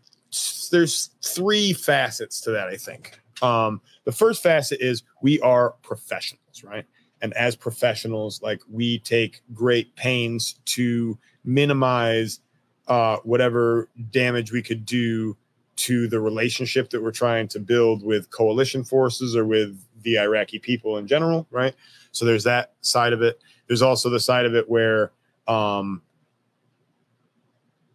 there's 0.69 1.11
three 1.23 1.73
facets 1.73 2.41
to 2.41 2.51
that, 2.51 2.67
I 2.67 2.77
think. 2.77 3.19
Um, 3.41 3.81
the 4.05 4.11
first 4.11 4.41
facet 4.41 4.79
is 4.81 5.03
we 5.21 5.39
are 5.41 5.71
professionals, 5.83 6.63
right? 6.63 6.85
And 7.21 7.33
as 7.33 7.55
professionals, 7.55 8.41
like 8.41 8.61
we 8.69 8.99
take 8.99 9.41
great 9.53 9.95
pains 9.95 10.59
to 10.65 11.17
minimize 11.43 12.39
uh, 12.87 13.17
whatever 13.23 13.89
damage 14.11 14.51
we 14.51 14.61
could 14.61 14.85
do 14.85 15.35
to 15.77 16.07
the 16.07 16.19
relationship 16.19 16.89
that 16.89 17.01
we're 17.01 17.11
trying 17.11 17.47
to 17.47 17.59
build 17.59 18.03
with 18.03 18.29
coalition 18.31 18.83
forces 18.83 19.35
or 19.35 19.45
with 19.45 19.79
the 20.01 20.17
Iraqi 20.17 20.59
people 20.59 20.97
in 20.97 21.07
general, 21.07 21.47
right? 21.51 21.75
So 22.11 22.25
there's 22.25 22.43
that 22.45 22.73
side 22.81 23.13
of 23.13 23.21
it. 23.21 23.39
There's 23.67 23.81
also 23.81 24.09
the 24.09 24.19
side 24.19 24.45
of 24.45 24.55
it 24.55 24.69
where 24.69 25.11
um, 25.47 26.01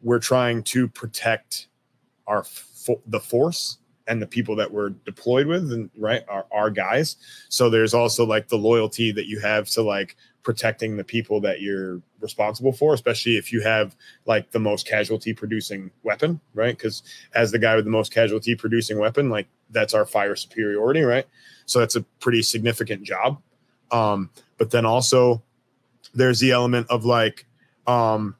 we're 0.00 0.20
trying 0.20 0.62
to 0.64 0.88
protect 0.88 1.68
our 2.26 2.44
fo- 2.44 3.02
the 3.06 3.20
force 3.20 3.78
and 4.08 4.20
the 4.20 4.26
people 4.26 4.56
that 4.56 4.70
we're 4.70 4.90
deployed 4.90 5.46
with 5.46 5.72
and 5.72 5.90
right 5.96 6.22
our, 6.28 6.46
our 6.52 6.70
guys. 6.70 7.16
So 7.48 7.70
there's 7.70 7.94
also 7.94 8.26
like 8.26 8.48
the 8.48 8.58
loyalty 8.58 9.12
that 9.12 9.26
you 9.26 9.40
have 9.40 9.68
to 9.70 9.82
like 9.82 10.16
protecting 10.42 10.96
the 10.96 11.04
people 11.04 11.40
that 11.40 11.60
you're 11.60 12.02
responsible 12.20 12.72
for 12.72 12.94
especially 12.94 13.36
if 13.36 13.52
you 13.52 13.60
have 13.60 13.94
like 14.26 14.50
the 14.50 14.58
most 14.58 14.86
casualty 14.88 15.32
producing 15.32 15.90
weapon 16.02 16.40
right? 16.54 16.76
Because 16.76 17.02
as 17.34 17.52
the 17.52 17.58
guy 17.58 17.76
with 17.76 17.84
the 17.84 17.90
most 17.90 18.12
casualty 18.12 18.54
producing 18.56 18.98
weapon 18.98 19.30
like 19.30 19.46
that's 19.70 19.94
our 19.94 20.04
fire 20.04 20.34
superiority 20.34 21.02
right? 21.02 21.26
So 21.66 21.78
that's 21.78 21.96
a 21.96 22.02
pretty 22.20 22.42
significant 22.42 23.04
job. 23.04 23.40
Um 23.92 24.30
but 24.58 24.70
then 24.70 24.84
also 24.84 25.42
there's 26.12 26.40
the 26.40 26.50
element 26.50 26.88
of 26.90 27.04
like 27.04 27.46
um 27.86 28.36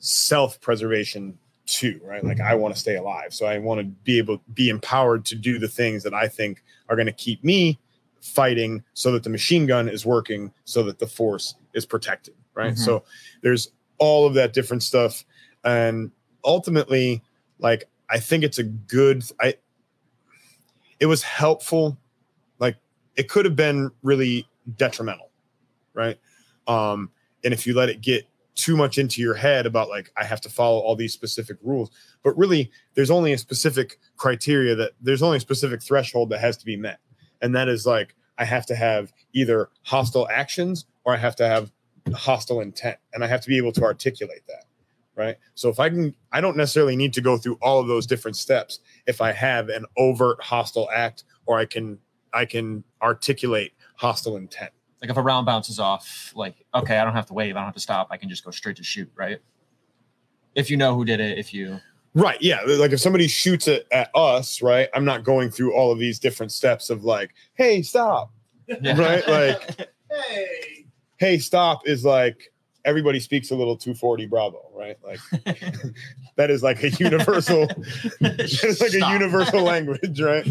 self-preservation 0.00 1.38
too 1.68 2.00
right? 2.02 2.24
Like 2.24 2.40
i 2.40 2.54
want 2.54 2.74
to 2.74 2.80
stay 2.80 2.96
alive. 2.96 3.32
So 3.34 3.46
i 3.46 3.58
want 3.58 3.78
to 3.80 3.84
be 3.84 4.18
able 4.18 4.42
be 4.54 4.68
empowered 4.70 5.24
to 5.26 5.34
do 5.36 5.58
the 5.58 5.68
things 5.68 6.02
that 6.02 6.14
i 6.14 6.26
think 6.26 6.62
are 6.88 6.96
going 6.96 7.06
to 7.06 7.12
keep 7.12 7.44
me 7.44 7.78
fighting 8.20 8.82
so 8.94 9.12
that 9.12 9.22
the 9.22 9.30
machine 9.30 9.66
gun 9.66 9.88
is 9.88 10.04
working 10.04 10.52
so 10.64 10.82
that 10.82 10.98
the 10.98 11.06
force 11.06 11.54
is 11.74 11.86
protected 11.86 12.34
right? 12.54 12.74
Mhm. 12.74 12.78
so 12.78 13.04
there's 13.42 13.70
all 13.98 14.26
of 14.26 14.34
that 14.34 14.52
different 14.52 14.82
stuff. 14.82 15.24
And 15.64 16.10
ultimately 16.44 17.22
like 17.58 17.84
i 18.08 18.18
think 18.18 18.44
it's 18.44 18.58
a 18.58 18.64
good 18.64 19.22
i 19.40 19.54
it 21.00 21.06
was 21.06 21.22
helpful 21.22 21.96
like 22.58 22.76
it 23.16 23.28
could 23.28 23.44
have 23.44 23.56
been 23.56 23.90
really 24.02 24.46
detrimental 24.76 25.30
right? 25.94 26.18
Um 26.66 27.10
and 27.44 27.52
if 27.54 27.66
you 27.66 27.74
let 27.74 27.88
it 27.88 28.00
get 28.00 28.27
too 28.58 28.76
much 28.76 28.98
into 28.98 29.22
your 29.22 29.34
head 29.34 29.66
about 29.66 29.88
like 29.88 30.10
I 30.16 30.24
have 30.24 30.40
to 30.42 30.50
follow 30.50 30.80
all 30.80 30.96
these 30.96 31.12
specific 31.12 31.56
rules, 31.62 31.90
but 32.24 32.36
really 32.36 32.70
there's 32.94 33.10
only 33.10 33.32
a 33.32 33.38
specific 33.38 34.00
criteria 34.16 34.74
that 34.74 34.92
there's 35.00 35.22
only 35.22 35.36
a 35.36 35.40
specific 35.40 35.80
threshold 35.80 36.30
that 36.30 36.40
has 36.40 36.56
to 36.58 36.66
be 36.66 36.76
met, 36.76 36.98
and 37.40 37.54
that 37.54 37.68
is 37.68 37.86
like 37.86 38.14
I 38.36 38.44
have 38.44 38.66
to 38.66 38.74
have 38.74 39.12
either 39.32 39.70
hostile 39.84 40.28
actions 40.28 40.86
or 41.04 41.14
I 41.14 41.18
have 41.18 41.36
to 41.36 41.46
have 41.46 41.72
hostile 42.12 42.60
intent, 42.60 42.98
and 43.14 43.22
I 43.22 43.28
have 43.28 43.40
to 43.42 43.48
be 43.48 43.56
able 43.56 43.72
to 43.72 43.84
articulate 43.84 44.42
that, 44.48 44.64
right? 45.14 45.36
So 45.54 45.68
if 45.68 45.78
I 45.78 45.88
can, 45.88 46.14
I 46.32 46.40
don't 46.40 46.56
necessarily 46.56 46.96
need 46.96 47.12
to 47.14 47.20
go 47.20 47.38
through 47.38 47.58
all 47.62 47.78
of 47.78 47.86
those 47.86 48.06
different 48.06 48.36
steps 48.36 48.80
if 49.06 49.20
I 49.20 49.30
have 49.30 49.68
an 49.68 49.86
overt 49.96 50.42
hostile 50.42 50.88
act 50.92 51.22
or 51.46 51.58
I 51.58 51.64
can 51.64 51.98
I 52.34 52.44
can 52.44 52.82
articulate 53.00 53.72
hostile 53.96 54.36
intent. 54.36 54.72
Like 55.00 55.10
if 55.10 55.16
a 55.16 55.22
round 55.22 55.46
bounces 55.46 55.78
off, 55.78 56.32
like 56.34 56.64
okay, 56.74 56.98
I 56.98 57.04
don't 57.04 57.14
have 57.14 57.26
to 57.26 57.34
wave, 57.34 57.56
I 57.56 57.60
don't 57.60 57.66
have 57.66 57.74
to 57.74 57.80
stop, 57.80 58.08
I 58.10 58.16
can 58.16 58.28
just 58.28 58.44
go 58.44 58.50
straight 58.50 58.76
to 58.76 58.84
shoot, 58.84 59.10
right? 59.14 59.38
If 60.54 60.70
you 60.70 60.76
know 60.76 60.94
who 60.94 61.04
did 61.04 61.20
it, 61.20 61.38
if 61.38 61.54
you 61.54 61.78
Right. 62.14 62.40
Yeah. 62.40 62.60
Like 62.66 62.92
if 62.92 63.00
somebody 63.00 63.28
shoots 63.28 63.68
it 63.68 63.86
at 63.92 64.10
us, 64.14 64.60
right? 64.60 64.88
I'm 64.94 65.04
not 65.04 65.22
going 65.22 65.50
through 65.50 65.74
all 65.74 65.92
of 65.92 65.98
these 65.98 66.18
different 66.18 66.50
steps 66.50 66.90
of 66.90 67.04
like, 67.04 67.32
hey, 67.54 67.82
stop. 67.82 68.32
Right, 68.68 69.26
like- 69.28 69.88
hey. 70.10 70.86
Hey, 71.18 71.38
stop 71.38 71.86
is 71.86 72.04
like 72.04 72.52
everybody 72.84 73.20
speaks 73.20 73.50
a 73.50 73.54
little 73.54 73.76
240 73.76 74.26
Bravo, 74.26 74.70
right? 74.74 74.96
Like 75.04 75.20
that 76.36 76.50
is 76.50 76.62
like 76.62 76.82
a 76.82 76.90
universal, 76.90 77.66
that 78.20 78.40
is 78.40 78.80
like 78.80 78.94
a 78.94 79.12
universal 79.12 79.62
language, 79.62 80.20
right? 80.20 80.46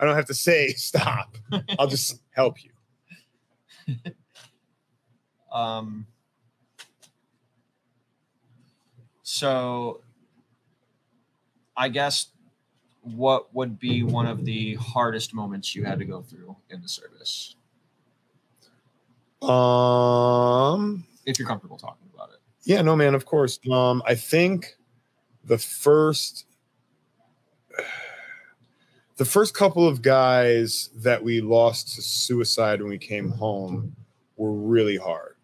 I 0.00 0.04
don't 0.04 0.14
have 0.14 0.26
to 0.26 0.34
say 0.34 0.68
stop. 0.70 1.36
I'll 1.78 1.86
just 1.86 2.20
help 2.30 2.62
you. 2.64 2.70
Um, 5.52 6.08
so 9.22 10.00
I 11.76 11.88
guess 11.88 12.26
what 13.02 13.54
would 13.54 13.78
be 13.78 14.02
one 14.02 14.26
of 14.26 14.44
the 14.44 14.74
hardest 14.74 15.32
moments 15.32 15.76
you 15.76 15.84
had 15.84 16.00
to 16.00 16.04
go 16.04 16.22
through 16.22 16.56
in 16.70 16.82
the 16.82 16.88
service, 16.88 17.54
Um 19.40 21.04
if 21.24 21.38
you're 21.38 21.46
comfortable 21.46 21.78
talking 21.78 22.08
about 22.12 22.30
it? 22.30 22.40
Yeah, 22.64 22.82
no, 22.82 22.96
man, 22.96 23.14
of 23.14 23.24
course. 23.24 23.60
Um, 23.70 24.02
I 24.06 24.14
think 24.14 24.76
the 25.44 25.58
first 25.58 26.46
the 29.16 29.24
first 29.24 29.54
couple 29.54 29.86
of 29.86 30.02
guys 30.02 30.90
that 30.96 31.22
we 31.22 31.40
lost 31.40 31.94
to 31.94 32.02
suicide 32.02 32.80
when 32.80 32.90
we 32.90 32.98
came 32.98 33.30
home 33.30 33.94
were 34.36 34.52
really 34.52 34.96
hard. 34.96 35.36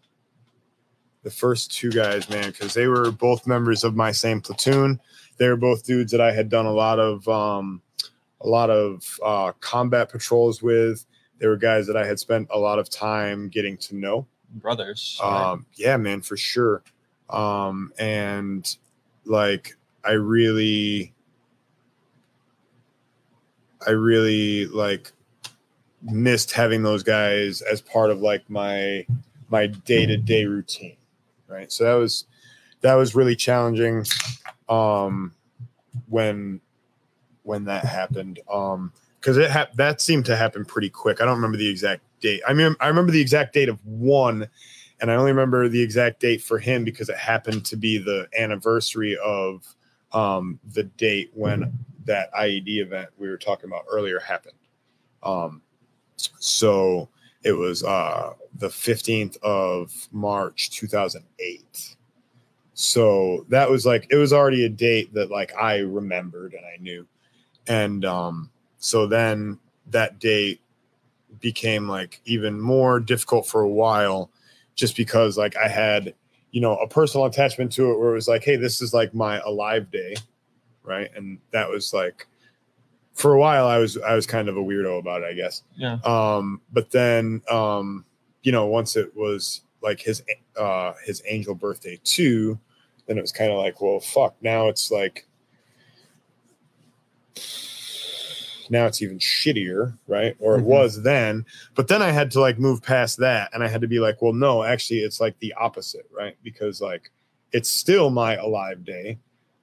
The 1.22 1.30
first 1.30 1.72
two 1.72 1.90
guys, 1.90 2.28
man, 2.30 2.50
because 2.50 2.74
they 2.74 2.86
were 2.86 3.10
both 3.10 3.46
members 3.46 3.84
of 3.84 3.94
my 3.94 4.10
same 4.10 4.40
platoon. 4.40 5.00
They 5.36 5.48
were 5.48 5.56
both 5.56 5.84
dudes 5.84 6.12
that 6.12 6.20
I 6.20 6.32
had 6.32 6.48
done 6.48 6.66
a 6.66 6.72
lot 6.72 6.98
of 6.98 7.28
um, 7.28 7.82
a 8.40 8.48
lot 8.48 8.70
of 8.70 9.20
uh, 9.22 9.52
combat 9.60 10.08
patrols 10.08 10.62
with. 10.62 11.04
They 11.38 11.46
were 11.46 11.56
guys 11.56 11.86
that 11.86 11.96
I 11.96 12.06
had 12.06 12.18
spent 12.18 12.48
a 12.50 12.58
lot 12.58 12.78
of 12.78 12.90
time 12.90 13.48
getting 13.48 13.76
to 13.78 13.96
know. 13.96 14.26
Brothers. 14.54 15.18
right? 15.22 15.52
Um, 15.52 15.66
yeah, 15.74 15.96
man, 15.96 16.22
for 16.22 16.36
sure. 16.36 16.82
Um, 17.28 17.92
and 17.98 18.76
like, 19.24 19.76
I 20.04 20.12
really, 20.12 21.14
I 23.86 23.90
really 23.90 24.66
like 24.66 25.12
missed 26.02 26.52
having 26.52 26.82
those 26.82 27.02
guys 27.02 27.62
as 27.62 27.80
part 27.80 28.10
of 28.10 28.20
like 28.20 28.48
my 28.48 29.06
my 29.48 29.66
day 29.66 30.06
to 30.06 30.16
day 30.16 30.44
routine, 30.44 30.96
right? 31.48 31.70
So 31.72 31.84
that 31.84 31.94
was 31.94 32.24
that 32.80 32.94
was 32.94 33.14
really 33.14 33.36
challenging 33.36 34.04
um, 34.68 35.34
when 36.08 36.60
when 37.42 37.64
that 37.64 37.84
happened. 37.84 38.40
Um, 38.50 38.92
because 39.20 39.36
it 39.36 39.50
ha- 39.50 39.68
that 39.74 40.00
seemed 40.00 40.24
to 40.26 40.36
happen 40.36 40.64
pretty 40.64 40.88
quick. 40.88 41.20
I 41.20 41.26
don't 41.26 41.36
remember 41.36 41.58
the 41.58 41.68
exact 41.68 42.02
date. 42.20 42.40
I 42.48 42.54
mean, 42.54 42.74
I 42.80 42.88
remember 42.88 43.12
the 43.12 43.20
exact 43.20 43.52
date 43.52 43.68
of 43.68 43.84
one, 43.84 44.48
and 44.98 45.10
I 45.10 45.14
only 45.16 45.32
remember 45.32 45.68
the 45.68 45.82
exact 45.82 46.20
date 46.20 46.42
for 46.42 46.58
him 46.58 46.84
because 46.84 47.10
it 47.10 47.18
happened 47.18 47.66
to 47.66 47.76
be 47.76 47.98
the 47.98 48.28
anniversary 48.38 49.18
of 49.22 49.74
um, 50.12 50.58
the 50.72 50.84
date 50.84 51.30
when 51.34 51.70
that 52.04 52.32
IED 52.34 52.78
event 52.78 53.10
we 53.18 53.28
were 53.28 53.36
talking 53.36 53.68
about 53.68 53.84
earlier 53.90 54.18
happened. 54.20 54.54
Um, 55.22 55.62
so 56.16 57.08
it 57.42 57.52
was 57.52 57.82
uh, 57.82 58.34
the 58.54 58.68
15th 58.68 59.36
of 59.42 59.92
March 60.12 60.70
2008. 60.70 61.96
So 62.74 63.44
that 63.50 63.68
was 63.68 63.84
like 63.84 64.06
it 64.10 64.16
was 64.16 64.32
already 64.32 64.64
a 64.64 64.68
date 64.68 65.12
that 65.12 65.30
like 65.30 65.54
I 65.54 65.78
remembered 65.78 66.54
and 66.54 66.64
I 66.64 66.80
knew. 66.80 67.06
And 67.66 68.06
um 68.06 68.50
so 68.78 69.06
then 69.06 69.58
that 69.88 70.18
date 70.18 70.62
became 71.40 71.86
like 71.88 72.22
even 72.24 72.58
more 72.58 72.98
difficult 73.00 73.46
for 73.46 73.60
a 73.60 73.68
while 73.68 74.30
just 74.74 74.96
because 74.96 75.36
like 75.36 75.56
I 75.56 75.68
had, 75.68 76.14
you 76.52 76.62
know, 76.62 76.76
a 76.78 76.88
personal 76.88 77.26
attachment 77.26 77.70
to 77.72 77.90
it 77.90 77.98
where 77.98 78.12
it 78.12 78.14
was 78.14 78.28
like, 78.28 78.44
hey, 78.44 78.56
this 78.56 78.80
is 78.80 78.94
like 78.94 79.12
my 79.14 79.40
alive 79.40 79.90
day, 79.90 80.16
right? 80.82 81.10
And 81.14 81.38
that 81.52 81.68
was 81.68 81.92
like 81.92 82.26
for 83.14 83.34
a 83.34 83.38
while 83.38 83.66
I 83.66 83.78
was 83.78 83.98
I 83.98 84.14
was 84.14 84.26
kind 84.26 84.48
of 84.48 84.56
a 84.56 84.60
weirdo 84.62 84.98
about 84.98 85.22
it, 85.22 85.26
I 85.26 85.32
guess. 85.34 85.62
yeah. 85.76 85.98
Um, 86.04 86.60
but 86.72 86.90
then 86.90 87.42
um, 87.50 88.04
you 88.42 88.52
know, 88.52 88.66
once 88.66 88.96
it 88.96 89.14
was 89.16 89.62
like 89.82 90.00
his 90.00 90.22
uh 90.56 90.92
his 91.04 91.22
angel 91.26 91.54
birthday 91.54 91.98
too, 92.04 92.58
then 93.06 93.18
it 93.18 93.22
was 93.22 93.32
kind 93.32 93.50
of 93.52 93.58
like, 93.58 93.80
well, 93.80 94.00
fuck. 94.00 94.34
Now 94.40 94.68
it's 94.68 94.90
like 94.90 95.26
now 98.70 98.86
it's 98.86 99.02
even 99.02 99.18
shittier, 99.18 99.98
right? 100.06 100.36
Or 100.38 100.56
it 100.56 100.60
Mhm. 100.62 100.66
was 100.66 101.02
then. 101.02 101.44
But 101.74 101.88
then 101.88 102.02
I 102.02 102.12
had 102.12 102.30
to 102.32 102.40
like 102.40 102.58
move 102.58 102.82
past 102.82 103.18
that 103.18 103.50
and 103.52 103.64
I 103.64 103.68
had 103.68 103.80
to 103.80 103.88
be 103.88 103.98
like, 103.98 104.22
well, 104.22 104.32
no, 104.32 104.62
actually 104.62 105.00
it's 105.00 105.20
like 105.20 105.36
the 105.40 105.52
opposite, 105.54 106.06
right? 106.16 106.36
Because 106.44 106.80
like 106.80 107.10
it's 107.52 107.68
still 107.68 108.10
my 108.10 108.36
alive 108.36 108.84
day. 108.84 109.18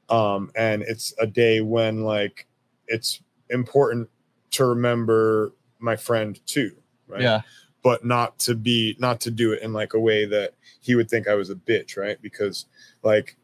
Um, 0.10 0.52
and 0.56 0.84
it's 0.84 1.14
a 1.20 1.28
day 1.28 1.62
when 1.62 2.04
like 2.04 2.48
it's 2.88 3.22
important 3.50 4.10
to 4.52 4.66
remember 4.66 5.54
my 5.80 5.96
friend 5.96 6.40
too, 6.46 6.76
right? 7.08 7.22
Yeah. 7.22 7.42
but 7.84 8.06
not 8.06 8.40
to 8.40 8.56
be 8.56 8.96
not 9.00 9.20
to 9.22 9.32
do 9.32 9.54
it 9.54 9.62
in 9.62 9.74
like 9.74 9.94
a 9.94 10.00
way 10.00 10.26
that 10.26 10.54
he 10.82 10.96
would 10.96 11.10
think 11.10 11.28
I 11.28 11.36
was 11.36 11.50
a 11.50 11.56
bitch, 11.56 11.98
right? 11.98 12.22
Because 12.22 12.66
like 13.04 13.36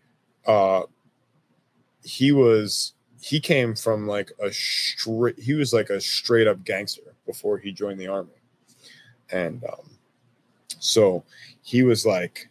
uh 0.45 0.83
he 2.03 2.31
was 2.31 2.93
he 3.21 3.39
came 3.39 3.75
from 3.75 4.07
like 4.07 4.31
a 4.41 4.51
straight 4.51 5.39
he 5.39 5.53
was 5.53 5.73
like 5.73 5.89
a 5.89 6.01
straight 6.01 6.47
up 6.47 6.63
gangster 6.63 7.15
before 7.25 7.57
he 7.57 7.71
joined 7.71 7.99
the 7.99 8.07
army. 8.07 8.31
And 9.31 9.63
um 9.65 9.89
so 10.79 11.23
he 11.61 11.83
was 11.83 12.05
like 12.05 12.49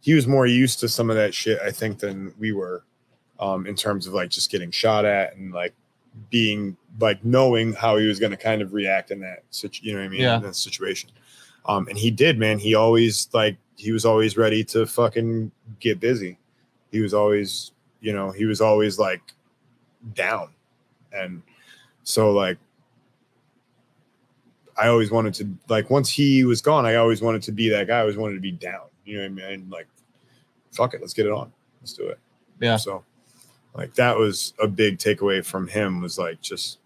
he 0.00 0.14
was 0.14 0.26
more 0.26 0.46
used 0.46 0.80
to 0.80 0.88
some 0.88 1.10
of 1.10 1.16
that 1.16 1.34
shit 1.34 1.60
I 1.60 1.70
think 1.70 1.98
than 2.00 2.34
we 2.38 2.52
were 2.52 2.84
um 3.42 3.66
in 3.66 3.74
terms 3.74 4.06
of 4.06 4.14
like 4.14 4.30
just 4.30 4.50
getting 4.50 4.70
shot 4.70 5.04
at 5.04 5.34
and 5.36 5.52
like 5.52 5.74
being 6.30 6.76
like 7.00 7.22
knowing 7.24 7.72
how 7.72 7.96
he 7.96 8.06
was 8.06 8.18
going 8.20 8.30
to 8.30 8.36
kind 8.36 8.62
of 8.62 8.72
react 8.72 9.10
in 9.10 9.18
that 9.20 9.42
situation. 9.50 9.86
you 9.86 9.92
know 9.94 9.98
what 10.00 10.04
I 10.06 10.08
mean 10.08 10.20
Yeah. 10.20 10.36
in 10.36 10.42
that 10.42 10.56
situation. 10.56 11.10
Um, 11.66 11.86
and 11.88 11.96
he 11.98 12.10
did, 12.10 12.38
man. 12.38 12.58
He 12.58 12.74
always 12.74 13.28
like 13.32 13.56
he 13.76 13.90
was 13.92 14.04
always 14.04 14.36
ready 14.36 14.62
to 14.64 14.86
fucking 14.86 15.50
get 15.80 15.98
busy. 16.00 16.38
He 16.90 17.00
was 17.00 17.12
always, 17.14 17.72
you 18.00 18.12
know, 18.12 18.30
he 18.30 18.44
was 18.44 18.60
always 18.60 18.98
like 18.98 19.22
down, 20.14 20.50
and 21.12 21.42
so 22.04 22.30
like 22.32 22.58
I 24.76 24.88
always 24.88 25.10
wanted 25.10 25.34
to 25.34 25.48
like 25.68 25.90
once 25.90 26.08
he 26.10 26.44
was 26.44 26.60
gone, 26.62 26.86
I 26.86 26.96
always 26.96 27.22
wanted 27.22 27.42
to 27.42 27.52
be 27.52 27.68
that 27.70 27.86
guy. 27.86 27.98
I 27.98 28.00
always 28.00 28.16
wanted 28.16 28.34
to 28.34 28.40
be 28.40 28.52
down. 28.52 28.86
You 29.04 29.16
know 29.28 29.34
what 29.34 29.44
I 29.44 29.56
mean? 29.56 29.68
Like, 29.70 29.86
fuck 30.72 30.94
it, 30.94 31.00
let's 31.00 31.12
get 31.14 31.26
it 31.26 31.32
on. 31.32 31.52
Let's 31.80 31.92
do 31.92 32.08
it. 32.08 32.18
Yeah. 32.60 32.76
So, 32.76 33.04
like 33.74 33.94
that 33.94 34.16
was 34.16 34.54
a 34.60 34.66
big 34.68 34.98
takeaway 34.98 35.44
from 35.44 35.68
him 35.68 36.00
was 36.00 36.18
like 36.18 36.40
just, 36.40 36.78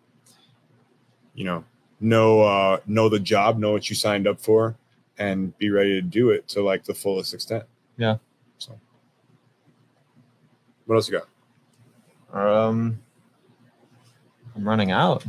you 1.35 1.45
know, 1.45 1.65
know 2.01 2.43
uh 2.43 2.79
know 2.87 3.09
the 3.09 3.19
job, 3.19 3.59
know 3.59 3.73
what 3.73 3.89
you 3.91 3.97
signed 3.97 4.27
up 4.27 4.41
for, 4.41 4.77
and 5.19 5.57
be 5.59 5.71
ready 5.71 5.95
to 5.95 6.03
do 6.03 6.31
it 6.31 6.47
to 6.49 6.63
like 6.63 6.85
the 6.85 6.95
fullest 6.95 7.35
extent. 7.35 7.65
Yeah. 7.97 8.17
So, 8.59 8.79
what 10.87 10.97
else 10.97 11.09
you 11.09 11.21
got? 11.21 11.29
Um, 12.33 13.01
I'm 14.55 14.69
running 14.69 14.91
out. 14.91 15.25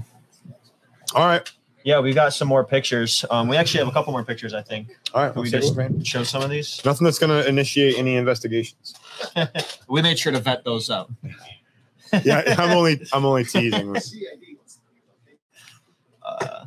All 1.15 1.25
right. 1.25 1.49
Yeah, 1.83 1.99
we 1.99 2.13
got 2.13 2.33
some 2.33 2.47
more 2.47 2.65
pictures. 2.65 3.23
Um, 3.31 3.47
we 3.47 3.55
actually 3.55 3.79
have 3.79 3.87
a 3.87 3.91
couple 3.91 4.11
more 4.11 4.25
pictures. 4.25 4.53
I 4.53 4.61
think. 4.61 4.89
All 5.13 5.23
right. 5.23 5.33
Can 5.33 5.41
we 5.41 5.49
just 5.49 5.75
man. 5.75 6.03
show 6.03 6.23
some 6.23 6.43
of 6.43 6.49
these? 6.49 6.83
Nothing 6.83 7.05
that's 7.05 7.19
gonna 7.19 7.41
initiate 7.43 7.97
any 7.97 8.15
investigations. 8.15 8.95
we 9.87 10.01
made 10.01 10.19
sure 10.19 10.31
to 10.31 10.39
vet 10.39 10.63
those 10.63 10.89
out. 10.89 11.09
Yeah, 12.23 12.55
I'm 12.57 12.71
only 12.71 13.01
I'm 13.13 13.25
only 13.25 13.45
teasing. 13.45 13.93
This. 13.93 14.11
CID 14.11 14.57
wants 14.57 14.75
to 14.75 14.81
be 15.27 15.37
Uh, 16.23 16.65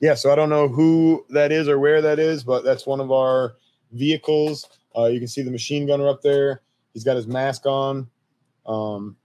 Yeah, 0.00 0.14
so 0.14 0.30
I 0.30 0.36
don't 0.36 0.50
know 0.50 0.68
who 0.68 1.26
that 1.30 1.50
is 1.50 1.68
or 1.68 1.78
where 1.78 2.00
that 2.02 2.20
is, 2.20 2.44
but 2.44 2.62
that's 2.62 2.86
one 2.86 3.00
of 3.00 3.10
our 3.10 3.56
vehicles. 3.90 4.64
Uh, 4.96 5.06
you 5.06 5.18
can 5.18 5.26
see 5.26 5.42
the 5.42 5.50
machine 5.50 5.86
gunner 5.86 6.08
up 6.08 6.22
there. 6.22 6.62
He's 6.94 7.02
got 7.02 7.16
his 7.16 7.26
mask 7.26 7.66
on. 7.66 8.08
Um, 8.64 9.16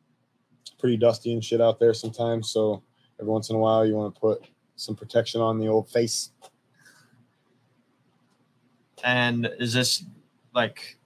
pretty 0.83 0.97
dusty 0.97 1.31
and 1.31 1.41
shit 1.41 1.61
out 1.61 1.79
there 1.79 1.93
sometimes. 1.93 2.49
So 2.51 2.83
every 3.17 3.31
once 3.31 3.49
in 3.49 3.55
a 3.55 3.59
while, 3.59 3.85
you 3.85 3.95
want 3.95 4.13
to 4.13 4.19
put 4.19 4.45
some 4.75 4.97
protection 4.97 5.39
on 5.39 5.57
the 5.57 5.67
old 5.69 5.89
face. 5.89 6.31
and 9.01 9.49
is 9.59 9.71
this 9.71 10.03
like? 10.53 10.97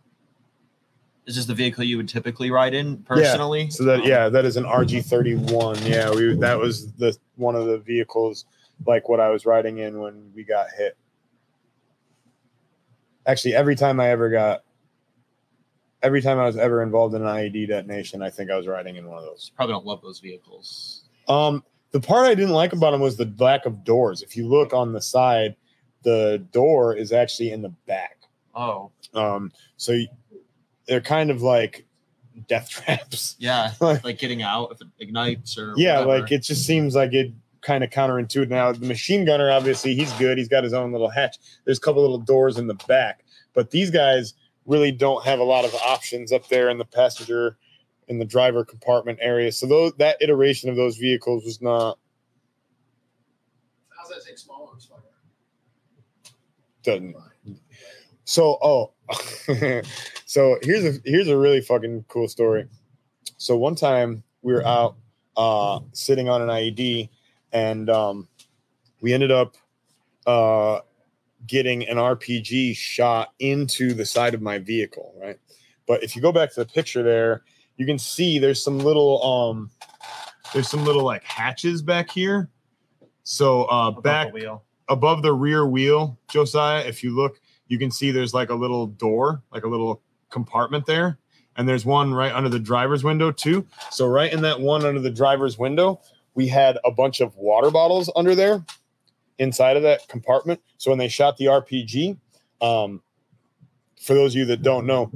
Is 1.28 1.36
this 1.36 1.46
the 1.46 1.54
vehicle 1.54 1.84
you 1.84 1.98
would 1.98 2.10
typically 2.10 2.50
ride 2.50 2.74
in 2.74 3.04
personally? 3.04 3.64
Yeah. 3.64 3.70
So 3.70 3.84
that 3.84 4.04
yeah, 4.04 4.30
that 4.30 4.46
is 4.46 4.58
an 4.58 4.64
RG31. 4.64 5.88
Yeah, 5.88 6.10
we 6.10 6.34
that 6.38 6.58
was 6.58 6.92
the 6.94 7.16
one 7.36 7.56
of 7.56 7.68
the 7.68 7.78
vehicles 7.78 8.46
like 8.84 9.08
what 9.10 9.20
I 9.20 9.30
was 9.30 9.46
riding 9.46 9.78
in 9.78 10.00
when 10.00 10.32
we 10.34 10.44
got 10.44 10.68
hit. 10.76 10.98
actually 13.28 13.54
every 13.54 13.76
time 13.76 14.00
I 14.00 14.10
ever 14.10 14.30
got, 14.30 14.64
every 16.04 16.22
time 16.22 16.40
I 16.40 16.46
was 16.46 16.58
ever 16.58 16.82
involved 16.84 17.16
in 17.16 17.22
an 17.22 17.28
IED 17.28 17.68
detonation, 17.68 18.22
I 18.22 18.30
think 18.30 18.52
I 18.52 18.56
was 18.58 18.68
riding 18.68 18.96
in 18.98 19.08
one 19.08 19.18
of 19.18 19.24
those. 19.26 19.52
Probably 19.56 19.74
don't 19.74 19.86
love 19.86 20.02
those 20.02 20.20
vehicles. 20.20 21.04
Um, 21.28 21.64
the 21.92 22.00
part 22.00 22.26
I 22.26 22.36
didn't 22.36 22.52
like 22.54 22.74
about 22.74 22.92
them 22.92 23.02
was 23.02 23.18
the 23.18 23.32
lack 23.40 23.66
of 23.66 23.84
doors. 23.84 24.22
If 24.22 24.36
you 24.38 24.48
look 24.48 24.74
on 24.74 24.94
the 24.94 25.02
side, 25.02 25.56
the 26.04 26.46
door 26.52 26.96
is 26.96 27.12
actually 27.12 27.52
in 27.52 27.62
the 27.62 27.74
back. 27.88 28.18
Oh, 28.56 28.92
Um, 29.14 29.52
so 29.78 29.98
they're 30.88 31.02
kind 31.02 31.30
of 31.32 31.42
like 31.42 31.86
death 32.48 32.70
traps. 32.70 33.36
yeah, 33.40 33.72
Like- 33.82 34.04
like 34.04 34.20
getting 34.20 34.42
out 34.44 34.72
if 34.72 34.82
it 34.82 34.88
ignites 35.00 35.58
or 35.58 35.74
Yeah, 35.78 36.00
whatever. 36.06 36.22
like 36.24 36.32
it 36.32 36.44
just 36.44 36.66
seems 36.66 36.96
like 36.96 37.14
it 37.14 37.32
kind 37.62 37.84
of 37.84 37.90
counterintuitive. 37.90 38.50
Now 38.50 38.72
the 38.72 38.86
machine 38.86 39.26
gunner, 39.26 39.50
obviously, 39.52 39.96
he's 39.96 40.12
good. 40.14 40.38
He's 40.38 40.48
got 40.48 40.64
his 40.64 40.74
own 40.74 40.92
little 40.92 41.10
hatch. 41.10 41.38
There's 41.66 41.78
a 41.80 41.82
couple 41.82 42.02
little 42.02 42.20
doors 42.20 42.58
in 42.58 42.68
the 42.68 42.76
back, 42.88 43.26
but 43.54 43.72
these 43.72 43.90
guys 43.92 44.36
really 44.68 44.92
don't 44.92 45.26
have 45.26 45.40
a 45.40 45.44
lot 45.44 45.66
of 45.66 45.74
options 45.76 46.32
up 46.32 46.48
there 46.50 46.70
in 46.70 46.78
the 46.78 46.86
passenger 46.86 47.58
in 48.08 48.20
the 48.20 48.26
driver 48.26 48.64
compartment 48.64 49.18
area. 49.22 49.52
So 49.52 49.66
those 49.66 49.94
that 49.98 50.18
iteration 50.22 50.70
of 50.70 50.76
those 50.76 50.98
vehicles 50.98 51.44
was 51.44 51.62
not 51.62 51.98
How's 53.90 54.10
that 54.10 54.24
take 54.26 54.38
smaller 54.38 54.68
doesn't 56.88 57.16
So, 58.26 58.58
oh, 58.62 58.92
so 60.26 60.58
here's 60.62 60.86
a 60.86 61.00
here's 61.06 61.28
a 61.28 61.38
really 61.38 61.62
fucking 61.62 62.06
cool 62.08 62.28
story. 62.28 62.68
So 63.38 63.56
one 63.56 63.76
time 63.76 64.24
we 64.42 64.54
were 64.54 64.66
out 64.66 64.96
uh, 65.36 65.80
sitting 65.92 66.30
on 66.30 66.42
an 66.42 66.48
IED, 66.48 67.10
and 67.52 67.90
um, 67.90 68.28
we 69.02 69.14
ended 69.14 69.32
up 69.32 69.56
uh, 70.26 70.80
getting 71.46 71.88
an 71.88 71.98
RPG 71.98 72.76
shot 72.76 73.34
into 73.40 73.94
the 73.94 74.06
side 74.06 74.34
of 74.34 74.42
my 74.42 74.58
vehicle, 74.58 75.14
right? 75.22 75.38
But 75.88 76.04
if 76.04 76.16
you 76.16 76.22
go 76.22 76.32
back 76.32 76.54
to 76.54 76.60
the 76.62 76.66
picture 76.66 77.04
there, 77.04 77.44
you 77.78 77.86
can 77.86 78.00
see 78.00 78.40
there's 78.40 78.64
some 78.64 78.80
little 78.80 79.24
um, 79.24 79.70
there's 80.54 80.70
some 80.70 80.84
little 80.84 81.04
like 81.04 81.24
hatches 81.24 81.82
back 81.82 82.10
here. 82.10 82.50
So 83.24 83.66
uh, 83.66 83.90
Above 83.90 84.04
back 84.04 84.34
wheel. 84.34 84.64
above 84.90 85.22
the 85.22 85.34
rear 85.34 85.68
wheel, 85.68 86.18
Josiah, 86.30 86.86
if 86.86 87.04
you 87.04 87.16
look, 87.16 87.40
you 87.68 87.78
can 87.78 87.92
see 87.92 88.12
there's 88.12 88.34
like 88.34 88.50
a 88.50 88.56
little 88.56 88.88
door, 88.88 89.44
like 89.52 89.64
a 89.64 89.68
little 89.68 90.02
compartment 90.30 90.86
there. 90.86 91.20
And 91.56 91.68
there's 91.68 91.86
one 91.86 92.14
right 92.14 92.32
under 92.32 92.50
the 92.50 92.60
driver's 92.60 93.04
window, 93.04 93.32
too. 93.32 93.66
So, 93.90 94.06
right 94.06 94.32
in 94.32 94.42
that 94.44 94.60
one 94.60 94.86
under 94.86 95.00
the 95.00 95.10
driver's 95.10 95.58
window, 95.58 96.00
we 96.36 96.48
had 96.48 96.78
a 96.86 96.92
bunch 96.92 97.20
of 97.20 97.36
water 97.36 97.72
bottles 97.72 98.12
under 98.16 98.36
there 98.36 98.64
inside 99.40 99.78
of 99.78 99.84
that 99.84 100.08
compartment. 100.08 100.62
So, 100.78 100.92
when 100.92 101.00
they 101.00 101.08
shot 101.08 101.38
the 101.38 101.46
RPG, 101.46 102.18
um, 102.62 103.02
for 104.00 104.14
those 104.14 104.34
of 104.34 104.40
you 104.40 104.46
that 104.46 104.62
don't 104.62 104.86
know, 104.86 105.12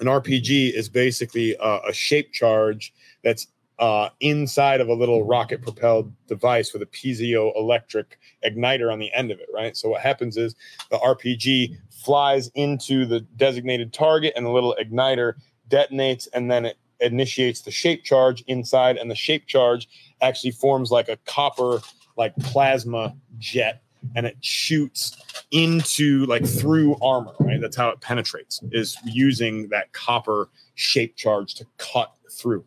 an 0.00 0.06
RPG 0.06 0.72
is 0.72 0.88
basically 0.88 1.56
a, 1.60 1.80
a 1.88 1.92
shape 1.92 2.32
charge 2.32 2.92
that's 3.22 3.48
uh, 3.78 4.08
inside 4.20 4.80
of 4.80 4.88
a 4.88 4.94
little 4.94 5.24
rocket 5.24 5.62
propelled 5.62 6.12
device 6.26 6.72
with 6.72 6.82
a 6.82 6.86
piezoelectric 6.86 8.04
igniter 8.44 8.92
on 8.92 8.98
the 8.98 9.12
end 9.12 9.30
of 9.30 9.38
it, 9.38 9.48
right? 9.54 9.76
So 9.76 9.90
what 9.90 10.00
happens 10.00 10.36
is 10.36 10.56
the 10.90 10.98
RPG 10.98 11.76
flies 11.90 12.50
into 12.54 13.06
the 13.06 13.20
designated 13.36 13.92
target 13.92 14.32
and 14.36 14.44
the 14.44 14.50
little 14.50 14.76
igniter 14.80 15.34
detonates 15.68 16.26
and 16.32 16.50
then 16.50 16.64
it 16.64 16.76
initiates 17.00 17.60
the 17.60 17.70
shape 17.70 18.02
charge 18.02 18.42
inside 18.48 18.96
and 18.96 19.08
the 19.08 19.14
shape 19.14 19.46
charge 19.46 19.88
actually 20.20 20.50
forms 20.50 20.90
like 20.90 21.08
a 21.08 21.16
copper 21.26 21.80
like 22.18 22.36
plasma 22.36 23.16
jet 23.38 23.82
and 24.14 24.26
it 24.26 24.36
shoots 24.40 25.16
into 25.50 26.26
like 26.26 26.44
through 26.44 26.96
armor, 27.00 27.32
right? 27.40 27.60
That's 27.60 27.76
how 27.76 27.88
it 27.88 28.00
penetrates 28.00 28.60
is 28.72 28.98
using 29.04 29.68
that 29.68 29.92
copper 29.92 30.50
shape 30.74 31.16
charge 31.16 31.54
to 31.54 31.66
cut 31.78 32.12
through. 32.30 32.64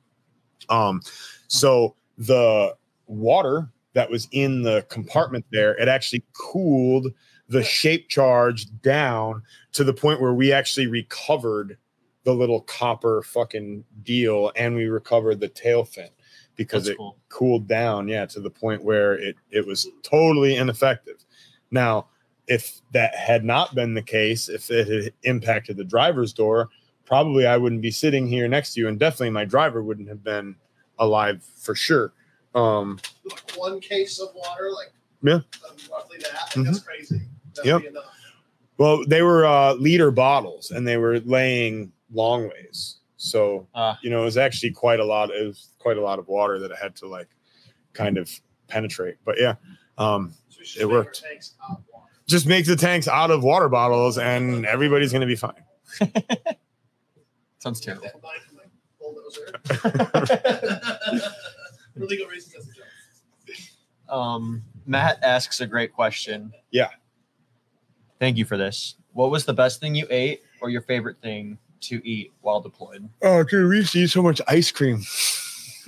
Um 0.69 1.01
so 1.47 1.95
the 2.17 2.75
water 3.07 3.69
that 3.93 4.09
was 4.09 4.27
in 4.31 4.63
the 4.63 4.85
compartment 4.89 5.45
there, 5.51 5.75
it 5.77 5.87
actually 5.87 6.23
cooled 6.33 7.07
the 7.49 7.63
shape 7.63 8.07
charge 8.07 8.67
down 8.81 9.43
to 9.73 9.83
the 9.83 9.93
point 9.93 10.21
where 10.21 10.33
we 10.33 10.53
actually 10.53 10.87
recovered 10.87 11.77
the 12.23 12.33
little 12.33 12.61
copper 12.61 13.21
fucking 13.23 13.83
deal 14.03 14.51
and 14.55 14.75
we 14.75 14.85
recovered 14.85 15.39
the 15.39 15.49
tail 15.49 15.83
fin 15.83 16.09
because 16.63 16.85
That's 16.85 16.93
it 16.95 16.97
cool. 16.97 17.17
cooled 17.29 17.67
down, 17.67 18.07
yeah, 18.07 18.25
to 18.27 18.39
the 18.39 18.49
point 18.49 18.83
where 18.83 19.13
it 19.13 19.35
it 19.51 19.65
was 19.65 19.87
totally 20.03 20.55
ineffective. 20.57 21.23
Now, 21.71 22.07
if 22.47 22.81
that 22.91 23.15
had 23.15 23.43
not 23.45 23.75
been 23.75 23.93
the 23.93 24.01
case, 24.01 24.49
if 24.49 24.69
it 24.71 24.87
had 24.87 25.13
impacted 25.23 25.77
the 25.77 25.83
driver's 25.83 26.33
door, 26.33 26.69
probably 27.05 27.45
I 27.45 27.57
wouldn't 27.57 27.81
be 27.81 27.91
sitting 27.91 28.27
here 28.27 28.47
next 28.47 28.73
to 28.73 28.79
you, 28.81 28.87
and 28.87 28.99
definitely 28.99 29.29
my 29.31 29.45
driver 29.45 29.83
wouldn't 29.83 30.09
have 30.09 30.23
been 30.23 30.55
alive 30.99 31.43
for 31.57 31.75
sure. 31.75 32.13
Um, 32.53 32.99
Like 33.25 33.51
one 33.57 33.79
case 33.79 34.19
of 34.19 34.29
water, 34.35 34.69
like 34.71 34.91
Yeah. 35.23 35.35
um, 35.35 35.75
roughly 35.91 36.17
that. 36.19 36.33
I 36.45 36.49
think 36.49 36.65
That's 36.65 36.79
crazy. 36.79 37.21
That'd 37.55 37.83
Yep. 37.83 37.93
well, 38.77 39.05
they 39.05 39.21
were 39.21 39.45
uh, 39.45 39.73
liter 39.75 40.11
bottles, 40.11 40.71
and 40.71 40.87
they 40.87 40.97
were 40.97 41.19
laying 41.21 41.91
long 42.13 42.49
ways, 42.49 42.97
so 43.23 43.67
Ah. 43.75 43.99
you 44.01 44.09
know 44.09 44.21
it 44.21 44.25
was 44.25 44.37
actually 44.37 44.71
quite 44.71 44.99
a 44.99 45.05
lot. 45.05 45.29
It 45.29 45.45
was 45.45 45.69
quite 45.79 45.97
a 45.97 46.01
lot 46.01 46.17
of 46.19 46.27
water 46.27 46.57
that 46.59 46.71
I 46.71 46.75
had 46.81 46.95
to 46.97 47.07
like 47.07 47.29
kind 47.93 48.17
of 48.17 48.29
penetrate. 48.67 49.17
But 49.23 49.39
yeah, 49.39 49.55
um, 49.97 50.33
So 50.49 50.81
It 50.81 50.89
worked. 50.89 51.21
tanks 51.23 51.55
out 51.63 51.77
of 51.79 51.83
water. 51.93 52.07
just 52.27 52.47
make 52.47 52.65
the 52.65 52.75
tanks 52.75 53.07
out 53.07 53.29
of 53.31 53.43
water 53.43 53.69
bottles, 53.69 54.17
and 54.17 54.65
everybody's 54.65 55.11
gonna 55.13 55.25
be 55.27 55.35
fine. 55.35 55.63
Sounds 57.59 57.79
terrible. 57.79 58.03
that 58.07 58.23
line 58.23 58.39
from 58.47 58.57
my 58.57 58.63
bulldozer. 58.99 59.59
For 61.97 62.05
legal 62.05 62.27
reasons, 62.27 62.53
that's 62.53 62.67
a 62.67 62.73
joke. 62.73 62.85
Um, 64.09 64.63
Matt 64.85 65.19
asks 65.23 65.61
a 65.61 65.67
great 65.67 65.93
question. 65.93 66.51
Yeah. 66.71 66.89
Thank 68.19 68.37
you 68.37 68.45
for 68.45 68.57
this. 68.57 68.95
What 69.13 69.29
was 69.31 69.45
the 69.45 69.53
best 69.53 69.79
thing 69.79 69.93
you 69.95 70.07
ate 70.09 70.41
or 70.61 70.69
your 70.69 70.81
favorite 70.81 71.21
thing 71.21 71.57
to 71.81 72.07
eat 72.07 72.31
while 72.41 72.61
deployed? 72.61 73.07
Oh, 73.21 73.43
dude, 73.43 73.69
we 73.69 73.77
used 73.77 73.93
to 73.93 73.99
eat 73.99 74.09
so 74.09 74.23
much 74.23 74.41
ice 74.47 74.71
cream. 74.71 75.03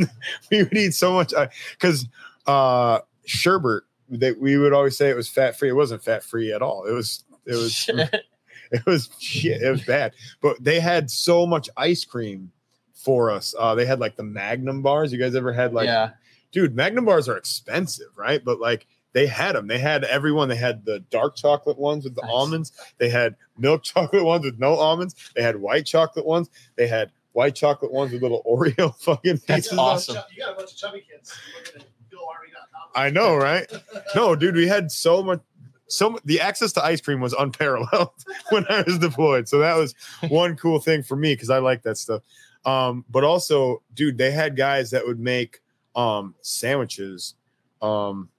we 0.51 0.63
would 0.63 0.77
eat 0.77 0.93
so 0.93 1.13
much 1.13 1.33
because 1.71 2.07
uh, 2.47 2.99
sherbet. 3.25 3.83
That 4.09 4.39
we 4.39 4.57
would 4.57 4.73
always 4.73 4.95
say 4.95 5.09
it 5.09 5.15
was 5.15 5.29
fat 5.29 5.57
free. 5.57 5.69
It 5.69 5.75
wasn't 5.75 6.03
fat 6.03 6.23
free 6.23 6.51
at 6.51 6.61
all. 6.61 6.85
It 6.85 6.91
was. 6.91 7.23
It 7.45 7.55
was. 7.55 7.89
it 8.71 8.85
was 8.85 9.09
shit. 9.17 9.61
It 9.61 9.69
was 9.69 9.83
bad. 9.83 10.13
But 10.41 10.61
they 10.63 10.79
had 10.79 11.09
so 11.09 11.47
much 11.47 11.69
ice 11.77 12.03
cream 12.05 12.51
for 12.93 13.31
us. 13.31 13.55
Uh, 13.57 13.75
they 13.75 13.85
had 13.85 13.99
like 13.99 14.15
the 14.15 14.23
Magnum 14.23 14.81
bars. 14.81 15.11
You 15.11 15.19
guys 15.19 15.35
ever 15.35 15.53
had 15.53 15.73
like? 15.73 15.85
yeah. 15.85 16.11
Dude, 16.51 16.75
Magnum 16.75 17.05
bars 17.05 17.27
are 17.27 17.37
expensive, 17.37 18.09
right? 18.15 18.43
But 18.43 18.59
like 18.59 18.85
they 19.13 19.25
had 19.27 19.55
them. 19.55 19.67
They 19.67 19.79
had 19.79 20.03
everyone. 20.03 20.49
They 20.49 20.55
had 20.55 20.85
the 20.85 20.99
dark 21.11 21.35
chocolate 21.35 21.77
ones 21.77 22.03
with 22.03 22.15
the 22.15 22.21
Nice. 22.21 22.31
almonds. 22.31 22.71
They 22.97 23.09
had 23.09 23.35
milk 23.57 23.83
chocolate 23.83 24.23
ones 24.25 24.43
with 24.45 24.59
no 24.59 24.75
almonds. 24.75 25.15
They 25.35 25.41
had 25.43 25.55
white 25.57 25.85
chocolate 25.85 26.25
ones. 26.25 26.49
They 26.75 26.87
had 26.87 27.11
white 27.33 27.55
chocolate 27.55 27.91
ones 27.91 28.11
with 28.11 28.21
little 28.21 28.43
Oreo 28.47 28.95
fucking 28.99 29.41
That's 29.47 29.67
pieces. 29.67 29.73
on- 29.73 29.79
awesome. 29.79 30.17
You 30.35 30.43
got 30.43 30.53
a 30.53 30.55
bunch 30.55 30.71
of 30.71 30.77
chubby 30.77 31.03
kids 31.09 31.33
looking 31.57 31.81
at 31.81 31.87
BillArmy.com. 32.11 32.89
I 32.95 33.09
know, 33.09 33.35
right? 33.35 33.71
No, 34.15 34.35
dude, 34.35 34.55
we 34.55 34.67
had 34.67 34.91
so 34.91 35.23
much. 35.23 35.41
So 35.87 36.17
the 36.25 36.39
access 36.41 36.71
to 36.73 36.83
ice 36.83 37.01
cream 37.01 37.19
was 37.21 37.33
unparalleled 37.33 38.09
when 38.49 38.65
I 38.69 38.81
was 38.81 38.97
deployed. 38.99 39.47
So 39.47 39.59
that 39.59 39.75
was 39.75 39.93
one 40.29 40.55
cool 40.55 40.79
thing 40.79 41.03
for 41.03 41.15
me 41.15 41.33
because 41.33 41.49
I 41.51 41.59
like 41.59 41.83
that 41.83 41.97
stuff. 41.97 42.21
Um, 42.65 43.05
but 43.11 43.23
also, 43.23 43.81
dude, 43.93 44.17
they 44.17 44.31
had 44.31 44.55
guys 44.55 44.89
that 44.91 45.05
would 45.05 45.19
make 45.19 45.61
um 45.95 46.33
sandwiches. 46.41 47.35
Um, 47.81 48.29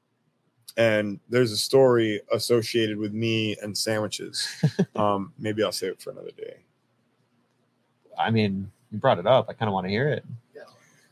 and 0.77 1.21
there's 1.29 1.53
a 1.53 1.57
story 1.57 2.21
associated 2.33 2.99
with 2.99 3.13
me 3.13 3.57
and 3.63 3.77
sandwiches. 3.77 4.47
Um, 4.97 5.33
maybe 5.41 5.65
I'll 5.65 5.73
save 5.73 5.93
it 5.93 6.01
for 6.01 6.11
another 6.11 6.31
day. 6.37 6.55
I 8.17 8.31
mean, 8.31 8.71
you 8.93 8.99
brought 8.99 9.19
it 9.19 9.27
up. 9.27 9.47
I 9.49 9.53
kind 9.53 9.69
of 9.69 9.73
want 9.73 9.87
to 9.87 9.91
hear 9.91 10.09
it. 10.09 10.25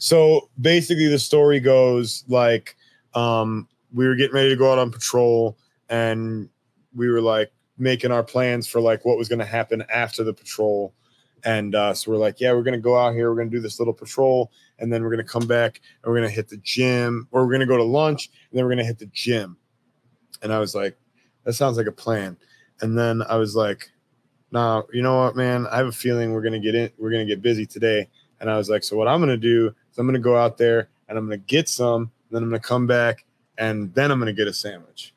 So 0.02 0.48
basically, 0.60 1.06
the 1.06 1.18
story 1.20 1.60
goes 1.60 2.24
like 2.26 2.76
um, 3.14 3.68
we 3.94 4.04
were 4.04 4.16
getting 4.16 4.34
ready 4.34 4.48
to 4.48 4.56
go 4.56 4.72
out 4.72 4.78
on 4.80 4.90
patrol, 4.90 5.56
and 5.90 6.48
we 6.92 7.08
were 7.08 7.20
like 7.20 7.52
making 7.78 8.10
our 8.10 8.24
plans 8.24 8.66
for 8.66 8.80
like 8.80 9.04
what 9.04 9.16
was 9.16 9.28
going 9.28 9.38
to 9.38 9.44
happen 9.44 9.84
after 9.94 10.24
the 10.24 10.32
patrol. 10.32 10.92
And 11.44 11.76
uh, 11.76 11.94
so 11.94 12.10
we're 12.10 12.16
like, 12.16 12.40
yeah, 12.40 12.52
we're 12.52 12.64
going 12.64 12.74
to 12.74 12.80
go 12.80 12.96
out 12.96 13.14
here. 13.14 13.30
We're 13.30 13.36
going 13.36 13.50
to 13.50 13.56
do 13.56 13.62
this 13.62 13.78
little 13.78 13.94
patrol, 13.94 14.50
and 14.82 14.92
then 14.92 15.02
we're 15.02 15.08
going 15.10 15.24
to 15.24 15.32
come 15.32 15.46
back 15.46 15.80
and 16.02 16.12
we're 16.12 16.18
going 16.18 16.28
to 16.28 16.34
hit 16.34 16.48
the 16.48 16.58
gym, 16.58 17.26
or 17.30 17.46
we're 17.46 17.52
going 17.52 17.60
to 17.60 17.66
go 17.66 17.78
to 17.78 17.84
lunch, 17.84 18.28
and 18.50 18.58
then 18.58 18.64
we're 18.64 18.70
going 18.70 18.78
to 18.78 18.84
hit 18.84 18.98
the 18.98 19.06
gym. 19.06 19.56
And 20.42 20.52
I 20.52 20.58
was 20.58 20.74
like, 20.74 20.98
that 21.44 21.54
sounds 21.54 21.78
like 21.78 21.86
a 21.86 21.92
plan. 21.92 22.36
And 22.80 22.98
then 22.98 23.22
I 23.22 23.36
was 23.36 23.56
like, 23.56 23.90
nah, 24.50 24.82
you 24.92 25.00
know 25.00 25.22
what, 25.22 25.36
man? 25.36 25.66
I 25.68 25.78
have 25.78 25.86
a 25.86 25.92
feeling 25.92 26.32
we're 26.32 26.42
going 26.42 26.52
to 26.52 26.58
get 26.60 26.74
in. 26.74 26.90
We're 26.98 27.10
going 27.10 27.26
to 27.26 27.32
get 27.32 27.40
busy 27.40 27.64
today. 27.64 28.08
And 28.40 28.50
I 28.50 28.58
was 28.58 28.68
like, 28.68 28.82
so 28.82 28.96
what 28.96 29.08
I'm 29.08 29.20
going 29.20 29.30
to 29.30 29.36
do 29.36 29.68
is 29.68 29.98
I'm 29.98 30.06
going 30.06 30.14
to 30.14 30.20
go 30.20 30.36
out 30.36 30.58
there 30.58 30.88
and 31.08 31.16
I'm 31.16 31.26
going 31.26 31.38
to 31.38 31.46
get 31.46 31.68
some, 31.68 32.10
then 32.30 32.42
I'm 32.42 32.50
going 32.50 32.60
to 32.60 32.66
come 32.66 32.86
back 32.86 33.24
and 33.58 33.94
then 33.94 34.10
I'm 34.10 34.18
going 34.18 34.34
to 34.34 34.38
get 34.38 34.48
a 34.48 34.52
sandwich. 34.52 35.14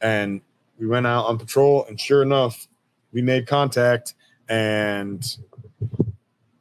And 0.00 0.40
we 0.78 0.86
went 0.86 1.06
out 1.06 1.26
on 1.26 1.38
patrol, 1.38 1.86
and 1.86 1.98
sure 1.98 2.22
enough, 2.22 2.68
we 3.12 3.22
made 3.22 3.46
contact, 3.46 4.14
and 4.48 5.24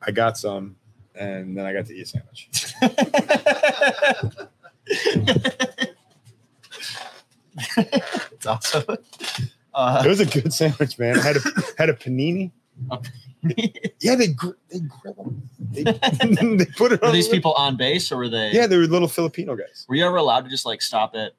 I 0.02 0.12
got 0.12 0.38
some, 0.38 0.78
and 1.18 1.58
then 1.58 1.66
I 1.66 1.74
got 1.74 1.86
to 1.88 1.94
eat 1.96 2.02
a 2.02 2.06
sandwich. 2.06 2.50
it's 7.78 8.46
awesome. 8.46 8.84
It 8.90 9.00
Uh, 9.74 10.04
was 10.08 10.20
a 10.22 10.26
good 10.26 10.54
sandwich, 10.54 10.98
man. 10.98 11.20
I 11.20 11.22
had 11.22 11.36
a 11.38 11.42
had 11.78 11.90
a 11.90 11.94
panini. 11.94 12.52
Yeah, 14.00 14.16
they 14.16 14.28
gr- 14.28 14.52
they 14.70 14.80
grill 14.80 15.14
them. 15.16 15.50
They, 15.60 15.84
they 16.56 16.66
put 16.78 16.94
it 16.94 17.02
were 17.02 17.08
on. 17.08 17.14
these 17.14 17.28
the- 17.30 17.36
people 17.36 17.54
on 17.54 17.76
base 17.78 18.10
or 18.12 18.18
were 18.18 18.30
they? 18.30 18.52
Yeah, 18.54 18.68
they 18.68 18.78
were 18.78 18.84
little 18.88 19.08
Filipino 19.10 19.56
guys. 19.56 19.86
Were 19.90 19.96
you 19.96 20.06
ever 20.06 20.16
allowed 20.16 20.46
to 20.46 20.50
just 20.50 20.66
like 20.66 20.82
stop 20.82 21.14
at 21.16 21.34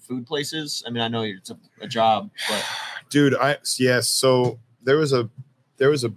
food 0.00 0.26
places? 0.26 0.82
I 0.86 0.90
mean, 0.90 1.02
I 1.02 1.08
know 1.08 1.22
it's 1.22 1.50
a, 1.50 1.58
a 1.82 1.86
job, 1.86 2.30
but 2.48 2.64
Dude, 3.10 3.34
I 3.36 3.58
yes. 3.78 4.08
So 4.08 4.58
there 4.82 4.96
was 4.96 5.12
a 5.12 5.28
there 5.76 5.90
was 5.90 6.04
a. 6.04 6.12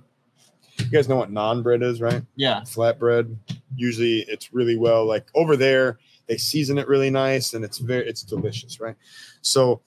You 0.79 0.89
guys 0.89 1.07
know 1.09 1.17
what 1.17 1.31
naan 1.31 1.61
bread 1.63 1.83
is, 1.83 2.01
right? 2.01 2.23
yeah. 2.35 2.61
Flatbread. 2.61 3.35
Usually, 3.75 4.19
it's 4.27 4.53
really 4.53 4.77
well 4.77 5.05
like 5.05 5.27
over 5.35 5.55
there. 5.55 5.99
They 6.27 6.37
season 6.37 6.77
it 6.77 6.87
really 6.87 7.09
nice, 7.09 7.53
and 7.53 7.63
it's 7.65 7.79
very 7.79 8.07
it's 8.07 8.23
delicious, 8.23 8.79
right? 8.79 8.95
So, 9.41 9.81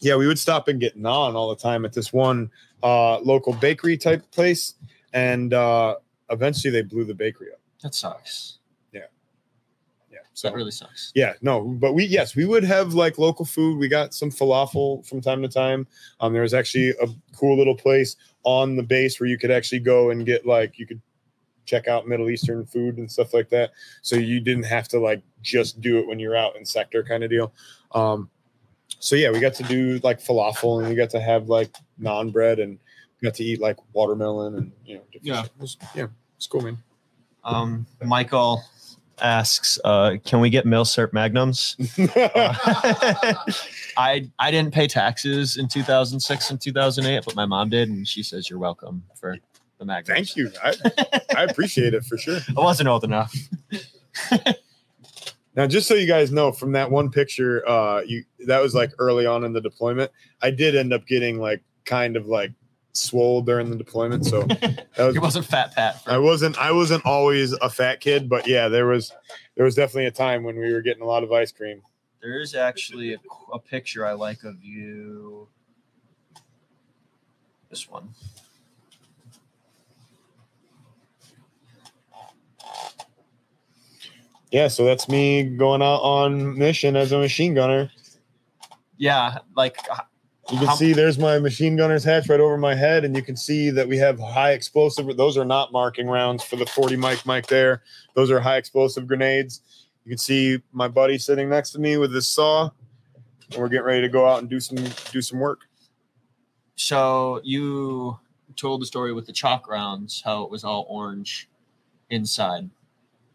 yeah, 0.00 0.16
we 0.16 0.26
would 0.26 0.38
stop 0.38 0.68
and 0.68 0.80
get 0.80 0.96
naan 0.96 1.34
all 1.34 1.50
the 1.50 1.56
time 1.56 1.84
at 1.84 1.92
this 1.92 2.12
one 2.12 2.50
uh, 2.82 3.18
local 3.20 3.52
bakery 3.54 3.96
type 3.96 4.22
place, 4.30 4.74
and 5.12 5.52
uh, 5.52 5.96
eventually 6.30 6.70
they 6.70 6.82
blew 6.82 7.04
the 7.04 7.14
bakery 7.14 7.52
up. 7.52 7.60
That 7.82 7.94
sucks. 7.94 8.58
Yeah. 8.92 9.02
Yeah, 10.10 10.18
so 10.34 10.48
That 10.48 10.54
really 10.54 10.70
sucks. 10.70 11.12
Yeah, 11.14 11.34
no, 11.42 11.60
but 11.62 11.92
we 11.94 12.04
yes, 12.04 12.36
we 12.36 12.44
would 12.44 12.64
have 12.64 12.94
like 12.94 13.18
local 13.18 13.44
food. 13.44 13.78
We 13.78 13.88
got 13.88 14.14
some 14.14 14.30
falafel 14.30 15.06
from 15.06 15.20
time 15.20 15.42
to 15.42 15.48
time. 15.48 15.86
Um, 16.20 16.32
there 16.32 16.42
was 16.42 16.54
actually 16.54 16.90
a 16.90 17.08
cool 17.34 17.56
little 17.58 17.76
place 17.76 18.16
on 18.42 18.76
the 18.76 18.82
base 18.82 19.20
where 19.20 19.28
you 19.28 19.38
could 19.38 19.50
actually 19.50 19.80
go 19.80 20.10
and 20.10 20.24
get 20.26 20.46
like 20.46 20.78
you 20.78 20.86
could 20.86 21.00
check 21.66 21.86
out 21.88 22.08
Middle 22.08 22.30
Eastern 22.30 22.64
food 22.66 22.98
and 22.98 23.10
stuff 23.10 23.32
like 23.34 23.48
that. 23.50 23.70
So 24.02 24.16
you 24.16 24.40
didn't 24.40 24.64
have 24.64 24.88
to 24.88 24.98
like 24.98 25.22
just 25.42 25.80
do 25.80 25.98
it 25.98 26.06
when 26.06 26.18
you're 26.18 26.36
out 26.36 26.56
in 26.56 26.64
sector 26.64 27.02
kind 27.02 27.22
of 27.22 27.30
deal. 27.30 27.52
Um, 27.92 28.28
so 28.98 29.14
yeah, 29.16 29.30
we 29.30 29.40
got 29.40 29.54
to 29.54 29.62
do 29.64 30.00
like 30.02 30.20
falafel 30.20 30.80
and 30.80 30.88
we 30.88 30.94
got 30.94 31.10
to 31.10 31.20
have 31.20 31.48
like 31.48 31.74
naan 32.00 32.32
bread 32.32 32.58
and 32.58 32.78
got 33.22 33.34
to 33.34 33.44
eat 33.44 33.60
like 33.60 33.76
watermelon 33.92 34.54
and 34.56 34.72
you 34.84 34.96
know 34.96 35.02
different 35.12 35.26
Yeah. 35.26 35.44
It 35.44 35.50
was- 35.60 35.76
yeah, 35.94 36.06
it's 36.36 36.46
cool, 36.46 36.62
man. 36.62 36.78
Um, 37.44 37.86
Michael 38.04 38.62
asks, 39.22 39.78
uh, 39.84 40.16
"Can 40.24 40.40
we 40.40 40.50
get 40.50 40.64
Milsurp 40.64 41.12
Magnums?" 41.12 41.76
Uh, 41.98 43.34
I 43.96 44.30
I 44.38 44.50
didn't 44.50 44.72
pay 44.72 44.86
taxes 44.86 45.56
in 45.56 45.68
2006 45.68 46.50
and 46.50 46.60
2008, 46.60 47.24
but 47.24 47.34
my 47.34 47.46
mom 47.46 47.68
did, 47.68 47.88
and 47.88 48.06
she 48.06 48.22
says 48.22 48.48
you're 48.48 48.58
welcome 48.58 49.02
for 49.14 49.36
the 49.78 49.84
Magnums. 49.84 50.34
Thank 50.34 50.36
you. 50.36 50.50
I, 50.62 50.74
I 51.36 51.44
appreciate 51.44 51.94
it 51.94 52.04
for 52.04 52.16
sure. 52.16 52.38
I 52.56 52.60
wasn't 52.60 52.88
old 52.88 53.04
enough. 53.04 53.34
Now, 55.56 55.66
just 55.66 55.88
so 55.88 55.94
you 55.94 56.06
guys 56.06 56.30
know, 56.30 56.52
from 56.52 56.72
that 56.72 56.90
one 56.90 57.10
picture, 57.10 57.68
uh, 57.68 58.02
you 58.02 58.24
that 58.46 58.62
was 58.62 58.74
like 58.74 58.92
early 58.98 59.26
on 59.26 59.44
in 59.44 59.52
the 59.52 59.60
deployment. 59.60 60.10
I 60.42 60.50
did 60.50 60.76
end 60.76 60.92
up 60.92 61.06
getting 61.06 61.38
like 61.38 61.62
kind 61.84 62.16
of 62.16 62.26
like 62.26 62.52
swole 62.92 63.42
during 63.42 63.70
the 63.70 63.76
deployment, 63.76 64.26
so 64.26 64.42
that 64.44 64.86
was, 64.98 65.16
It 65.16 65.22
wasn't 65.22 65.46
Fat 65.46 65.74
Pat. 65.74 66.02
I 66.06 66.18
wasn't 66.18 66.58
I 66.58 66.72
wasn't 66.72 67.04
always 67.06 67.52
a 67.52 67.70
fat 67.70 68.00
kid, 68.00 68.28
but 68.28 68.46
yeah, 68.46 68.68
there 68.68 68.86
was 68.86 69.12
there 69.56 69.64
was 69.64 69.74
definitely 69.74 70.06
a 70.06 70.10
time 70.10 70.42
when 70.42 70.58
we 70.58 70.72
were 70.72 70.82
getting 70.82 71.02
a 71.02 71.06
lot 71.06 71.22
of 71.22 71.32
ice 71.32 71.52
cream. 71.52 71.82
There 72.20 72.40
is 72.40 72.54
actually 72.54 73.14
a, 73.14 73.18
a 73.52 73.58
picture 73.58 74.04
I 74.04 74.12
like 74.12 74.44
of 74.44 74.62
you. 74.62 75.48
This 77.70 77.88
one. 77.88 78.10
Yeah, 84.50 84.66
so 84.66 84.84
that's 84.84 85.08
me 85.08 85.44
going 85.44 85.80
out 85.80 86.00
on 86.00 86.58
mission 86.58 86.96
as 86.96 87.12
a 87.12 87.18
machine 87.18 87.54
gunner. 87.54 87.90
Yeah, 88.96 89.38
like 89.56 89.78
You 90.52 90.58
can 90.58 90.76
see 90.76 90.92
there's 90.92 91.18
my 91.18 91.38
machine 91.38 91.76
gunner's 91.76 92.02
hatch 92.02 92.28
right 92.28 92.40
over 92.40 92.58
my 92.58 92.74
head, 92.74 93.04
and 93.04 93.14
you 93.14 93.22
can 93.22 93.36
see 93.36 93.70
that 93.70 93.86
we 93.86 93.96
have 93.98 94.18
high 94.18 94.52
explosive. 94.52 95.16
Those 95.16 95.36
are 95.36 95.44
not 95.44 95.70
marking 95.70 96.08
rounds 96.08 96.42
for 96.42 96.56
the 96.56 96.66
40 96.66 96.96
mic 96.96 97.24
mic 97.24 97.46
there. 97.46 97.82
Those 98.14 98.30
are 98.30 98.40
high 98.40 98.56
explosive 98.56 99.06
grenades. 99.06 99.60
You 100.04 100.10
can 100.10 100.18
see 100.18 100.60
my 100.72 100.88
buddy 100.88 101.18
sitting 101.18 101.48
next 101.48 101.70
to 101.72 101.78
me 101.78 101.98
with 101.98 102.12
this 102.12 102.26
SAW, 102.26 102.70
and 103.52 103.60
we're 103.60 103.68
getting 103.68 103.86
ready 103.86 104.00
to 104.00 104.08
go 104.08 104.26
out 104.26 104.40
and 104.40 104.50
do 104.50 104.58
some 104.58 104.78
do 105.12 105.22
some 105.22 105.38
work. 105.38 105.60
so 106.74 107.40
you 107.44 108.18
told 108.56 108.82
the 108.82 108.86
story 108.86 109.12
with 109.12 109.26
the 109.26 109.32
chalk 109.32 109.68
rounds, 109.68 110.22
how 110.24 110.42
it 110.42 110.50
was 110.50 110.64
all 110.64 110.86
orange 110.88 111.48
inside. 112.10 112.68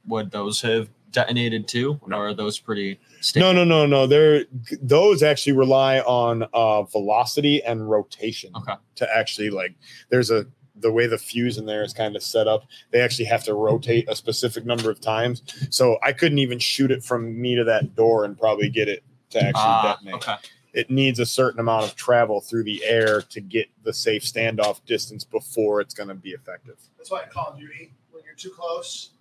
Would 0.07 0.31
those 0.31 0.61
have 0.61 0.89
detonated 1.15 1.67
too, 1.67 1.99
or 2.03 2.13
are 2.13 2.33
those 2.33 2.59
pretty? 2.59 2.99
Sticky? 3.21 3.39
No, 3.43 3.51
no, 3.53 3.63
no, 3.63 3.85
no. 3.85 4.05
They're 4.05 4.45
those 4.81 5.23
actually 5.23 5.53
rely 5.53 5.99
on 6.01 6.43
uh, 6.53 6.83
velocity 6.83 7.63
and 7.63 7.89
rotation 7.89 8.51
Okay. 8.55 8.73
to 8.95 9.17
actually 9.17 9.49
like. 9.49 9.73
There's 10.09 10.29
a 10.29 10.45
the 10.77 10.91
way 10.91 11.07
the 11.07 11.17
fuse 11.17 11.57
in 11.57 11.65
there 11.65 11.83
is 11.83 11.93
kind 11.93 12.17
of 12.17 12.21
set 12.21 12.47
up. 12.49 12.65
They 12.91 12.99
actually 12.99 13.25
have 13.25 13.45
to 13.45 13.53
rotate 13.53 14.09
a 14.09 14.15
specific 14.15 14.65
number 14.65 14.91
of 14.91 14.99
times. 14.99 15.41
So 15.69 15.97
I 16.03 16.11
couldn't 16.11 16.39
even 16.39 16.59
shoot 16.59 16.91
it 16.91 17.01
from 17.01 17.39
me 17.41 17.55
to 17.55 17.63
that 17.63 17.95
door 17.95 18.25
and 18.25 18.37
probably 18.37 18.69
get 18.69 18.89
it 18.89 19.01
to 19.29 19.39
actually 19.39 19.53
Ah, 19.55 19.95
detonate. 20.03 20.15
okay. 20.15 20.35
It 20.73 20.89
needs 20.89 21.19
a 21.19 21.25
certain 21.25 21.61
amount 21.61 21.85
of 21.85 21.95
travel 21.95 22.41
through 22.41 22.65
the 22.65 22.83
air 22.83 23.21
to 23.21 23.39
get 23.39 23.69
the 23.83 23.93
safe 23.93 24.23
standoff 24.23 24.83
distance 24.85 25.23
before 25.23 25.79
it's 25.79 25.93
going 25.93 26.09
to 26.09 26.15
be 26.15 26.31
effective. 26.31 26.75
That's 26.97 27.09
why 27.09 27.23
in 27.23 27.29
Call 27.29 27.53
of 27.53 27.57
Duty, 27.57 27.93
when 28.11 28.23
you're 28.25 28.35
too 28.35 28.49
close, 28.51 29.11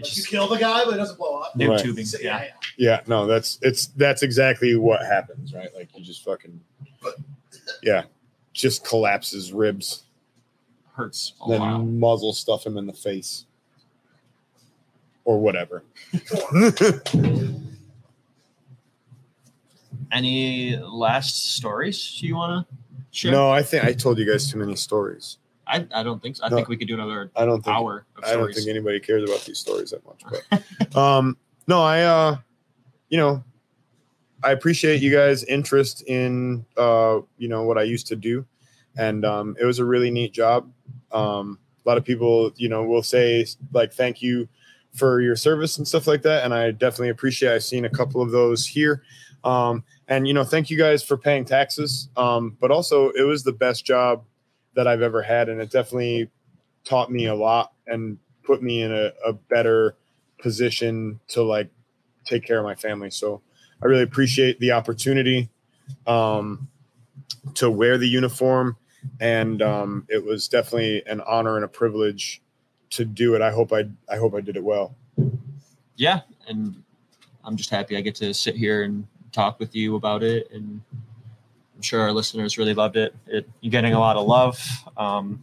It's 0.00 0.10
like 0.10 0.16
you 0.18 0.24
kill 0.24 0.48
the 0.48 0.56
guy, 0.58 0.84
but 0.84 0.94
it 0.94 0.96
doesn't 0.98 1.16
blow 1.18 1.40
up. 1.40 1.54
new 1.56 1.70
Right. 1.70 1.80
tubing. 1.80 2.04
So, 2.04 2.18
Yeah. 2.20 2.38
yeah, 2.40 2.44
yeah. 2.44 2.52
Yeah, 2.76 3.00
no, 3.06 3.26
that's 3.26 3.58
it's 3.62 3.86
that's 3.88 4.22
exactly 4.22 4.74
what 4.76 5.04
happens, 5.04 5.52
right? 5.54 5.68
Like 5.74 5.88
you 5.96 6.02
just 6.04 6.24
fucking 6.24 6.60
yeah, 7.82 8.04
just 8.52 8.84
collapses 8.84 9.52
ribs, 9.52 10.04
hurts 10.94 11.34
a 11.44 11.48
then 11.50 11.60
lot. 11.60 11.78
muzzle 11.84 12.32
stuff 12.32 12.66
him 12.66 12.76
in 12.78 12.86
the 12.86 12.92
face 12.92 13.46
or 15.24 15.38
whatever. 15.40 15.82
Any 20.12 20.76
last 20.76 21.54
stories 21.56 22.20
you 22.22 22.34
want 22.36 22.66
to 22.68 22.76
share? 23.12 23.30
No, 23.32 23.50
I 23.50 23.62
think 23.62 23.84
I 23.84 23.92
told 23.92 24.18
you 24.18 24.30
guys 24.30 24.50
too 24.50 24.58
many 24.58 24.74
stories. 24.74 25.38
I, 25.70 25.86
I 25.94 26.02
don't 26.02 26.20
think 26.20 26.36
so. 26.36 26.44
I 26.44 26.48
No. 26.48 26.56
think 26.56 26.68
we 26.68 26.76
could 26.76 26.88
do 26.88 26.94
another 26.94 27.30
I 27.36 27.44
don't 27.44 27.62
think 27.62 27.74
hour 27.76 28.04
of 28.16 28.24
I 28.24 28.32
don't 28.32 28.52
think 28.52 28.68
anybody 28.68 28.98
cares 29.00 29.22
about 29.28 29.44
these 29.44 29.58
stories 29.58 29.90
that 29.90 30.04
much. 30.04 30.22
But 30.28 30.96
um, 30.96 31.36
no, 31.68 31.80
I 31.82 32.02
uh, 32.02 32.36
you 33.08 33.18
know, 33.18 33.42
I 34.42 34.52
appreciate 34.52 35.00
you 35.00 35.12
guys' 35.12 35.44
interest 35.44 36.02
in 36.06 36.64
uh, 36.76 37.20
you 37.38 37.48
know, 37.48 37.62
what 37.62 37.78
I 37.78 37.82
used 37.82 38.06
to 38.08 38.16
do, 38.16 38.44
and 38.96 39.24
um, 39.24 39.56
it 39.60 39.64
was 39.64 39.78
a 39.78 39.84
really 39.84 40.10
neat 40.10 40.32
job. 40.32 40.70
Um, 41.12 41.58
a 41.84 41.88
lot 41.88 41.98
of 41.98 42.04
people, 42.04 42.52
you 42.56 42.68
know, 42.68 42.84
will 42.84 43.02
say 43.02 43.46
like 43.72 43.92
thank 43.92 44.20
you 44.20 44.48
for 44.92 45.20
your 45.20 45.36
service 45.36 45.78
and 45.78 45.86
stuff 45.86 46.06
like 46.06 46.22
that, 46.22 46.44
and 46.44 46.52
I 46.52 46.72
definitely 46.72 47.10
appreciate. 47.10 47.54
I've 47.54 47.64
seen 47.64 47.84
a 47.84 47.90
couple 47.90 48.20
of 48.20 48.30
those 48.32 48.66
here. 48.66 49.02
Um, 49.44 49.84
and 50.08 50.26
you 50.26 50.34
know, 50.34 50.44
thank 50.44 50.68
you 50.68 50.76
guys 50.76 51.02
for 51.02 51.16
paying 51.16 51.44
taxes. 51.44 52.08
Um, 52.16 52.56
but 52.60 52.70
also, 52.70 53.10
it 53.10 53.22
was 53.22 53.42
the 53.42 53.52
best 53.52 53.84
job 53.86 54.24
that 54.74 54.86
I've 54.86 55.02
ever 55.02 55.22
had, 55.22 55.48
and 55.48 55.60
it 55.60 55.70
definitely 55.70 56.30
taught 56.84 57.10
me 57.10 57.26
a 57.26 57.34
lot 57.34 57.72
and 57.86 58.18
put 58.42 58.62
me 58.62 58.82
in 58.82 58.92
a, 58.92 59.12
a 59.26 59.32
better 59.32 59.96
position 60.38 61.20
to 61.28 61.42
like 61.42 61.70
take 62.24 62.44
care 62.44 62.58
of 62.58 62.64
my 62.64 62.74
family. 62.74 63.10
So 63.10 63.42
I 63.82 63.86
really 63.86 64.02
appreciate 64.02 64.58
the 64.60 64.72
opportunity 64.72 65.48
um, 66.06 66.68
to 67.54 67.70
wear 67.70 67.98
the 67.98 68.08
uniform, 68.08 68.76
and 69.20 69.62
um, 69.62 70.06
it 70.08 70.24
was 70.24 70.48
definitely 70.48 71.02
an 71.06 71.20
honor 71.22 71.56
and 71.56 71.64
a 71.64 71.68
privilege 71.68 72.42
to 72.90 73.04
do 73.04 73.34
it. 73.34 73.42
I 73.42 73.50
hope 73.50 73.72
I 73.72 73.84
I 74.08 74.16
hope 74.16 74.34
I 74.34 74.40
did 74.40 74.56
it 74.56 74.64
well. 74.64 74.94
yeah, 75.96 76.20
and 76.48 76.82
I'm 77.44 77.56
just 77.56 77.70
happy 77.70 77.96
I 77.96 78.00
get 78.00 78.14
to 78.16 78.32
sit 78.34 78.56
here 78.56 78.82
and 78.82 79.06
talk 79.32 79.58
with 79.58 79.74
you 79.74 79.96
about 79.96 80.22
it, 80.22 80.50
and 80.52 80.80
I'm 81.80 81.84
sure 81.84 82.02
our 82.02 82.12
listeners 82.12 82.58
really 82.58 82.74
loved 82.74 82.98
it. 82.98 83.16
it 83.26 83.48
you're 83.62 83.70
getting 83.70 83.94
a 83.94 83.98
lot 83.98 84.18
of 84.18 84.26
love. 84.26 84.62
Um, 84.98 85.40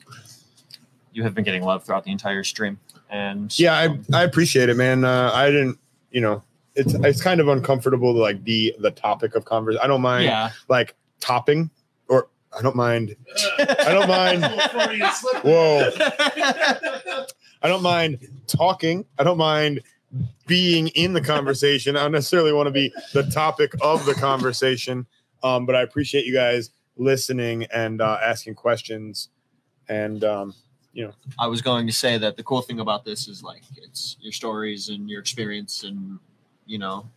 you 1.12 1.24
have 1.24 1.34
been 1.34 1.44
getting 1.44 1.64
love 1.64 1.84
throughout 1.84 2.04
the 2.04 2.12
entire 2.12 2.44
stream, 2.44 2.80
and 3.10 3.58
Yeah, 3.58 3.74
I 3.74 3.98
I 4.14 4.24
appreciate 4.24 4.70
it, 4.70 4.78
man. 4.78 5.04
Uh, 5.04 5.32
I 5.34 5.48
didn't, 5.48 5.80
you 6.12 6.22
know, 6.22 6.44
it's 6.76 6.94
it's 6.94 7.24
kind 7.24 7.40
of 7.42 7.48
uncomfortable 7.48 8.14
to 8.14 8.20
like 8.20 8.44
be 8.44 8.72
the 8.78 8.92
topic 8.92 9.34
of 9.34 9.46
conversation. 9.46 9.84
I 9.84 9.88
don't 9.88 10.04
mind 10.04 10.26
yeah, 10.26 10.52
like 10.70 10.94
topping, 11.20 11.72
or 12.08 12.28
I 12.56 12.62
don't 12.62 12.76
mind. 12.76 13.16
I 13.58 13.92
don't 13.92 14.08
mind. 14.08 14.44
Whoa. 15.42 15.90
I 17.64 17.68
don't 17.68 17.82
mind 17.82 18.20
talking. 18.46 19.06
I 19.18 19.24
don't 19.24 19.40
mind 19.40 19.82
being 20.46 20.90
in 20.90 21.14
the 21.14 21.22
conversation. 21.22 21.98
I 21.98 22.04
don't 22.04 22.12
necessarily 22.12 22.54
want 22.54 22.68
to 22.68 22.72
be 22.72 22.94
the 23.14 23.24
topic 23.24 23.74
of 23.82 24.06
the 24.06 24.14
conversation. 24.14 25.08
Um, 25.44 25.66
but 25.66 25.76
I 25.76 25.82
appreciate 25.82 26.26
you 26.26 26.34
guys 26.34 26.72
listening 26.96 27.66
and 27.66 28.02
uh, 28.02 28.18
asking 28.22 28.56
questions. 28.56 29.30
and 29.90 30.24
um, 30.24 30.54
you 30.94 31.06
know, 31.06 31.14
I 31.38 31.46
was 31.46 31.62
going 31.62 31.86
to 31.86 31.94
say 31.94 32.18
that 32.18 32.38
the 32.38 32.44
cool 32.44 32.62
thing 32.64 32.80
about 32.80 33.06
this 33.06 33.28
is 33.28 33.44
like 33.44 33.62
it's 33.76 34.18
your 34.20 34.32
stories 34.32 34.90
and 34.90 35.08
your 35.08 35.20
experience 35.20 35.84
and 35.84 36.18
you 36.66 36.80
know 36.80 37.08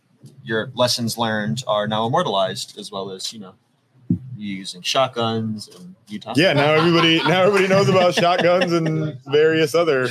your 0.43 0.71
lessons 0.75 1.17
learned 1.17 1.63
are 1.67 1.87
now 1.87 2.05
immortalized 2.05 2.77
as 2.77 2.91
well 2.91 3.09
as 3.09 3.33
you 3.33 3.39
know 3.39 3.55
you 4.37 4.55
using 4.55 4.81
shotguns 4.81 5.67
and 5.75 5.95
you 6.07 6.19
talking 6.19 6.43
yeah, 6.43 6.53
now 6.53 6.73
everybody 6.73 7.17
now 7.27 7.41
everybody 7.43 7.67
knows 7.67 7.89
about 7.89 8.13
shotguns 8.13 8.71
and 8.71 9.19
various 9.25 9.73
other 9.73 10.07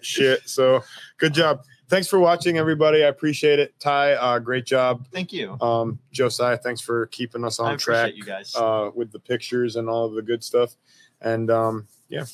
shit. 0.00 0.48
So 0.48 0.84
good 1.18 1.34
job. 1.34 1.64
Thanks 1.92 2.08
for 2.08 2.18
watching, 2.18 2.56
everybody. 2.56 3.04
I 3.04 3.08
appreciate 3.08 3.58
it. 3.58 3.78
Ty, 3.78 4.14
uh, 4.14 4.38
great 4.38 4.64
job. 4.64 5.06
Thank 5.12 5.30
you. 5.30 5.58
Um, 5.60 5.98
Josiah, 6.10 6.56
thanks 6.56 6.80
for 6.80 7.04
keeping 7.08 7.44
us 7.44 7.60
on 7.60 7.74
appreciate 7.74 7.84
track 7.84 8.12
you 8.16 8.22
guys. 8.22 8.56
uh, 8.56 8.90
with 8.94 9.12
the 9.12 9.18
pictures 9.18 9.76
and 9.76 9.90
all 9.90 10.06
of 10.06 10.14
the 10.14 10.22
good 10.22 10.42
stuff. 10.42 10.74
And 11.20 11.50
um, 11.50 11.86
yeah, 12.08 12.24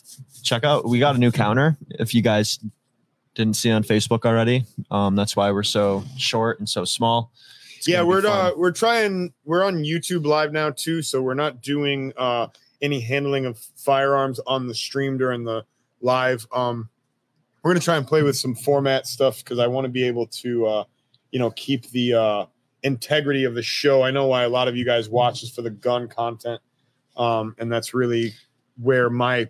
Check 0.45 0.63
out 0.63 0.89
we 0.89 1.01
got 1.01 1.17
a 1.17 1.19
new 1.19 1.33
counter. 1.33 1.77
If 1.91 2.15
you 2.15 2.23
guys 2.23 2.61
didn't 3.35 3.57
see 3.57 3.73
on 3.73 3.83
Facebook 3.83 4.25
already, 4.25 4.65
um, 4.93 5.17
that's 5.17 5.35
why 5.35 5.51
we're 5.51 5.65
so 5.65 6.05
short 6.17 6.61
and 6.61 6.69
so 6.69 6.85
small. 6.85 7.33
It's 7.79 7.89
yeah, 7.89 8.05
we're 8.05 8.25
uh, 8.25 8.53
we're 8.57 8.71
trying. 8.71 9.33
We're 9.45 9.65
on 9.65 9.79
YouTube 9.83 10.25
Live 10.25 10.53
now 10.53 10.71
too, 10.71 11.03
so 11.03 11.21
we're 11.21 11.35
not 11.35 11.63
doing 11.63 12.13
uh, 12.17 12.47
any 12.81 13.01
handling 13.01 13.45
of 13.45 13.59
firearms 13.75 14.39
on 14.47 14.69
the 14.69 14.75
stream 14.77 15.19
during 15.19 15.43
the 15.43 15.65
live. 16.01 16.47
Um, 16.53 16.91
we're 17.63 17.73
gonna 17.73 17.81
try 17.81 17.97
and 17.97 18.07
play 18.07 18.23
with 18.23 18.37
some 18.37 18.55
format 18.55 19.07
stuff 19.07 19.39
because 19.39 19.59
I 19.59 19.67
want 19.67 19.85
to 19.85 19.89
be 19.89 20.05
able 20.05 20.27
to, 20.27 20.67
uh, 20.67 20.85
you 21.31 21.39
know, 21.39 21.51
keep 21.53 21.91
the 21.91 22.15
uh, 22.15 22.47
integrity 22.83 23.45
of 23.45 23.55
the 23.55 23.63
show. 23.63 24.03
I 24.03 24.11
know 24.11 24.27
why 24.27 24.45
a 24.45 24.49
lot 24.49 24.69
of 24.69 24.77
you 24.77 24.85
guys 24.85 25.09
watch 25.09 25.43
is 25.43 25.51
for 25.51 25.63
the 25.63 25.71
gun 25.71 26.09
content, 26.09 26.61
um, 27.17 27.55
and 27.59 27.71
that's 27.71 27.95
really 27.95 28.35
where 28.81 29.11
my 29.11 29.49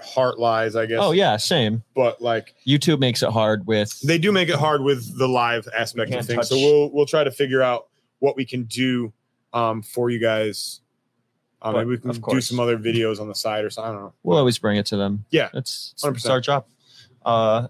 heart 0.00 0.38
lies, 0.38 0.76
I 0.76 0.86
guess. 0.86 1.00
Oh 1.00 1.12
yeah, 1.12 1.36
same. 1.36 1.82
but 1.94 2.20
like 2.20 2.54
YouTube 2.66 3.00
makes 3.00 3.22
it 3.22 3.30
hard 3.30 3.66
with 3.66 3.98
they 4.00 4.18
do 4.18 4.32
make 4.32 4.48
it 4.48 4.56
hard 4.56 4.82
with 4.82 5.18
the 5.18 5.28
live 5.28 5.66
aspect 5.76 6.12
of 6.12 6.26
things. 6.26 6.48
So 6.48 6.56
we'll 6.56 6.92
we'll 6.92 7.06
try 7.06 7.24
to 7.24 7.30
figure 7.30 7.62
out 7.62 7.88
what 8.20 8.36
we 8.36 8.44
can 8.44 8.64
do 8.64 9.12
um, 9.52 9.82
for 9.82 10.10
you 10.10 10.18
guys. 10.18 10.80
Um, 11.60 11.72
But, 11.74 11.78
maybe 11.80 11.90
we 11.90 11.98
can 11.98 12.12
do 12.30 12.40
some 12.40 12.60
other 12.60 12.78
videos 12.78 13.20
on 13.20 13.28
the 13.28 13.34
side 13.34 13.64
or 13.64 13.70
something. 13.70 13.90
I 13.90 13.92
don't 13.94 14.02
know. 14.04 14.12
we'll 14.22 14.38
always 14.38 14.58
bring 14.58 14.76
it 14.76 14.86
to 14.86 14.96
them. 14.96 15.24
Yeah, 15.30 15.48
It's, 15.54 15.92
it's 15.94 16.04
100%. 16.04 16.30
our 16.30 16.40
job. 16.40 16.66
Uh, 17.24 17.66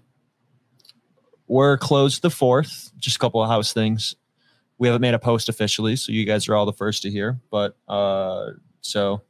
we're 1.47 1.77
closed 1.77 2.21
the 2.21 2.29
fourth. 2.29 2.91
Just 2.97 3.15
a 3.15 3.19
couple 3.19 3.41
of 3.41 3.49
house 3.49 3.73
things. 3.73 4.15
We 4.77 4.87
haven't 4.87 5.01
made 5.01 5.15
a 5.15 5.19
post 5.19 5.49
officially, 5.49 5.95
so 5.95 6.11
you 6.11 6.23
guys 6.25 6.47
are 6.47 6.55
all 6.55 6.65
the 6.67 6.73
first 6.73 7.01
to 7.01 7.09
hear. 7.09 7.39
But 7.49 7.75
uh, 7.87 8.51
so 8.81 9.23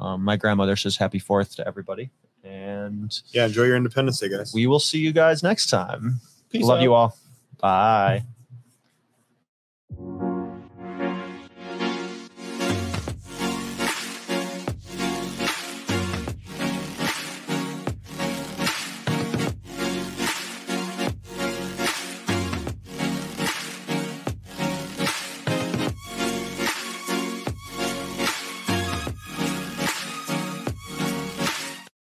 um, 0.00 0.24
my 0.24 0.36
grandmother 0.36 0.74
says 0.76 0.96
happy 0.96 1.18
fourth 1.20 1.54
to 1.56 1.66
everybody, 1.66 2.10
and 2.42 3.16
Yeah, 3.30 3.46
enjoy 3.46 3.62
your 3.64 3.76
Independence 3.76 4.18
Day, 4.18 4.28
guys. 4.28 4.52
we 4.52 4.66
will 4.66 4.80
see 4.80 4.98
you 4.98 5.12
guys 5.12 5.42
next 5.44 5.70
time. 5.70 6.20
Peace 6.50 6.64
Love 6.64 6.78
out. 6.78 6.82
you 6.82 6.92
all. 6.92 7.16
Bye. 7.60 8.24